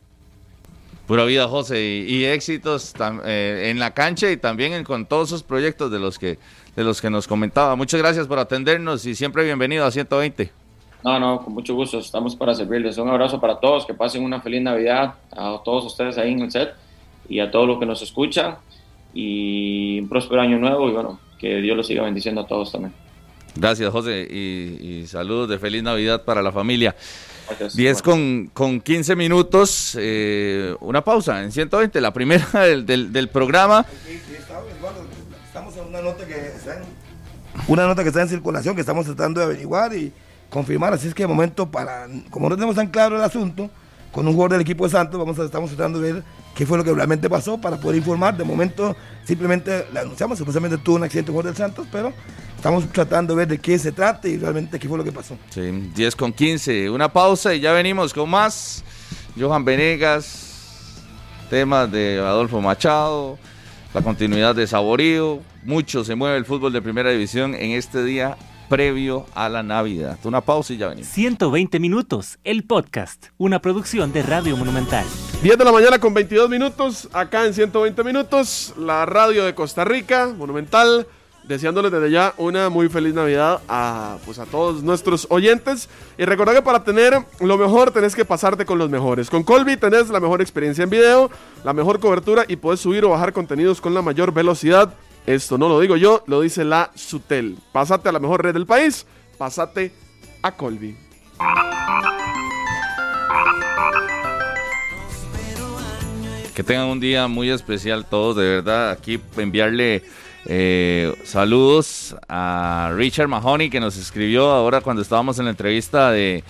Pura 1.07 1.25
vida, 1.25 1.47
José, 1.47 1.81
y, 2.07 2.23
éxitos 2.25 2.93
eh, 3.25 3.71
en 3.71 3.79
la 3.79 3.95
cancha 3.95 4.29
y 4.31 4.37
también 4.37 4.83
con 4.83 5.07
todos 5.07 5.29
esos 5.29 5.43
proyectos 5.43 5.91
de 5.91 5.99
los 5.99 6.19
que 6.19 6.37
de 6.75 6.83
los 6.83 7.01
que 7.01 7.09
nos 7.09 7.27
comentaba. 7.27 7.75
Muchas 7.75 7.99
gracias 7.99 8.27
por 8.27 8.39
atendernos 8.39 9.05
y 9.05 9.15
siempre 9.15 9.43
bienvenido 9.43 9.85
a 9.85 9.91
120. 9.91 10.60
No, 11.03 11.19
no, 11.19 11.43
con 11.43 11.53
mucho 11.53 11.73
gusto, 11.73 11.99
estamos 11.99 12.35
para 12.35 12.53
servirles. 12.53 12.97
Un 12.97 13.09
abrazo 13.09 13.39
para 13.39 13.59
todos, 13.59 13.85
que 13.85 13.93
pasen 13.93 14.23
una 14.23 14.39
feliz 14.41 14.61
Navidad 14.61 15.15
a 15.31 15.59
todos 15.63 15.85
ustedes 15.85 16.17
ahí 16.17 16.33
en 16.33 16.41
el 16.41 16.51
set 16.51 16.73
y 17.27 17.39
a 17.39 17.49
todos 17.49 17.67
los 17.67 17.79
que 17.79 17.85
nos 17.85 18.01
escuchan 18.01 18.57
y 19.13 19.99
un 19.99 20.09
próspero 20.09 20.41
año 20.41 20.57
nuevo 20.57 20.89
y 20.89 20.93
bueno, 20.93 21.19
que 21.39 21.57
Dios 21.57 21.75
los 21.75 21.87
siga 21.87 22.03
bendiciendo 22.03 22.41
a 22.41 22.47
todos 22.47 22.71
también. 22.71 22.93
Gracias, 23.55 23.91
José, 23.91 24.27
y, 24.31 25.05
saludos 25.07 25.49
de 25.49 25.59
feliz 25.59 25.83
Navidad 25.83 26.23
para 26.23 26.41
la 26.41 26.51
familia. 26.51 26.95
10 27.73 28.01
con, 28.01 28.49
con 28.53 28.79
15 28.79 29.13
minutos, 29.17 29.97
eh, 29.99 30.73
una 30.79 31.03
pausa 31.03 31.43
en 31.43 31.51
120, 31.51 31.99
la 31.99 32.13
primera 32.13 32.47
del, 32.65 33.11
del, 33.11 33.27
programa. 33.27 33.85
estamos 35.45 35.75
en 35.75 35.87
una 35.87 36.01
nota 36.01 36.25
que 36.25 36.33
está 36.33 36.77
en, 36.77 36.83
una 37.67 37.87
nota 37.87 38.03
que 38.03 38.09
está 38.09 38.21
en 38.21 38.29
circulación, 38.29 38.73
que 38.73 38.81
estamos 38.81 39.05
tratando 39.05 39.41
de 39.41 39.47
averiguar 39.47 39.93
y 39.93 40.13
confirmar. 40.51 40.93
Así 40.93 41.07
es 41.07 41.15
que 41.15 41.23
de 41.23 41.27
momento, 41.27 41.71
para, 41.71 42.07
como 42.29 42.47
no 42.47 42.55
tenemos 42.55 42.75
tan 42.75 42.87
claro 42.87 43.15
el 43.15 43.23
asunto, 43.23 43.71
con 44.11 44.27
un 44.27 44.33
jugador 44.33 44.51
del 44.51 44.61
equipo 44.61 44.83
de 44.83 44.91
Santos, 44.91 45.17
vamos 45.17 45.39
a, 45.39 45.45
estamos 45.45 45.69
tratando 45.71 45.99
de 45.99 46.13
ver 46.13 46.23
qué 46.53 46.65
fue 46.65 46.77
lo 46.77 46.83
que 46.83 46.93
realmente 46.93 47.29
pasó 47.29 47.59
para 47.59 47.77
poder 47.77 47.97
informar. 47.97 48.37
De 48.37 48.43
momento, 48.43 48.95
simplemente 49.23 49.85
le 49.91 49.99
anunciamos, 50.01 50.37
supuestamente 50.37 50.77
tuvo 50.77 50.97
un 50.97 51.03
accidente 51.03 51.31
jugador 51.31 51.53
del 51.53 51.57
Santos, 51.57 51.87
pero 51.91 52.13
estamos 52.55 52.87
tratando 52.91 53.33
de 53.33 53.37
ver 53.37 53.47
de 53.47 53.57
qué 53.57 53.79
se 53.79 53.91
trata 53.91 54.27
y 54.27 54.37
realmente 54.37 54.77
qué 54.77 54.87
fue 54.87 54.97
lo 54.97 55.03
que 55.03 55.13
pasó. 55.13 55.37
Sí, 55.49 55.61
10 55.95 56.15
con 56.15 56.33
15, 56.33 56.89
una 56.89 57.11
pausa 57.11 57.55
y 57.55 57.61
ya 57.61 57.71
venimos 57.71 58.13
con 58.13 58.29
más. 58.29 58.83
Johan 59.39 59.63
Venegas, 59.63 60.99
temas 61.49 61.89
de 61.89 62.19
Adolfo 62.19 62.59
Machado, 62.59 63.39
la 63.93 64.01
continuidad 64.01 64.53
de 64.53 64.67
Saborío, 64.67 65.39
mucho 65.63 66.03
se 66.03 66.15
mueve 66.15 66.35
el 66.35 66.43
fútbol 66.43 66.73
de 66.73 66.81
primera 66.81 67.11
división 67.11 67.55
en 67.55 67.71
este 67.71 68.03
día 68.03 68.35
previo 68.71 69.25
a 69.35 69.49
la 69.49 69.63
Navidad. 69.63 70.17
Una 70.23 70.39
pausa 70.39 70.71
y 70.71 70.77
ya 70.77 70.87
venimos. 70.87 71.09
120 71.09 71.77
minutos, 71.77 72.39
el 72.45 72.63
podcast, 72.63 73.25
una 73.37 73.59
producción 73.61 74.13
de 74.13 74.23
Radio 74.23 74.55
Monumental. 74.55 75.05
10 75.43 75.57
de 75.57 75.65
la 75.65 75.73
mañana 75.73 75.99
con 75.99 76.13
22 76.13 76.49
minutos, 76.49 77.09
acá 77.11 77.45
en 77.45 77.53
120 77.53 78.01
minutos, 78.05 78.73
la 78.77 79.05
radio 79.05 79.43
de 79.43 79.53
Costa 79.53 79.83
Rica, 79.83 80.33
Monumental, 80.37 81.05
deseándoles 81.43 81.91
desde 81.91 82.11
ya 82.11 82.33
una 82.37 82.69
muy 82.69 82.87
feliz 82.87 83.13
Navidad 83.13 83.59
a, 83.67 84.19
pues 84.23 84.39
a 84.39 84.45
todos 84.45 84.81
nuestros 84.83 85.27
oyentes. 85.29 85.89
Y 86.17 86.23
recordad 86.23 86.53
que 86.53 86.61
para 86.61 86.85
tener 86.85 87.13
lo 87.41 87.57
mejor 87.57 87.91
tenés 87.91 88.15
que 88.15 88.23
pasarte 88.23 88.65
con 88.65 88.77
los 88.77 88.89
mejores. 88.89 89.29
Con 89.29 89.43
Colby 89.43 89.75
tenés 89.75 90.07
la 90.07 90.21
mejor 90.21 90.39
experiencia 90.39 90.85
en 90.85 90.89
video, 90.89 91.29
la 91.65 91.73
mejor 91.73 91.99
cobertura 91.99 92.45
y 92.47 92.55
puedes 92.55 92.79
subir 92.79 93.03
o 93.03 93.09
bajar 93.09 93.33
contenidos 93.33 93.81
con 93.81 93.93
la 93.93 94.01
mayor 94.01 94.33
velocidad 94.33 94.93
esto 95.25 95.57
no 95.57 95.69
lo 95.69 95.79
digo 95.79 95.97
yo, 95.97 96.23
lo 96.27 96.41
dice 96.41 96.63
la 96.63 96.91
Sutel. 96.95 97.57
Pásate 97.71 98.09
a 98.09 98.11
la 98.11 98.19
mejor 98.19 98.43
red 98.43 98.53
del 98.53 98.65
país, 98.65 99.05
pásate 99.37 99.91
a 100.41 100.51
Colby. 100.51 100.95
Que 106.55 106.63
tengan 106.63 106.87
un 106.87 106.99
día 106.99 107.27
muy 107.27 107.49
especial 107.49 108.05
todos, 108.05 108.35
de 108.35 108.43
verdad. 108.43 108.91
Aquí 108.91 109.19
enviarle 109.37 110.03
eh, 110.45 111.13
saludos 111.23 112.15
a 112.27 112.91
Richard 112.95 113.27
Mahoney 113.27 113.69
que 113.69 113.79
nos 113.79 113.97
escribió 113.97 114.49
ahora 114.49 114.81
cuando 114.81 115.01
estábamos 115.01 115.37
en 115.39 115.45
la 115.45 115.51
entrevista 115.51 116.11
de 116.11 116.43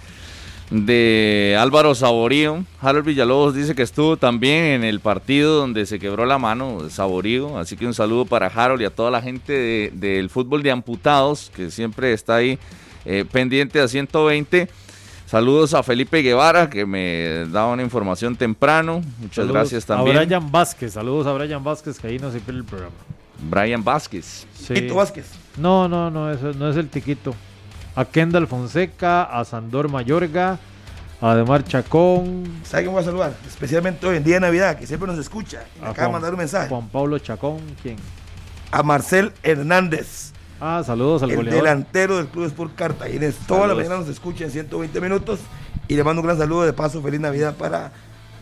de 0.71 1.57
Álvaro 1.59 1.93
Saborío. 1.93 2.63
Harold 2.79 3.05
Villalobos 3.05 3.53
dice 3.53 3.75
que 3.75 3.83
estuvo 3.83 4.17
también 4.17 4.63
en 4.63 4.83
el 4.83 5.01
partido 5.01 5.57
donde 5.57 5.85
se 5.85 5.99
quebró 5.99 6.25
la 6.25 6.37
mano 6.37 6.89
Saborío. 6.89 7.59
Así 7.59 7.75
que 7.75 7.85
un 7.85 7.93
saludo 7.93 8.25
para 8.25 8.47
Harold 8.47 8.81
y 8.81 8.85
a 8.85 8.89
toda 8.89 9.11
la 9.11 9.21
gente 9.21 9.91
del 9.93 10.29
fútbol 10.29 10.63
de 10.63 10.71
amputados 10.71 11.51
que 11.53 11.69
siempre 11.69 12.13
está 12.13 12.37
ahí 12.37 12.57
eh, 13.05 13.25
pendiente 13.29 13.81
a 13.81 13.87
120. 13.87 14.69
Saludos 15.25 15.73
a 15.73 15.83
Felipe 15.83 16.21
Guevara 16.21 16.69
que 16.69 16.85
me 16.85 17.45
da 17.51 17.67
una 17.67 17.83
información 17.83 18.35
temprano. 18.35 19.01
Muchas 19.19 19.47
gracias 19.47 19.85
también. 19.85 20.17
A 20.17 20.21
Brian 20.21 20.51
Vázquez, 20.51 20.93
saludos 20.93 21.27
a 21.27 21.33
Brian 21.33 21.63
Vázquez 21.63 21.99
que 21.99 22.07
ahí 22.07 22.19
nos 22.19 22.33
sigue 22.33 22.51
el 22.51 22.63
programa. 22.63 22.95
Brian 23.49 23.83
Vázquez. 23.83 24.45
Tiquito 24.67 24.95
Vázquez. 24.95 25.31
No, 25.57 25.89
no, 25.89 26.09
no, 26.09 26.31
eso 26.31 26.53
no 26.53 26.69
es 26.69 26.77
el 26.77 26.87
Tiquito 26.87 27.35
a 28.01 28.05
Kendall 28.05 28.47
Fonseca, 28.47 29.23
a 29.23 29.45
Sandor 29.45 29.87
Mayorga, 29.89 30.57
Ademar 31.21 31.63
Chacón. 31.63 32.61
¿Sabe 32.63 32.83
quién 32.83 32.93
voy 32.93 33.01
a 33.01 33.05
saludar? 33.05 33.33
Especialmente 33.47 34.07
hoy 34.07 34.17
en 34.17 34.23
día 34.23 34.35
de 34.35 34.41
Navidad, 34.41 34.77
que 34.77 34.87
siempre 34.87 35.07
nos 35.07 35.19
escucha. 35.19 35.63
Me 35.79 35.87
acaba 35.87 36.07
de 36.07 36.13
mandar 36.13 36.31
un 36.33 36.39
mensaje. 36.39 36.67
Juan 36.67 36.89
Pablo 36.89 37.19
Chacón, 37.19 37.59
¿quién? 37.81 37.97
A 38.71 38.81
Marcel 38.81 39.31
Hernández. 39.43 40.33
Ah, 40.59 40.81
saludos 40.85 41.21
al 41.21 41.31
el 41.31 41.37
goleador. 41.37 41.63
delantero 41.63 42.17
del 42.17 42.27
Club 42.27 42.45
Sport 42.45 42.75
Cartagena. 42.75 43.31
Toda 43.47 43.67
la 43.67 43.75
mañana 43.75 43.97
nos 43.97 44.07
escucha 44.09 44.45
en 44.45 44.51
120 44.51 44.99
minutos. 44.99 45.39
Y 45.87 45.95
le 45.95 46.03
mando 46.03 46.21
un 46.21 46.27
gran 46.27 46.37
saludo 46.39 46.63
de 46.63 46.73
paso. 46.73 47.01
Feliz 47.01 47.19
Navidad 47.19 47.55
para 47.55 47.91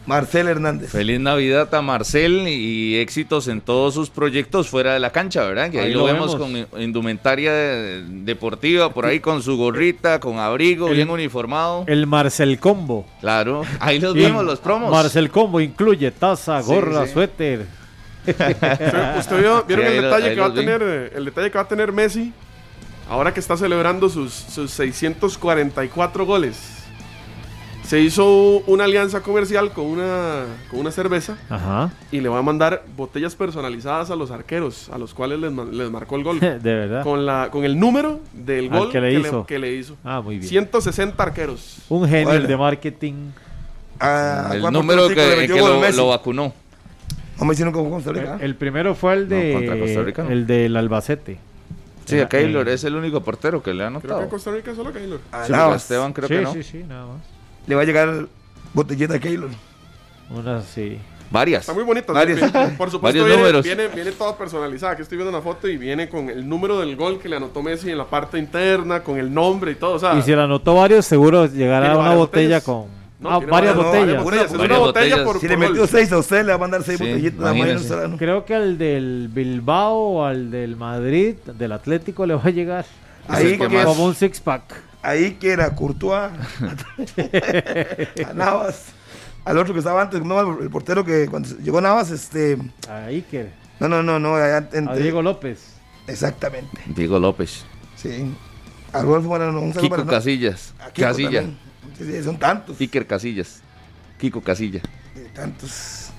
Marcel 0.10 0.48
Hernández. 0.48 0.92
Feliz 0.92 1.20
Navidad 1.20 1.74
a 1.74 1.82
Marcel 1.82 2.48
y 2.48 2.98
éxitos 2.98 3.48
en 3.48 3.62
todos 3.62 3.94
sus 3.94 4.10
proyectos 4.10 4.68
fuera 4.68 4.94
de 4.94 5.00
la 5.00 5.12
cancha, 5.12 5.44
¿verdad? 5.46 5.70
Que 5.70 5.80
ahí, 5.80 5.86
Ahí 5.88 5.94
lo, 5.94 6.00
lo 6.00 6.06
vemos, 6.08 6.38
vemos. 6.40 6.68
con 6.72 6.82
indumentaria 6.82 7.54
de- 7.54 8.04
deportiva, 8.08 8.92
por 8.92 9.06
ahí 9.06 9.20
con 9.20 9.42
su 9.44 9.56
gorrita, 9.56 10.20
con 10.20 10.40
abrigo, 10.40 10.88
El- 10.90 10.96
bien 10.96 11.10
uniformado. 11.10 11.84
El 11.88 12.08
Marcel 12.08 12.60
Combo. 12.60 13.06
Claro, 13.22 13.62
ahí 13.80 14.00
los 14.00 14.16
vemos, 14.16 14.44
los 14.44 14.60
promos. 14.60 14.92
Marcel 14.92 15.30
Combo 15.30 15.62
incluye 15.62 16.12
taza, 16.12 16.60
gorra, 16.62 17.06
sí. 17.06 17.14
suéter. 17.14 17.66
Usted, 18.28 19.40
vio- 19.40 19.64
vieron 19.66 19.86
Sí, 19.88 19.92
el 19.94 20.02
detalle 20.04 20.34
que 20.36 20.40
va 20.42 20.46
a 20.48 20.50
vi. 20.50 20.56
tener 20.56 20.82
eh, 20.84 21.12
el 21.16 21.26
detalle 21.26 21.52
que 21.52 21.58
va 21.58 21.64
a 21.64 21.68
tener 21.68 21.92
Messi 21.92 22.34
ahora 23.10 23.34
que 23.34 23.40
está 23.40 23.56
celebrando 23.58 24.10
sus, 24.10 24.34
sus 24.34 24.72
644 24.72 26.26
goles. 26.26 26.58
Se 27.90 28.00
hizo 28.00 28.60
una 28.68 28.84
alianza 28.84 29.22
comercial 29.22 29.72
con 29.72 29.86
una, 29.88 30.44
con 30.70 30.80
una 30.82 30.92
cerveza 30.92 31.40
Ajá. 31.50 31.90
y 32.12 32.20
le 32.22 32.30
va 32.30 32.38
a 32.38 32.42
mandar 32.44 32.84
botellas 32.96 33.34
personalizadas 33.34 34.12
a 34.12 34.16
los 34.16 34.30
arqueros, 34.30 34.90
a 34.94 35.00
los 35.00 35.16
cuales 35.16 35.40
les, 35.40 35.52
les 35.52 35.90
marcó 35.90 36.16
el 36.16 36.24
gol. 36.24 36.40
De 36.40 36.60
verdad. 36.60 37.02
con, 37.04 37.26
la, 37.26 37.50
con 37.52 37.66
el 37.66 37.80
número 37.80 38.20
del 38.32 38.72
Al 38.72 38.80
gol 38.80 38.92
que 38.92 39.02
le 39.02 39.14
hizo. 39.16 39.44
que 39.48 39.58
le 39.58 39.74
hizo. 39.74 39.98
Ah, 40.04 40.22
muy 40.22 40.38
bien. 40.38 40.48
160 40.48 41.24
arqueros. 41.24 41.78
Un 41.90 42.08
genio 42.08 42.28
Bueno. 42.28 42.48
de 42.48 42.58
marketing. 42.58 43.14
A 44.00 44.52
el 44.54 44.62
número 44.72 45.08
que, 45.10 45.48
lo, 45.48 45.92
lo 45.92 46.08
vacunó. 46.10 46.54
A 47.40 47.46
decir 47.46 47.72
con 47.72 47.90
Costa 47.90 48.12
Rica. 48.12 48.36
El, 48.36 48.42
el 48.44 48.56
primero 48.56 48.94
fue 48.94 49.14
el 49.16 49.28
No, 49.28 49.54
contra 49.58 49.80
Costa 49.80 50.02
Rica 50.04 50.22
de 50.22 50.28
no. 50.28 50.34
el 50.36 50.46
del 50.46 50.78
Albacete. 50.78 51.40
Sí, 52.06 52.20
a 52.20 52.30
Keylor 52.30 52.70
eh, 52.70 52.74
es 52.74 52.84
el 52.84 52.94
único 52.96 53.22
portero 53.24 53.64
que 53.64 53.74
le 53.74 53.84
ha 53.84 53.88
Creo 53.88 54.00
que 54.02 54.06
anotado. 54.08 54.22
en 54.26 54.30
Costa 54.30 54.52
Rica 54.52 54.76
solo 54.76 54.94
Keylor. 54.94 55.20
A 55.32 55.46
Sí, 55.46 55.54
Esteban 55.76 56.14
creo 56.14 56.28
sí, 56.28 56.36
que 56.36 56.42
no. 56.42 56.54
sí, 56.54 56.62
sí, 56.64 56.84
nada 56.88 57.06
más. 57.08 57.39
Le 57.70 57.76
va 57.76 57.84
a 57.84 57.86
llegar 57.86 58.26
botellita 58.74 59.14
a 59.14 59.20
Keylor. 59.20 59.52
Una 60.32 60.60
sí. 60.64 60.98
Varias. 61.30 61.62
Está 61.62 61.74
muy 61.76 61.84
bonita. 61.84 62.12
Varios. 62.12 62.40
Por 62.40 62.50
supuesto, 62.90 63.00
Varios 63.00 63.26
viene, 63.28 63.42
números. 63.42 63.64
Viene, 63.64 63.88
viene 63.90 64.12
toda 64.12 64.36
personalizada. 64.36 64.94
Aquí 64.94 65.04
estoy 65.04 65.20
viendo 65.20 65.30
una 65.30 65.44
foto 65.44 65.68
y 65.68 65.78
viene 65.78 66.10
con 66.10 66.32
el 66.32 66.50
número 66.50 66.80
del 66.80 66.96
gol 66.96 67.20
que 67.20 67.30
le 67.30 67.36
anotó 67.36 67.62
Messi 67.62 67.92
en 67.92 68.00
la 68.00 68.06
parte 68.06 68.40
interna, 68.40 69.04
con 69.04 69.20
el 69.20 69.32
nombre 69.32 69.74
y 69.74 69.76
todo. 69.76 69.94
O 69.94 70.00
sea, 70.00 70.18
y 70.18 70.24
si 70.24 70.32
le 70.36 70.42
anotó 70.42 70.74
varios, 70.74 71.06
seguro 71.06 71.46
llegará 71.46 71.92
una 71.92 71.98
varias 71.98 72.18
botella 72.18 72.58
botellas. 72.58 72.64
con. 72.64 72.86
no, 73.20 73.30
ah, 73.30 73.38
tiene 73.38 73.52
varias 73.52 73.76
no, 73.76 73.84
botellas. 73.84 74.24
varias 74.24 74.26
Varias 74.26 74.52
una 74.52 74.78
botella 74.80 75.16
botellas. 75.18 75.20
por, 75.20 75.40
Si 75.40 75.48
le 75.48 75.58
por 75.58 75.68
metió 75.70 75.86
seis 75.86 76.12
a 76.12 76.18
usted, 76.18 76.38
le 76.44 76.48
va 76.50 76.56
a 76.56 76.58
mandar 76.58 76.82
seis 76.82 76.98
Sí, 76.98 77.04
botellitas 77.06 77.92
a. 77.92 78.18
Creo 78.18 78.46
que 78.46 78.56
al 78.56 78.80
del 78.80 79.30
Bilbao 79.32 79.96
o 79.96 80.26
al 80.26 80.50
del 80.50 80.76
Madrid, 80.76 81.36
del 81.46 81.72
Atlético, 81.72 82.26
le 82.26 82.34
va 82.34 82.42
a 82.46 82.50
llegar. 82.50 82.86
Ahí 83.28 83.60
¿Qué 83.60 83.60
que 83.60 83.70
más? 83.70 83.86
Como 83.86 84.06
un 84.06 84.16
six 84.16 84.40
pack. 84.40 84.89
Ahí 85.02 85.36
que 85.36 85.52
era 85.52 85.74
Courtois, 85.76 86.32
a 88.28 88.34
Navas, 88.34 88.86
al 89.46 89.58
otro 89.58 89.74
que 89.74 89.80
estaba 89.80 90.02
antes, 90.02 90.22
no, 90.24 90.60
el 90.62 90.70
portero 90.70 91.04
que 91.06 91.28
cuando 91.28 91.50
llegó 91.60 91.80
Navas, 91.82 92.12
este, 92.12 92.58
A 92.90 93.06
Iker. 93.06 93.52
no, 93.80 93.88
no, 93.88 94.04
no, 94.04 94.20
no, 94.20 94.36
allá 94.36 94.68
A 94.88 94.96
Diego 94.96 95.22
López. 95.22 95.74
exactamente, 96.08 96.82
Diego 96.88 97.18
López. 97.20 97.64
sí, 97.96 98.36
a 98.92 99.02
Rodolfo 99.02 99.30
Moreno, 99.30 99.62
un 99.62 99.72
Kiko 99.72 99.90
para 99.90 100.04
no- 100.04 100.12
Casillas. 100.12 100.74
a 100.80 100.90
Kiko 100.92 101.08
Casilla. 101.08 101.44
Sí, 101.98 102.06
sí, 102.06 102.24
son 102.24 102.38
tantos, 102.38 102.80
Iker 102.82 103.06
Casillas. 103.08 103.62
Kiko 104.18 104.42
Casilla. 104.42 104.82
tantos. 105.34 106.10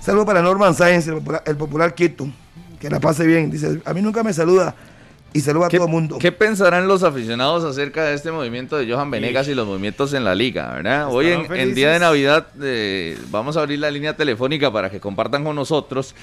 Saludo 0.00 0.26
para 0.26 0.42
Norman 0.42 0.74
Sáenz, 0.74 1.06
el 1.06 1.14
popular, 1.14 1.42
el 1.46 1.56
popular 1.56 1.94
Quito, 1.94 2.26
que 2.80 2.90
la 2.90 2.98
pase 3.00 3.26
bien, 3.26 3.50
dice, 3.50 3.80
a 3.84 3.94
mí 3.94 4.02
nunca 4.02 4.22
me 4.22 4.32
saluda 4.32 4.74
y 5.34 5.40
saluda 5.40 5.66
a 5.66 5.68
¿Qué, 5.68 5.76
todo 5.76 5.86
el 5.88 5.92
mundo. 5.92 6.18
qué 6.18 6.32
pensarán 6.32 6.88
los 6.88 7.02
aficionados 7.02 7.64
acerca 7.64 8.04
de 8.04 8.14
este 8.14 8.30
movimiento 8.32 8.78
de 8.78 8.90
Johan 8.90 9.10
Venegas 9.10 9.46
y 9.48 9.54
los 9.54 9.66
movimientos 9.66 10.14
en 10.14 10.24
la 10.24 10.34
liga? 10.34 10.72
¿verdad? 10.74 11.08
Hoy 11.10 11.26
en, 11.28 11.52
en 11.52 11.74
día 11.74 11.90
de. 11.90 11.98
Navidad 11.98 12.46
eh, 12.62 13.18
vamos 13.30 13.56
a 13.56 13.60
abrir 13.60 13.80
la 13.80 13.90
línea 13.90 14.16
telefónica 14.16 14.72
para 14.72 14.88
que 14.90 15.00
compartan 15.00 15.44
con 15.44 15.56
nosotros 15.56 16.14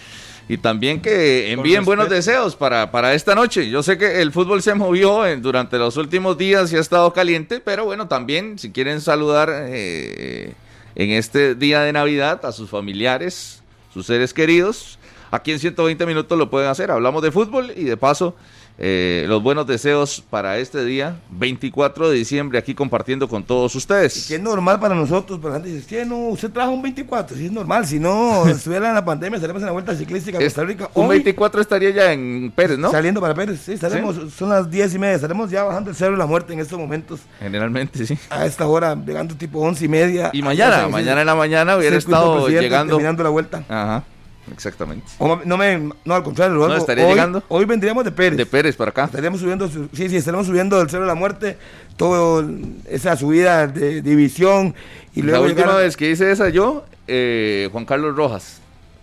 y 0.49 0.57
también 0.57 1.01
que 1.01 1.51
envíen 1.51 1.85
buenos 1.85 2.09
deseos 2.09 2.55
para, 2.55 2.89
para 2.91 3.13
esta 3.13 3.35
noche. 3.35 3.69
Yo 3.69 3.83
sé 3.83 3.97
que 3.97 4.21
el 4.21 4.31
fútbol 4.31 4.61
se 4.61 4.73
movió 4.73 5.27
en- 5.27 5.41
durante 5.41 5.77
los 5.77 5.97
últimos 5.97 6.37
días 6.37 6.71
y 6.73 6.77
ha 6.77 6.79
estado 6.79 7.13
caliente, 7.13 7.59
pero 7.59 7.85
bueno, 7.85 8.07
también 8.07 8.57
si 8.57 8.71
quieren 8.71 9.01
saludar 9.01 9.49
eh, 9.51 10.53
en 10.95 11.11
este 11.11 11.55
día 11.55 11.81
de 11.81 11.93
Navidad 11.93 12.43
a 12.45 12.51
sus 12.51 12.69
familiares, 12.69 13.61
sus 13.93 14.05
seres 14.05 14.33
queridos, 14.33 14.99
aquí 15.31 15.51
en 15.51 15.59
120 15.59 16.05
minutos 16.05 16.37
lo 16.37 16.49
pueden 16.49 16.69
hacer. 16.69 16.91
Hablamos 16.91 17.21
de 17.23 17.31
fútbol 17.31 17.71
y 17.75 17.83
de 17.83 17.97
paso 17.97 18.35
eh, 18.83 19.25
los 19.27 19.43
buenos 19.43 19.67
deseos 19.67 20.23
para 20.27 20.57
este 20.57 20.83
día, 20.83 21.15
24 21.29 22.09
de 22.09 22.15
diciembre, 22.15 22.57
aquí 22.57 22.73
compartiendo 22.73 23.27
con 23.27 23.43
todos 23.43 23.75
ustedes. 23.75 24.25
Que 24.27 24.35
es 24.35 24.41
normal 24.41 24.79
para 24.79 24.95
nosotros, 24.95 25.37
pero 25.39 25.53
la 25.53 25.59
gente 25.59 25.75
dice, 25.75 26.01
"Sí, 26.03 26.09
no, 26.09 26.29
usted 26.29 26.49
trajo 26.49 26.71
un 26.71 26.81
24, 26.81 27.37
sí 27.37 27.45
es 27.45 27.51
normal, 27.51 27.85
si 27.85 27.99
no 27.99 28.43
estuviera 28.47 28.89
en 28.89 28.95
la 28.95 29.05
pandemia, 29.05 29.35
estaríamos 29.35 29.61
en 29.61 29.67
la 29.67 29.71
vuelta 29.71 29.95
ciclística 29.95 30.39
a 30.39 30.41
Costa 30.41 30.63
Rica. 30.63 30.89
un 30.95 31.03
Hoy, 31.03 31.09
24 31.09 31.61
estaría 31.61 31.91
ya 31.91 32.11
en 32.11 32.51
Pérez, 32.55 32.79
¿no? 32.79 32.89
Saliendo 32.89 33.21
para 33.21 33.35
Pérez, 33.35 33.61
sí, 33.63 33.73
estaremos, 33.73 34.15
son 34.35 34.49
las 34.49 34.67
10 34.71 34.95
y 34.95 34.97
media, 34.97 35.13
estaremos 35.13 35.51
ya 35.51 35.63
bajando 35.63 35.91
el 35.91 35.95
cerro 35.95 36.13
de 36.13 36.17
la 36.17 36.25
muerte 36.25 36.51
en 36.53 36.59
estos 36.59 36.79
momentos, 36.79 37.19
Generalmente, 37.39 38.03
sí. 38.07 38.17
a 38.31 38.47
esta 38.47 38.65
hora, 38.65 38.95
llegando 38.95 39.35
tipo 39.35 39.59
11 39.59 39.85
y 39.85 39.87
media. 39.89 40.29
Y 40.33 40.41
mañana, 40.41 40.87
mañana 40.87 41.21
en 41.21 41.27
la 41.27 41.35
mañana 41.35 41.77
hubiera 41.77 41.97
estado 41.97 42.47
llegando. 42.49 42.95
Terminando 42.95 43.21
la 43.21 43.29
vuelta. 43.29 43.63
Ajá, 43.69 44.03
exactamente. 44.51 45.05
O 45.17 45.39
no, 45.45 45.57
me, 45.57 45.89
no, 46.05 46.13
al 46.15 46.23
contrario, 46.23 46.55
Rodolfo, 46.55 46.77
estaría 46.77 47.05
hoy, 47.05 47.11
llegando. 47.11 47.43
Hoy 47.47 47.65
vendríamos 47.65 48.03
de 48.03 48.11
Pérez. 48.11 48.37
De 48.37 48.45
Pérez 48.45 48.75
para 48.75 48.89
acá. 48.91 49.05
Estaríamos 49.05 49.39
subiendo, 49.39 49.67
su- 49.69 49.87
sí, 49.93 50.09
sí, 50.09 50.17
estaremos 50.17 50.45
subiendo 50.47 50.77
del 50.79 50.89
cerro 50.89 51.03
de 51.03 51.07
la 51.09 51.15
muerte, 51.15 51.57
toda 51.97 52.45
esa 52.89 53.15
subida 53.17 53.67
de 53.67 54.01
división. 54.01 54.73
Y 55.13 55.21
la 55.21 55.27
luego 55.31 55.45
última 55.45 55.67
llegar- 55.67 55.81
vez 55.83 55.95
que 55.97 56.09
hice 56.11 56.31
esa 56.31 56.49
yo, 56.49 56.85
eh, 57.07 57.69
Juan 57.71 57.85
Carlos 57.85 58.15
Rojas. 58.15 58.59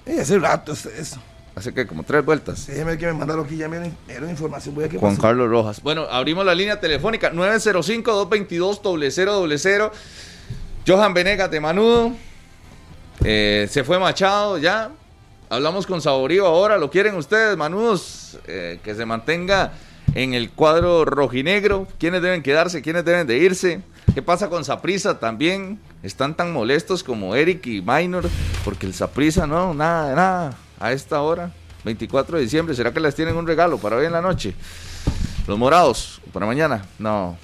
Eh, 0.07 0.19
hace 0.21 0.39
rato 0.39 0.73
es- 0.73 0.87
eso. 0.87 1.21
Hace 1.55 1.75
que 1.75 1.87
como 1.89 2.05
tres 2.05 2.25
vueltas. 2.25 2.69
Déjeme 2.69 2.97
que 2.97 3.07
me 3.07 3.15
mandaron 3.15 3.45
aquí, 3.45 3.57
ya 3.57 3.69
me 3.69 3.91
dieron- 4.07 4.31
información. 4.31 4.77
Voy 4.77 4.85
a 4.85 4.89
Juan 4.89 5.17
pasó. 5.17 5.23
Carlos 5.23 5.51
Rojas. 5.51 5.83
Bueno, 5.83 6.03
abrimos 6.09 6.47
la 6.47 6.55
línea 6.55 6.79
telefónica 6.79 7.33
905-222-0000. 7.33 9.91
Johan 10.87 11.15
Venegas 11.15 11.51
de 11.51 11.61
Manudo. 11.61 12.13
Eh, 13.25 13.67
se 13.71 13.85
fue 13.85 13.99
Machado 13.99 14.59
ya. 14.59 14.91
Hablamos 15.51 15.87
con 15.87 16.03
Saborío 16.03 16.47
ahora. 16.47 16.77
¿Lo 16.77 16.91
quieren 16.91 17.15
ustedes, 17.15 17.57
Manudos? 17.57 18.39
Eh, 18.47 18.81
que 18.85 18.95
se 18.95 19.07
mantenga 19.07 19.73
en 20.15 20.35
el 20.35 20.51
cuadro 20.51 21.07
rojinegro. 21.07 21.89
¿Quiénes 21.99 22.21
deben 22.21 22.43
quedarse? 22.43 22.83
¿Quiénes 22.83 23.03
deben 23.05 23.27
de 23.27 23.39
irse? 23.39 23.81
¿Qué 24.15 24.21
pasa 24.21 24.51
con 24.51 24.63
Saprisa 24.65 25.19
también? 25.19 25.81
¿Están 26.03 26.37
tan 26.37 26.53
molestos 26.53 27.03
como 27.03 27.35
Eric 27.35 27.67
y 27.67 27.81
Minor? 27.81 28.29
Porque 28.65 28.85
el 28.87 28.93
Saprisa, 28.93 29.47
no, 29.47 29.73
nada, 29.73 30.15
nada. 30.15 30.55
A 30.79 30.93
esta 30.93 31.23
hora, 31.23 31.51
24 31.85 32.37
de 32.37 32.43
diciembre, 32.43 32.75
¿será 32.75 32.93
que 32.93 33.01
les 33.01 33.15
tienen 33.15 33.35
un 33.37 33.47
regalo 33.47 33.79
para 33.79 33.97
hoy 33.97 34.05
en 34.05 34.13
la 34.13 34.21
noche? 34.21 34.53
Los 35.47 35.59
morados, 35.59 36.21
para 36.33 36.45
mañana, 36.45 36.85
no. 36.99 37.39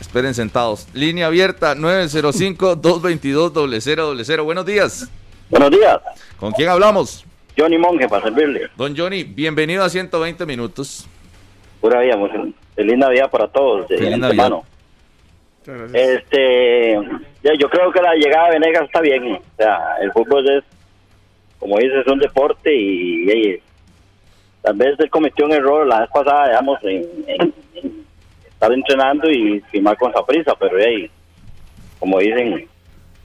Esperen 0.00 0.32
sentados. 0.32 0.86
Línea 0.92 1.26
abierta 1.26 1.74
905-222-0000. 1.74 4.44
Buenos 4.44 4.64
días. 4.64 5.08
Buenos 5.50 5.70
días, 5.70 5.98
¿Con 6.38 6.52
quién 6.52 6.68
hablamos? 6.68 7.24
Johnny 7.56 7.78
Monge 7.78 8.08
para 8.08 8.24
servirle. 8.24 8.68
Don 8.76 8.96
Johnny, 8.96 9.24
bienvenido 9.24 9.84
a 9.84 9.88
120 9.88 10.44
minutos. 10.44 11.08
Pura 11.80 12.00
vida, 12.00 12.16
muy 12.16 12.30
feliz 12.74 12.98
Navidad 12.98 13.30
para 13.30 13.48
todos. 13.48 13.88
de 13.88 13.96
Feliz. 13.96 14.18
Muchas 14.18 14.50
gracias. 15.66 15.94
Este, 15.94 16.94
ya, 17.42 17.52
yo 17.58 17.68
creo 17.70 17.90
que 17.92 18.02
la 18.02 18.14
llegada 18.14 18.48
de 18.50 18.58
Venegas 18.58 18.84
está 18.84 19.00
bien. 19.00 19.34
O 19.36 19.40
sea, 19.56 19.96
el 20.00 20.12
fútbol 20.12 20.48
es, 20.58 20.64
como 21.58 21.78
dices, 21.78 22.04
es 22.04 22.12
un 22.12 22.18
deporte 22.18 22.74
y, 22.74 23.30
y 23.30 23.62
tal 24.62 24.76
vez 24.76 24.98
él 24.98 25.08
cometió 25.10 25.46
un 25.46 25.52
error 25.52 25.86
la 25.86 26.00
vez 26.00 26.10
pasada, 26.12 26.48
digamos, 26.48 26.78
en, 26.82 27.04
en- 27.28 27.54
en 27.74 28.04
estar 28.48 28.72
entrenando 28.72 29.30
y 29.30 29.60
firmar 29.70 29.96
con 29.96 30.10
esa 30.10 30.24
prisa, 30.26 30.54
pero 30.58 30.76
ahí, 30.78 31.10
como 31.98 32.18
dicen, 32.18 32.68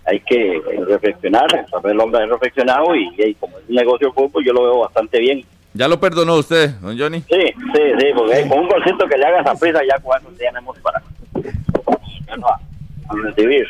hay 0.06 0.20
que 0.22 0.62
reflexionar, 0.88 1.48
saber 1.70 1.92
el 1.94 2.00
hombre 2.00 2.24
ha 2.24 2.26
reflexionado 2.26 2.96
y, 2.96 3.10
y 3.18 3.34
como 3.36 3.58
es 3.60 3.64
un 3.70 3.76
negocio 3.76 4.12
fútbol, 4.14 4.44
yo 4.46 4.54
lo 4.54 4.64
veo 4.64 4.80
bastante 4.80 5.20
bien. 5.20 5.44
¿Ya 5.74 5.88
lo 5.88 6.00
perdonó 6.00 6.36
usted, 6.36 6.72
don 6.82 6.98
Johnny? 7.00 7.22
Sí, 7.22 7.42
sí, 7.74 7.82
sí, 8.00 8.06
porque 8.16 8.48
con 8.48 8.60
un 8.60 8.68
golcito 8.68 9.08
que 9.08 9.18
le 9.18 9.26
haga 9.26 9.42
esa 9.42 9.56
prisa 9.56 9.80
ya 9.88 9.98
eso 10.18 10.30
tenemos 10.38 10.78
para 10.80 11.02
a 13.10 13.14
recibir. 13.24 13.66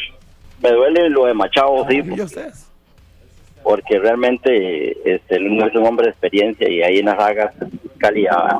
Me 0.61 0.71
duele 0.71 1.09
lo 1.09 1.25
de 1.25 1.33
Machado, 1.33 1.85
sí, 1.89 1.97
¿Y 1.97 2.03
porque, 2.03 2.21
ustedes? 2.23 2.67
porque 3.63 3.99
realmente 3.99 4.91
este, 5.15 5.39
es 5.67 5.75
un 5.75 5.85
hombre 5.85 6.05
de 6.05 6.11
experiencia 6.11 6.69
y 6.69 6.81
ahí 6.81 6.99
en 6.99 7.05
las 7.05 7.17
sagas 7.17 7.53
calidad. 7.97 8.57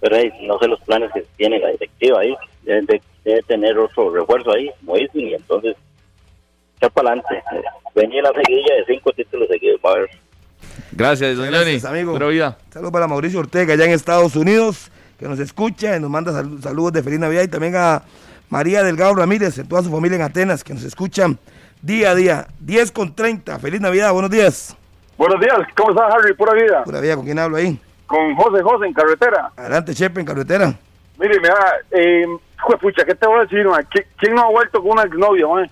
Pero 0.00 0.16
ahí, 0.16 0.30
no 0.42 0.58
sé 0.58 0.68
los 0.68 0.80
planes 0.82 1.10
que 1.12 1.24
tiene 1.36 1.58
la 1.58 1.68
directiva 1.70 2.20
ahí. 2.20 2.34
Debe, 2.62 2.82
de- 2.82 3.02
debe 3.24 3.42
tener 3.42 3.76
otro 3.78 4.10
refuerzo 4.14 4.52
ahí, 4.52 4.70
como 4.80 4.96
dicen, 4.96 5.20
y 5.28 5.34
entonces 5.34 5.76
echar 6.78 6.90
para 6.92 7.08
adelante. 7.10 7.42
Venía 7.94 8.22
la 8.22 8.30
seguilla 8.32 8.74
de 8.76 8.84
cinco 8.86 9.12
títulos 9.12 9.48
seguidos, 9.48 9.80
a 9.84 9.94
ver. 9.94 10.10
Gracias, 10.92 11.36
don 11.36 11.46
Gracias, 11.50 11.82
Johnny. 11.82 11.98
amigo. 11.98 12.12
Pura 12.14 12.26
vida. 12.28 12.58
Saludos 12.70 12.92
para 12.92 13.06
Mauricio 13.06 13.40
Ortega, 13.40 13.74
allá 13.74 13.84
en 13.84 13.90
Estados 13.92 14.36
Unidos, 14.36 14.90
que 15.18 15.26
nos 15.26 15.38
escucha 15.38 15.96
y 15.96 16.00
nos 16.00 16.10
manda 16.10 16.32
sal- 16.32 16.58
saludos 16.62 16.92
de 16.92 17.02
feliz 17.02 17.18
Navidad. 17.18 17.42
Y 17.42 17.48
también 17.48 17.74
a 17.76 18.02
María 18.48 18.82
Delgado 18.82 19.14
Ramírez, 19.14 19.58
y 19.58 19.64
toda 19.64 19.82
su 19.82 19.90
familia 19.90 20.16
en 20.16 20.22
Atenas, 20.22 20.64
que 20.64 20.74
nos 20.74 20.82
escuchan 20.84 21.38
día 21.82 22.10
a 22.10 22.14
día. 22.14 22.46
10 22.60 22.92
con 22.92 23.14
30. 23.14 23.58
Feliz 23.58 23.80
Navidad, 23.80 24.12
buenos 24.12 24.30
días. 24.30 24.76
Buenos 25.16 25.40
días, 25.40 25.58
¿cómo 25.76 25.90
estás, 25.90 26.14
Harry? 26.14 26.34
Pura 26.34 26.54
vida. 26.54 26.84
Pura 26.84 27.00
vida, 27.00 27.16
¿con 27.16 27.24
quién 27.24 27.38
hablo 27.38 27.56
ahí? 27.56 27.78
Con 28.06 28.34
José 28.36 28.62
José 28.62 28.86
en 28.86 28.92
carretera. 28.94 29.50
Adelante, 29.56 29.94
Chepe, 29.94 30.20
en 30.20 30.26
carretera. 30.26 30.74
Mire, 31.18 31.40
mira, 31.40 31.56
eh, 31.90 32.24
juepucha, 32.62 33.04
¿qué 33.04 33.14
te 33.16 33.26
voy 33.26 33.38
a 33.40 33.42
decir, 33.42 33.66
ma? 33.66 33.80
¿Qui- 33.82 34.06
¿Quién 34.16 34.34
no 34.34 34.42
ha 34.44 34.50
vuelto 34.50 34.80
con 34.80 34.92
una 34.92 35.02
exnovia, 35.02 35.46
ma? 35.48 35.66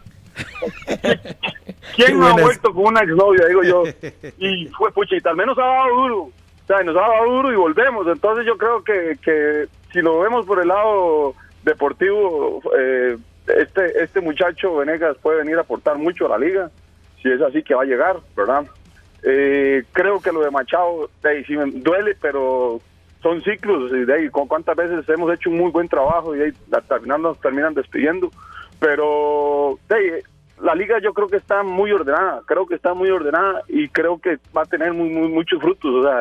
¿Quién 1.97 2.19
no 2.19 2.27
ha 2.29 2.33
vuelto 2.33 2.73
con 2.73 2.87
una 2.87 3.01
exnovia, 3.01 3.47
digo 3.47 3.63
yo? 3.63 3.83
Y 4.39 4.69
juepucha, 4.71 5.17
y 5.17 5.21
tal 5.21 5.37
vez 5.37 5.47
nos 5.47 5.59
ha 5.59 5.63
dado 5.67 5.95
duro. 5.97 6.17
O 6.23 6.33
sea, 6.67 6.83
nos 6.83 6.97
ha 6.97 7.01
dado 7.01 7.25
duro 7.31 7.53
y 7.53 7.57
volvemos. 7.57 8.07
Entonces 8.09 8.45
yo 8.47 8.57
creo 8.59 8.83
que, 8.83 9.17
que 9.23 9.67
si 9.93 10.01
lo 10.03 10.19
vemos 10.21 10.45
por 10.47 10.61
el 10.61 10.69
lado 10.69 11.35
deportivo, 11.65 12.61
eh, 12.79 13.17
este, 13.47 14.03
este 14.03 14.21
muchacho 14.21 14.77
Venegas 14.77 15.17
puede 15.23 15.39
venir 15.39 15.57
a 15.59 15.61
aportar 15.63 15.97
mucho 15.97 16.27
a 16.27 16.31
la 16.31 16.39
liga. 16.45 16.71
Si 17.23 17.31
es 17.31 17.41
así 17.41 17.63
que 17.63 17.75
va 17.75 17.83
a 17.83 17.87
llegar, 17.87 18.17
¿verdad? 18.37 18.67
Eh, 19.23 19.85
creo 19.93 20.21
que 20.21 20.33
lo 20.33 20.41
de 20.43 20.51
Machado, 20.51 21.09
de 21.23 21.31
ahí 21.31 21.45
sí 21.45 21.57
me 21.57 21.71
duele, 21.71 22.17
pero 22.21 22.81
son 23.23 23.43
ciclos. 23.43 23.91
Y 23.93 24.05
de 24.05 24.15
ahí, 24.15 24.29
¿cu- 24.29 24.47
¿Cuántas 24.49 24.77
veces 24.77 25.09
hemos 25.09 25.33
hecho 25.33 25.51
un 25.51 25.59
muy 25.59 25.71
buen 25.71 25.89
trabajo 25.89 26.35
y 26.35 26.39
de 26.39 26.45
ahí, 26.47 26.53
al 26.91 27.01
final 27.01 27.23
nos 27.23 27.41
terminan 27.41 27.75
despidiendo? 27.75 28.31
Pero 28.79 29.79
la 30.63 30.75
liga 30.75 30.99
yo 31.03 31.13
creo 31.15 31.29
que 31.29 31.37
está 31.37 31.63
muy 31.63 31.93
ordenada, 31.93 32.43
creo 32.47 32.67
que 32.67 32.75
está 32.75 32.95
muy 32.95 33.11
ordenada 33.11 33.63
y 33.69 33.89
creo 33.89 34.19
que 34.19 34.39
va 34.57 34.63
a 34.63 34.67
tener 34.67 34.93
muy, 34.93 35.09
muchos 35.09 35.61
frutos. 35.61 35.95
O 35.95 36.03
sea, 36.03 36.21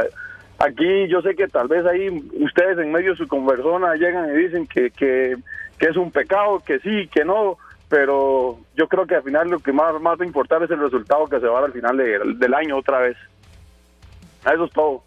aquí 0.60 1.08
yo 1.08 1.22
sé 1.22 1.36
que 1.36 1.48
tal 1.48 1.68
vez 1.68 1.86
ahí 1.86 2.10
ustedes 2.40 2.78
en 2.80 2.92
medio 2.92 3.12
de 3.12 3.18
su 3.18 3.28
conversona 3.28 3.96
llegan 3.96 4.30
y 4.34 4.38
dicen 4.44 4.68
que, 4.68 4.90
que, 4.92 5.36
que 5.78 5.86
es 5.88 5.98
un 5.98 6.12
pecado, 6.12 6.62
que 6.66 6.80
sí, 6.80 7.08
que 7.14 7.24
no, 7.26 7.58
pero 7.90 8.58
yo 8.76 8.88
creo 8.88 9.06
que 9.06 9.16
al 9.16 9.24
final 9.24 9.50
lo 9.50 9.60
que 9.60 9.72
más, 9.72 9.94
más 10.02 10.18
va 10.20 10.24
a 10.24 10.28
importar 10.28 10.64
es 10.64 10.72
el 10.72 10.80
resultado 10.80 11.28
que 11.28 11.40
se 11.40 11.46
va 11.48 11.58
a 11.60 11.62
dar 11.62 11.70
al 11.70 11.74
final 11.74 11.98
de- 11.98 12.20
del 12.38 12.54
año 12.54 12.78
otra 12.78 13.00
vez. 13.00 13.18
Eso 14.46 14.66
es 14.66 14.72
todo. 14.72 15.04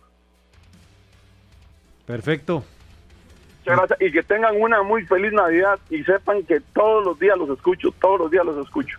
Perfecto. 2.07 2.65
Muchas 3.69 3.89
gracias 3.89 4.09
y 4.09 4.13
que 4.13 4.23
tengan 4.23 4.61
una 4.61 4.83
muy 4.83 5.05
feliz 5.05 5.33
Navidad 5.33 5.79
y 5.91 6.03
sepan 6.05 6.43
que 6.43 6.61
todos 6.75 7.05
los 7.05 7.19
días 7.19 7.37
los 7.37 7.51
escucho, 7.51 7.93
todos 8.01 8.21
los 8.21 8.31
días 8.31 8.45
los 8.45 8.65
escucho. 8.65 8.99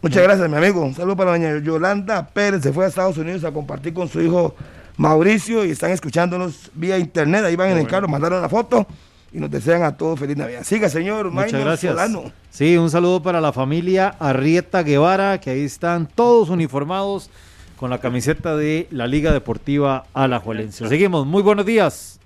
Muchas 0.00 0.22
gracias, 0.22 0.48
mi 0.48 0.56
amigo. 0.56 0.80
Un 0.80 0.94
saludo 0.94 1.16
para 1.16 1.32
doña 1.32 1.58
Yolanda 1.58 2.26
Pérez. 2.28 2.62
Se 2.62 2.72
fue 2.72 2.84
a 2.84 2.88
Estados 2.88 3.18
Unidos 3.18 3.44
a 3.44 3.52
compartir 3.52 3.92
con 3.92 4.08
su 4.08 4.20
hijo 4.20 4.54
Mauricio 4.96 5.64
y 5.64 5.70
están 5.70 5.90
escuchándonos 5.90 6.70
vía 6.74 6.98
internet. 6.98 7.44
Ahí 7.44 7.56
van 7.56 7.70
en 7.70 7.78
el 7.78 7.86
carro, 7.86 8.08
mandaron 8.08 8.40
la 8.40 8.48
foto 8.48 8.86
y 9.32 9.38
nos 9.38 9.50
desean 9.50 9.82
a 9.82 9.96
todos 9.96 10.18
feliz 10.18 10.36
Navidad. 10.36 10.62
Siga, 10.64 10.88
señor 10.88 11.30
Muchas 11.30 11.52
Maynor 11.52 11.68
gracias. 11.68 11.92
Solano. 11.92 12.32
Sí, 12.50 12.76
un 12.76 12.90
saludo 12.90 13.22
para 13.22 13.40
la 13.40 13.52
familia 13.52 14.14
Arrieta 14.18 14.82
Guevara, 14.82 15.40
que 15.40 15.50
ahí 15.50 15.64
están 15.64 16.06
todos 16.06 16.48
uniformados 16.48 17.30
con 17.76 17.90
la 17.90 17.98
camiseta 17.98 18.56
de 18.56 18.88
la 18.90 19.06
Liga 19.06 19.32
Deportiva 19.32 20.04
Alajuelense. 20.14 20.88
Seguimos, 20.88 21.26
muy 21.26 21.42
buenos 21.42 21.66
días. 21.66 22.17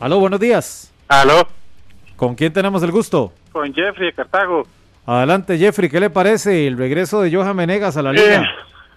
Aló, 0.00 0.18
buenos 0.18 0.40
días. 0.40 0.92
Aló, 1.08 1.46
¿Con 2.16 2.34
quién 2.34 2.52
tenemos 2.52 2.82
el 2.82 2.90
gusto? 2.90 3.32
con 3.52 3.72
Jeffrey 3.74 4.06
de 4.06 4.12
Cartago. 4.12 4.66
Adelante, 5.06 5.58
Jeffrey, 5.58 5.88
¿qué 5.90 5.98
le 5.98 6.08
parece 6.10 6.66
el 6.68 6.76
regreso 6.78 7.20
de 7.20 7.34
Johan 7.34 7.56
Menegas 7.56 7.96
a 7.96 8.02
la 8.02 8.10
Eh, 8.10 8.14
liga? 8.14 8.44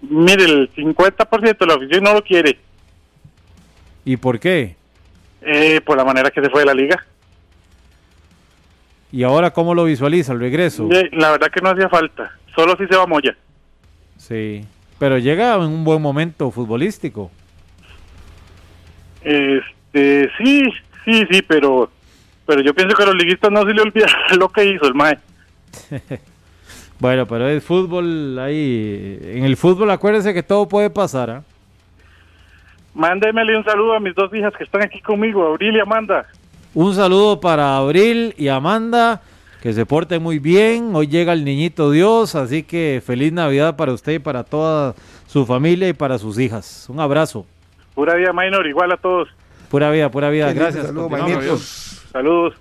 mire, 0.02 0.44
el 0.46 0.70
50% 0.76 1.58
de 1.58 1.66
la 1.66 1.74
afición 1.76 2.04
no 2.04 2.14
lo 2.14 2.22
quiere, 2.24 2.60
¿Y 4.06 4.18
por 4.18 4.40
qué? 4.40 4.76
eh, 5.42 5.82
por 5.82 5.98
la 5.98 6.06
manera 6.06 6.30
que 6.30 6.42
se 6.42 6.50
fue 6.50 6.62
de 6.62 6.66
la 6.68 6.74
liga. 6.74 7.04
¿Y 9.12 9.24
ahora 9.24 9.52
cómo 9.52 9.74
lo 9.76 9.86
visualiza 9.86 10.34
el 10.34 10.40
regreso? 10.40 10.88
Eh, 10.92 11.10
la 11.14 11.32
verdad 11.32 11.50
que 11.52 11.62
no 11.62 11.70
hacía 11.70 11.90
falta, 11.90 12.32
solo 12.56 12.76
si 12.78 12.86
se 12.88 12.96
va 12.96 13.08
Moya. 13.08 13.36
Sí, 14.18 14.66
pero 15.00 15.18
llega 15.18 15.56
en 15.56 15.62
un 15.64 15.84
buen 15.84 16.02
momento 16.02 16.52
futbolístico. 16.52 17.32
Este, 19.24 20.30
sí, 20.38 20.64
sí, 21.06 21.26
sí, 21.30 21.42
pero 21.42 21.90
pero 22.46 22.62
yo 22.62 22.74
pienso 22.74 22.96
que 22.96 23.04
a 23.04 23.06
los 23.08 23.16
liguistas 23.16 23.52
no 23.52 23.64
se 23.64 23.74
le 23.74 23.82
olvida 23.82 24.08
lo 24.38 24.50
que 24.50 24.66
hizo 24.66 24.86
el 24.86 24.94
Mae. 24.94 25.18
Bueno, 27.00 27.26
pero 27.26 27.50
es 27.50 27.62
fútbol 27.62 28.40
ahí. 28.40 29.20
En 29.22 29.44
el 29.44 29.58
fútbol, 29.58 29.92
acuérdense 29.92 30.34
que 30.34 30.42
todo 30.42 30.70
puede 30.70 30.90
pasar. 30.90 31.30
¿ah? 31.30 31.44
Mándemele 32.94 33.58
un 33.58 33.66
saludo 33.66 33.94
a 33.94 34.00
mis 34.00 34.16
dos 34.16 34.34
hijas 34.34 34.54
que 34.58 34.64
están 34.64 34.84
aquí 34.84 35.02
conmigo, 35.02 35.44
Auril 35.44 35.76
y 35.76 35.82
Amanda. 35.82 36.28
Un 36.74 36.96
saludo 36.96 37.42
para 37.42 37.76
Abril 37.76 38.34
y 38.38 38.48
Amanda, 38.48 39.22
que 39.62 39.74
se 39.74 39.86
porten 39.86 40.24
muy 40.24 40.40
bien. 40.40 40.96
Hoy 40.96 41.08
llega 41.08 41.34
el 41.34 41.44
niñito 41.44 41.92
Dios, 41.92 42.36
así 42.36 42.64
que 42.64 43.02
feliz 43.06 43.34
Navidad 43.34 43.76
para 43.76 43.92
usted 43.92 44.14
y 44.14 44.20
para 44.20 44.46
toda 44.46 44.96
su 45.28 45.46
familia 45.46 45.90
y 45.90 45.94
para 45.94 46.18
sus 46.18 46.40
hijas. 46.40 46.88
Un 46.88 47.02
abrazo. 47.02 47.46
Pura 47.96 48.16
vida, 48.16 48.32
Minor, 48.32 48.66
igual 48.66 48.94
a 48.94 48.98
todos. 48.98 49.28
Pura 49.74 49.90
vida, 49.90 50.12
pura 50.12 50.30
vida. 50.30 50.54
Qué 50.54 50.60
Gracias. 50.60 50.86
saludo. 50.86 51.10
Saludos. 52.12 52.54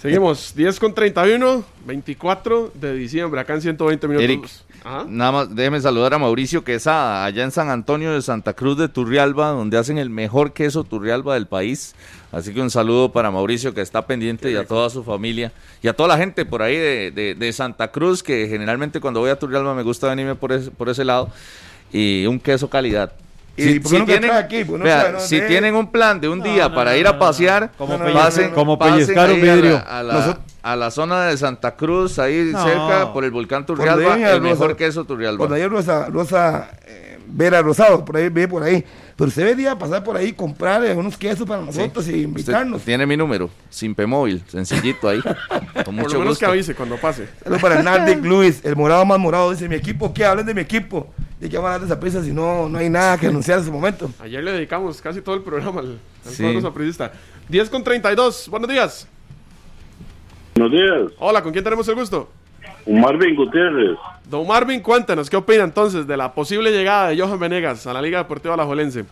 Seguimos, 0.00 0.54
10 0.56 0.80
con 0.80 0.94
31, 0.94 1.62
24 1.84 2.72
de 2.72 2.94
diciembre, 2.94 3.38
acá 3.38 3.52
en 3.52 3.60
120 3.60 4.08
minutos. 4.08 4.24
Eric, 4.24 4.48
Ajá. 4.82 5.04
nada 5.06 5.30
más 5.32 5.54
déjeme 5.54 5.78
saludar 5.78 6.14
a 6.14 6.18
Mauricio 6.18 6.64
Quesada, 6.64 7.26
allá 7.26 7.44
en 7.44 7.50
San 7.50 7.68
Antonio 7.68 8.14
de 8.14 8.22
Santa 8.22 8.54
Cruz 8.54 8.78
de 8.78 8.88
Turrialba, 8.88 9.48
donde 9.50 9.76
hacen 9.76 9.98
el 9.98 10.08
mejor 10.08 10.54
queso 10.54 10.84
Turrialba 10.84 11.34
del 11.34 11.46
país. 11.46 11.94
Así 12.32 12.54
que 12.54 12.62
un 12.62 12.70
saludo 12.70 13.12
para 13.12 13.30
Mauricio 13.30 13.74
que 13.74 13.82
está 13.82 14.06
pendiente 14.06 14.50
y 14.50 14.56
a 14.56 14.64
toda 14.64 14.88
su 14.88 15.04
familia 15.04 15.52
y 15.82 15.88
a 15.88 15.92
toda 15.92 16.08
la 16.08 16.16
gente 16.16 16.46
por 16.46 16.62
ahí 16.62 16.76
de, 16.78 17.10
de- 17.10 17.34
de 17.34 17.52
Santa 17.52 17.88
Cruz, 17.90 18.22
que 18.22 18.46
generalmente 18.48 19.00
cuando 19.00 19.20
voy 19.20 19.28
a 19.28 19.38
Turrialba 19.38 19.74
me 19.74 19.82
gusta 19.82 20.08
venirme 20.08 20.34
por 20.34 20.52
ese, 20.52 20.70
por 20.70 20.88
ese 20.88 21.04
lado. 21.04 21.28
Y 21.92 22.24
un 22.24 22.40
queso 22.40 22.70
calidad. 22.70 23.12
¿Y 23.58 23.80
por 23.80 23.92
qué 23.92 23.98
no 23.98 24.06
que 24.06 24.18
trae 24.18 24.38
aquí? 24.38 24.64
Pues 24.64 24.78
no 24.78 24.84
vea, 24.84 25.00
trae, 25.00 25.12
no, 25.14 25.20
si 25.20 25.40
tienen 25.42 25.74
un 25.74 25.90
plan 25.90 26.20
de 26.20 26.28
un 26.28 26.42
día 26.42 26.68
no, 26.68 26.74
para 26.74 26.92
no, 26.92 26.96
ir 26.96 27.06
a 27.06 27.18
pasear, 27.18 27.70
Como 27.76 27.98
no, 27.98 28.04
no, 28.04 28.12
pasen, 28.12 28.50
no, 28.50 28.54
como 28.54 28.78
pellizcar 28.78 29.30
un 29.30 29.36
ahí 29.36 29.42
a 29.42 29.46
la- 29.46 29.54
vidrio. 29.54 29.82
A 29.88 30.02
la, 30.02 30.38
a 30.62 30.76
la 30.76 30.90
zona 30.90 31.24
de 31.26 31.36
Santa 31.36 31.74
Cruz, 31.76 32.18
ahí 32.18 32.50
No. 32.52 32.62
cerca, 32.64 33.12
por 33.12 33.24
el 33.24 33.30
volcán 33.30 33.64
Por 33.66 33.76
Turrialba, 33.76 34.14
el 34.32 34.40
mejor 34.40 34.68
Rosa- 34.68 34.76
queso 34.76 35.04
Turrialba. 35.04 35.38
Cuando 35.38 35.54
hay 35.56 35.66
Rosa, 35.66 36.06
Rosa 36.06 36.70
eh, 36.86 37.18
Vera 37.30 37.60
Rosado, 37.62 38.04
por 38.04 38.16
ahí, 38.16 38.28
ve 38.28 38.48
por 38.48 38.62
ahí. 38.62 38.84
Pero 39.16 39.28
usted 39.28 39.42
debería 39.46 39.76
pasar 39.76 40.04
por 40.04 40.16
ahí, 40.16 40.32
comprar 40.32 40.84
eh, 40.84 40.94
unos 40.94 41.16
quesos 41.18 41.46
para 41.46 41.60
nosotros 41.60 42.06
y 42.06 42.10
Usted 42.10 42.22
invitarnos. 42.22 42.82
tiene 42.82 43.04
mi 43.04 43.16
número, 43.16 43.50
sin 43.68 43.92
P-Móvil, 43.94 44.44
sencillito 44.46 45.08
ahí. 45.08 45.20
Con 45.84 45.84
Por 45.84 45.92
mucho 45.94 46.14
lo 46.14 46.20
menos 46.20 46.38
que 46.38 46.46
gusto. 46.46 46.52
avise 46.52 46.74
cuando 46.76 46.96
pase. 46.98 47.28
Saludos 47.42 47.60
para 47.60 47.82
Nardic 47.82 48.24
Luis, 48.24 48.60
el 48.64 48.76
morado 48.76 49.04
más 49.04 49.18
morado. 49.18 49.50
Dice: 49.50 49.68
Mi 49.68 49.74
equipo, 49.74 50.14
¿qué? 50.14 50.24
Hablen 50.24 50.46
de 50.46 50.54
mi 50.54 50.60
equipo. 50.60 51.08
¿De 51.40 51.48
qué 51.48 51.56
van 51.56 51.66
a 51.66 51.74
hablar 51.74 51.80
de 51.80 51.86
esa 51.86 52.00
prisa 52.00 52.22
si 52.24 52.32
no, 52.32 52.68
no 52.68 52.78
hay 52.78 52.90
nada 52.90 53.16
que 53.16 53.28
anunciar 53.28 53.58
en 53.58 53.62
ese 53.62 53.70
momento? 53.72 54.10
Ayer 54.20 54.42
le 54.42 54.52
dedicamos 54.52 55.00
casi 55.00 55.20
todo 55.22 55.36
el 55.36 55.42
programa 55.42 55.80
al, 55.80 55.98
al 56.26 56.32
Sí. 56.32 56.42
cuadro 56.42 56.60
sapricista. 56.60 57.12
10 57.48 57.70
con 57.70 57.84
32, 57.84 58.48
buenos 58.50 58.68
días. 58.68 59.08
Buenos 60.56 60.72
días, 60.72 61.12
Hola, 61.20 61.40
¿con 61.42 61.52
quién 61.52 61.62
tenemos 61.62 61.86
el 61.88 61.94
gusto? 61.94 62.28
Marvin 62.86 63.36
Gutiérrez. 63.36 63.96
Don 64.28 64.46
Marvin, 64.46 64.80
cuéntanos, 64.80 65.30
¿qué 65.30 65.36
opina 65.36 65.62
entonces 65.62 66.06
de 66.06 66.16
la 66.16 66.32
posible 66.34 66.70
llegada 66.72 67.08
de 67.10 67.20
Johan 67.20 67.38
Venegas 67.38 67.86
a 67.86 67.92
la 67.92 68.02
Liga 68.02 68.18
Deportiva 68.18 68.54
Alajuelense? 68.54 69.04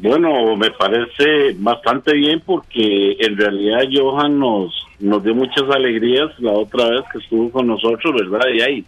Bueno, 0.00 0.56
me 0.56 0.70
parece 0.72 1.54
bastante 1.56 2.12
bien 2.14 2.42
porque 2.44 3.16
en 3.18 3.36
realidad 3.36 3.80
Johan 3.92 4.38
nos, 4.38 4.72
nos 5.00 5.24
dio 5.24 5.34
muchas 5.34 5.64
alegrías 5.74 6.28
la 6.38 6.52
otra 6.52 6.88
vez 6.90 7.00
que 7.12 7.18
estuvo 7.18 7.50
con 7.50 7.66
nosotros, 7.66 8.12
¿verdad? 8.30 8.46
Y 8.54 8.60
ahí, 8.60 8.84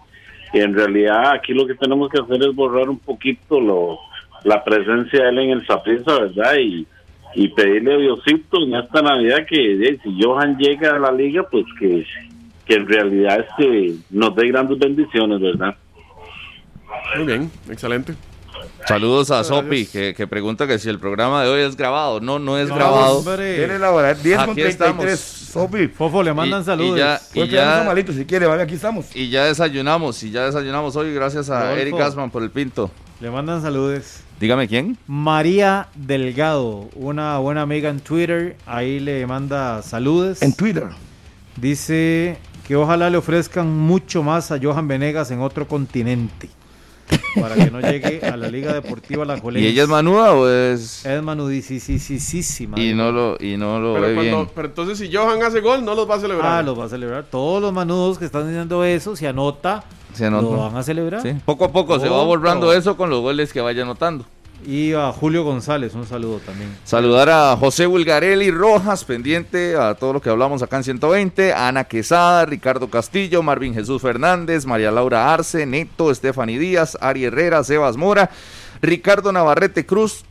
en 0.53 0.75
realidad 0.75 1.33
aquí 1.33 1.53
lo 1.53 1.67
que 1.67 1.75
tenemos 1.75 2.11
que 2.11 2.21
hacer 2.21 2.43
es 2.43 2.55
borrar 2.55 2.89
un 2.89 2.99
poquito 2.99 3.61
lo, 3.61 3.99
la 4.45 4.63
presencia 4.65 5.25
de 5.25 5.29
él 5.31 5.39
en 5.39 5.51
el 5.51 5.67
Saprissa, 5.67 6.19
¿verdad? 6.19 6.57
Y, 6.59 6.87
y 7.35 7.49
pedirle 7.49 7.95
a 7.95 7.99
Diosito 7.99 8.63
en 8.65 8.75
esta 8.75 9.03
Navidad 9.03 9.47
que 9.49 9.99
si 10.03 10.21
Johan 10.21 10.57
llega 10.59 10.97
a 10.97 10.99
la 10.99 11.13
liga, 11.13 11.45
pues 11.51 11.65
que, 11.79 12.05
que 12.67 12.75
en 12.75 12.89
realidad 12.89 13.47
este, 13.49 13.95
nos 14.11 14.35
dé 14.35 14.49
grandes 14.49 14.79
bendiciones, 14.79 15.41
¿verdad? 15.41 15.77
Muy 17.17 17.27
bien, 17.27 17.51
excelente. 17.69 18.15
Saludos 18.87 19.31
a 19.31 19.45
Sopi, 19.45 19.87
que, 19.87 20.15
que 20.15 20.27
pregunta 20.27 20.67
que 20.67 20.79
si 20.79 20.89
el 20.89 20.99
programa 20.99 21.43
de 21.45 21.51
hoy 21.51 21.63
es 21.63 21.77
grabado. 21.77 22.21
No, 22.21 22.39
no 22.39 22.59
es 22.59 22.69
No, 22.69 22.75
grabado. 22.77 23.19
hombre. 23.19 23.57
Tiene 23.57 23.79
la 23.79 23.91
hora, 23.93 24.15
10 24.15 24.39
con 24.41 24.51
Aquí 24.51 24.61
33. 24.63 24.71
estamos. 25.11 25.21
Sopi, 25.21 25.89
Fofo, 25.89 26.23
le 26.23 26.33
mandan 26.33 26.63
Y- 26.63 26.65
saludos. 26.65 26.97
Y 26.97 26.99
ya, 26.99 27.21
y, 27.35 27.49
quedarnos 27.49 27.83
ya, 27.85 27.85
malito 27.89 28.13
si 28.13 28.25
quiere, 28.25 28.47
vale, 28.47 28.63
aquí 28.63 28.75
estamos. 28.75 29.07
y 29.15 29.31
ya 29.31 29.45
desayunamos, 29.47 30.23
y 30.23 30.31
ya 30.31 30.45
desayunamos 30.47 30.95
hoy 30.97 31.13
gracias 31.13 31.51
a 31.51 31.61
Rodolfo. 31.61 31.81
Eric 31.81 31.97
Gasman 31.97 32.31
por 32.31 32.43
el 32.43 32.51
pinto. 32.51 32.91
Le 33.21 33.31
mandan 33.31 33.61
saludos. 33.61 34.21
Dígame 34.41 34.67
quién. 34.69 34.97
María 35.07 35.89
Delgado, 35.95 36.89
una 36.95 37.37
buena 37.39 37.63
amiga 37.63 37.91
en 37.91 38.01
Twitter, 38.01 38.57
ahí 38.65 38.99
le 39.01 39.27
manda 39.27 39.83
saludos. 39.83 40.41
En 40.41 40.55
Twitter. 40.55 40.85
Dice, 41.57 42.39
que 42.67 42.77
ojalá 42.77 43.11
le 43.11 43.19
ofrezcan 43.19 43.69
mucho 43.77 44.23
más 44.23 44.51
a 44.53 44.59
Johan 44.63 44.89
Venegas 44.89 45.31
en 45.31 45.41
otro 45.41 45.67
continente. 45.69 46.49
Para 47.41 47.55
que 47.55 47.71
no 47.71 47.81
llegue 47.81 48.21
a 48.27 48.37
la 48.37 48.49
Liga 48.49 48.73
Deportiva 48.73 49.25
La 49.25 49.41
¿Y 49.55 49.67
ella 49.67 49.85
es 49.85 49.89
manuda 49.89 50.33
o 50.35 50.49
es.? 50.49 51.05
Es 51.05 51.23
manudísima. 51.23 52.81
Y 52.81 52.95
no 52.95 53.13
lo, 53.13 53.37
y 53.41 53.57
no 53.57 53.79
lo 53.81 53.95
pero, 53.95 54.07
ve 54.07 54.15
bien. 54.15 54.49
pero 54.55 54.69
entonces, 54.69 54.99
si 54.99 55.15
Johan 55.15 55.43
hace 55.43 55.61
gol, 55.61 55.85
no 55.85 55.95
los 55.95 56.09
va 56.09 56.17
a 56.17 56.21
celebrar. 56.21 56.53
Ah, 56.53 56.63
los 56.63 56.79
va 56.79 56.85
a 56.85 56.89
celebrar. 56.89 57.25
Todos 57.25 57.63
los 57.63 57.73
manudos 57.73 58.19
que 58.19 58.25
están 58.25 58.47
diciendo 58.47 58.85
eso, 58.85 59.17
se 59.17 59.29
anota, 59.29 59.85
se 60.13 60.27
anota. 60.27 60.43
lo 60.43 60.57
van 60.57 60.77
a 60.77 60.83
celebrar. 60.83 61.23
Sí. 61.23 61.35
Poco 61.45 61.67
a 61.67 61.73
poco 61.73 61.99
se 62.01 62.09
va 62.09 62.23
borrando 62.25 62.73
eso 62.73 62.97
con 62.97 63.11
los 63.11 63.21
goles 63.21 63.53
que 63.53 63.61
vaya 63.61 63.83
anotando. 63.83 64.25
Y 64.67 64.93
a 64.93 65.13
Julio 65.13 65.45
González, 65.45 65.95
un 65.95 66.07
saludo 66.07 66.39
también. 66.39 66.77
Saludar 66.85 67.31
a 67.31 67.57
José 67.57 67.87
Bulgarelli 67.87 68.51
Rojas, 68.51 69.05
pendiente 69.05 69.77
a 69.77 69.95
todo 69.95 70.13
lo 70.13 70.21
que 70.21 70.29
hablamos 70.29 70.63
acá 70.63 70.77
en 70.77 70.85
120, 70.85 71.55
Ana 71.55 71.85
Quesada, 71.85 72.45
Ricardo 72.45 72.91
Castillo, 72.91 73.43
Marvin 73.43 73.73
Jesús 73.75 74.03
Fernández, 74.03 74.67
María 74.67 74.91
Laura 74.91 75.33
Arce, 75.33 75.65
Neto, 75.65 76.11
Estefany 76.11 76.59
Díaz, 76.59 76.99
Ari 77.01 77.25
Herrera, 77.25 77.65
Sebas 77.65 77.97
Mora, 77.97 78.31
Ricardo 78.83 79.33
Navarrete 79.33 79.87
Cruz, 79.87 80.25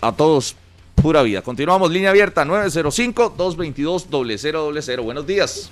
a 0.00 0.10
todos, 0.12 0.56
pura 0.96 1.22
vida. 1.22 1.42
Continuamos, 1.42 1.90
línea 1.90 2.10
abierta 2.10 2.44
905-222-0000. 2.44 5.02
Buenos 5.02 5.26
días. 5.26 5.70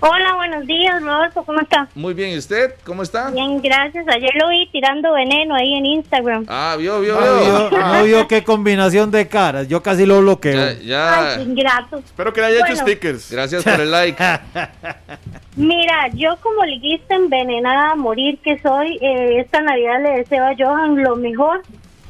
Hola, 0.00 0.34
buenos 0.36 0.64
días, 0.64 1.02
Rodolfo, 1.02 1.42
¿cómo 1.44 1.60
está? 1.60 1.88
Muy 1.96 2.14
bien, 2.14 2.30
¿y 2.30 2.38
usted? 2.38 2.72
¿Cómo 2.84 3.02
está? 3.02 3.30
Bien, 3.30 3.60
gracias. 3.60 4.06
Ayer 4.06 4.30
lo 4.40 4.48
vi 4.48 4.68
tirando 4.70 5.12
veneno 5.12 5.56
ahí 5.56 5.74
en 5.74 5.86
Instagram. 5.86 6.44
Ah, 6.48 6.76
vio, 6.78 7.00
vio, 7.00 7.16
vio. 7.18 7.70
No 7.70 8.04
vio 8.04 8.28
qué 8.28 8.44
combinación 8.44 9.10
de 9.10 9.26
caras. 9.26 9.66
Yo 9.66 9.82
casi 9.82 10.06
lo 10.06 10.20
bloqueo. 10.20 10.54
Ya, 10.54 10.80
ya. 10.80 11.34
Ay, 11.34 11.42
ingrato. 11.42 11.98
Espero 11.98 12.32
que 12.32 12.40
le 12.40 12.46
haya 12.46 12.58
Bueno. 12.60 12.74
hecho 12.74 12.82
stickers. 12.84 13.32
Gracias 13.32 13.64
por 13.64 13.80
el 13.80 13.90
like. 13.90 14.22
Mira, 15.56 16.08
yo 16.14 16.36
como 16.42 16.64
liguista 16.64 17.16
envenenada 17.16 17.90
a 17.90 17.96
morir 17.96 18.38
que 18.38 18.56
soy, 18.60 18.98
eh, 19.02 19.40
esta 19.40 19.60
Navidad 19.62 20.00
le 20.00 20.10
deseo 20.18 20.44
a 20.46 20.54
Johan 20.56 21.02
lo 21.02 21.16
mejor, 21.16 21.62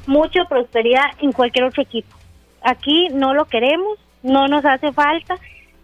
mucha 0.06 0.44
prosperidad 0.44 1.05
en 1.23 1.32
cualquier 1.32 1.65
otro 1.65 1.82
equipo. 1.82 2.15
Aquí 2.62 3.09
no 3.15 3.32
lo 3.32 3.47
queremos, 3.47 3.98
no 4.23 4.47
nos 4.47 4.62
hace 4.66 4.93
falta. 4.93 5.36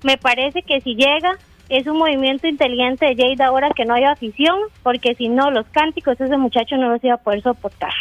Me 0.03 0.19
parece 0.19 0.61
que 0.61 0.83
si 0.83 0.97
llega 0.97 1.39
es 1.69 1.87
un 1.87 1.99
movimiento 1.99 2.47
inteligente 2.47 3.07
de 3.07 3.17
Jade 3.17 3.43
ahora 3.43 3.71
que 3.71 3.85
no 3.85 3.95
haya 3.95 4.13
afición, 4.13 4.59
porque 4.83 5.15
si 5.15 5.29
no, 5.29 5.51
los 5.51 5.67
cánticos 5.67 6.21
ese 6.21 6.37
muchacho 6.37 6.77
no 6.77 6.91
los 6.91 7.03
iba 7.03 7.15
a 7.15 7.19
poder 7.19 7.43
soportar. 7.43 7.93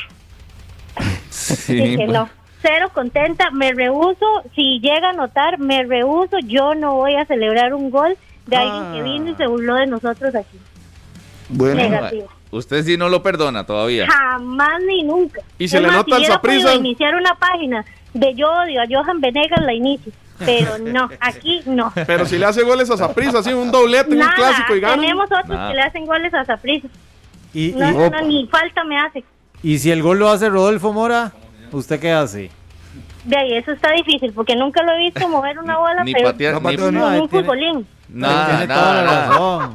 Sí, 1.29 1.81
Así 1.81 1.97
que 1.97 2.07
no. 2.07 2.29
Cero 2.61 2.91
contenta, 2.93 3.51
me 3.51 3.73
rehuso, 3.73 4.25
si 4.55 4.79
llega 4.79 5.09
a 5.09 5.13
notar, 5.13 5.59
me 5.59 5.83
rehuso, 5.83 6.37
yo 6.45 6.75
no 6.75 6.95
voy 6.95 7.15
a 7.15 7.25
celebrar 7.25 7.73
un 7.73 7.89
gol 7.89 8.17
de 8.47 8.55
alguien 8.55 8.93
que 8.93 9.03
vino 9.03 9.31
y 9.31 9.35
se 9.35 9.47
burló 9.47 9.75
de 9.75 9.87
nosotros 9.87 10.33
aquí. 10.35 10.57
Bueno, 11.49 11.75
Negativo. 11.75 12.29
Usted 12.51 12.83
sí 12.83 12.97
no 12.97 13.09
lo 13.09 13.23
perdona 13.23 13.65
todavía. 13.65 14.07
Jamás 14.07 14.79
ni 14.87 15.03
nunca. 15.03 15.41
¿Y 15.57 15.67
se 15.67 15.77
Es 15.77 15.81
le 15.81 15.87
más, 15.87 15.97
nota 15.97 16.17
si 16.17 16.51
el 16.51 16.75
iniciar 16.75 17.15
una 17.15 17.35
página 17.35 17.83
de 18.13 18.33
yo 18.35 18.47
odio 18.47 18.81
a 18.81 18.85
Johan 18.89 19.19
Venegas, 19.19 19.59
la 19.61 19.73
inicio. 19.73 20.11
Pero 20.45 20.77
no, 20.79 21.09
aquí 21.19 21.61
no. 21.65 21.91
Pero 22.07 22.25
si 22.25 22.37
le 22.37 22.45
hace 22.45 22.63
goles 22.63 22.89
a 22.89 22.97
Saprissa, 22.97 23.39
así 23.39 23.53
un 23.53 23.71
doblete 23.71 24.07
en 24.07 24.13
un 24.13 24.19
Nada, 24.19 24.35
clásico 24.35 24.75
y 24.75 24.79
gana. 24.79 24.95
tenemos 25.01 25.25
otros 25.25 25.47
Nada. 25.47 25.69
que 25.69 25.75
le 25.75 25.81
hacen 25.81 26.05
goles 26.05 26.33
a 26.33 26.45
Saprissa. 26.45 26.87
Y, 27.53 27.73
No, 27.77 27.89
y- 27.89 27.93
no, 27.93 28.09
no, 28.09 28.21
ni 28.21 28.47
falta 28.47 28.83
me 28.83 28.97
hace. 28.99 29.23
y 29.61 29.77
si 29.79 29.91
el 29.91 30.01
gol 30.01 30.19
lo 30.19 30.29
hace 30.29 30.49
Rodolfo 30.49 30.91
Mora, 30.93 31.31
¿usted 31.71 31.99
qué 31.99 32.11
hace? 32.11 32.49
De 33.25 33.37
ahí, 33.37 33.53
eso 33.55 33.71
está 33.71 33.91
difícil, 33.91 34.33
porque 34.33 34.55
nunca 34.55 34.83
lo 34.83 34.91
he 34.93 34.97
visto 34.97 35.27
mover 35.29 35.57
una 35.59 35.77
bola, 35.77 36.03
Ni 36.03 36.11
pero 36.13 36.31
patear, 36.31 36.55
como 36.55 36.69
ni- 36.69 36.75
un 36.77 36.93
No, 36.95 37.09
tiene- 37.09 37.27
futbolín. 37.29 37.87
Nada, 38.09 38.65
nada, 38.67 39.03
nada. 39.03 39.69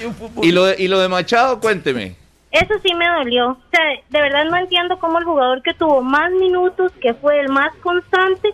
¿Y 0.42 0.52
lo, 0.52 0.64
de, 0.66 0.76
y 0.78 0.88
lo 0.88 0.98
de 0.98 1.08
Machado, 1.08 1.60
cuénteme. 1.60 2.14
Eso 2.50 2.74
sí 2.84 2.92
me 2.94 3.06
dolió. 3.08 3.50
O 3.50 3.58
sea, 3.70 3.80
de 4.08 4.20
verdad 4.20 4.44
no 4.50 4.56
entiendo 4.56 4.98
cómo 4.98 5.18
el 5.18 5.24
jugador 5.24 5.62
que 5.62 5.72
tuvo 5.72 6.02
más 6.02 6.30
minutos, 6.32 6.90
que 7.00 7.14
fue 7.14 7.40
el 7.40 7.48
más 7.48 7.70
constante, 7.82 8.52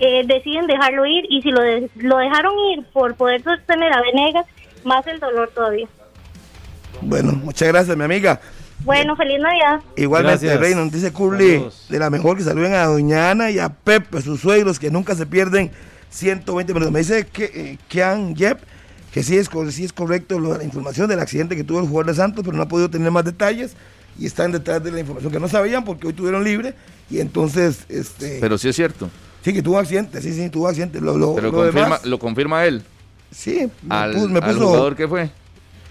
eh, 0.00 0.22
deciden 0.26 0.66
dejarlo 0.66 1.04
ir. 1.06 1.24
Y 1.28 1.42
si 1.42 1.50
lo, 1.50 1.60
de- 1.60 1.90
lo 1.96 2.18
dejaron 2.18 2.52
ir 2.72 2.84
por 2.92 3.14
poder 3.14 3.42
sostener 3.42 3.92
a 3.92 4.00
Venegas, 4.02 4.46
más 4.84 5.06
el 5.06 5.18
dolor 5.20 5.50
todavía. 5.54 5.88
bueno, 7.02 7.32
muchas 7.32 7.68
gracias, 7.68 7.96
mi 7.96 8.04
amiga. 8.04 8.40
Bueno, 8.84 9.16
feliz 9.16 9.40
Navidad. 9.40 9.80
Igualmente, 9.96 10.74
nos 10.74 10.92
dice 10.92 11.12
Curly, 11.12 11.52
Saludos. 11.54 11.86
de 11.88 11.98
la 11.98 12.10
mejor 12.10 12.36
que 12.36 12.44
saluden 12.44 12.74
a 12.74 12.84
Doña 12.84 13.30
Ana 13.32 13.50
y 13.50 13.58
a 13.58 13.68
Pepe, 13.70 14.22
sus 14.22 14.40
suegros, 14.40 14.78
que 14.78 14.90
nunca 14.90 15.16
se 15.16 15.26
pierden 15.26 15.70
120 16.10 16.72
minutos. 16.74 16.92
Me 16.92 17.00
dice 17.00 17.26
que 17.26 17.44
eh, 17.44 17.78
Kian 17.88 18.36
Yep, 18.36 18.60
que 19.12 19.22
sí 19.24 19.36
es, 19.36 19.50
sí 19.70 19.84
es 19.84 19.92
correcto 19.92 20.38
lo 20.38 20.56
la 20.56 20.62
información 20.62 21.08
del 21.08 21.18
accidente 21.18 21.56
que 21.56 21.64
tuvo 21.64 21.80
el 21.80 21.86
jugador 21.88 22.06
de 22.06 22.14
Santos, 22.14 22.44
pero 22.44 22.56
no 22.56 22.62
ha 22.62 22.68
podido 22.68 22.88
tener 22.88 23.10
más 23.10 23.24
detalles 23.24 23.74
y 24.16 24.26
están 24.26 24.52
detrás 24.52 24.82
de 24.82 24.92
la 24.92 25.00
información 25.00 25.32
que 25.32 25.40
no 25.40 25.48
sabían 25.48 25.84
porque 25.84 26.06
hoy 26.06 26.12
tuvieron 26.12 26.44
libre 26.44 26.74
y 27.10 27.18
entonces, 27.20 27.84
este, 27.88 28.38
Pero 28.40 28.58
sí 28.58 28.68
es 28.68 28.76
cierto. 28.76 29.10
Sí 29.48 29.54
que 29.54 29.62
tuvo 29.62 29.78
accidente, 29.78 30.20
sí, 30.20 30.32
sí, 30.34 30.50
tuvo 30.50 30.68
accidente. 30.68 31.00
Lo, 31.00 31.16
lo- 31.16 31.34
Pero 31.34 31.46
lo 31.50 31.52
confirma, 31.56 31.82
demás, 31.84 32.04
lo 32.04 32.18
confirma 32.18 32.64
él. 32.66 32.82
sí, 33.30 33.68
me 33.82 33.94
Al, 33.94 34.12
puso- 34.14 34.28
me 34.28 34.38
al 34.40 34.44
puso- 34.54 34.66
jugador 34.66 34.94
que 34.96 35.08
fue. 35.08 35.30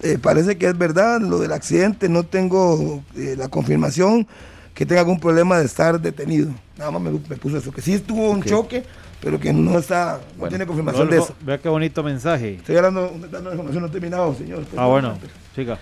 eh, 0.02 0.16
parece 0.22 0.56
que 0.56 0.66
es 0.68 0.78
verdad 0.78 1.20
lo 1.20 1.38
del 1.40 1.52
accidente, 1.52 2.08
no 2.08 2.22
tengo 2.22 3.02
eh, 3.16 3.34
la 3.36 3.48
confirmación 3.48 4.26
que 4.74 4.86
tenga 4.86 5.00
algún 5.00 5.18
problema 5.18 5.58
de 5.58 5.64
estar 5.64 6.00
detenido. 6.00 6.50
Nada 6.76 6.92
más 6.92 7.02
me, 7.02 7.10
me 7.10 7.36
puso 7.36 7.56
eso, 7.58 7.72
que 7.72 7.82
sí 7.82 7.98
tuvo 7.98 8.30
un 8.30 8.44
choque, 8.44 8.84
pero 9.20 9.40
que 9.40 9.52
no 9.52 9.76
está, 9.76 10.20
no 10.34 10.38
Bueno. 10.38 10.50
tiene 10.50 10.66
confirmación 10.66 11.10
de 11.10 11.16
eso. 11.18 11.34
vea 11.40 11.58
qué 11.58 11.68
bonito 11.68 12.04
mensaje. 12.04 12.54
Estoy 12.54 12.76
hablando, 12.76 13.12
dando 13.28 13.50
información 13.50 13.82
no 13.82 13.90
terminado, 13.90 14.36
señor. 14.36 14.64
Ah, 14.76 14.86
bueno, 14.86 15.18
siga. 15.56 15.76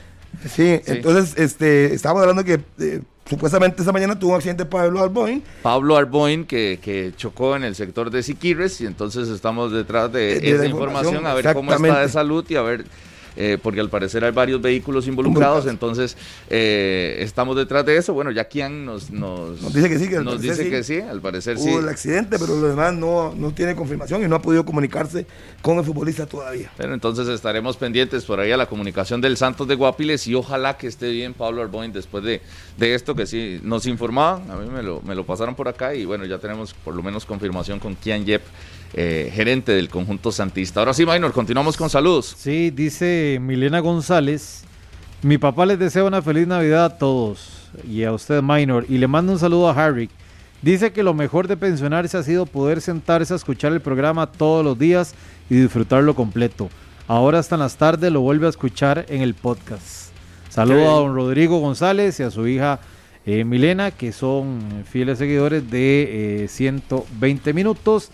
Sí, 0.49 0.81
entonces 0.87 1.35
este, 1.39 1.95
estábamos 1.95 2.23
hablando 2.23 2.45
que 2.45 2.61
eh, 2.79 3.01
supuestamente 3.29 3.81
esta 3.83 3.93
mañana 3.93 4.19
tuvo 4.19 4.31
un 4.33 4.37
accidente 4.37 4.65
Pablo 4.65 5.03
Alboin. 5.03 5.43
Pablo 5.63 5.97
Arboin 5.97 6.45
que, 6.45 6.79
que 6.83 7.13
chocó 7.17 7.57
en 7.57 7.65
el 7.65 7.75
sector 7.75 8.11
de 8.11 8.23
Siquirres 8.23 8.81
y 8.81 8.87
entonces 8.87 9.29
estamos 9.29 9.73
detrás 9.73 10.13
de, 10.13 10.21
De- 10.35 10.41
de 10.41 10.51
esa 10.53 10.67
información, 10.67 11.15
información, 11.17 11.27
a 11.27 11.35
ver 11.35 11.55
cómo 11.55 11.73
está 11.75 12.01
de 12.03 12.09
salud 12.09 12.45
y 12.49 12.57
a 12.57 12.63
ver, 12.63 12.85
eh, 13.37 13.59
porque 13.63 13.81
al 13.81 13.91
parecer 13.91 14.25
hay 14.25 14.33
varios 14.33 14.61
vehículos 14.61 15.07
involucrados, 15.07 15.67
entonces 15.67 16.17
eh, 16.49 17.17
estamos 17.21 17.57
detrás 17.57 17.85
de 17.85 17.97
eso. 17.97 18.15
Bueno, 18.15 18.31
ya 18.31 18.49
Kian 18.49 18.85
nos, 18.85 19.11
nos, 19.11 19.61
Nos 19.61 19.75
dice 19.75 19.89
que 19.89 19.99
sí, 19.99 20.09
que 20.09 20.21
nos 20.21 20.41
dice 20.41 20.65
sí. 20.65 20.71
que 20.71 20.83
sí, 20.83 21.01
al 21.01 21.21
parecer 21.21 21.59
sí. 21.59 21.71
Hubo 21.71 21.81
el 21.81 21.89
accidente, 21.89 22.39
pero 22.39 22.57
lo 22.57 22.69
demás 22.69 22.95
no, 22.95 23.35
no 23.35 23.53
tiene 23.53 23.75
confirmación 23.75 24.25
y 24.25 24.29
no 24.29 24.37
ha 24.37 24.43
podido 24.43 24.65
comunicarse 24.65 25.27
con 25.63 25.79
el 25.79 25.85
futbolista 25.85 26.27
todavía. 26.27 26.71
Pero 26.77 26.95
entonces 26.95 27.29
estaremos 27.29 27.77
pendientes 27.77 28.25
por 28.25 28.41
ahí 28.41 28.53
a 28.53 28.57
la 28.57 28.67
comunicación 28.67 29.21
del 29.21 29.37
Santos 29.37 29.69
de 29.69 29.75
Guapiles 29.75 30.27
y 30.27 30.35
ojalá 30.35 30.77
que 30.77 30.87
esté 30.87 31.11
bien 31.11 31.35
Pablo 31.35 31.63
Arboin 31.63 31.93
después 31.93 32.25
de, 32.25 32.41
de 32.77 32.95
esto 32.95 33.15
que 33.15 33.27
sí 33.27 33.61
nos 33.63 33.87
informaban, 33.87 34.51
a 34.51 34.57
mí 34.57 34.69
me 34.69 34.83
lo, 34.83 35.03
me 35.03 35.15
lo 35.15 35.25
pasaron 35.27 35.55
por 35.55 35.69
acá 35.69 35.95
y 35.95 36.05
bueno, 36.05 36.25
ya 36.25 36.39
tenemos 36.39 36.75
por 36.75 36.95
lo 36.95 37.03
menos 37.03 37.25
confirmación 37.27 37.79
con 37.79 37.95
Kian 37.97 38.25
Yep, 38.25 38.43
eh, 38.95 39.31
gerente 39.35 39.73
del 39.73 39.89
conjunto 39.89 40.33
santista. 40.33 40.81
Ahora 40.81 40.95
sí, 40.95 41.05
Minor, 41.05 41.33
continuamos 41.33 41.77
con 41.77 41.91
saludos. 41.91 42.35
Sí, 42.39 42.71
dice 42.71 43.39
Milena 43.41 43.81
González. 43.81 44.65
Mi 45.23 45.39
papá 45.39 45.67
les 45.67 45.79
desea 45.79 46.05
una 46.05 46.23
feliz 46.23 46.47
Navidad 46.47 46.85
a 46.85 46.99
todos 46.99 47.71
y 47.89 48.05
a 48.05 48.13
usted, 48.13 48.43
Minor. 48.43 48.87
Y 48.89 48.99
le 48.99 49.07
mando 49.07 49.33
un 49.33 49.39
saludo 49.39 49.69
a 49.69 49.73
Harry. 49.73 50.09
Dice 50.63 50.93
que 50.93 51.03
lo 51.03 51.15
mejor 51.15 51.49
de 51.49 51.57
pensionarse 51.57 52.17
ha 52.17 52.23
sido 52.23 52.47
poder 52.47 52.81
sentarse 52.81 53.33
a 53.33 53.37
escuchar 53.37 53.73
el 53.73 53.81
programa 53.81 54.27
todos 54.27 54.65
los 54.65 54.79
días 54.79 55.15
y 55.51 55.57
disfrutarlo 55.57 56.15
completo. 56.15 56.71
Ahora 57.09 57.39
hasta 57.39 57.55
en 57.55 57.61
las 57.61 57.77
tardes 57.77 58.11
lo 58.11 58.21
vuelve 58.21 58.47
a 58.47 58.51
escuchar 58.51 59.07
en 59.09 59.23
el 59.23 59.35
podcast. 59.35 60.11
Saludo 60.49 60.91
a 60.91 61.01
don 61.01 61.15
Rodrigo 61.15 61.59
González 61.59 62.19
y 62.19 62.23
a 62.23 62.31
su 62.31 62.49
hija 62.49 62.81
eh, 63.27 63.45
Milena, 63.45 63.91
que 63.91 64.13
son 64.13 64.85
fieles 64.91 65.19
seguidores 65.19 65.71
de 65.71 66.45
eh, 66.45 66.49
120 66.49 67.53
minutos. 67.53 68.11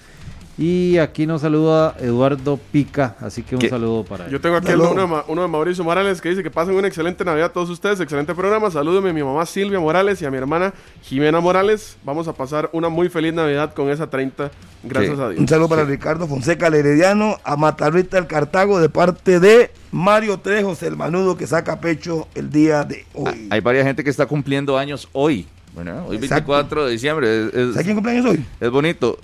Y 0.58 0.98
aquí 0.98 1.26
nos 1.26 1.40
saluda 1.40 1.96
Eduardo 1.98 2.60
Pica, 2.70 3.16
así 3.20 3.42
que 3.42 3.54
un 3.56 3.60
¿Qué? 3.62 3.70
saludo 3.70 4.04
para 4.04 4.26
él. 4.26 4.32
Yo 4.32 4.40
tengo 4.40 4.56
aquí 4.56 4.68
el- 4.70 4.80
uno, 4.82 5.00
de 5.00 5.06
Ma- 5.06 5.24
uno 5.26 5.40
de 5.40 5.48
Mauricio 5.48 5.82
Morales 5.82 6.20
que 6.20 6.28
dice 6.28 6.42
que 6.42 6.50
pasen 6.50 6.74
una 6.74 6.86
excelente 6.88 7.24
Navidad 7.24 7.46
a 7.46 7.52
todos 7.54 7.70
ustedes, 7.70 7.98
excelente 8.00 8.34
programa. 8.34 8.70
Salúdeme 8.70 9.10
a 9.10 9.12
mi 9.14 9.22
mamá 9.22 9.46
Silvia 9.46 9.80
Morales 9.80 10.20
y 10.20 10.26
a 10.26 10.30
mi 10.30 10.36
hermana 10.36 10.74
Jimena 11.04 11.40
Morales. 11.40 11.96
Vamos 12.04 12.28
a 12.28 12.34
pasar 12.34 12.68
una 12.74 12.90
muy 12.90 13.08
feliz 13.08 13.32
Navidad 13.32 13.72
con 13.72 13.88
esa 13.88 14.10
30. 14.10 14.50
Gracias 14.82 15.16
Sí. 15.16 15.22
a 15.22 15.28
Dios. 15.30 15.40
Un 15.40 15.48
saludo 15.48 15.70
para 15.70 15.84
Ricardo 15.84 16.26
Fonseca, 16.26 16.66
el 16.66 16.74
Herediano, 16.74 17.38
a 17.44 17.56
Matarrita 17.56 18.18
el 18.18 18.26
Cartago, 18.26 18.78
de 18.78 18.90
parte 18.90 19.40
de 19.40 19.70
Mario 19.90 20.38
Trejos, 20.40 20.82
el 20.82 20.96
manudo 20.98 21.34
que 21.38 21.46
saca 21.46 21.80
pecho 21.80 22.28
el 22.34 22.50
día 22.50 22.84
de 22.84 23.06
hoy. 23.14 23.48
Hay 23.50 23.60
varias 23.60 23.86
gente 23.86 24.04
que 24.04 24.10
está 24.10 24.26
cumpliendo 24.26 24.76
años 24.76 25.08
hoy. 25.12 25.46
Bueno, 25.74 26.04
hoy 26.08 26.16
Exacto. 26.16 26.52
24 26.52 26.84
de 26.84 26.92
diciembre. 26.92 27.46
Es, 27.46 27.54
es- 27.54 27.70
¿Sabes 27.70 27.84
quién 27.84 27.96
cumpleaños 27.96 28.26
hoy? 28.26 28.44
es 28.60 28.70
bonito. 28.70 29.18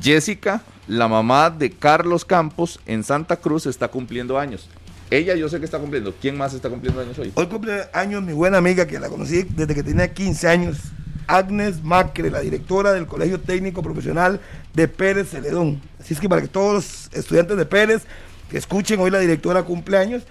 Jessica, 0.00 0.62
la 0.86 1.08
mamá 1.08 1.50
de 1.50 1.70
Carlos 1.70 2.24
Campos 2.24 2.80
en 2.86 3.02
Santa 3.04 3.36
Cruz, 3.36 3.66
está 3.66 3.88
cumpliendo 3.88 4.38
años. 4.38 4.68
Ella 5.10 5.34
yo 5.34 5.48
sé 5.48 5.58
que 5.58 5.64
está 5.64 5.78
cumpliendo. 5.78 6.14
¿Quién 6.20 6.36
más 6.36 6.54
está 6.54 6.68
cumpliendo 6.68 7.00
años 7.00 7.18
hoy? 7.18 7.32
Hoy 7.34 7.46
cumple 7.46 7.84
años 7.92 8.22
mi 8.22 8.32
buena 8.32 8.58
amiga 8.58 8.86
que 8.86 8.98
la 8.98 9.08
conocí 9.08 9.42
desde 9.42 9.74
que 9.74 9.82
tenía 9.82 10.12
15 10.12 10.48
años, 10.48 10.78
Agnes 11.26 11.82
Macre, 11.82 12.30
la 12.30 12.40
directora 12.40 12.92
del 12.92 13.06
Colegio 13.06 13.40
Técnico 13.40 13.82
Profesional 13.82 14.40
de 14.72 14.88
Pérez 14.88 15.30
Celedón. 15.30 15.80
Así 16.00 16.14
es 16.14 16.20
que 16.20 16.28
para 16.28 16.42
que 16.42 16.48
todos 16.48 16.74
los 16.74 17.10
estudiantes 17.12 17.56
de 17.56 17.66
Pérez 17.66 18.02
que 18.50 18.58
escuchen 18.58 19.00
hoy 19.00 19.10
la 19.10 19.18
directora 19.18 19.62
cumpleaños 19.62 20.22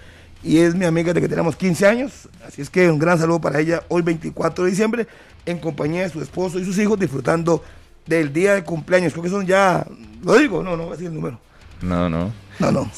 y 0.42 0.58
es 0.58 0.74
mi 0.74 0.84
amiga 0.84 1.12
de 1.12 1.20
que 1.20 1.28
tenemos 1.28 1.56
15 1.56 1.86
años. 1.86 2.28
Así 2.46 2.60
es 2.60 2.68
que 2.68 2.90
un 2.90 2.98
gran 2.98 3.18
saludo 3.18 3.40
para 3.40 3.60
ella 3.60 3.82
hoy 3.88 4.02
24 4.02 4.64
de 4.64 4.70
diciembre 4.70 5.06
en 5.46 5.58
compañía 5.58 6.02
de 6.02 6.10
su 6.10 6.20
esposo 6.20 6.58
y 6.58 6.64
sus 6.64 6.78
hijos 6.78 6.98
disfrutando 6.98 7.62
del 8.06 8.32
día 8.32 8.54
de 8.54 8.64
cumpleaños. 8.64 9.12
Creo 9.12 9.22
que 9.24 9.30
son 9.30 9.46
ya, 9.46 9.86
lo 10.22 10.34
digo, 10.38 10.62
no, 10.62 10.76
no 10.76 10.84
voy 10.84 10.88
a 10.88 10.92
decir 10.92 11.06
el 11.08 11.14
número. 11.14 11.38
No, 11.82 12.08
no. 12.08 12.32
No, 12.58 12.70
no. 12.72 12.90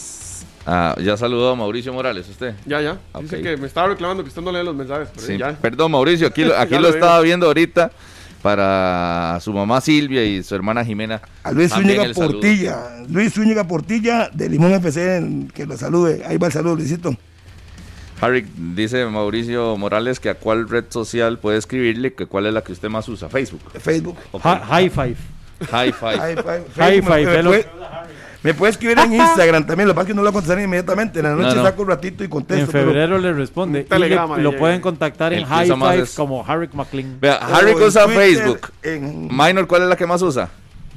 Ah, 0.68 0.96
ya 1.00 1.16
saludó 1.16 1.50
a 1.52 1.54
Mauricio 1.56 1.92
Morales, 1.92 2.28
usted. 2.28 2.54
Ya, 2.66 2.80
ya. 2.80 2.98
Dice 3.20 3.36
Ok. 3.36 3.42
que 3.42 3.56
me 3.56 3.66
estaba 3.68 3.88
reclamando 3.88 4.22
que 4.24 4.28
usted 4.30 4.42
no 4.42 4.50
lee 4.50 4.64
los 4.64 4.74
mensajes. 4.74 5.08
Pero 5.14 5.26
Sí, 5.26 5.38
ya. 5.38 5.52
Perdón, 5.52 5.92
Mauricio, 5.92 6.26
aquí, 6.26 6.44
lo- 6.44 6.56
aquí 6.58 6.74
lo 6.74 6.80
lo 6.80 6.88
estaba 6.88 7.20
viendo 7.20 7.46
ahorita 7.46 7.92
para 8.42 9.38
su 9.40 9.52
mamá 9.52 9.80
Silvia 9.80 10.24
y 10.24 10.42
su 10.42 10.54
hermana 10.54 10.84
Jimena. 10.84 11.20
A 11.42 11.52
Luis 11.52 11.72
Zúñiga 11.72 12.02
saludo. 12.14 12.32
Portilla. 12.32 12.76
Luis 13.08 13.32
Zúñiga 13.34 13.66
Portilla 13.66 14.28
de 14.32 14.48
Limón 14.48 14.72
FC, 14.72 15.48
que 15.54 15.66
lo 15.66 15.76
salude. 15.76 16.22
Ahí 16.26 16.36
va 16.38 16.46
el 16.48 16.52
saludo, 16.52 16.76
Luisito. 16.76 17.14
Harry 18.20 18.46
dice 18.56 19.04
Mauricio 19.06 19.76
Morales 19.76 20.20
que 20.20 20.30
a 20.30 20.34
cuál 20.34 20.68
red 20.68 20.84
social 20.88 21.38
puede 21.38 21.58
escribirle, 21.58 22.14
que 22.14 22.26
cuál 22.26 22.46
es 22.46 22.54
la 22.54 22.62
que 22.62 22.72
usted 22.72 22.88
más 22.88 23.08
usa, 23.08 23.28
Facebook. 23.28 23.60
Facebook. 23.78 24.16
Hi- 24.32 24.60
high 24.68 24.90
five. 24.90 25.16
High 25.70 25.92
five. 25.92 26.16
High 26.18 26.36
five. 26.36 26.64
High 26.76 27.02
Facebook, 27.02 27.12
five, 27.14 27.26
me, 27.26 27.42
puede, 27.42 27.66
me 28.42 28.54
puede 28.54 28.70
escribir 28.72 28.98
en 28.98 29.12
Instagram 29.14 29.66
también, 29.66 29.88
lo 29.88 29.94
que 29.94 29.96
pasa 29.96 30.02
es 30.04 30.08
que 30.08 30.14
no 30.14 30.22
lo 30.22 30.30
voy 30.30 30.30
a 30.30 30.32
contestar 30.40 30.60
inmediatamente. 30.62 31.18
En 31.18 31.24
la 31.24 31.30
noche 31.32 31.48
No, 31.48 31.54
no. 31.56 31.62
saco 31.62 31.82
un 31.82 31.88
ratito 31.88 32.24
y 32.24 32.28
contesto. 32.28 32.64
En 32.64 32.70
febrero 32.70 33.18
le 33.18 33.32
responde. 33.32 33.80
Y 33.80 33.82
le- 33.82 33.88
telegrama 33.88 34.38
lo 34.38 34.56
pueden 34.56 34.80
contactar 34.80 35.32
en 35.32 35.44
High 35.44 35.68
Five 35.72 36.02
es- 36.02 36.14
como 36.14 36.44
Harry 36.46 36.68
McLean. 36.72 37.18
Vea, 37.20 37.34
Harry 37.36 37.72
usa 37.74 38.04
Twitter, 38.04 38.22
Facebook. 38.22 38.60
en- 38.82 39.28
Minor, 39.30 39.66
¿cuál 39.66 39.82
es 39.82 39.88
la 39.88 39.96
que 39.96 40.06
más 40.06 40.22
usa? 40.22 40.48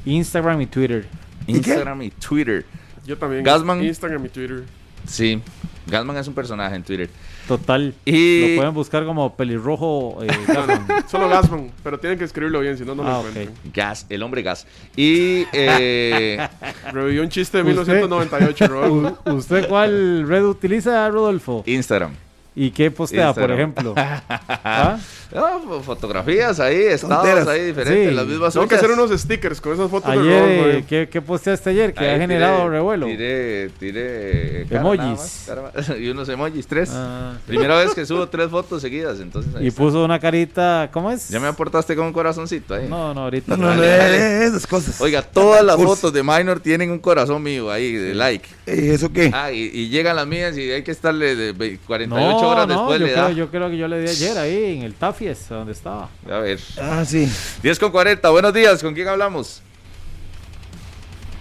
Instagram 0.06 0.62
y 0.62 0.68
Twitter. 0.68 1.06
Instagram 1.48 2.02
y 2.04 2.12
Twitter. 2.12 2.66
Yo 3.06 3.18
también. 3.18 3.44
Gasman. 3.44 3.84
Instagram 3.84 4.26
y 4.26 4.30
Twitter. 4.30 4.64
Sí, 5.08 5.42
Gasman 5.90 6.18
es 6.18 6.28
un 6.28 6.34
personaje 6.34 6.76
en 6.76 6.84
Twitter. 6.84 7.10
Total. 7.48 7.94
Y- 8.06 8.50
Lo 8.52 8.56
pueden 8.58 8.74
buscar 8.74 9.06
como 9.06 9.36
pelirrojo. 9.36 10.20
eh, 10.24 10.28
No, 10.48 10.66
no, 10.68 10.86
solo 11.10 11.28
Gasman. 11.30 11.72
Pero 11.84 12.00
tienen 12.00 12.18
que 12.20 12.26
escribirlo 12.26 12.60
bien, 12.60 12.78
si 12.78 12.86
no, 12.86 12.96
no 12.96 13.04
lo 13.04 13.10
Ah, 13.10 13.18
encuentran. 13.20 13.50
Gas, 13.74 14.06
el 14.10 14.22
hombre 14.24 14.42
gas. 14.42 14.66
Y 14.96 15.46
eh, 15.54 16.48
Revivió 16.94 17.22
un 17.24 17.30
chiste 17.30 17.58
de 17.58 17.64
¿Usted- 17.64 17.94
1998, 18.02 18.68
Rodolfo. 18.68 19.18
U- 19.26 19.34
¿Usted 19.34 19.68
cuál 19.68 20.28
red 20.28 20.44
utiliza, 20.44 21.10
Rodolfo? 21.10 21.64
Instagram. 21.66 22.12
¿Y 22.56 22.72
qué 22.72 22.92
postea, 22.92 23.34
por 23.34 23.52
ejemplo? 23.52 23.94
¿Ah? 23.98 24.98
No, 25.34 25.62
fo- 25.64 25.82
fotografías 25.84 26.60
ahí, 26.60 26.76
estados 26.82 27.18
Tonteras. 27.24 27.48
ahí 27.48 27.66
diferentes, 27.68 28.10
Sí. 28.10 28.16
las 28.16 28.26
mismas 28.26 28.52
Tengo 28.54 28.68
que 28.68 28.76
hacer 28.76 28.90
unos 28.92 29.12
stickers 29.12 29.62
con 29.62 29.74
esas 29.74 29.90
fotos 29.90 30.12
de 30.12 30.20
Ayer, 30.20 30.44
eh, 30.44 30.78
eh. 30.80 30.86
¿qué, 30.90 31.08
¿qué 31.10 31.22
posteaste 31.22 31.70
ayer? 31.70 31.94
Que 31.94 32.00
Ahí 32.00 32.08
ha 32.08 32.14
tiré- 32.16 32.22
generado 32.22 32.68
revuelo. 32.70 33.06
Tiré, 33.06 33.70
tiré 33.80 34.66
cara 34.68 34.82
Emojis. 34.82 35.00
nada 35.00 35.12
más, 35.16 35.44
cara 35.46 35.62
más. 35.76 35.90
y 36.00 36.10
unos 36.10 36.28
emojis, 36.30 36.66
tres. 36.68 36.90
Ah. 36.92 37.34
Primera 37.46 37.78
vez 37.78 37.94
que 37.94 38.06
subo 38.08 38.28
tres 38.28 38.50
fotos 38.50 38.82
seguidas, 38.82 39.20
entonces 39.20 39.54
ahí 39.56 39.66
Y 39.66 39.68
está. 39.68 39.82
puso 39.84 40.04
una 40.04 40.20
carita, 40.20 40.90
¿cómo 40.92 41.12
es? 41.12 41.30
Ya 41.30 41.40
me 41.40 41.48
aportaste 41.48 41.96
con 41.96 42.08
un 42.08 42.14
corazoncito 42.14 42.74
ahí. 42.74 42.88
No, 42.90 43.14
no, 43.14 43.22
ahorita. 43.26 43.56
No, 43.56 43.68
no, 43.68 43.76
no, 43.76 43.82
Dale, 43.82 43.98
dale. 43.98 44.18
eh, 44.18 44.44
esas 44.48 44.66
cosas. 44.66 45.00
Oiga, 45.00 45.22
todas 45.22 45.64
las 45.64 45.76
Cursi. 45.76 45.96
fotos 45.96 46.14
de 46.14 46.24
Minor 46.24 46.60
tienen 46.60 46.90
un 46.90 47.00
corazón 47.00 47.44
mío 47.44 47.70
ahí 47.72 47.94
de 47.94 48.16
like. 48.16 48.50
Eh, 48.66 48.92
¿Eso 48.96 49.14
qué? 49.14 49.30
Ah, 49.34 49.52
y, 49.52 49.70
y 49.72 49.90
llegan 49.90 50.16
las 50.16 50.26
mías 50.26 50.58
y 50.58 50.72
hay 50.72 50.82
que 50.84 50.92
estarle 50.92 51.36
de 51.36 51.52
ve- 51.54 51.80
48 51.86 52.39
No, 52.42 52.50
horas 52.50 52.68
no, 52.68 52.74
después 52.74 53.00
yo 53.00 53.06
le 53.06 53.12
creo, 53.14 53.24
da. 53.26 53.32
yo 53.32 53.50
creo 53.50 53.70
que 53.70 53.78
yo 53.78 53.88
le 53.88 54.00
di 54.02 54.10
ayer 54.10 54.38
ahí 54.38 54.78
en 54.78 54.84
el 54.84 54.94
Tafies, 54.94 55.50
donde 55.50 55.72
estaba. 55.74 56.10
A 56.30 56.38
ver. 56.40 56.60
Ah, 56.82 57.04
sí. 57.06 57.28
10 57.62 57.80
con 57.80 57.92
40, 57.92 58.30
buenos 58.30 58.54
días, 58.54 58.82
¿con 58.82 58.94
quién 58.94 59.08
hablamos? 59.08 59.62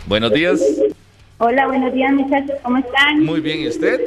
Buenos 0.06 0.32
días, 0.32 0.60
Hola, 1.40 1.66
buenos 1.66 1.92
días 1.92 2.12
muchachos, 2.12 2.56
¿cómo 2.62 2.78
están? 2.78 3.20
muy 3.24 3.40
bien, 3.40 3.60
¿y 3.60 3.68
usted? 3.68 4.00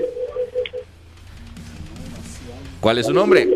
¿Cuál 2.79 2.97
es 2.97 3.05
su 3.05 3.13
nombre? 3.13 3.47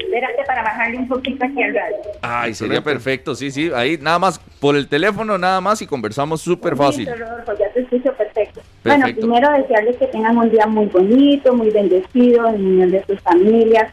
Espérate 0.00 0.44
para 0.46 0.62
bajarle 0.62 0.98
un 0.98 1.08
poquito 1.08 1.44
aquí 1.44 1.62
al 1.62 1.74
radio. 1.74 1.96
Ay, 2.20 2.54
sería 2.54 2.82
perfecto, 2.82 3.34
sí, 3.34 3.50
sí, 3.50 3.70
ahí 3.74 3.96
nada 4.00 4.18
más, 4.18 4.40
por 4.60 4.76
el 4.76 4.88
teléfono 4.88 5.38
nada 5.38 5.60
más 5.60 5.80
y 5.82 5.86
conversamos 5.86 6.40
súper 6.42 6.76
fácil. 6.76 7.08
Rodolfo, 7.08 7.52
ya 7.58 7.72
te 7.72 7.80
escucho 7.80 8.12
perfecto. 8.12 8.53
Bueno, 8.84 9.06
primero 9.16 9.50
desearles 9.52 9.96
que 9.96 10.06
tengan 10.08 10.36
un 10.36 10.50
día 10.50 10.66
muy 10.66 10.86
bonito, 10.86 11.54
muy 11.54 11.70
bendecido, 11.70 12.46
en 12.48 12.66
unión 12.66 12.90
de 12.90 13.02
sus 13.06 13.18
familias. 13.20 13.92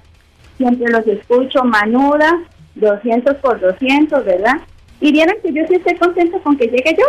Siempre 0.57 0.91
los 0.91 1.07
escucho, 1.07 1.63
manuda, 1.63 2.43
200 2.75 3.37
por 3.37 3.59
200, 3.61 4.25
¿verdad? 4.25 4.57
Y 4.99 5.13
vieron 5.13 5.35
que 5.41 5.53
yo 5.53 5.65
sí 5.67 5.75
estoy 5.75 5.95
contento 5.95 6.41
con 6.41 6.57
que 6.57 6.65
llegue 6.65 6.95
yo. 6.97 7.05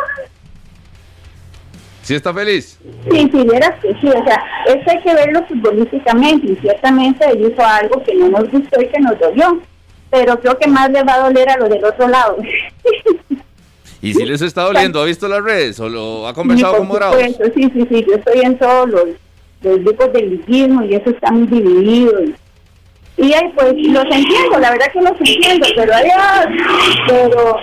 ¿Sí 2.02 2.14
está 2.14 2.32
feliz? 2.32 2.78
Sí, 3.10 3.30
si 3.32 3.42
vieras 3.42 3.74
que 3.80 3.94
sí, 4.00 4.08
o 4.08 4.24
sea, 4.24 4.44
eso 4.66 4.90
hay 4.90 5.02
que 5.02 5.14
verlo 5.14 5.44
futbolísticamente 5.46 6.52
y 6.52 6.56
ciertamente 6.56 7.24
él 7.30 7.52
hizo 7.52 7.64
algo 7.64 8.02
que 8.02 8.14
no 8.14 8.28
nos 8.28 8.50
gustó 8.50 8.80
y 8.80 8.88
que 8.88 9.00
nos 9.00 9.18
dolió, 9.18 9.60
pero 10.10 10.38
creo 10.40 10.58
que 10.58 10.68
más 10.68 10.90
le 10.90 11.02
va 11.02 11.14
a 11.14 11.28
doler 11.28 11.48
a 11.50 11.58
lo 11.58 11.68
del 11.68 11.84
otro 11.84 12.08
lado. 12.08 12.36
¿Y 14.02 14.14
si 14.14 14.24
les 14.24 14.42
está 14.42 14.64
doliendo? 14.64 15.00
¿Ha 15.00 15.04
visto 15.04 15.28
las 15.28 15.44
redes 15.44 15.78
o 15.78 15.88
lo 15.88 16.26
ha 16.26 16.34
conversado 16.34 16.78
con 16.78 16.88
Morados? 16.88 17.16
Sí, 17.54 17.70
sí, 17.72 17.86
sí, 17.88 18.04
yo 18.06 18.16
estoy 18.16 18.40
en 18.42 18.58
todos 18.58 18.90
los, 18.90 19.04
los 19.62 19.78
grupos 19.84 20.12
del 20.12 20.30
liguismo 20.30 20.82
y 20.82 20.94
eso 20.96 21.10
está 21.10 21.30
muy 21.30 21.46
dividido. 21.46 22.20
Y, 22.24 22.34
y 23.18 23.32
ahí 23.32 23.52
pues 23.54 23.74
los 23.74 24.04
entiendo, 24.04 24.58
la 24.58 24.72
verdad 24.72 24.86
que 24.92 25.00
los 25.02 25.12
entiendo, 25.12 25.68
pero 25.76 25.94
adiós. 25.94 26.46
Pero 27.06 27.56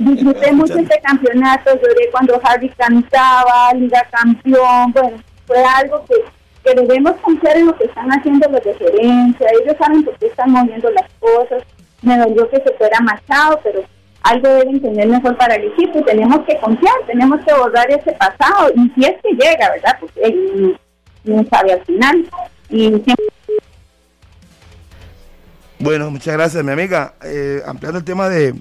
disfruté 0.00 0.52
mucho 0.52 0.74
este 0.74 1.00
campeonato, 1.00 1.70
lloré 1.76 2.10
cuando 2.10 2.40
Harry 2.42 2.68
cantaba, 2.70 3.72
Liga 3.74 4.04
Campeón, 4.10 4.92
bueno, 4.92 5.22
fue 5.46 5.62
algo 5.62 6.04
que, 6.06 6.16
que 6.64 6.74
debemos 6.74 7.12
confiar 7.20 7.56
en 7.56 7.66
lo 7.66 7.76
que 7.76 7.84
están 7.84 8.10
haciendo 8.10 8.48
los 8.48 8.64
de 8.64 8.74
gerencia, 8.74 9.46
ellos 9.62 9.76
saben 9.78 10.02
por 10.02 10.18
qué 10.18 10.26
están 10.26 10.50
moviendo 10.50 10.90
las 10.90 11.08
cosas. 11.20 11.62
Me 12.02 12.18
dolió 12.18 12.50
que 12.50 12.56
se 12.56 12.74
fuera 12.74 12.98
Machado, 13.00 13.60
pero 13.62 13.82
algo 14.24 14.48
deben 14.48 14.80
tener 14.80 15.06
mejor 15.08 15.36
para 15.36 15.54
el 15.54 15.64
equipo. 15.72 16.02
Tenemos 16.04 16.40
que 16.46 16.58
confiar, 16.58 16.94
tenemos 17.06 17.40
que 17.44 17.52
borrar 17.54 17.90
ese 17.90 18.12
pasado. 18.12 18.70
Y 18.74 18.90
si 18.94 19.06
es 19.06 19.14
que 19.22 19.30
llega, 19.32 19.70
¿verdad? 19.70 19.96
Porque 20.00 20.20
él 20.22 20.76
no, 21.24 21.44
sabe 21.50 21.72
al 21.74 21.84
final. 21.84 22.28
Y 22.70 22.88
siempre 22.88 23.26
Bueno, 25.78 26.10
muchas 26.10 26.34
gracias, 26.34 26.64
mi 26.64 26.72
amiga. 26.72 27.14
Eh, 27.22 27.62
ampliando 27.66 27.98
el 27.98 28.04
tema 28.04 28.28
de, 28.28 28.54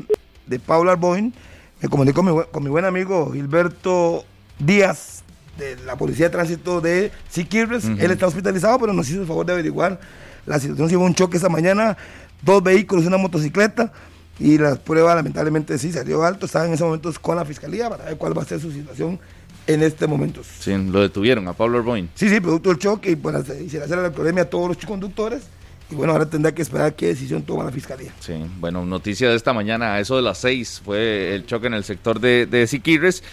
de 0.47 0.59
Paula 0.59 0.93
Arboin, 0.93 1.33
me 1.81 1.89
comuniqué 1.89 2.13
con 2.15 2.25
mi, 2.25 2.31
buen- 2.31 2.47
con 2.51 2.63
mi 2.63 2.69
buen 2.69 2.85
amigo 2.85 3.31
Gilberto 3.31 4.25
Díaz, 4.59 5.23
de 5.57 5.77
la 5.85 5.95
Policía 5.95 6.25
de 6.25 6.31
Tránsito 6.31 6.81
de 6.81 7.11
Siquirres. 7.29 7.85
Ujú. 7.85 7.95
Él 7.99 8.11
está 8.11 8.27
hospitalizado, 8.27 8.79
pero 8.79 8.91
nos 8.93 9.09
hizo 9.09 9.21
el 9.21 9.27
favor 9.27 9.45
de 9.45 9.53
averiguar 9.53 9.99
la 10.45 10.59
situación. 10.59 10.89
Se 10.89 10.97
hubo 10.97 11.05
un 11.05 11.15
choque 11.15 11.37
esta 11.37 11.49
mañana, 11.49 11.95
dos 12.41 12.61
vehículos 12.61 13.05
y 13.05 13.07
una 13.07 13.17
motocicleta. 13.17 13.91
Y 14.39 14.57
la 14.57 14.75
prueba, 14.75 15.15
lamentablemente, 15.15 15.77
sí 15.77 15.91
salió 15.91 16.23
alto. 16.23 16.45
Están 16.45 16.67
en 16.67 16.73
ese 16.73 16.83
momento 16.83 17.11
con 17.21 17.35
la 17.35 17.45
fiscalía 17.45 17.89
para 17.89 18.05
ver 18.05 18.17
cuál 18.17 18.37
va 18.37 18.41
a 18.41 18.45
ser 18.45 18.59
su 18.59 18.71
situación 18.71 19.19
en 19.67 19.83
este 19.83 20.07
momento. 20.07 20.41
Sí, 20.59 20.75
lo 20.75 21.01
detuvieron 21.01 21.47
a 21.47 21.53
Pablo 21.53 21.77
Orboin. 21.79 22.09
Sí, 22.15 22.29
sí, 22.29 22.39
producto 22.39 22.69
del 22.69 22.79
choque 22.79 23.11
y 23.11 23.63
y 23.63 23.69
se 23.69 23.77
le 23.77 23.85
hace 23.85 23.95
la 23.95 24.05
alcoholemia 24.05 24.43
a 24.43 24.49
todos 24.49 24.69
los 24.69 24.77
conductores. 24.85 25.43
Y 25.91 25.95
bueno, 25.95 26.13
ahora 26.13 26.25
tendrá 26.25 26.53
que 26.53 26.61
esperar 26.61 26.95
qué 26.95 27.07
decisión 27.07 27.43
toma 27.43 27.63
la 27.63 27.71
fiscalía. 27.71 28.11
Sí, 28.19 28.33
bueno, 28.59 28.85
noticia 28.85 29.29
de 29.29 29.35
esta 29.35 29.53
mañana, 29.53 29.93
a 29.93 29.99
eso 29.99 30.15
de 30.15 30.21
las 30.21 30.39
6 30.39 30.81
fue 30.83 31.35
el 31.35 31.45
choque 31.45 31.67
en 31.67 31.75
el 31.75 31.83
sector 31.83 32.19
de, 32.19 32.45
de 32.45 32.65
Siquirres. 32.67 33.23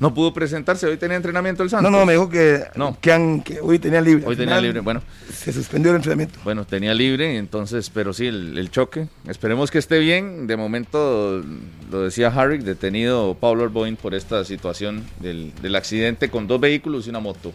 No 0.00 0.14
pudo 0.14 0.32
presentarse, 0.32 0.86
hoy 0.86 0.96
tenía 0.96 1.16
entrenamiento 1.16 1.62
el 1.62 1.68
Santos. 1.70 1.90
No, 1.92 1.98
no, 1.98 2.06
me 2.06 2.14
dijo 2.14 2.28
que, 2.30 2.64
No. 2.74 2.96
que, 3.00 3.12
han- 3.12 3.42
que 3.42 3.60
hoy 3.60 3.78
tenía 3.78 4.00
libre. 4.00 4.24
Hoy 4.26 4.34
tenía 4.34 4.58
libre, 4.60 4.80
bueno. 4.80 5.02
Se 5.30 5.52
suspendió 5.52 5.90
el 5.90 5.96
entrenamiento. 5.96 6.38
Bueno, 6.42 6.64
tenía 6.64 6.94
libre, 6.94 7.36
entonces, 7.36 7.90
pero 7.90 8.12
sí, 8.14 8.26
el, 8.26 8.56
el 8.56 8.70
choque. 8.70 9.08
Esperemos 9.28 9.70
que 9.70 9.76
esté 9.78 9.98
bien. 9.98 10.46
De 10.46 10.56
momento, 10.56 11.42
lo 11.90 12.00
decía 12.02 12.28
Harry, 12.34 12.58
detenido 12.58 13.36
Pablo 13.38 13.64
Orboin 13.64 13.96
por 13.96 14.14
esta 14.14 14.42
situación 14.46 15.04
del, 15.20 15.52
del 15.60 15.76
accidente 15.76 16.30
con 16.30 16.46
dos 16.46 16.58
vehículos 16.60 17.06
y 17.06 17.10
una 17.10 17.20
moto. 17.20 17.52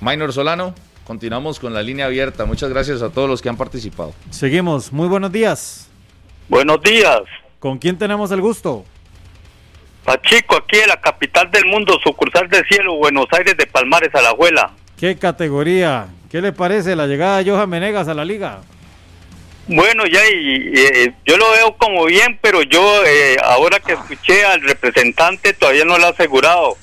Minor 0.00 0.32
Solano, 0.32 0.74
continuamos 1.06 1.60
con 1.60 1.74
la 1.74 1.82
línea 1.82 2.06
abierta. 2.06 2.46
Muchas 2.46 2.70
gracias 2.70 3.02
a 3.02 3.10
todos 3.10 3.28
los 3.28 3.42
que 3.42 3.50
han 3.50 3.58
participado. 3.58 4.14
Seguimos. 4.30 4.90
Muy 4.90 5.06
buenos 5.08 5.30
días. 5.32 5.86
Buenos 6.48 6.80
días, 6.82 7.20
¿Con 7.58 7.78
quién 7.78 7.96
tenemos 7.98 8.30
el 8.30 8.40
gusto? 8.42 8.84
Pachico, 10.04 10.56
aquí 10.56 10.78
en 10.78 10.88
la 10.88 11.00
capital 11.00 11.50
del 11.50 11.64
mundo, 11.66 11.98
sucursal 12.02 12.48
del 12.48 12.64
cielo, 12.66 12.94
Buenos 12.96 13.26
Aires 13.32 13.56
de 13.56 13.66
Palmares, 13.66 14.14
Alajuela. 14.14 14.70
¿Qué 14.98 15.16
categoría? 15.18 16.08
¿Qué 16.30 16.40
le 16.40 16.52
parece 16.52 16.94
la 16.94 17.06
llegada 17.06 17.42
de 17.42 17.50
Johan 17.50 17.68
Menegas 17.70 18.08
a 18.08 18.14
la 18.14 18.24
liga? 18.24 18.60
Bueno, 19.66 20.04
ya 20.06 20.20
y, 20.28 20.72
eh, 20.76 21.12
yo 21.24 21.38
lo 21.38 21.50
veo 21.52 21.74
como 21.78 22.04
bien, 22.04 22.38
pero 22.42 22.62
yo 22.62 23.02
eh, 23.06 23.36
ahora 23.42 23.80
que 23.80 23.94
escuché 23.94 24.44
al 24.44 24.60
representante 24.60 25.54
todavía 25.54 25.86
no 25.86 25.96
lo 25.98 26.06
ha 26.06 26.10
asegurado. 26.10 26.76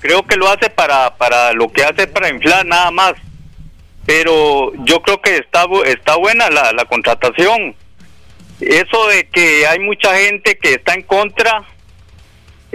Creo 0.00 0.22
que 0.24 0.36
lo 0.36 0.48
hace 0.48 0.70
para, 0.70 1.16
para 1.16 1.52
lo 1.54 1.72
que 1.72 1.82
hace 1.82 2.06
para 2.06 2.28
inflar 2.28 2.64
nada 2.66 2.90
más. 2.92 3.14
Pero 4.06 4.70
yo 4.84 5.02
creo 5.02 5.20
que 5.20 5.38
está, 5.38 5.64
bu- 5.66 5.84
está 5.86 6.14
buena 6.16 6.50
la, 6.50 6.72
la 6.72 6.84
contratación. 6.84 7.74
Eso 8.60 9.08
de 9.08 9.26
que 9.28 9.66
hay 9.66 9.80
mucha 9.80 10.14
gente 10.16 10.56
que 10.58 10.74
está 10.74 10.94
en 10.94 11.02
contra, 11.02 11.64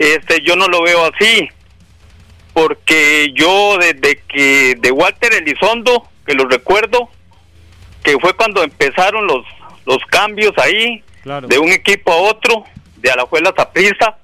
este 0.02 0.42
yo 0.44 0.56
no 0.56 0.68
lo 0.68 0.82
veo 0.84 1.06
así. 1.06 1.50
porque 2.54 3.32
yo 3.36 3.78
desde 3.78 4.22
que 4.28 4.76
de 4.80 4.92
Walter 4.92 5.34
Elizondo, 5.34 6.08
que 6.26 6.34
lo 6.34 6.46
recuerdo, 6.46 7.10
que 8.04 8.18
fue 8.20 8.34
cuando 8.34 8.64
empezaron 8.64 9.28
los, 9.28 9.46
los 9.86 10.00
cambios 10.10 10.52
ahí, 10.58 11.04
de 11.48 11.60
un 11.60 11.70
equipo 11.70 12.12
a 12.12 12.18
otro, 12.18 12.66
de 12.98 13.12
Alajuela 13.12 13.54
Zaprisa, 13.56 14.18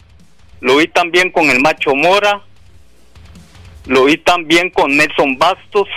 lo 0.60 0.78
vi 0.78 0.88
también 0.88 1.32
con 1.32 1.50
el 1.50 1.60
Macho 1.62 1.94
Mora, 1.96 2.42
lo 3.86 4.06
vi 4.06 4.18
también 4.18 4.70
con 4.70 4.98
Nelson 4.98 5.38
Bastos, 5.38 5.88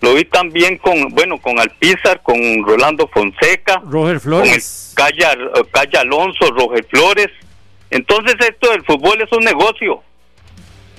lo 0.00 0.14
vi 0.14 0.24
también 0.24 0.78
con, 0.78 1.08
bueno, 1.10 1.38
con 1.38 1.58
Alpizar, 1.58 2.22
con 2.22 2.38
Rolando 2.64 3.08
Fonseca, 3.08 3.82
Roger 3.84 4.20
Flores, 4.20 4.94
con 4.94 5.04
el 5.04 5.12
Calla, 5.12 5.36
Calla 5.72 6.00
Alonso, 6.00 6.50
Roger 6.52 6.84
Flores. 6.84 7.28
Entonces 7.90 8.34
esto 8.40 8.70
del 8.70 8.84
fútbol 8.84 9.20
es 9.20 9.32
un 9.32 9.44
negocio. 9.44 10.02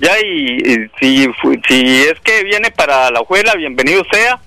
Ya 0.00 0.18
y, 0.20 0.88
si, 1.00 1.26
si 1.68 2.02
es 2.02 2.20
que 2.20 2.44
viene 2.44 2.70
para 2.70 3.10
la 3.10 3.20
juela, 3.20 3.54
bienvenido 3.54 4.04
sea. 4.10 4.40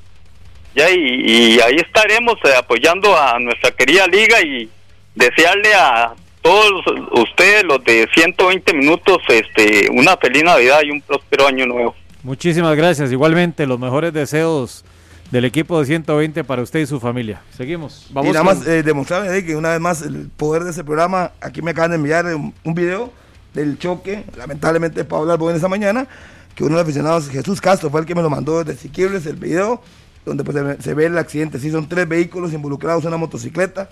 Ya 0.73 0.89
y, 0.89 1.59
ahí 1.59 1.76
estaremos 1.76 2.35
eh, 2.45 2.55
apoyando 2.57 3.18
a 3.18 3.38
nuestra 3.39 3.72
querida 3.72 4.07
liga 4.07 4.41
y 4.41 4.69
desearle 5.15 5.73
a 5.73 6.13
todos 6.41 6.84
ustedes 7.11 7.63
los 7.65 7.84
de 7.84 8.07
120 8.13 8.73
minutos 8.73 9.18
este 9.27 9.89
una 9.91 10.18
feliz 10.18 10.43
Navidad 10.43 10.81
y 10.84 10.91
un 10.91 11.01
próspero 11.01 11.47
año 11.47 11.65
nuevo. 11.65 11.95
Muchísimas 12.23 12.76
gracias. 12.76 13.11
Igualmente, 13.11 13.68
los 13.68 13.80
mejores 13.80 14.13
deseos 14.13 14.85
del 15.31 15.45
equipo 15.45 15.79
de 15.79 15.85
120 15.85 16.43
para 16.43 16.61
usted 16.61 16.81
y 16.81 16.85
su 16.85 16.99
familia. 16.99 17.41
Seguimos. 17.55 18.07
Vamos 18.11 18.29
y 18.29 18.33
nada 18.33 18.43
más 18.43 18.67
eh, 18.67 18.83
demostrarle 18.83 19.43
que 19.45 19.55
una 19.55 19.69
vez 19.69 19.79
más 19.79 20.01
el 20.01 20.29
poder 20.29 20.65
de 20.65 20.71
ese 20.71 20.83
programa, 20.83 21.31
aquí 21.39 21.61
me 21.61 21.71
acaban 21.71 21.91
de 21.91 21.95
enviar 21.95 22.25
un, 22.35 22.53
video 22.75 23.11
del 23.53 23.79
choque, 23.79 24.25
lamentablemente 24.37 25.05
para 25.05 25.21
hablar 25.21 25.39
en 25.41 25.55
esa 25.55 25.69
mañana, 25.69 26.07
que 26.53 26.63
uno 26.63 26.75
de 26.75 26.81
los 26.81 26.83
aficionados, 26.83 27.29
Jesús 27.29 27.61
Castro, 27.61 27.89
fue 27.89 28.01
el 28.01 28.05
que 28.05 28.13
me 28.13 28.21
lo 28.21 28.29
mandó 28.29 28.63
desde 28.63 28.79
Siquirres, 28.79 29.25
el 29.25 29.37
video, 29.37 29.81
donde 30.25 30.43
pues, 30.43 30.83
se, 30.83 30.93
ve 30.93 31.05
el 31.05 31.17
accidente. 31.17 31.59
Sí, 31.59 31.71
son 31.71 31.87
tres 31.87 32.07
vehículos 32.07 32.51
involucrados 32.51 33.03
en 33.03 33.07
una 33.07 33.17
motocicleta 33.17 33.89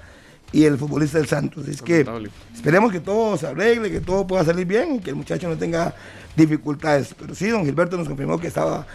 y 0.51 0.65
el 0.65 0.77
futbolista 0.77 1.19
del 1.19 1.27
Santos. 1.27 1.69
Es 1.69 1.81
que 1.81 2.05
esperemos 2.53 2.91
que 2.91 2.99
todo 2.99 3.37
se 3.37 3.47
arregle, 3.47 3.89
que 3.89 4.01
todo 4.01 4.27
pueda 4.27 4.43
salir 4.43 4.65
bien 4.65 4.95
y 4.95 4.99
que 4.99 5.11
el 5.11 5.15
muchacho 5.15 5.47
no 5.47 5.57
tenga 5.57 5.95
dificultades. 6.35 7.15
Pero 7.17 7.33
sí, 7.33 7.47
don 7.47 7.63
Gilberto 7.63 7.95
nos 7.97 8.09
confirmó 8.09 8.37
que 8.39 8.47
estaba 8.47 8.85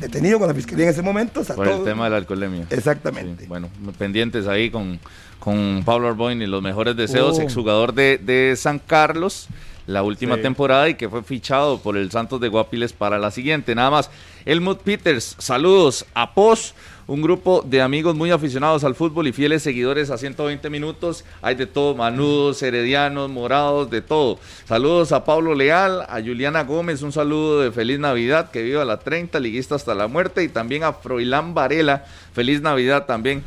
detenido 0.00 0.38
con 0.38 0.48
la 0.48 0.54
fiscalía 0.54 0.84
en 0.86 0.90
ese 0.90 1.02
momento. 1.02 1.42
Por 1.44 1.68
el 1.68 1.84
tema 1.84 2.04
de 2.04 2.10
la 2.10 2.16
alcoholemia. 2.16 2.66
Exactamente. 2.70 3.46
bueno, 3.46 3.68
pendientes 3.98 4.46
ahí 4.46 4.70
con, 4.70 4.98
con 5.38 5.82
Pablo 5.84 6.08
Arboin 6.08 6.40
y 6.42 6.46
los 6.46 6.62
mejores 6.62 6.96
deseos, 6.96 7.38
oh. 7.38 7.42
exjugador 7.42 7.94
de, 7.94 8.18
de 8.18 8.54
San 8.56 8.78
Carlos 8.78 9.48
la 9.86 10.02
última 10.02 10.36
temporada 10.38 10.88
y 10.88 10.94
que 10.94 11.08
fue 11.08 11.22
fichado 11.22 11.78
por 11.78 11.96
el 11.96 12.10
Santos 12.10 12.40
de 12.40 12.48
Guapiles 12.48 12.92
para 12.92 13.18
la 13.18 13.30
siguiente. 13.30 13.74
Nada 13.74 13.90
más, 13.90 14.10
Elmut 14.44 14.80
Peters, 14.80 15.34
saludos 15.38 16.06
a 16.14 16.34
POS, 16.34 16.74
un 17.06 17.22
grupo 17.22 17.62
de 17.66 17.82
amigos 17.82 18.14
muy 18.14 18.30
aficionados 18.30 18.84
al 18.84 18.94
fútbol 18.94 19.26
y 19.26 19.32
fieles 19.32 19.62
seguidores 19.62 20.10
a 20.10 20.18
120 20.18 20.70
minutos. 20.70 21.24
Hay 21.40 21.54
de 21.54 21.66
todo, 21.66 21.94
manudos, 21.94 22.62
heredianos, 22.62 23.30
morados, 23.30 23.90
de 23.90 24.02
todo. 24.02 24.38
Saludos 24.66 25.12
a 25.12 25.24
Pablo 25.24 25.54
Leal, 25.54 26.02
a 26.08 26.20
Juliana 26.20 26.64
Gómez, 26.64 27.02
un 27.02 27.12
saludo 27.12 27.60
de 27.60 27.72
feliz 27.72 27.98
Navidad, 27.98 28.50
que 28.50 28.62
viva 28.62 28.84
la 28.84 28.98
30, 28.98 29.40
liguista 29.40 29.74
hasta 29.74 29.94
la 29.94 30.06
muerte, 30.06 30.42
y 30.42 30.48
también 30.48 30.84
a 30.84 30.92
Froilán 30.92 31.54
Varela, 31.54 32.04
feliz 32.32 32.60
Navidad 32.60 33.06
también 33.06 33.42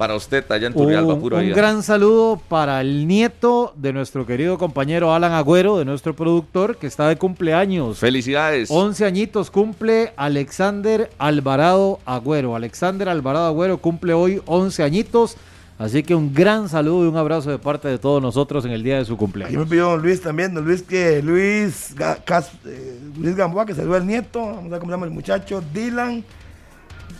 para 0.00 0.14
usted 0.14 0.50
allá 0.50 0.68
en 0.68 0.72
Turrialba, 0.72 1.12
un, 1.12 1.30
Un 1.30 1.52
gran 1.52 1.82
saludo 1.82 2.40
para 2.48 2.80
el 2.80 3.06
nieto 3.06 3.74
de 3.76 3.92
nuestro 3.92 4.24
querido 4.24 4.56
compañero 4.56 5.12
Alan 5.12 5.32
Agüero, 5.32 5.76
de 5.76 5.84
nuestro 5.84 6.16
productor, 6.16 6.78
que 6.78 6.86
está 6.86 7.06
de 7.06 7.16
cumpleaños. 7.16 7.98
Felicidades. 7.98 8.70
11 8.70 9.04
añitos 9.04 9.50
cumple 9.50 10.14
Alexander 10.16 11.10
Alvarado 11.18 12.00
Agüero. 12.06 12.56
Alexander 12.56 13.10
Alvarado 13.10 13.48
Agüero 13.48 13.76
cumple 13.76 14.14
hoy 14.14 14.40
11 14.46 14.82
añitos. 14.84 15.36
Así 15.78 16.02
que 16.02 16.14
un 16.14 16.32
gran 16.32 16.70
saludo 16.70 17.04
y 17.04 17.08
un 17.08 17.18
abrazo 17.18 17.50
de 17.50 17.58
parte 17.58 17.88
de 17.88 17.98
todos 17.98 18.22
nosotros 18.22 18.64
en 18.64 18.70
el 18.70 18.82
día 18.82 18.96
de 18.96 19.04
su 19.04 19.18
cumpleaños. 19.18 19.52
Yo 19.52 19.60
me 19.60 19.66
pidió 19.66 19.98
Luis 19.98 20.22
también, 20.22 20.54
don 20.54 20.64
Luis 20.64 20.80
que 20.80 21.20
Luis, 21.20 21.94
eh, 21.98 23.00
Luis 23.18 23.36
Gamboa, 23.36 23.66
que 23.66 23.74
saluda 23.74 23.98
al 23.98 24.06
nieto, 24.06 24.40
vamos 24.40 24.64
a 24.64 24.68
ver 24.70 24.80
cómo 24.80 24.92
se 24.92 24.94
llama 24.94 25.04
el 25.04 25.12
muchacho, 25.12 25.62
Dylan 25.74 26.24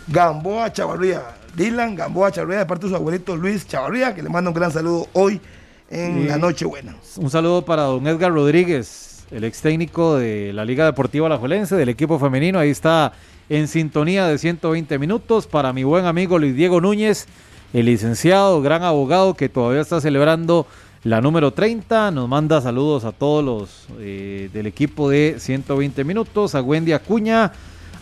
Gamboa 0.07 0.73
Chavarría. 0.73 1.40
Dylan 1.55 1.95
Gamboa 1.95 2.31
Chavarría, 2.31 2.59
de 2.59 2.65
parte 2.65 2.85
de 2.85 2.91
su 2.91 2.95
abuelito 2.95 3.35
Luis 3.35 3.67
Chavarría, 3.67 4.15
que 4.15 4.23
le 4.23 4.29
manda 4.29 4.49
un 4.49 4.55
gran 4.55 4.71
saludo 4.71 5.07
hoy 5.13 5.41
en 5.89 6.27
la 6.27 6.37
Nochebuena. 6.37 6.95
Un 7.17 7.29
saludo 7.29 7.63
para 7.63 7.83
don 7.83 8.07
Edgar 8.07 8.31
Rodríguez, 8.31 9.25
el 9.31 9.43
ex 9.43 9.61
técnico 9.61 10.15
de 10.15 10.53
la 10.53 10.63
Liga 10.63 10.85
Deportiva 10.85 11.27
Alajuelense, 11.27 11.75
del 11.75 11.89
equipo 11.89 12.17
femenino. 12.17 12.59
Ahí 12.59 12.69
está 12.69 13.13
en 13.49 13.67
sintonía 13.67 14.27
de 14.27 14.37
120 14.37 14.97
minutos. 14.97 15.47
Para 15.47 15.73
mi 15.73 15.83
buen 15.83 16.05
amigo 16.05 16.39
Luis 16.39 16.55
Diego 16.55 16.79
Núñez, 16.79 17.27
el 17.73 17.85
licenciado, 17.87 18.61
gran 18.61 18.83
abogado 18.83 19.33
que 19.33 19.49
todavía 19.49 19.81
está 19.81 19.99
celebrando 19.99 20.65
la 21.03 21.19
número 21.19 21.51
30. 21.51 22.11
Nos 22.11 22.29
manda 22.29 22.61
saludos 22.61 23.03
a 23.03 23.11
todos 23.11 23.43
los 23.43 23.87
eh, 23.99 24.49
del 24.53 24.67
equipo 24.67 25.09
de 25.09 25.35
120 25.39 26.03
minutos, 26.05 26.55
a 26.55 26.61
Wendy 26.61 26.93
Acuña 26.93 27.51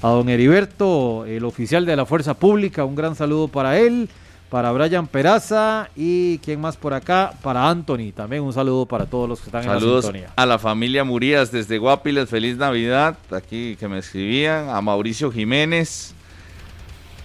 a 0.02 0.08
don 0.10 0.30
Heriberto, 0.30 1.26
el 1.26 1.44
oficial 1.44 1.86
de 1.86 1.96
la 1.96 2.06
Fuerza 2.06 2.34
Pública, 2.34 2.86
un 2.86 2.96
gran 2.96 3.16
saludo 3.16 3.48
para 3.48 3.78
él, 3.80 4.10
para 4.50 4.72
Brian 4.72 5.08
Peraza 5.08 5.90
y 5.96 6.40
quién 6.40 6.62
más 6.62 6.78
por 6.78 6.94
acá, 6.94 7.34
para 7.44 7.70
Anthony, 7.70 8.12
también 8.16 8.44
un 8.44 8.54
saludo 8.54 8.86
para 8.86 9.06
todos 9.06 9.28
los 9.28 9.40
que 9.40 9.48
están 9.48 9.64
en 9.64 9.70
la 9.70 9.80
sintonía. 9.80 10.30
a 10.36 10.46
la 10.46 10.58
familia 10.58 11.04
Murías 11.04 11.52
desde 11.52 11.78
Guapiles, 11.78 12.30
feliz 12.30 12.58
Navidad, 12.58 13.18
aquí 13.32 13.76
que 13.78 13.88
me 13.88 14.00
escribían, 14.00 14.70
a 14.70 14.82
Mauricio 14.82 15.32
Jiménez. 15.32 16.16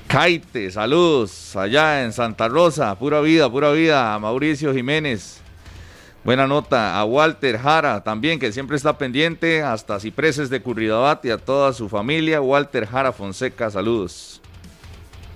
Caite, 0.06 0.70
saludos. 0.70 1.56
Allá 1.56 2.04
en 2.04 2.12
Santa 2.12 2.46
Rosa, 2.46 2.94
pura 2.98 3.20
vida, 3.20 3.50
pura 3.50 3.72
vida, 3.72 4.14
a 4.14 4.18
Mauricio 4.18 4.74
Jiménez, 4.74 5.40
Buena 6.24 6.46
nota 6.46 6.98
a 6.98 7.04
Walter 7.04 7.58
Jara 7.58 8.02
también, 8.02 8.38
que 8.38 8.50
siempre 8.50 8.78
está 8.78 8.96
pendiente, 8.96 9.62
hasta 9.62 10.00
Cipreses 10.00 10.48
de 10.48 10.62
Curridabat 10.62 11.22
y 11.26 11.30
a 11.30 11.36
toda 11.36 11.74
su 11.74 11.90
familia. 11.90 12.40
Walter 12.40 12.86
Jara 12.86 13.12
Fonseca, 13.12 13.70
saludos. 13.70 14.40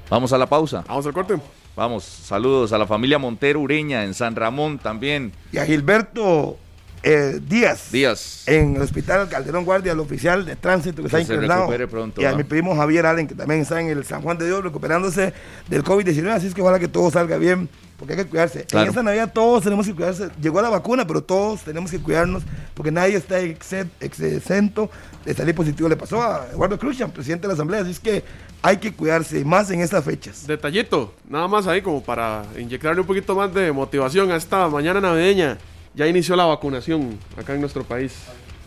Vamos 0.09 0.33
a 0.33 0.39
la 0.39 0.47
pausa. 0.47 0.83
Vamos 0.89 1.05
al 1.05 1.13
corte. 1.13 1.39
Vamos, 1.77 2.05
saludos 2.05 2.73
a 2.73 2.79
la 2.79 2.87
familia 2.87 3.19
Montero 3.19 3.61
Ureña 3.61 4.03
en 4.05 4.15
San 4.15 4.35
Ramón 4.35 4.79
también. 4.79 5.31
Y 5.53 5.59
a 5.59 5.67
Gilberto 5.67 6.57
eh, 7.03 7.39
Díaz. 7.47 7.93
Díaz. 7.93 8.45
En 8.47 8.77
el 8.77 8.81
hospital 8.81 9.29
Calderón 9.29 9.67
Guardia, 9.67 9.93
el 9.93 10.01
oficial 10.01 10.47
de 10.47 10.57
tránsito 10.57 11.03
que, 11.03 11.09
está 11.09 11.21
internado. 11.21 11.69
Pronto, 11.91 12.23
y 12.23 12.25
a 12.25 12.33
mi 12.35 12.45
primo 12.45 12.75
Javier 12.75 13.05
Allen, 13.05 13.29
que 13.29 13.35
también 13.35 13.61
está 13.61 13.79
en 13.79 13.89
el 13.89 14.07
San 14.07 14.23
Juan 14.23 14.39
de 14.39 14.47
Dios 14.47 14.65
recuperándose 14.65 15.35
del 15.69 15.85
COVID-19. 15.85 16.31
Así 16.31 16.47
es 16.47 16.55
que 16.55 16.63
ojalá 16.63 16.79
que 16.79 16.89
todo 16.89 17.11
salga 17.11 17.37
bien 17.37 17.69
porque 17.99 18.15
hay 18.15 18.19
que 18.21 18.27
cuidarse. 18.27 18.65
En 18.73 18.89
esta 18.89 19.03
Navidad 19.03 19.33
todos 19.33 19.65
tenemos 19.65 19.87
que 19.87 19.95
cuidarse. 19.95 20.29
Llegó 20.41 20.63
la 20.63 20.71
vacuna, 20.71 21.07
pero 21.07 21.23
todos 21.23 21.63
tenemos 21.63 21.91
que 21.91 21.99
cuidarnos 21.99 22.45
porque 22.75 22.93
nadie 22.93 23.17
está 23.17 23.41
exento 23.41 24.91
de 25.25 25.35
salir 25.35 25.55
positivo. 25.55 25.89
Le 25.89 25.97
pasó 25.97 26.23
a 26.23 26.47
Eduardo 26.53 26.79
Cruz, 26.79 26.97
presidente 27.13 27.43
de 27.43 27.49
la 27.49 27.55
Asamblea, 27.55 27.81
así 27.81 27.91
es 27.91 28.01
que 28.01 28.25
hay 28.63 28.77
que 28.77 28.93
cuidarse, 28.93 29.45
más 29.45 29.71
en 29.71 29.81
estas 29.81 30.05
fechas. 30.05 30.47
Detallito, 30.47 31.13
nada 31.29 31.49
más 31.49 31.67
ahí 31.67 31.83
como 31.83 32.03
para 32.03 32.45
inyectarle 32.57 33.01
un 33.01 33.07
poquito 33.07 33.35
más 33.35 33.53
de 33.53 33.73
motivación 33.73 34.31
a 34.31 34.37
esta 34.37 34.69
mañana 34.69 35.01
navideña. 35.01 35.59
Ya 35.95 36.07
inició 36.07 36.37
la 36.37 36.45
vacunación 36.45 37.19
acá 37.37 37.55
en 37.55 37.61
nuestro 37.61 37.83
país. 37.83 38.15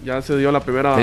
Ya 0.04 0.22
se 0.22 0.38
dio 0.38 0.52
la 0.52 0.60
primera 0.60 0.96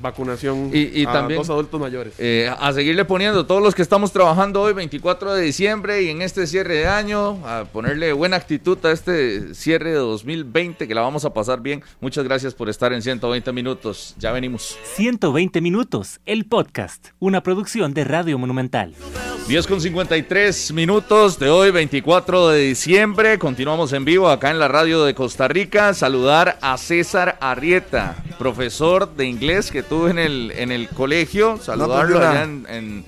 vacunación 0.00 0.70
y, 0.72 1.04
a 1.04 1.12
también, 1.12 1.38
dos 1.38 1.50
adultos 1.50 1.80
mayores. 1.80 2.14
Eh, 2.18 2.50
a 2.58 2.72
seguirle 2.72 3.04
poniendo 3.04 3.46
todos 3.46 3.62
los 3.62 3.74
que 3.74 3.82
estamos 3.82 4.12
trabajando 4.12 4.62
hoy, 4.62 4.72
24 4.72 5.34
de 5.34 5.42
diciembre, 5.42 6.02
y 6.02 6.10
en 6.10 6.22
este 6.22 6.46
cierre 6.46 6.76
de 6.76 6.86
año, 6.86 7.38
a 7.46 7.64
ponerle 7.64 8.12
buena 8.12 8.36
actitud 8.36 8.78
a 8.84 8.92
este 8.92 9.54
cierre 9.54 9.90
de 9.90 9.96
2020, 9.96 10.86
que 10.86 10.94
la 10.94 11.00
vamos 11.00 11.24
a 11.24 11.32
pasar 11.32 11.60
bien. 11.60 11.82
Muchas 12.00 12.24
gracias 12.24 12.54
por 12.54 12.68
estar 12.68 12.92
en 12.92 13.02
120 13.02 13.52
minutos. 13.52 14.14
Ya 14.18 14.32
venimos. 14.32 14.78
120 14.94 15.60
minutos, 15.60 16.20
el 16.26 16.46
podcast, 16.46 17.08
una 17.18 17.42
producción 17.42 17.94
de 17.94 18.04
Radio 18.04 18.38
Monumental. 18.38 18.94
10 19.48 19.68
con 19.68 19.80
53 19.80 20.72
minutos 20.72 21.38
de 21.38 21.50
hoy, 21.50 21.70
24 21.70 22.48
de 22.48 22.62
diciembre. 22.62 23.38
Continuamos 23.38 23.92
en 23.92 24.04
vivo 24.04 24.28
acá 24.28 24.50
en 24.50 24.58
la 24.58 24.66
radio 24.66 25.04
de 25.04 25.14
Costa 25.14 25.46
Rica. 25.46 25.94
Saludar 25.94 26.58
a 26.62 26.76
César 26.78 27.36
Arrieta, 27.40 28.16
profesor 28.40 29.14
de 29.14 29.26
inglés 29.26 29.70
que 29.70 29.84
tuve 29.88 30.10
en 30.10 30.18
el, 30.18 30.52
en 30.56 30.72
el 30.72 30.88
colegio. 30.88 31.58
Saludarlo 31.58 32.18
allá 32.18 32.44
en, 32.44 33.04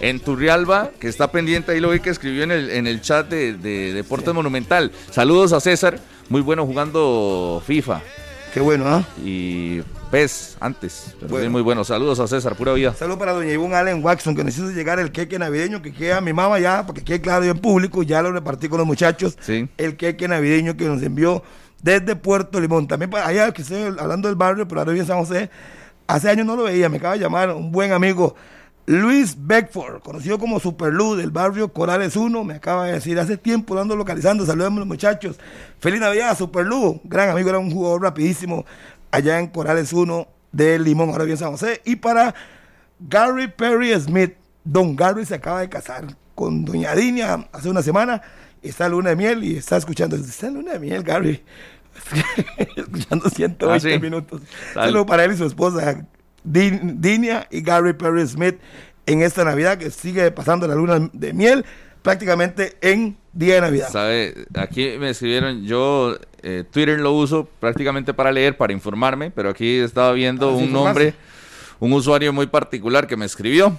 en, 0.00 0.20
Turrialba, 0.20 0.90
que 0.98 1.08
está 1.08 1.30
pendiente. 1.30 1.72
Ahí 1.72 1.80
lo 1.80 1.90
vi 1.90 2.00
que 2.00 2.10
escribió 2.10 2.44
en 2.44 2.50
el, 2.52 2.70
en 2.70 2.86
el 2.86 3.00
chat 3.00 3.28
de, 3.28 3.54
de 3.54 3.92
Deportes 3.92 4.32
Monumental. 4.32 4.92
Saludos 5.10 5.52
a 5.52 5.60
César, 5.60 5.98
muy 6.28 6.40
bueno 6.40 6.66
jugando 6.66 7.62
FIFA. 7.66 8.02
Qué 8.52 8.60
bueno, 8.60 8.84
¿ah? 8.88 9.04
Y 9.24 9.80
PES 10.10 10.56
antes. 10.60 11.14
muy 11.28 11.62
bueno. 11.62 11.84
Saludos 11.84 12.18
a 12.18 12.26
César, 12.26 12.56
pura 12.56 12.72
vida. 12.72 12.94
Saludos 12.94 13.18
para 13.18 13.32
doña 13.32 13.52
Ivonne 13.52 13.76
Allen 13.76 14.04
Watson, 14.04 14.34
que 14.34 14.42
necesita 14.42 14.72
llegar 14.72 14.98
el 14.98 15.12
queque 15.12 15.38
navideño 15.38 15.80
que 15.82 15.92
queda 15.92 16.20
mi 16.20 16.32
mamá 16.32 16.58
ya, 16.58 16.84
porque 16.84 17.02
quede 17.02 17.20
claro 17.20 17.44
en 17.44 17.58
público, 17.58 18.02
ya 18.02 18.22
lo 18.22 18.32
repartí 18.32 18.68
con 18.68 18.78
los 18.78 18.86
muchachos. 18.86 19.36
Sí. 19.40 19.68
El 19.78 19.96
queque 19.96 20.26
navideño 20.26 20.76
que 20.76 20.86
nos 20.86 21.00
envió 21.02 21.44
desde 21.82 22.16
Puerto 22.16 22.60
Limón. 22.60 22.88
También 22.88 23.10
para 23.10 23.26
allá, 23.26 23.52
que 23.52 23.62
estoy 23.62 23.82
hablando 23.98 24.28
del 24.28 24.36
barrio, 24.36 24.66
pero 24.66 24.80
ahora 24.80 24.92
bien 24.92 25.06
San 25.06 25.18
José, 25.18 25.48
Hace 26.10 26.28
años 26.28 26.44
no 26.44 26.56
lo 26.56 26.64
veía, 26.64 26.88
me 26.88 26.96
acaba 26.96 27.14
de 27.14 27.20
llamar 27.20 27.54
un 27.54 27.70
buen 27.70 27.92
amigo, 27.92 28.34
Luis 28.84 29.36
Beckford, 29.38 30.02
conocido 30.02 30.40
como 30.40 30.58
Super 30.58 30.92
Lu 30.92 31.14
del 31.14 31.30
barrio 31.30 31.72
Corales 31.72 32.16
1, 32.16 32.42
me 32.42 32.54
acaba 32.54 32.86
de 32.86 32.94
decir, 32.94 33.16
hace 33.20 33.36
tiempo 33.36 33.76
lo 33.76 33.82
ando 33.82 33.94
localizando, 33.94 34.44
saludemos 34.44 34.80
los 34.80 34.88
muchachos. 34.88 35.38
Feliz 35.78 36.00
Navidad, 36.00 36.36
Super 36.36 36.66
Lu, 36.66 37.00
gran 37.04 37.30
amigo, 37.30 37.48
era 37.48 37.60
un 37.60 37.70
jugador 37.70 38.02
rapidísimo 38.02 38.66
allá 39.12 39.38
en 39.38 39.46
Corales 39.46 39.92
1 39.92 40.26
de 40.50 40.80
Limón, 40.80 41.10
ahora 41.10 41.22
bien 41.22 41.36
San 41.36 41.52
José. 41.52 41.80
Y 41.84 41.94
para 41.94 42.34
Gary 42.98 43.46
Perry 43.46 43.94
Smith, 44.00 44.34
don 44.64 44.96
Gary 44.96 45.24
se 45.24 45.36
acaba 45.36 45.60
de 45.60 45.68
casar 45.68 46.06
con 46.34 46.64
doña 46.64 46.92
Dinia 46.96 47.48
hace 47.52 47.70
una 47.70 47.82
semana, 47.82 48.20
está 48.62 48.88
luna 48.88 49.10
de 49.10 49.16
miel 49.16 49.44
y 49.44 49.58
está 49.58 49.76
escuchando, 49.76 50.16
está 50.16 50.50
luna 50.50 50.72
de 50.72 50.80
miel, 50.80 51.04
Gary. 51.04 51.44
escuchando 52.76 53.28
120 53.30 53.64
Ah, 53.74 53.80
sí. 53.80 53.98
minutos. 54.00 54.40
Tal. 54.74 54.86
Saludo 54.86 55.06
para 55.06 55.24
él 55.24 55.32
y 55.32 55.36
su 55.36 55.44
esposa, 55.46 56.06
Din- 56.44 57.00
Dinia 57.00 57.46
y 57.50 57.60
Gary 57.62 57.92
Perry 57.92 58.26
Smith, 58.26 58.56
en 59.06 59.22
esta 59.22 59.44
Navidad 59.44 59.78
que 59.78 59.90
sigue 59.90 60.30
pasando 60.30 60.66
la 60.68 60.74
luna 60.74 61.08
de 61.12 61.32
miel 61.32 61.64
prácticamente 62.02 62.76
en 62.80 63.16
día 63.32 63.56
de 63.56 63.60
Navidad. 63.62 63.90
Sabe, 63.90 64.46
aquí 64.54 64.96
me 64.98 65.10
escribieron, 65.10 65.64
yo 65.64 66.16
eh, 66.42 66.64
Twitter 66.70 66.98
lo 66.98 67.12
uso 67.12 67.46
prácticamente 67.60 68.14
para 68.14 68.32
leer, 68.32 68.56
para 68.56 68.72
informarme, 68.72 69.30
pero 69.30 69.50
aquí 69.50 69.78
estaba 69.78 70.12
viendo 70.12 70.52
Para 70.52 70.64
un 70.64 70.72
nombre, 70.72 71.14
un 71.78 71.92
usuario 71.92 72.32
muy 72.32 72.46
particular 72.46 73.06
que 73.06 73.16
me 73.16 73.26
escribió. 73.26 73.78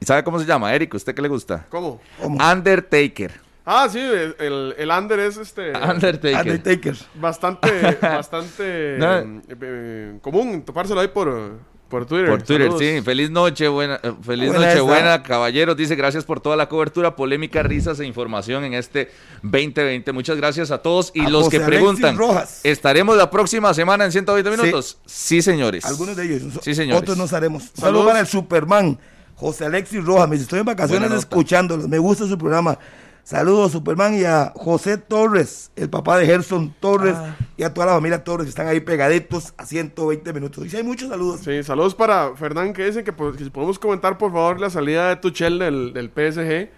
¿Y 0.00 0.06
sabe 0.06 0.24
cómo 0.24 0.40
se 0.40 0.46
llama? 0.46 0.74
Eric, 0.74 0.94
¿usted 0.94 1.14
qué 1.14 1.20
le 1.22 1.28
gusta? 1.28 1.66
¿Cómo? 1.68 2.00
Undertaker. 2.22 3.32
Ah, 3.64 3.88
sí, 3.90 3.98
el, 4.00 4.74
el, 4.78 4.90
under 4.90 5.20
es 5.20 5.36
este. 5.36 5.72
Undertaker. 5.76 6.36
Undertaker. 6.40 6.96
Bastante, 7.14 7.98
bastante 8.02 8.96
No. 8.98 9.18
eh, 9.18 9.40
eh, 9.60 10.18
común 10.22 10.62
topárselo 10.62 11.00
ahí 11.00 11.08
por, 11.08 11.58
por 11.88 12.06
Twitter. 12.06 12.28
Por 12.30 12.42
Twitter, 12.42 12.62
Saludos. 12.68 12.80
sí. 12.80 13.02
Feliz 13.02 13.30
noche, 13.30 13.68
buena, 13.68 14.00
eh, 14.02 14.12
feliz 14.22 14.48
Buena 14.48 14.60
noche, 14.66 14.72
esa. 14.78 14.82
buena, 14.82 15.22
caballeros. 15.22 15.76
Dice 15.76 15.94
gracias 15.94 16.24
por 16.24 16.40
toda 16.40 16.56
la 16.56 16.68
cobertura, 16.68 17.14
polémica, 17.16 17.62
risas 17.62 18.00
e 18.00 18.06
información 18.06 18.64
en 18.64 18.74
este 18.74 19.10
2020. 19.42 20.12
Muchas 20.12 20.36
gracias 20.38 20.70
a 20.70 20.78
todos. 20.78 21.12
Y 21.14 21.20
A 21.26 21.28
los 21.28 21.44
José 21.44 21.58
que 21.58 21.64
Alexis 21.64 21.78
preguntan, 21.80 22.16
Rojas. 22.16 22.60
¿estaremos 22.64 23.16
la 23.16 23.30
próxima 23.30 23.72
semana 23.74 24.04
en 24.06 24.12
120 24.12 24.50
Sí. 24.56 24.62
minutos? 24.62 24.98
Sí, 25.04 25.42
señores. 25.42 25.84
Algunos 25.84 26.16
de 26.16 26.24
ellos. 26.24 26.42
Sí, 26.62 26.74
señores. 26.74 27.02
Otros 27.02 27.18
nos 27.18 27.32
haremos. 27.34 27.64
Saludos 27.64 27.80
Saludos. 27.80 28.06
para 28.06 28.20
el 28.20 28.26
Superman, 28.26 28.98
José 29.36 29.66
Alexis 29.66 30.02
Rojas. 30.04 30.28
Me 30.28 30.36
estoy 30.36 30.60
en 30.60 30.64
vacaciones 30.66 31.12
escuchándolos. 31.12 31.86
Me 31.88 31.98
gusta 31.98 32.26
su 32.26 32.38
programa. 32.38 32.78
Saludos, 33.22 33.72
Superman, 33.72 34.14
y 34.18 34.24
a 34.24 34.52
José 34.56 34.96
Torres, 34.98 35.70
el 35.76 35.88
papá 35.88 36.18
de 36.18 36.26
Gerson 36.26 36.74
Torres, 36.80 37.14
Ah. 37.16 37.36
y 37.56 37.62
a 37.62 37.72
toda 37.72 37.86
la 37.86 37.92
familia 37.94 38.24
Torres 38.24 38.46
que 38.46 38.50
están 38.50 38.66
ahí 38.66 38.80
pegaditos 38.80 39.54
a 39.56 39.66
120 39.66 40.32
minutos. 40.32 40.66
Y 40.66 40.70
sí, 40.70 40.76
hay 40.78 40.82
muchos 40.82 41.08
saludos. 41.08 41.40
Sí, 41.44 41.62
saludos 41.62 41.94
para 41.94 42.34
Fernán 42.36 42.72
que 42.72 42.84
dicen 42.86 43.04
que, 43.04 43.12
pues, 43.12 43.36
que 43.36 43.44
si 43.44 43.50
podemos 43.50 43.78
comentar 43.78 44.18
por 44.18 44.32
favor 44.32 44.58
la 44.60 44.70
salida 44.70 45.08
de 45.10 45.16
Tuchel 45.16 45.58
del, 45.58 45.92
del 45.92 46.08
PSG 46.10 46.70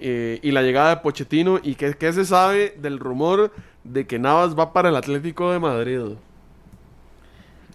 eh, 0.00 0.40
y 0.42 0.50
la 0.50 0.62
llegada 0.62 0.96
de 0.96 0.96
Pochettino 1.02 1.60
y 1.62 1.74
que 1.76 2.12
se 2.12 2.24
sabe 2.24 2.74
del 2.80 2.98
rumor 2.98 3.52
de 3.84 4.06
que 4.06 4.18
Navas 4.18 4.58
va 4.58 4.72
para 4.72 4.88
el 4.88 4.96
Atlético 4.96 5.52
de 5.52 5.60
Madrid. 5.60 6.00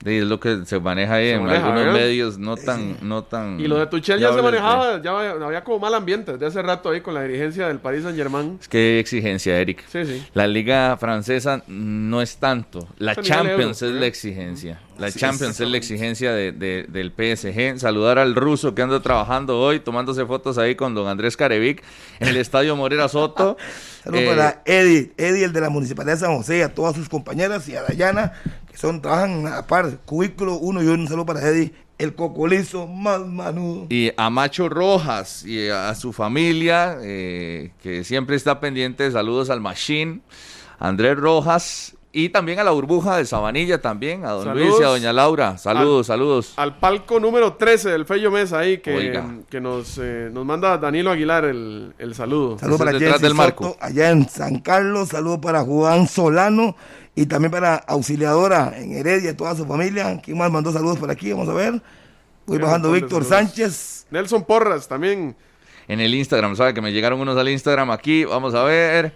Sí, 0.03 0.18
es 0.18 0.24
lo 0.26 0.40
que 0.40 0.65
se 0.65 0.80
maneja 0.80 1.15
ahí 1.15 1.30
Se 1.30 1.34
en 1.34 1.44
maneja, 1.44 1.65
algunos 1.65 1.86
¿verdad? 1.86 1.99
medios 1.99 2.38
no 2.38 2.56
tan, 2.56 2.98
no 3.02 3.24
tan. 3.24 3.60
Y 3.60 3.68
lo 3.68 3.78
de 3.78 3.88
Tuchel 3.88 4.19
ya 4.19 4.28
se 4.28 4.34
fiables, 4.36 4.61
manejaba, 4.61 5.02
ya 5.02 5.45
había, 5.45 5.64
como 5.64 5.80
mal 5.80 5.94
ambiente 5.95 6.34
desde 6.34 6.45
hace 6.45 6.61
rato 6.61 6.90
ahí 6.91 7.02
con 7.02 7.14
la 7.14 7.24
dirigencia 7.24 7.68
del 7.68 7.80
Paris 7.80 8.03
Saint 8.03 8.18
Germain. 8.18 8.57
Es 8.61 8.68
que 8.68 8.99
exigencia, 8.99 9.60
Eric. 9.60 9.84
Sí, 9.91 10.06
sí. 10.06 10.24
La 10.34 10.48
liga 10.48 10.95
francesa 10.98 11.64
no 11.68 12.22
es 12.22 12.38
tanto. 12.38 12.88
La 12.99 13.14
Es 13.14 13.18
nivel 13.18 13.30
Champions 13.32 13.82
euro, 13.82 13.94
es 13.94 13.98
¿eh? 13.98 13.99
la 14.02 14.06
exigencia. 14.07 14.80
La 14.98 15.11
Sí, 15.11 15.19
Champions 15.19 15.60
es 15.60 15.69
la 15.69 15.78
exigencia 15.78 16.32
de- 16.32 16.52
de- 16.52 16.86
del 16.88 17.11
PSG. 17.11 17.80
Saludar 17.80 18.18
al 18.18 18.34
ruso 18.36 18.74
que 18.74 18.82
anda 18.82 18.99
trabajando 18.99 19.60
hoy, 19.60 19.80
tomándose 19.80 20.26
fotos 20.26 20.57
ahí 20.57 20.76
con 20.76 20.95
don 20.95 21.07
Andrés 21.07 21.38
Carevic 21.38 21.84
en 22.19 22.30
el 22.30 22.38
estadio 22.38 22.76
Morera 22.76 23.07
Soto. 23.07 23.57
Saludos 24.03 24.24
Eh, 24.24 24.28
para 24.30 24.61
Eddie, 24.65 25.11
Eddie, 25.18 25.44
el 25.45 25.53
de 25.53 25.61
la 25.61 25.69
Municipalidad 25.69 26.14
de 26.15 26.19
San 26.22 26.36
José, 26.36 26.64
a 26.64 26.74
todas 26.74 26.95
sus 26.95 27.10
compañeras 27.10 27.68
y 27.69 27.76
a 27.76 27.84
Dayana, 27.84 28.34
son, 28.78 29.02
trabajan 29.02 29.48
a 29.48 29.49
la 29.49 29.68
par, 29.68 29.98
cubículo 30.06 30.58
uno 30.58 30.84
y 30.84 30.86
uno. 30.86 31.02
Un 31.02 31.08
saludo 31.08 31.26
para 31.26 31.41
Eddie, 31.41 31.74
el 31.98 32.14
cocolizo 32.14 32.86
más 32.86 33.22
manudo. 33.26 33.88
Y 33.90 34.12
a 34.16 34.30
Macho 34.30 34.70
Rojas 34.70 35.44
y 35.44 35.68
a 35.68 35.95
su 35.95 36.14
familia, 36.14 36.98
eh, 37.02 37.72
que 37.82 38.04
siempre 38.04 38.36
está 38.36 38.60
pendiente. 38.60 39.10
Saludos 39.10 39.49
al 39.49 39.62
Machine, 39.62 40.22
Andrés 40.78 41.18
Rojas. 41.18 41.97
Y 42.13 42.29
también 42.29 42.57
a 42.59 42.63
la 42.63 42.71
burbuja 42.71 43.17
de 43.17 43.25
Sabanilla, 43.25 43.79
también, 43.81 44.25
a 44.25 44.31
don 44.31 44.45
Saludos 44.45 44.67
Luis 44.69 44.79
y 44.79 44.84
a 44.84 44.88
doña 44.88 45.13
Laura. 45.13 45.57
Saludos, 45.57 46.09
Al- 46.09 46.15
saludos. 46.17 46.53
Al 46.55 46.79
palco 46.79 47.19
número 47.19 47.53
13 47.53 47.89
del 47.89 48.05
Fello 48.05 48.31
Mesa 48.31 48.59
ahí 48.59 48.79
que, 48.79 49.21
que 49.49 49.61
nos, 49.61 49.99
eh, 50.01 50.29
nos 50.31 50.43
manda 50.45 50.77
Danilo 50.77 51.11
Aguilar 51.11 51.45
el, 51.45 51.93
el 51.99 52.15
saludo. 52.15 52.57
Saludos 52.57 52.79
para 52.79 52.97
Jesse 52.97 53.21
del 53.21 53.35
marco. 53.35 53.65
Soto, 53.65 53.77
allá 53.81 54.09
en 54.09 54.27
San 54.29 54.59
Carlos. 54.59 55.09
Saludos 55.09 55.39
para 55.39 55.61
Juan 55.63 56.07
Solano 56.07 56.75
y 57.13 57.25
también 57.27 57.51
para 57.51 57.75
Auxiliadora 57.75 58.73
en 58.77 58.93
Heredia, 58.93 59.35
toda 59.38 59.55
su 59.55 59.65
familia. 59.65 60.19
¿Quién 60.23 60.38
más 60.38 60.49
mandó 60.49 60.71
saludos 60.71 60.97
por 60.97 61.11
aquí? 61.11 61.31
Vamos 61.34 61.49
a 61.49 61.53
ver. 61.53 61.81
Voy 62.47 62.57
bajando 62.57 62.91
Víctor. 62.93 63.25
Sánchez. 63.25 64.07
Nelson 64.09 64.43
Porras 64.45 64.88
también. 64.88 65.35
en 65.89 65.99
el 65.99 66.15
Instagram. 66.15 66.55
Sabe 66.55 66.73
que 66.73 66.81
me 66.81 66.91
llegaron 66.93 67.19
unos 67.19 67.38
al 67.38 67.49
Instagram 67.49 67.91
aquí. 67.91 68.23
Vamos 68.25 68.55
a 68.55 68.63
ver. 68.63 69.13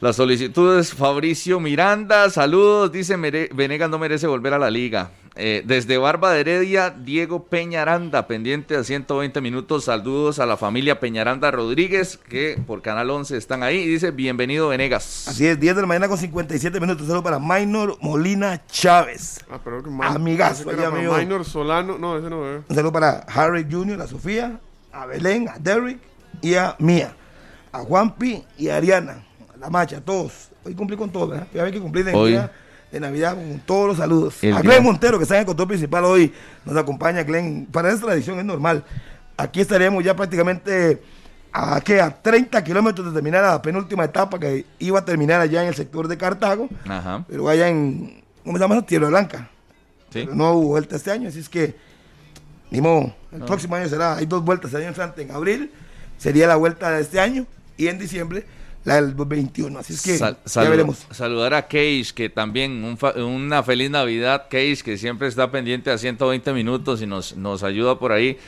Las 0.00 0.16
solicitudes, 0.16 0.92
Fabricio 0.92 1.58
Miranda, 1.58 2.28
saludos, 2.28 2.92
dice 2.92 3.16
"Mere- 3.16 3.48
Venegas 3.54 3.88
no 3.88 3.98
merece 3.98 4.26
volver 4.26 4.52
a 4.52 4.58
la 4.58 4.70
liga. 4.70 5.10
Eh, 5.38 5.62
desde 5.66 5.96
Barba 5.98 6.32
de 6.32 6.40
Heredia, 6.40 6.90
Diego 6.90 7.44
Peñaranda, 7.44 8.26
pendiente 8.26 8.76
a 8.76 8.84
120 8.84 9.40
minutos, 9.40 9.84
saludos 9.84 10.38
a 10.38 10.44
la 10.46 10.56
familia 10.58 11.00
Peñaranda 11.00 11.50
Rodríguez, 11.50 12.18
que 12.28 12.58
por 12.66 12.82
Canal 12.82 13.08
11 13.10 13.36
están 13.38 13.62
ahí, 13.62 13.78
y 13.78 13.86
dice, 13.86 14.10
bienvenido 14.10 14.68
Venegas. 14.68 15.28
Así 15.28 15.46
es, 15.46 15.58
10 15.60 15.76
de 15.76 15.80
la 15.82 15.86
mañana 15.88 16.08
con 16.08 16.18
57 16.18 16.78
minutos. 16.80 17.06
Saludos 17.06 17.24
para 17.24 17.38
Minor 17.38 17.96
Molina 18.02 18.62
Chávez. 18.66 19.40
Ah, 19.50 19.58
pero 19.62 19.82
que 19.82 19.88
Amigazo, 20.02 20.64
pensé 20.64 20.76
que 20.76 20.82
era 20.82 20.88
ahí, 20.88 20.90
para 20.90 20.98
amigo. 20.98 21.16
Minor 21.18 21.44
Solano. 21.44 21.98
No, 21.98 22.18
ese 22.18 22.28
no 22.30 22.46
eh. 22.46 22.60
Un 22.68 22.74
saludo 22.76 22.92
para 22.92 23.20
Harry 23.34 23.66
Jr., 23.70 24.00
a 24.02 24.06
Sofía, 24.06 24.58
a 24.92 25.06
Belén, 25.06 25.48
a 25.48 25.58
Derrick 25.58 25.98
y 26.42 26.54
a 26.54 26.76
Mía. 26.78 27.14
A 27.72 27.80
Juanpi 27.80 28.42
y 28.56 28.68
a 28.68 28.76
Ariana. 28.76 29.25
A 29.66 29.68
la 29.68 29.70
macha, 29.70 29.96
a 29.96 30.00
todos. 30.00 30.50
Hoy 30.64 30.74
cumplí 30.74 30.96
con 30.96 31.10
todos, 31.10 31.30
¿verdad? 31.30 31.48
Ya 31.52 31.64
hay 31.64 31.72
que 31.72 31.80
cumplir 31.80 32.06
en 32.06 32.14
el 32.14 32.20
Hoy. 32.20 32.30
día 32.32 32.52
de 32.92 33.00
Navidad 33.00 33.34
con 33.34 33.58
todos 33.66 33.88
los 33.88 33.96
saludos. 33.96 34.36
El 34.44 34.54
a 34.56 34.60
día- 34.62 34.70
Glenn 34.70 34.84
Montero, 34.84 35.18
que 35.18 35.24
está 35.24 35.34
en 35.34 35.40
el 35.40 35.46
control 35.46 35.66
principal 35.66 36.04
hoy, 36.04 36.32
nos 36.64 36.76
acompaña 36.76 37.24
Glenn. 37.24 37.66
Para 37.72 37.90
esta 37.92 38.12
edición 38.14 38.38
es 38.38 38.44
normal. 38.44 38.84
Aquí 39.36 39.60
estaríamos 39.60 40.04
ya 40.04 40.14
prácticamente 40.14 41.02
a, 41.52 41.80
¿qué? 41.80 42.00
a 42.00 42.10
30 42.22 42.62
kilómetros 42.62 43.08
de 43.08 43.12
terminar 43.12 43.42
la 43.42 43.60
penúltima 43.60 44.04
etapa 44.04 44.38
que 44.38 44.64
iba 44.78 45.00
a 45.00 45.04
terminar 45.04 45.40
allá 45.40 45.62
en 45.62 45.68
el 45.68 45.74
sector 45.74 46.06
de 46.06 46.16
Cartago, 46.16 46.68
Ajá, 46.86 47.24
pero 47.28 47.48
allá 47.48 47.68
en, 47.68 48.22
¿cómo 48.44 48.56
se 48.58 48.62
llama? 48.62 48.82
Tierra 48.86 49.08
Blanca. 49.08 49.50
sí. 50.12 50.20
Pero 50.26 50.36
no 50.36 50.52
hubo 50.52 50.68
vuelta 50.68 50.94
este 50.94 51.10
año, 51.10 51.28
así 51.28 51.40
es 51.40 51.48
que, 51.48 51.74
ni 52.70 52.80
modo, 52.80 53.12
el 53.32 53.40
próximo 53.42 53.74
año 53.74 53.88
será, 53.88 54.14
hay 54.16 54.26
dos 54.26 54.44
vueltas 54.44 54.70
el 54.74 54.82
año 54.82 54.88
entrante, 54.90 55.22
en 55.22 55.32
abril 55.32 55.72
sería 56.18 56.46
la 56.46 56.54
vuelta 56.56 56.90
de 56.92 57.02
este 57.02 57.18
año 57.18 57.46
y 57.76 57.88
en 57.88 57.98
diciembre 57.98 58.46
la 58.86 58.94
del 58.94 59.14
21, 59.14 59.78
así 59.78 59.92
es 59.94 60.02
que 60.02 60.16
Sal- 60.16 60.38
ya 60.46 60.62
veremos. 60.70 61.06
Saludar 61.10 61.52
a 61.54 61.62
Cage, 61.66 62.06
que 62.14 62.30
también 62.30 62.82
un 62.84 62.96
fa- 62.96 63.12
una 63.22 63.62
feliz 63.62 63.90
Navidad, 63.90 64.44
Cage, 64.48 64.78
que 64.84 64.96
siempre 64.96 65.28
está 65.28 65.50
pendiente 65.50 65.90
a 65.90 65.98
120 65.98 66.52
minutos 66.52 67.02
y 67.02 67.06
nos, 67.06 67.36
nos 67.36 67.62
ayuda 67.62 67.98
por 67.98 68.12
ahí 68.12 68.38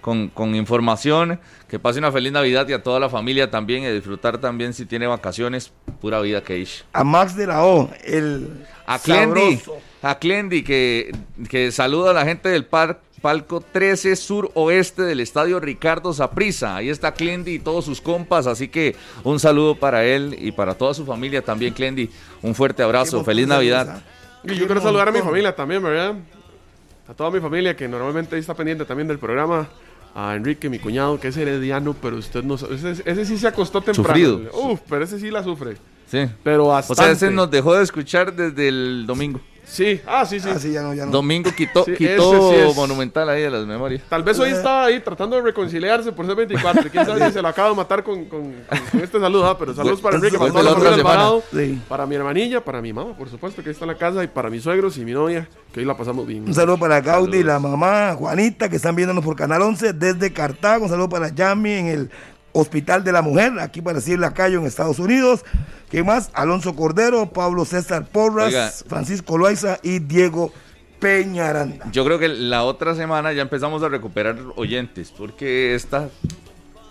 con, 0.00 0.28
con 0.28 0.54
información. 0.54 1.40
Que 1.68 1.78
pase 1.78 1.98
una 1.98 2.10
feliz 2.12 2.32
Navidad 2.32 2.66
y 2.68 2.72
a 2.72 2.82
toda 2.82 2.98
la 3.00 3.10
familia 3.10 3.50
también, 3.50 3.82
y 3.82 3.88
disfrutar 3.90 4.38
también 4.38 4.72
si 4.72 4.86
tiene 4.86 5.06
vacaciones. 5.06 5.70
Pura 6.00 6.20
vida, 6.20 6.40
Cage. 6.42 6.84
A 6.92 7.04
Max 7.04 7.36
de 7.36 7.46
la 7.46 7.64
O, 7.64 7.90
el 8.04 8.64
A 8.86 8.98
Clendy, 9.00 9.56
sabroso. 9.58 9.76
a 10.02 10.18
Clendy, 10.18 10.62
que, 10.62 11.12
que 11.50 11.70
saluda 11.72 12.12
a 12.12 12.14
la 12.14 12.24
gente 12.24 12.48
del 12.48 12.64
par- 12.64 13.00
palco 13.20 13.60
13 13.60 14.16
sur 14.16 14.50
oeste 14.54 15.02
del 15.02 15.20
estadio 15.20 15.60
Ricardo 15.60 16.12
Saprisa. 16.12 16.76
Ahí 16.76 16.88
está 16.88 17.12
Clendy 17.12 17.54
y 17.54 17.58
todos 17.58 17.84
sus 17.84 18.00
compas, 18.00 18.46
así 18.46 18.68
que 18.68 18.96
un 19.24 19.38
saludo 19.40 19.74
para 19.74 20.04
él 20.04 20.36
y 20.38 20.52
para 20.52 20.74
toda 20.74 20.94
su 20.94 21.04
familia 21.04 21.42
también, 21.42 21.74
Clendy. 21.74 22.10
Un 22.42 22.54
fuerte 22.54 22.82
abrazo, 22.82 23.24
feliz 23.24 23.46
Navidad. 23.46 24.02
Y 24.44 24.54
yo 24.54 24.66
quiero 24.66 24.80
saludar 24.80 25.08
a 25.08 25.12
mi 25.12 25.20
familia 25.20 25.54
también, 25.54 25.82
¿verdad? 25.82 26.14
A 27.08 27.14
toda 27.14 27.30
mi 27.30 27.40
familia 27.40 27.74
que 27.76 27.88
normalmente 27.88 28.38
está 28.38 28.54
pendiente 28.54 28.84
también 28.84 29.08
del 29.08 29.18
programa. 29.18 29.68
A 30.14 30.34
Enrique, 30.34 30.68
mi 30.68 30.78
cuñado, 30.78 31.20
que 31.20 31.28
es 31.28 31.36
herediano, 31.36 31.94
pero 32.00 32.16
usted 32.16 32.42
no 32.42 32.58
sabe. 32.58 32.74
Ese, 32.74 33.02
ese 33.04 33.24
sí 33.24 33.38
se 33.38 33.46
acostó 33.46 33.80
temprano. 33.82 34.08
Sufrido. 34.08 34.40
Uf, 34.52 34.80
pero 34.88 35.04
ese 35.04 35.20
sí 35.20 35.30
la 35.30 35.44
sufre. 35.44 35.76
Sí. 36.10 36.26
Pero 36.42 36.64
O 36.64 36.68
bastante. 36.68 37.02
sea, 37.02 37.12
ese 37.12 37.30
nos 37.30 37.50
dejó 37.50 37.74
de 37.74 37.84
escuchar 37.84 38.34
desde 38.34 38.68
el 38.68 39.04
domingo. 39.06 39.40
Sí, 39.68 40.00
ah, 40.06 40.24
sí, 40.24 40.40
sí. 40.40 40.48
Ah, 40.50 40.58
sí, 40.58 40.72
ya 40.72 40.82
no, 40.82 40.94
ya 40.94 41.04
no. 41.04 41.12
Domingo 41.12 41.50
quitó, 41.54 41.84
Sí, 41.84 41.92
quitó 41.94 42.50
sí. 42.52 42.74
Monumental 42.74 43.28
ahí 43.28 43.42
de 43.42 43.50
las 43.50 43.66
memorias. 43.66 44.02
Tal 44.08 44.22
vez 44.22 44.38
hoy 44.38 44.50
estaba 44.50 44.86
ahí 44.86 45.00
tratando 45.00 45.36
de 45.36 45.42
reconciliarse 45.42 46.10
por 46.12 46.26
ser 46.26 46.34
24. 46.36 46.90
Quién 46.90 47.04
sabe 47.04 47.24
si 47.26 47.32
se 47.32 47.42
lo 47.42 47.48
acaba 47.48 47.68
de 47.68 47.74
matar 47.76 48.02
con, 48.02 48.24
con- 48.24 48.54
este 49.00 49.20
saludo. 49.20 49.46
ah, 49.46 49.58
Pero 49.58 49.74
saludos 49.74 50.00
para 50.00 50.16
Enrique, 50.16 50.38
para 50.38 50.70
Alvarado, 50.94 51.42
Sí. 51.52 51.80
para 51.88 52.06
mi 52.06 52.14
hermanilla, 52.16 52.64
para 52.64 52.80
mi 52.80 52.92
mamá, 52.92 53.16
por 53.16 53.28
supuesto, 53.28 53.62
que 53.62 53.68
ahí 53.68 53.72
está 53.72 53.84
en 53.84 53.90
la 53.92 53.98
casa, 53.98 54.24
y 54.24 54.28
para 54.28 54.48
mis 54.50 54.62
suegros 54.62 54.96
y 54.96 55.04
mi 55.04 55.12
novia, 55.12 55.48
que 55.72 55.80
hoy 55.80 55.86
la 55.86 55.96
pasamos 55.96 56.26
bien. 56.26 56.44
Un 56.46 56.54
saludo 56.54 56.78
para 56.78 57.00
Gaudi, 57.00 57.42
la 57.42 57.58
mamá, 57.58 58.14
Juanita, 58.14 58.68
que 58.68 58.76
están 58.76 58.96
viéndonos 58.96 59.24
por 59.24 59.36
Canal 59.36 59.60
11 59.62 59.92
desde 59.92 60.32
Cartago. 60.32 60.84
Un 60.84 60.90
saludo 60.90 61.08
para 61.10 61.28
Yami 61.28 61.70
en 61.72 61.86
el 61.88 62.10
Hospital 62.52 63.04
de 63.04 63.12
la 63.12 63.22
Mujer, 63.22 63.58
aquí 63.60 63.82
para 63.82 63.96
decir 63.98 64.18
Lacayo 64.18 64.58
en 64.58 64.66
Estados 64.66 64.98
Unidos. 64.98 65.44
¿Qué 65.90 66.02
más? 66.02 66.30
Alonso 66.34 66.74
Cordero, 66.74 67.30
Pablo 67.30 67.64
César 67.64 68.06
Porras, 68.06 68.48
Oiga. 68.48 68.70
Francisco 68.86 69.38
Loaiza 69.38 69.78
y 69.82 70.00
Diego 70.00 70.52
Peñaranda. 71.00 71.90
Yo 71.92 72.04
creo 72.04 72.18
que 72.18 72.28
la 72.28 72.64
otra 72.64 72.94
semana 72.94 73.32
ya 73.32 73.42
empezamos 73.42 73.82
a 73.82 73.88
recuperar 73.88 74.36
oyentes, 74.56 75.12
porque 75.16 75.74
esta 75.74 76.08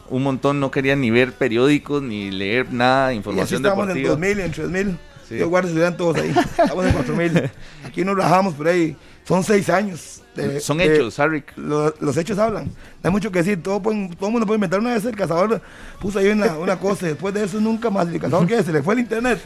un 0.10 0.24
montón 0.24 0.60
no 0.60 0.72
querían 0.72 1.02
ni 1.02 1.12
ver 1.12 1.34
periódicos 1.34 2.02
ni 2.02 2.32
leer 2.32 2.72
nada 2.72 3.10
de 3.10 3.16
Y 3.16 3.18
así 3.18 3.18
información 3.18 3.66
estamos 3.66 3.90
en 3.90 4.04
deportiva. 4.04 4.10
2000, 4.12 4.40
en 4.40 4.52
3000. 4.52 4.98
Sí. 5.28 5.38
Yo 5.38 5.50
guardo 5.50 5.68
estudiantes 5.70 5.98
todos 5.98 6.16
ahí. 6.18 6.30
Estamos 6.30 6.86
en 6.86 6.94
4000. 6.94 7.52
Aquí 7.86 8.06
nos 8.06 8.16
rajamos 8.18 8.54
por 8.54 8.68
ahí. 8.68 8.96
Son 9.26 9.44
seis 9.44 9.70
años. 9.70 10.22
de- 10.36 10.60
Son 10.62 10.78
de- 10.78 10.86
hechos, 10.96 11.20
Harry. 11.20 11.44
lo- 11.58 11.94
los 12.00 12.16
hechos 12.16 12.38
hablan. 12.38 12.66
No 12.66 12.72
hay 13.04 13.12
mucho 13.12 13.32
que 13.32 13.40
decir. 13.40 13.62
Todo, 13.62 13.82
pueden- 13.82 14.10
todo 14.16 14.28
el 14.28 14.32
mundo 14.32 14.46
puede 14.48 14.58
inventar. 14.58 14.80
Una 14.80 14.94
vez 14.94 15.04
el 15.06 15.16
cazador 15.16 15.60
puso 16.00 16.20
ahí 16.20 16.28
una, 16.30 16.54
una 16.58 16.80
cosa. 16.80 17.08
Después 17.08 17.34
de 17.34 17.44
eso, 17.44 17.60
nunca 17.60 17.90
más. 17.90 18.08
¿El 18.08 18.20
cazador 18.22 18.48
qué? 18.48 18.62
Se 18.64 18.72
le 18.72 18.82
fue 18.84 18.94
el 18.94 19.02
internet. 19.02 19.40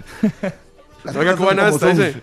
Oiga, 1.17 1.35
como 1.35 1.49
esta, 1.49 1.87
dice, 1.87 2.21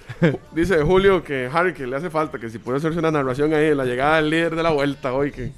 dice 0.54 0.82
Julio 0.82 1.24
que 1.24 1.50
Harry 1.52 1.74
que 1.74 1.84
le 1.84 1.96
hace 1.96 2.10
falta, 2.10 2.38
que 2.38 2.48
si 2.48 2.58
puede 2.60 2.78
hacerse 2.78 3.00
una 3.00 3.10
narración 3.10 3.52
ahí 3.52 3.70
de 3.70 3.74
la 3.74 3.84
llegada 3.84 4.16
del 4.16 4.30
líder 4.30 4.54
de 4.54 4.62
la 4.62 4.70
vuelta 4.70 5.12
hoy, 5.12 5.32
que... 5.32 5.50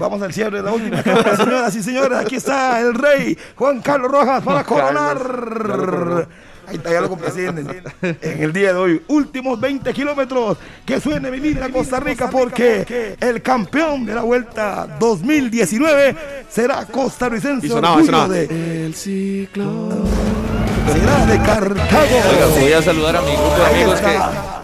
Vamos 0.00 0.20
al 0.20 0.32
cierre 0.32 0.56
de 0.58 0.62
la 0.64 0.72
última 0.72 1.00
cámara, 1.00 1.36
señoras 1.36 1.76
y 1.76 1.82
señores. 1.82 2.18
Aquí 2.18 2.34
está 2.36 2.80
el 2.80 2.94
rey 2.94 3.38
Juan 3.54 3.80
Carlos 3.82 4.10
Rojas 4.10 4.42
para 4.42 4.64
coronar. 4.64 6.28
Ahí 6.66 6.76
está, 6.76 6.92
ya 6.92 7.00
lo 7.00 7.08
complacen 7.08 7.58
en 8.02 8.42
el 8.42 8.52
día 8.52 8.72
de 8.72 8.78
hoy. 8.78 9.02
Últimos 9.08 9.60
20 9.60 9.92
kilómetros. 9.92 10.58
Que 10.84 11.00
suene 11.00 11.30
mi 11.30 11.40
vida 11.40 11.68
Costa 11.70 12.00
Rica 12.00 12.30
porque 12.30 13.16
el 13.20 13.42
campeón 13.42 14.04
de 14.06 14.14
la 14.14 14.22
vuelta 14.22 14.96
2019 14.98 16.16
será 16.48 16.84
costarricense. 16.86 17.66
Y 17.66 17.70
sonaba, 17.70 18.02
sonaba. 18.04 18.28
de- 18.28 18.86
El 18.86 18.94
ciclo... 18.94 20.04
será 20.90 21.26
de 21.26 21.38
Cartago. 21.38 22.16
Oiga, 22.30 22.46
voy 22.60 22.72
a 22.72 22.82
saludar 22.82 23.16
a 23.16 23.22
mi 23.22 23.32
grupo 23.32 23.56
de 23.56 23.66
amigos 23.66 24.00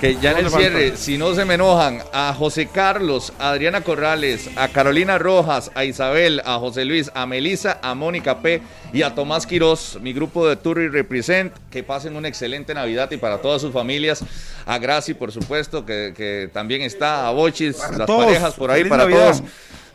que, 0.00 0.16
ya 0.20 0.32
en 0.32 0.38
el 0.38 0.50
cierre, 0.50 0.96
si 0.96 1.18
no 1.18 1.34
se 1.34 1.44
me 1.44 1.54
enojan, 1.54 2.00
a 2.12 2.32
José 2.32 2.68
Carlos, 2.68 3.32
a 3.38 3.50
Adriana 3.50 3.80
Corrales, 3.80 4.48
a 4.56 4.68
Carolina 4.68 5.18
Rojas, 5.18 5.70
a 5.74 5.84
Isabel, 5.84 6.40
a 6.44 6.58
José 6.58 6.84
Luis, 6.84 7.10
a 7.14 7.26
Melisa, 7.26 7.78
a 7.82 7.94
Mónica 7.94 8.40
P 8.40 8.62
y 8.92 9.02
a 9.02 9.14
Tomás 9.14 9.46
Quirós, 9.46 9.98
mi 10.00 10.12
grupo 10.12 10.46
de 10.48 10.56
Tour 10.56 10.80
y 10.80 10.88
Represent, 10.88 11.52
que 11.70 11.82
pasen 11.82 12.16
una 12.16 12.28
excelente 12.28 12.74
Navidad 12.74 13.10
y 13.10 13.16
para 13.16 13.38
todas 13.38 13.60
sus 13.60 13.72
familias, 13.72 14.24
a 14.66 14.78
Graci, 14.78 15.14
por 15.14 15.32
supuesto, 15.32 15.84
que, 15.84 16.14
que 16.16 16.48
también 16.52 16.82
está, 16.82 17.26
a 17.26 17.32
Bochis, 17.32 17.78
las 17.96 18.06
todos. 18.06 18.24
parejas 18.26 18.54
por 18.54 18.70
ahí, 18.70 18.78
Feliz 18.82 18.90
para 18.90 19.02
Navidad. 19.04 19.32
todos. 19.32 19.42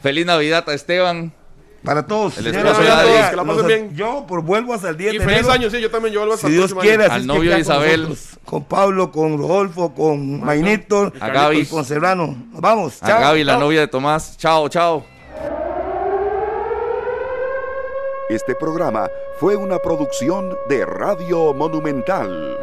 Feliz 0.01 0.25
Navidad 0.25 0.69
a 0.69 0.73
Esteban. 0.73 1.31
Para 1.84 2.05
todos. 2.07 2.38
El 2.38 2.45
Señora, 2.45 2.69
de 2.72 2.85
todos, 2.85 3.30
Que 3.30 3.35
la 3.35 3.43
pasen 3.43 3.57
los- 3.57 3.68
bien. 3.68 3.93
Yo 3.95 4.26
por 4.26 4.41
vuelvo 4.41 4.73
hasta 4.73 4.89
el 4.89 4.97
10 4.97 5.15
Y 5.15 5.18
de 5.18 5.23
feliz 5.26 5.39
enero. 5.39 5.53
año, 5.53 5.69
sí, 5.69 5.81
yo 5.81 5.91
también, 5.91 6.14
yo 6.14 6.22
vuelvo 6.22 6.35
hasta 6.35 6.47
Si 6.47 6.53
el 6.53 6.60
Dios 6.60 6.73
quiere, 6.76 7.05
Al 7.05 7.27
novio 7.27 7.49
queda 7.51 7.60
Isabel. 7.60 8.01
Con, 8.01 8.10
nosotros, 8.11 8.39
con 8.45 8.64
Pablo, 8.64 9.11
con 9.11 9.38
Rodolfo, 9.38 9.93
con 9.93 10.39
Mainito, 10.41 11.11
A 11.19 11.27
Gaby. 11.30 11.60
y 11.60 11.65
con 11.65 11.84
Serrano. 11.84 12.35
Nos 12.53 12.61
vamos. 12.61 13.03
A 13.03 13.07
chao. 13.07 13.19
Gaby, 13.19 13.43
la 13.43 13.53
Chao. 13.53 13.61
novia 13.61 13.80
de 13.81 13.88
Tomás. 13.89 14.38
Chao, 14.38 14.69
chao. 14.69 15.05
Este 18.30 18.55
programa 18.55 19.10
fue 19.39 19.55
una 19.57 19.77
producción 19.80 20.55
de 20.69 20.85
Radio 20.85 21.53
Monumental. 21.53 22.57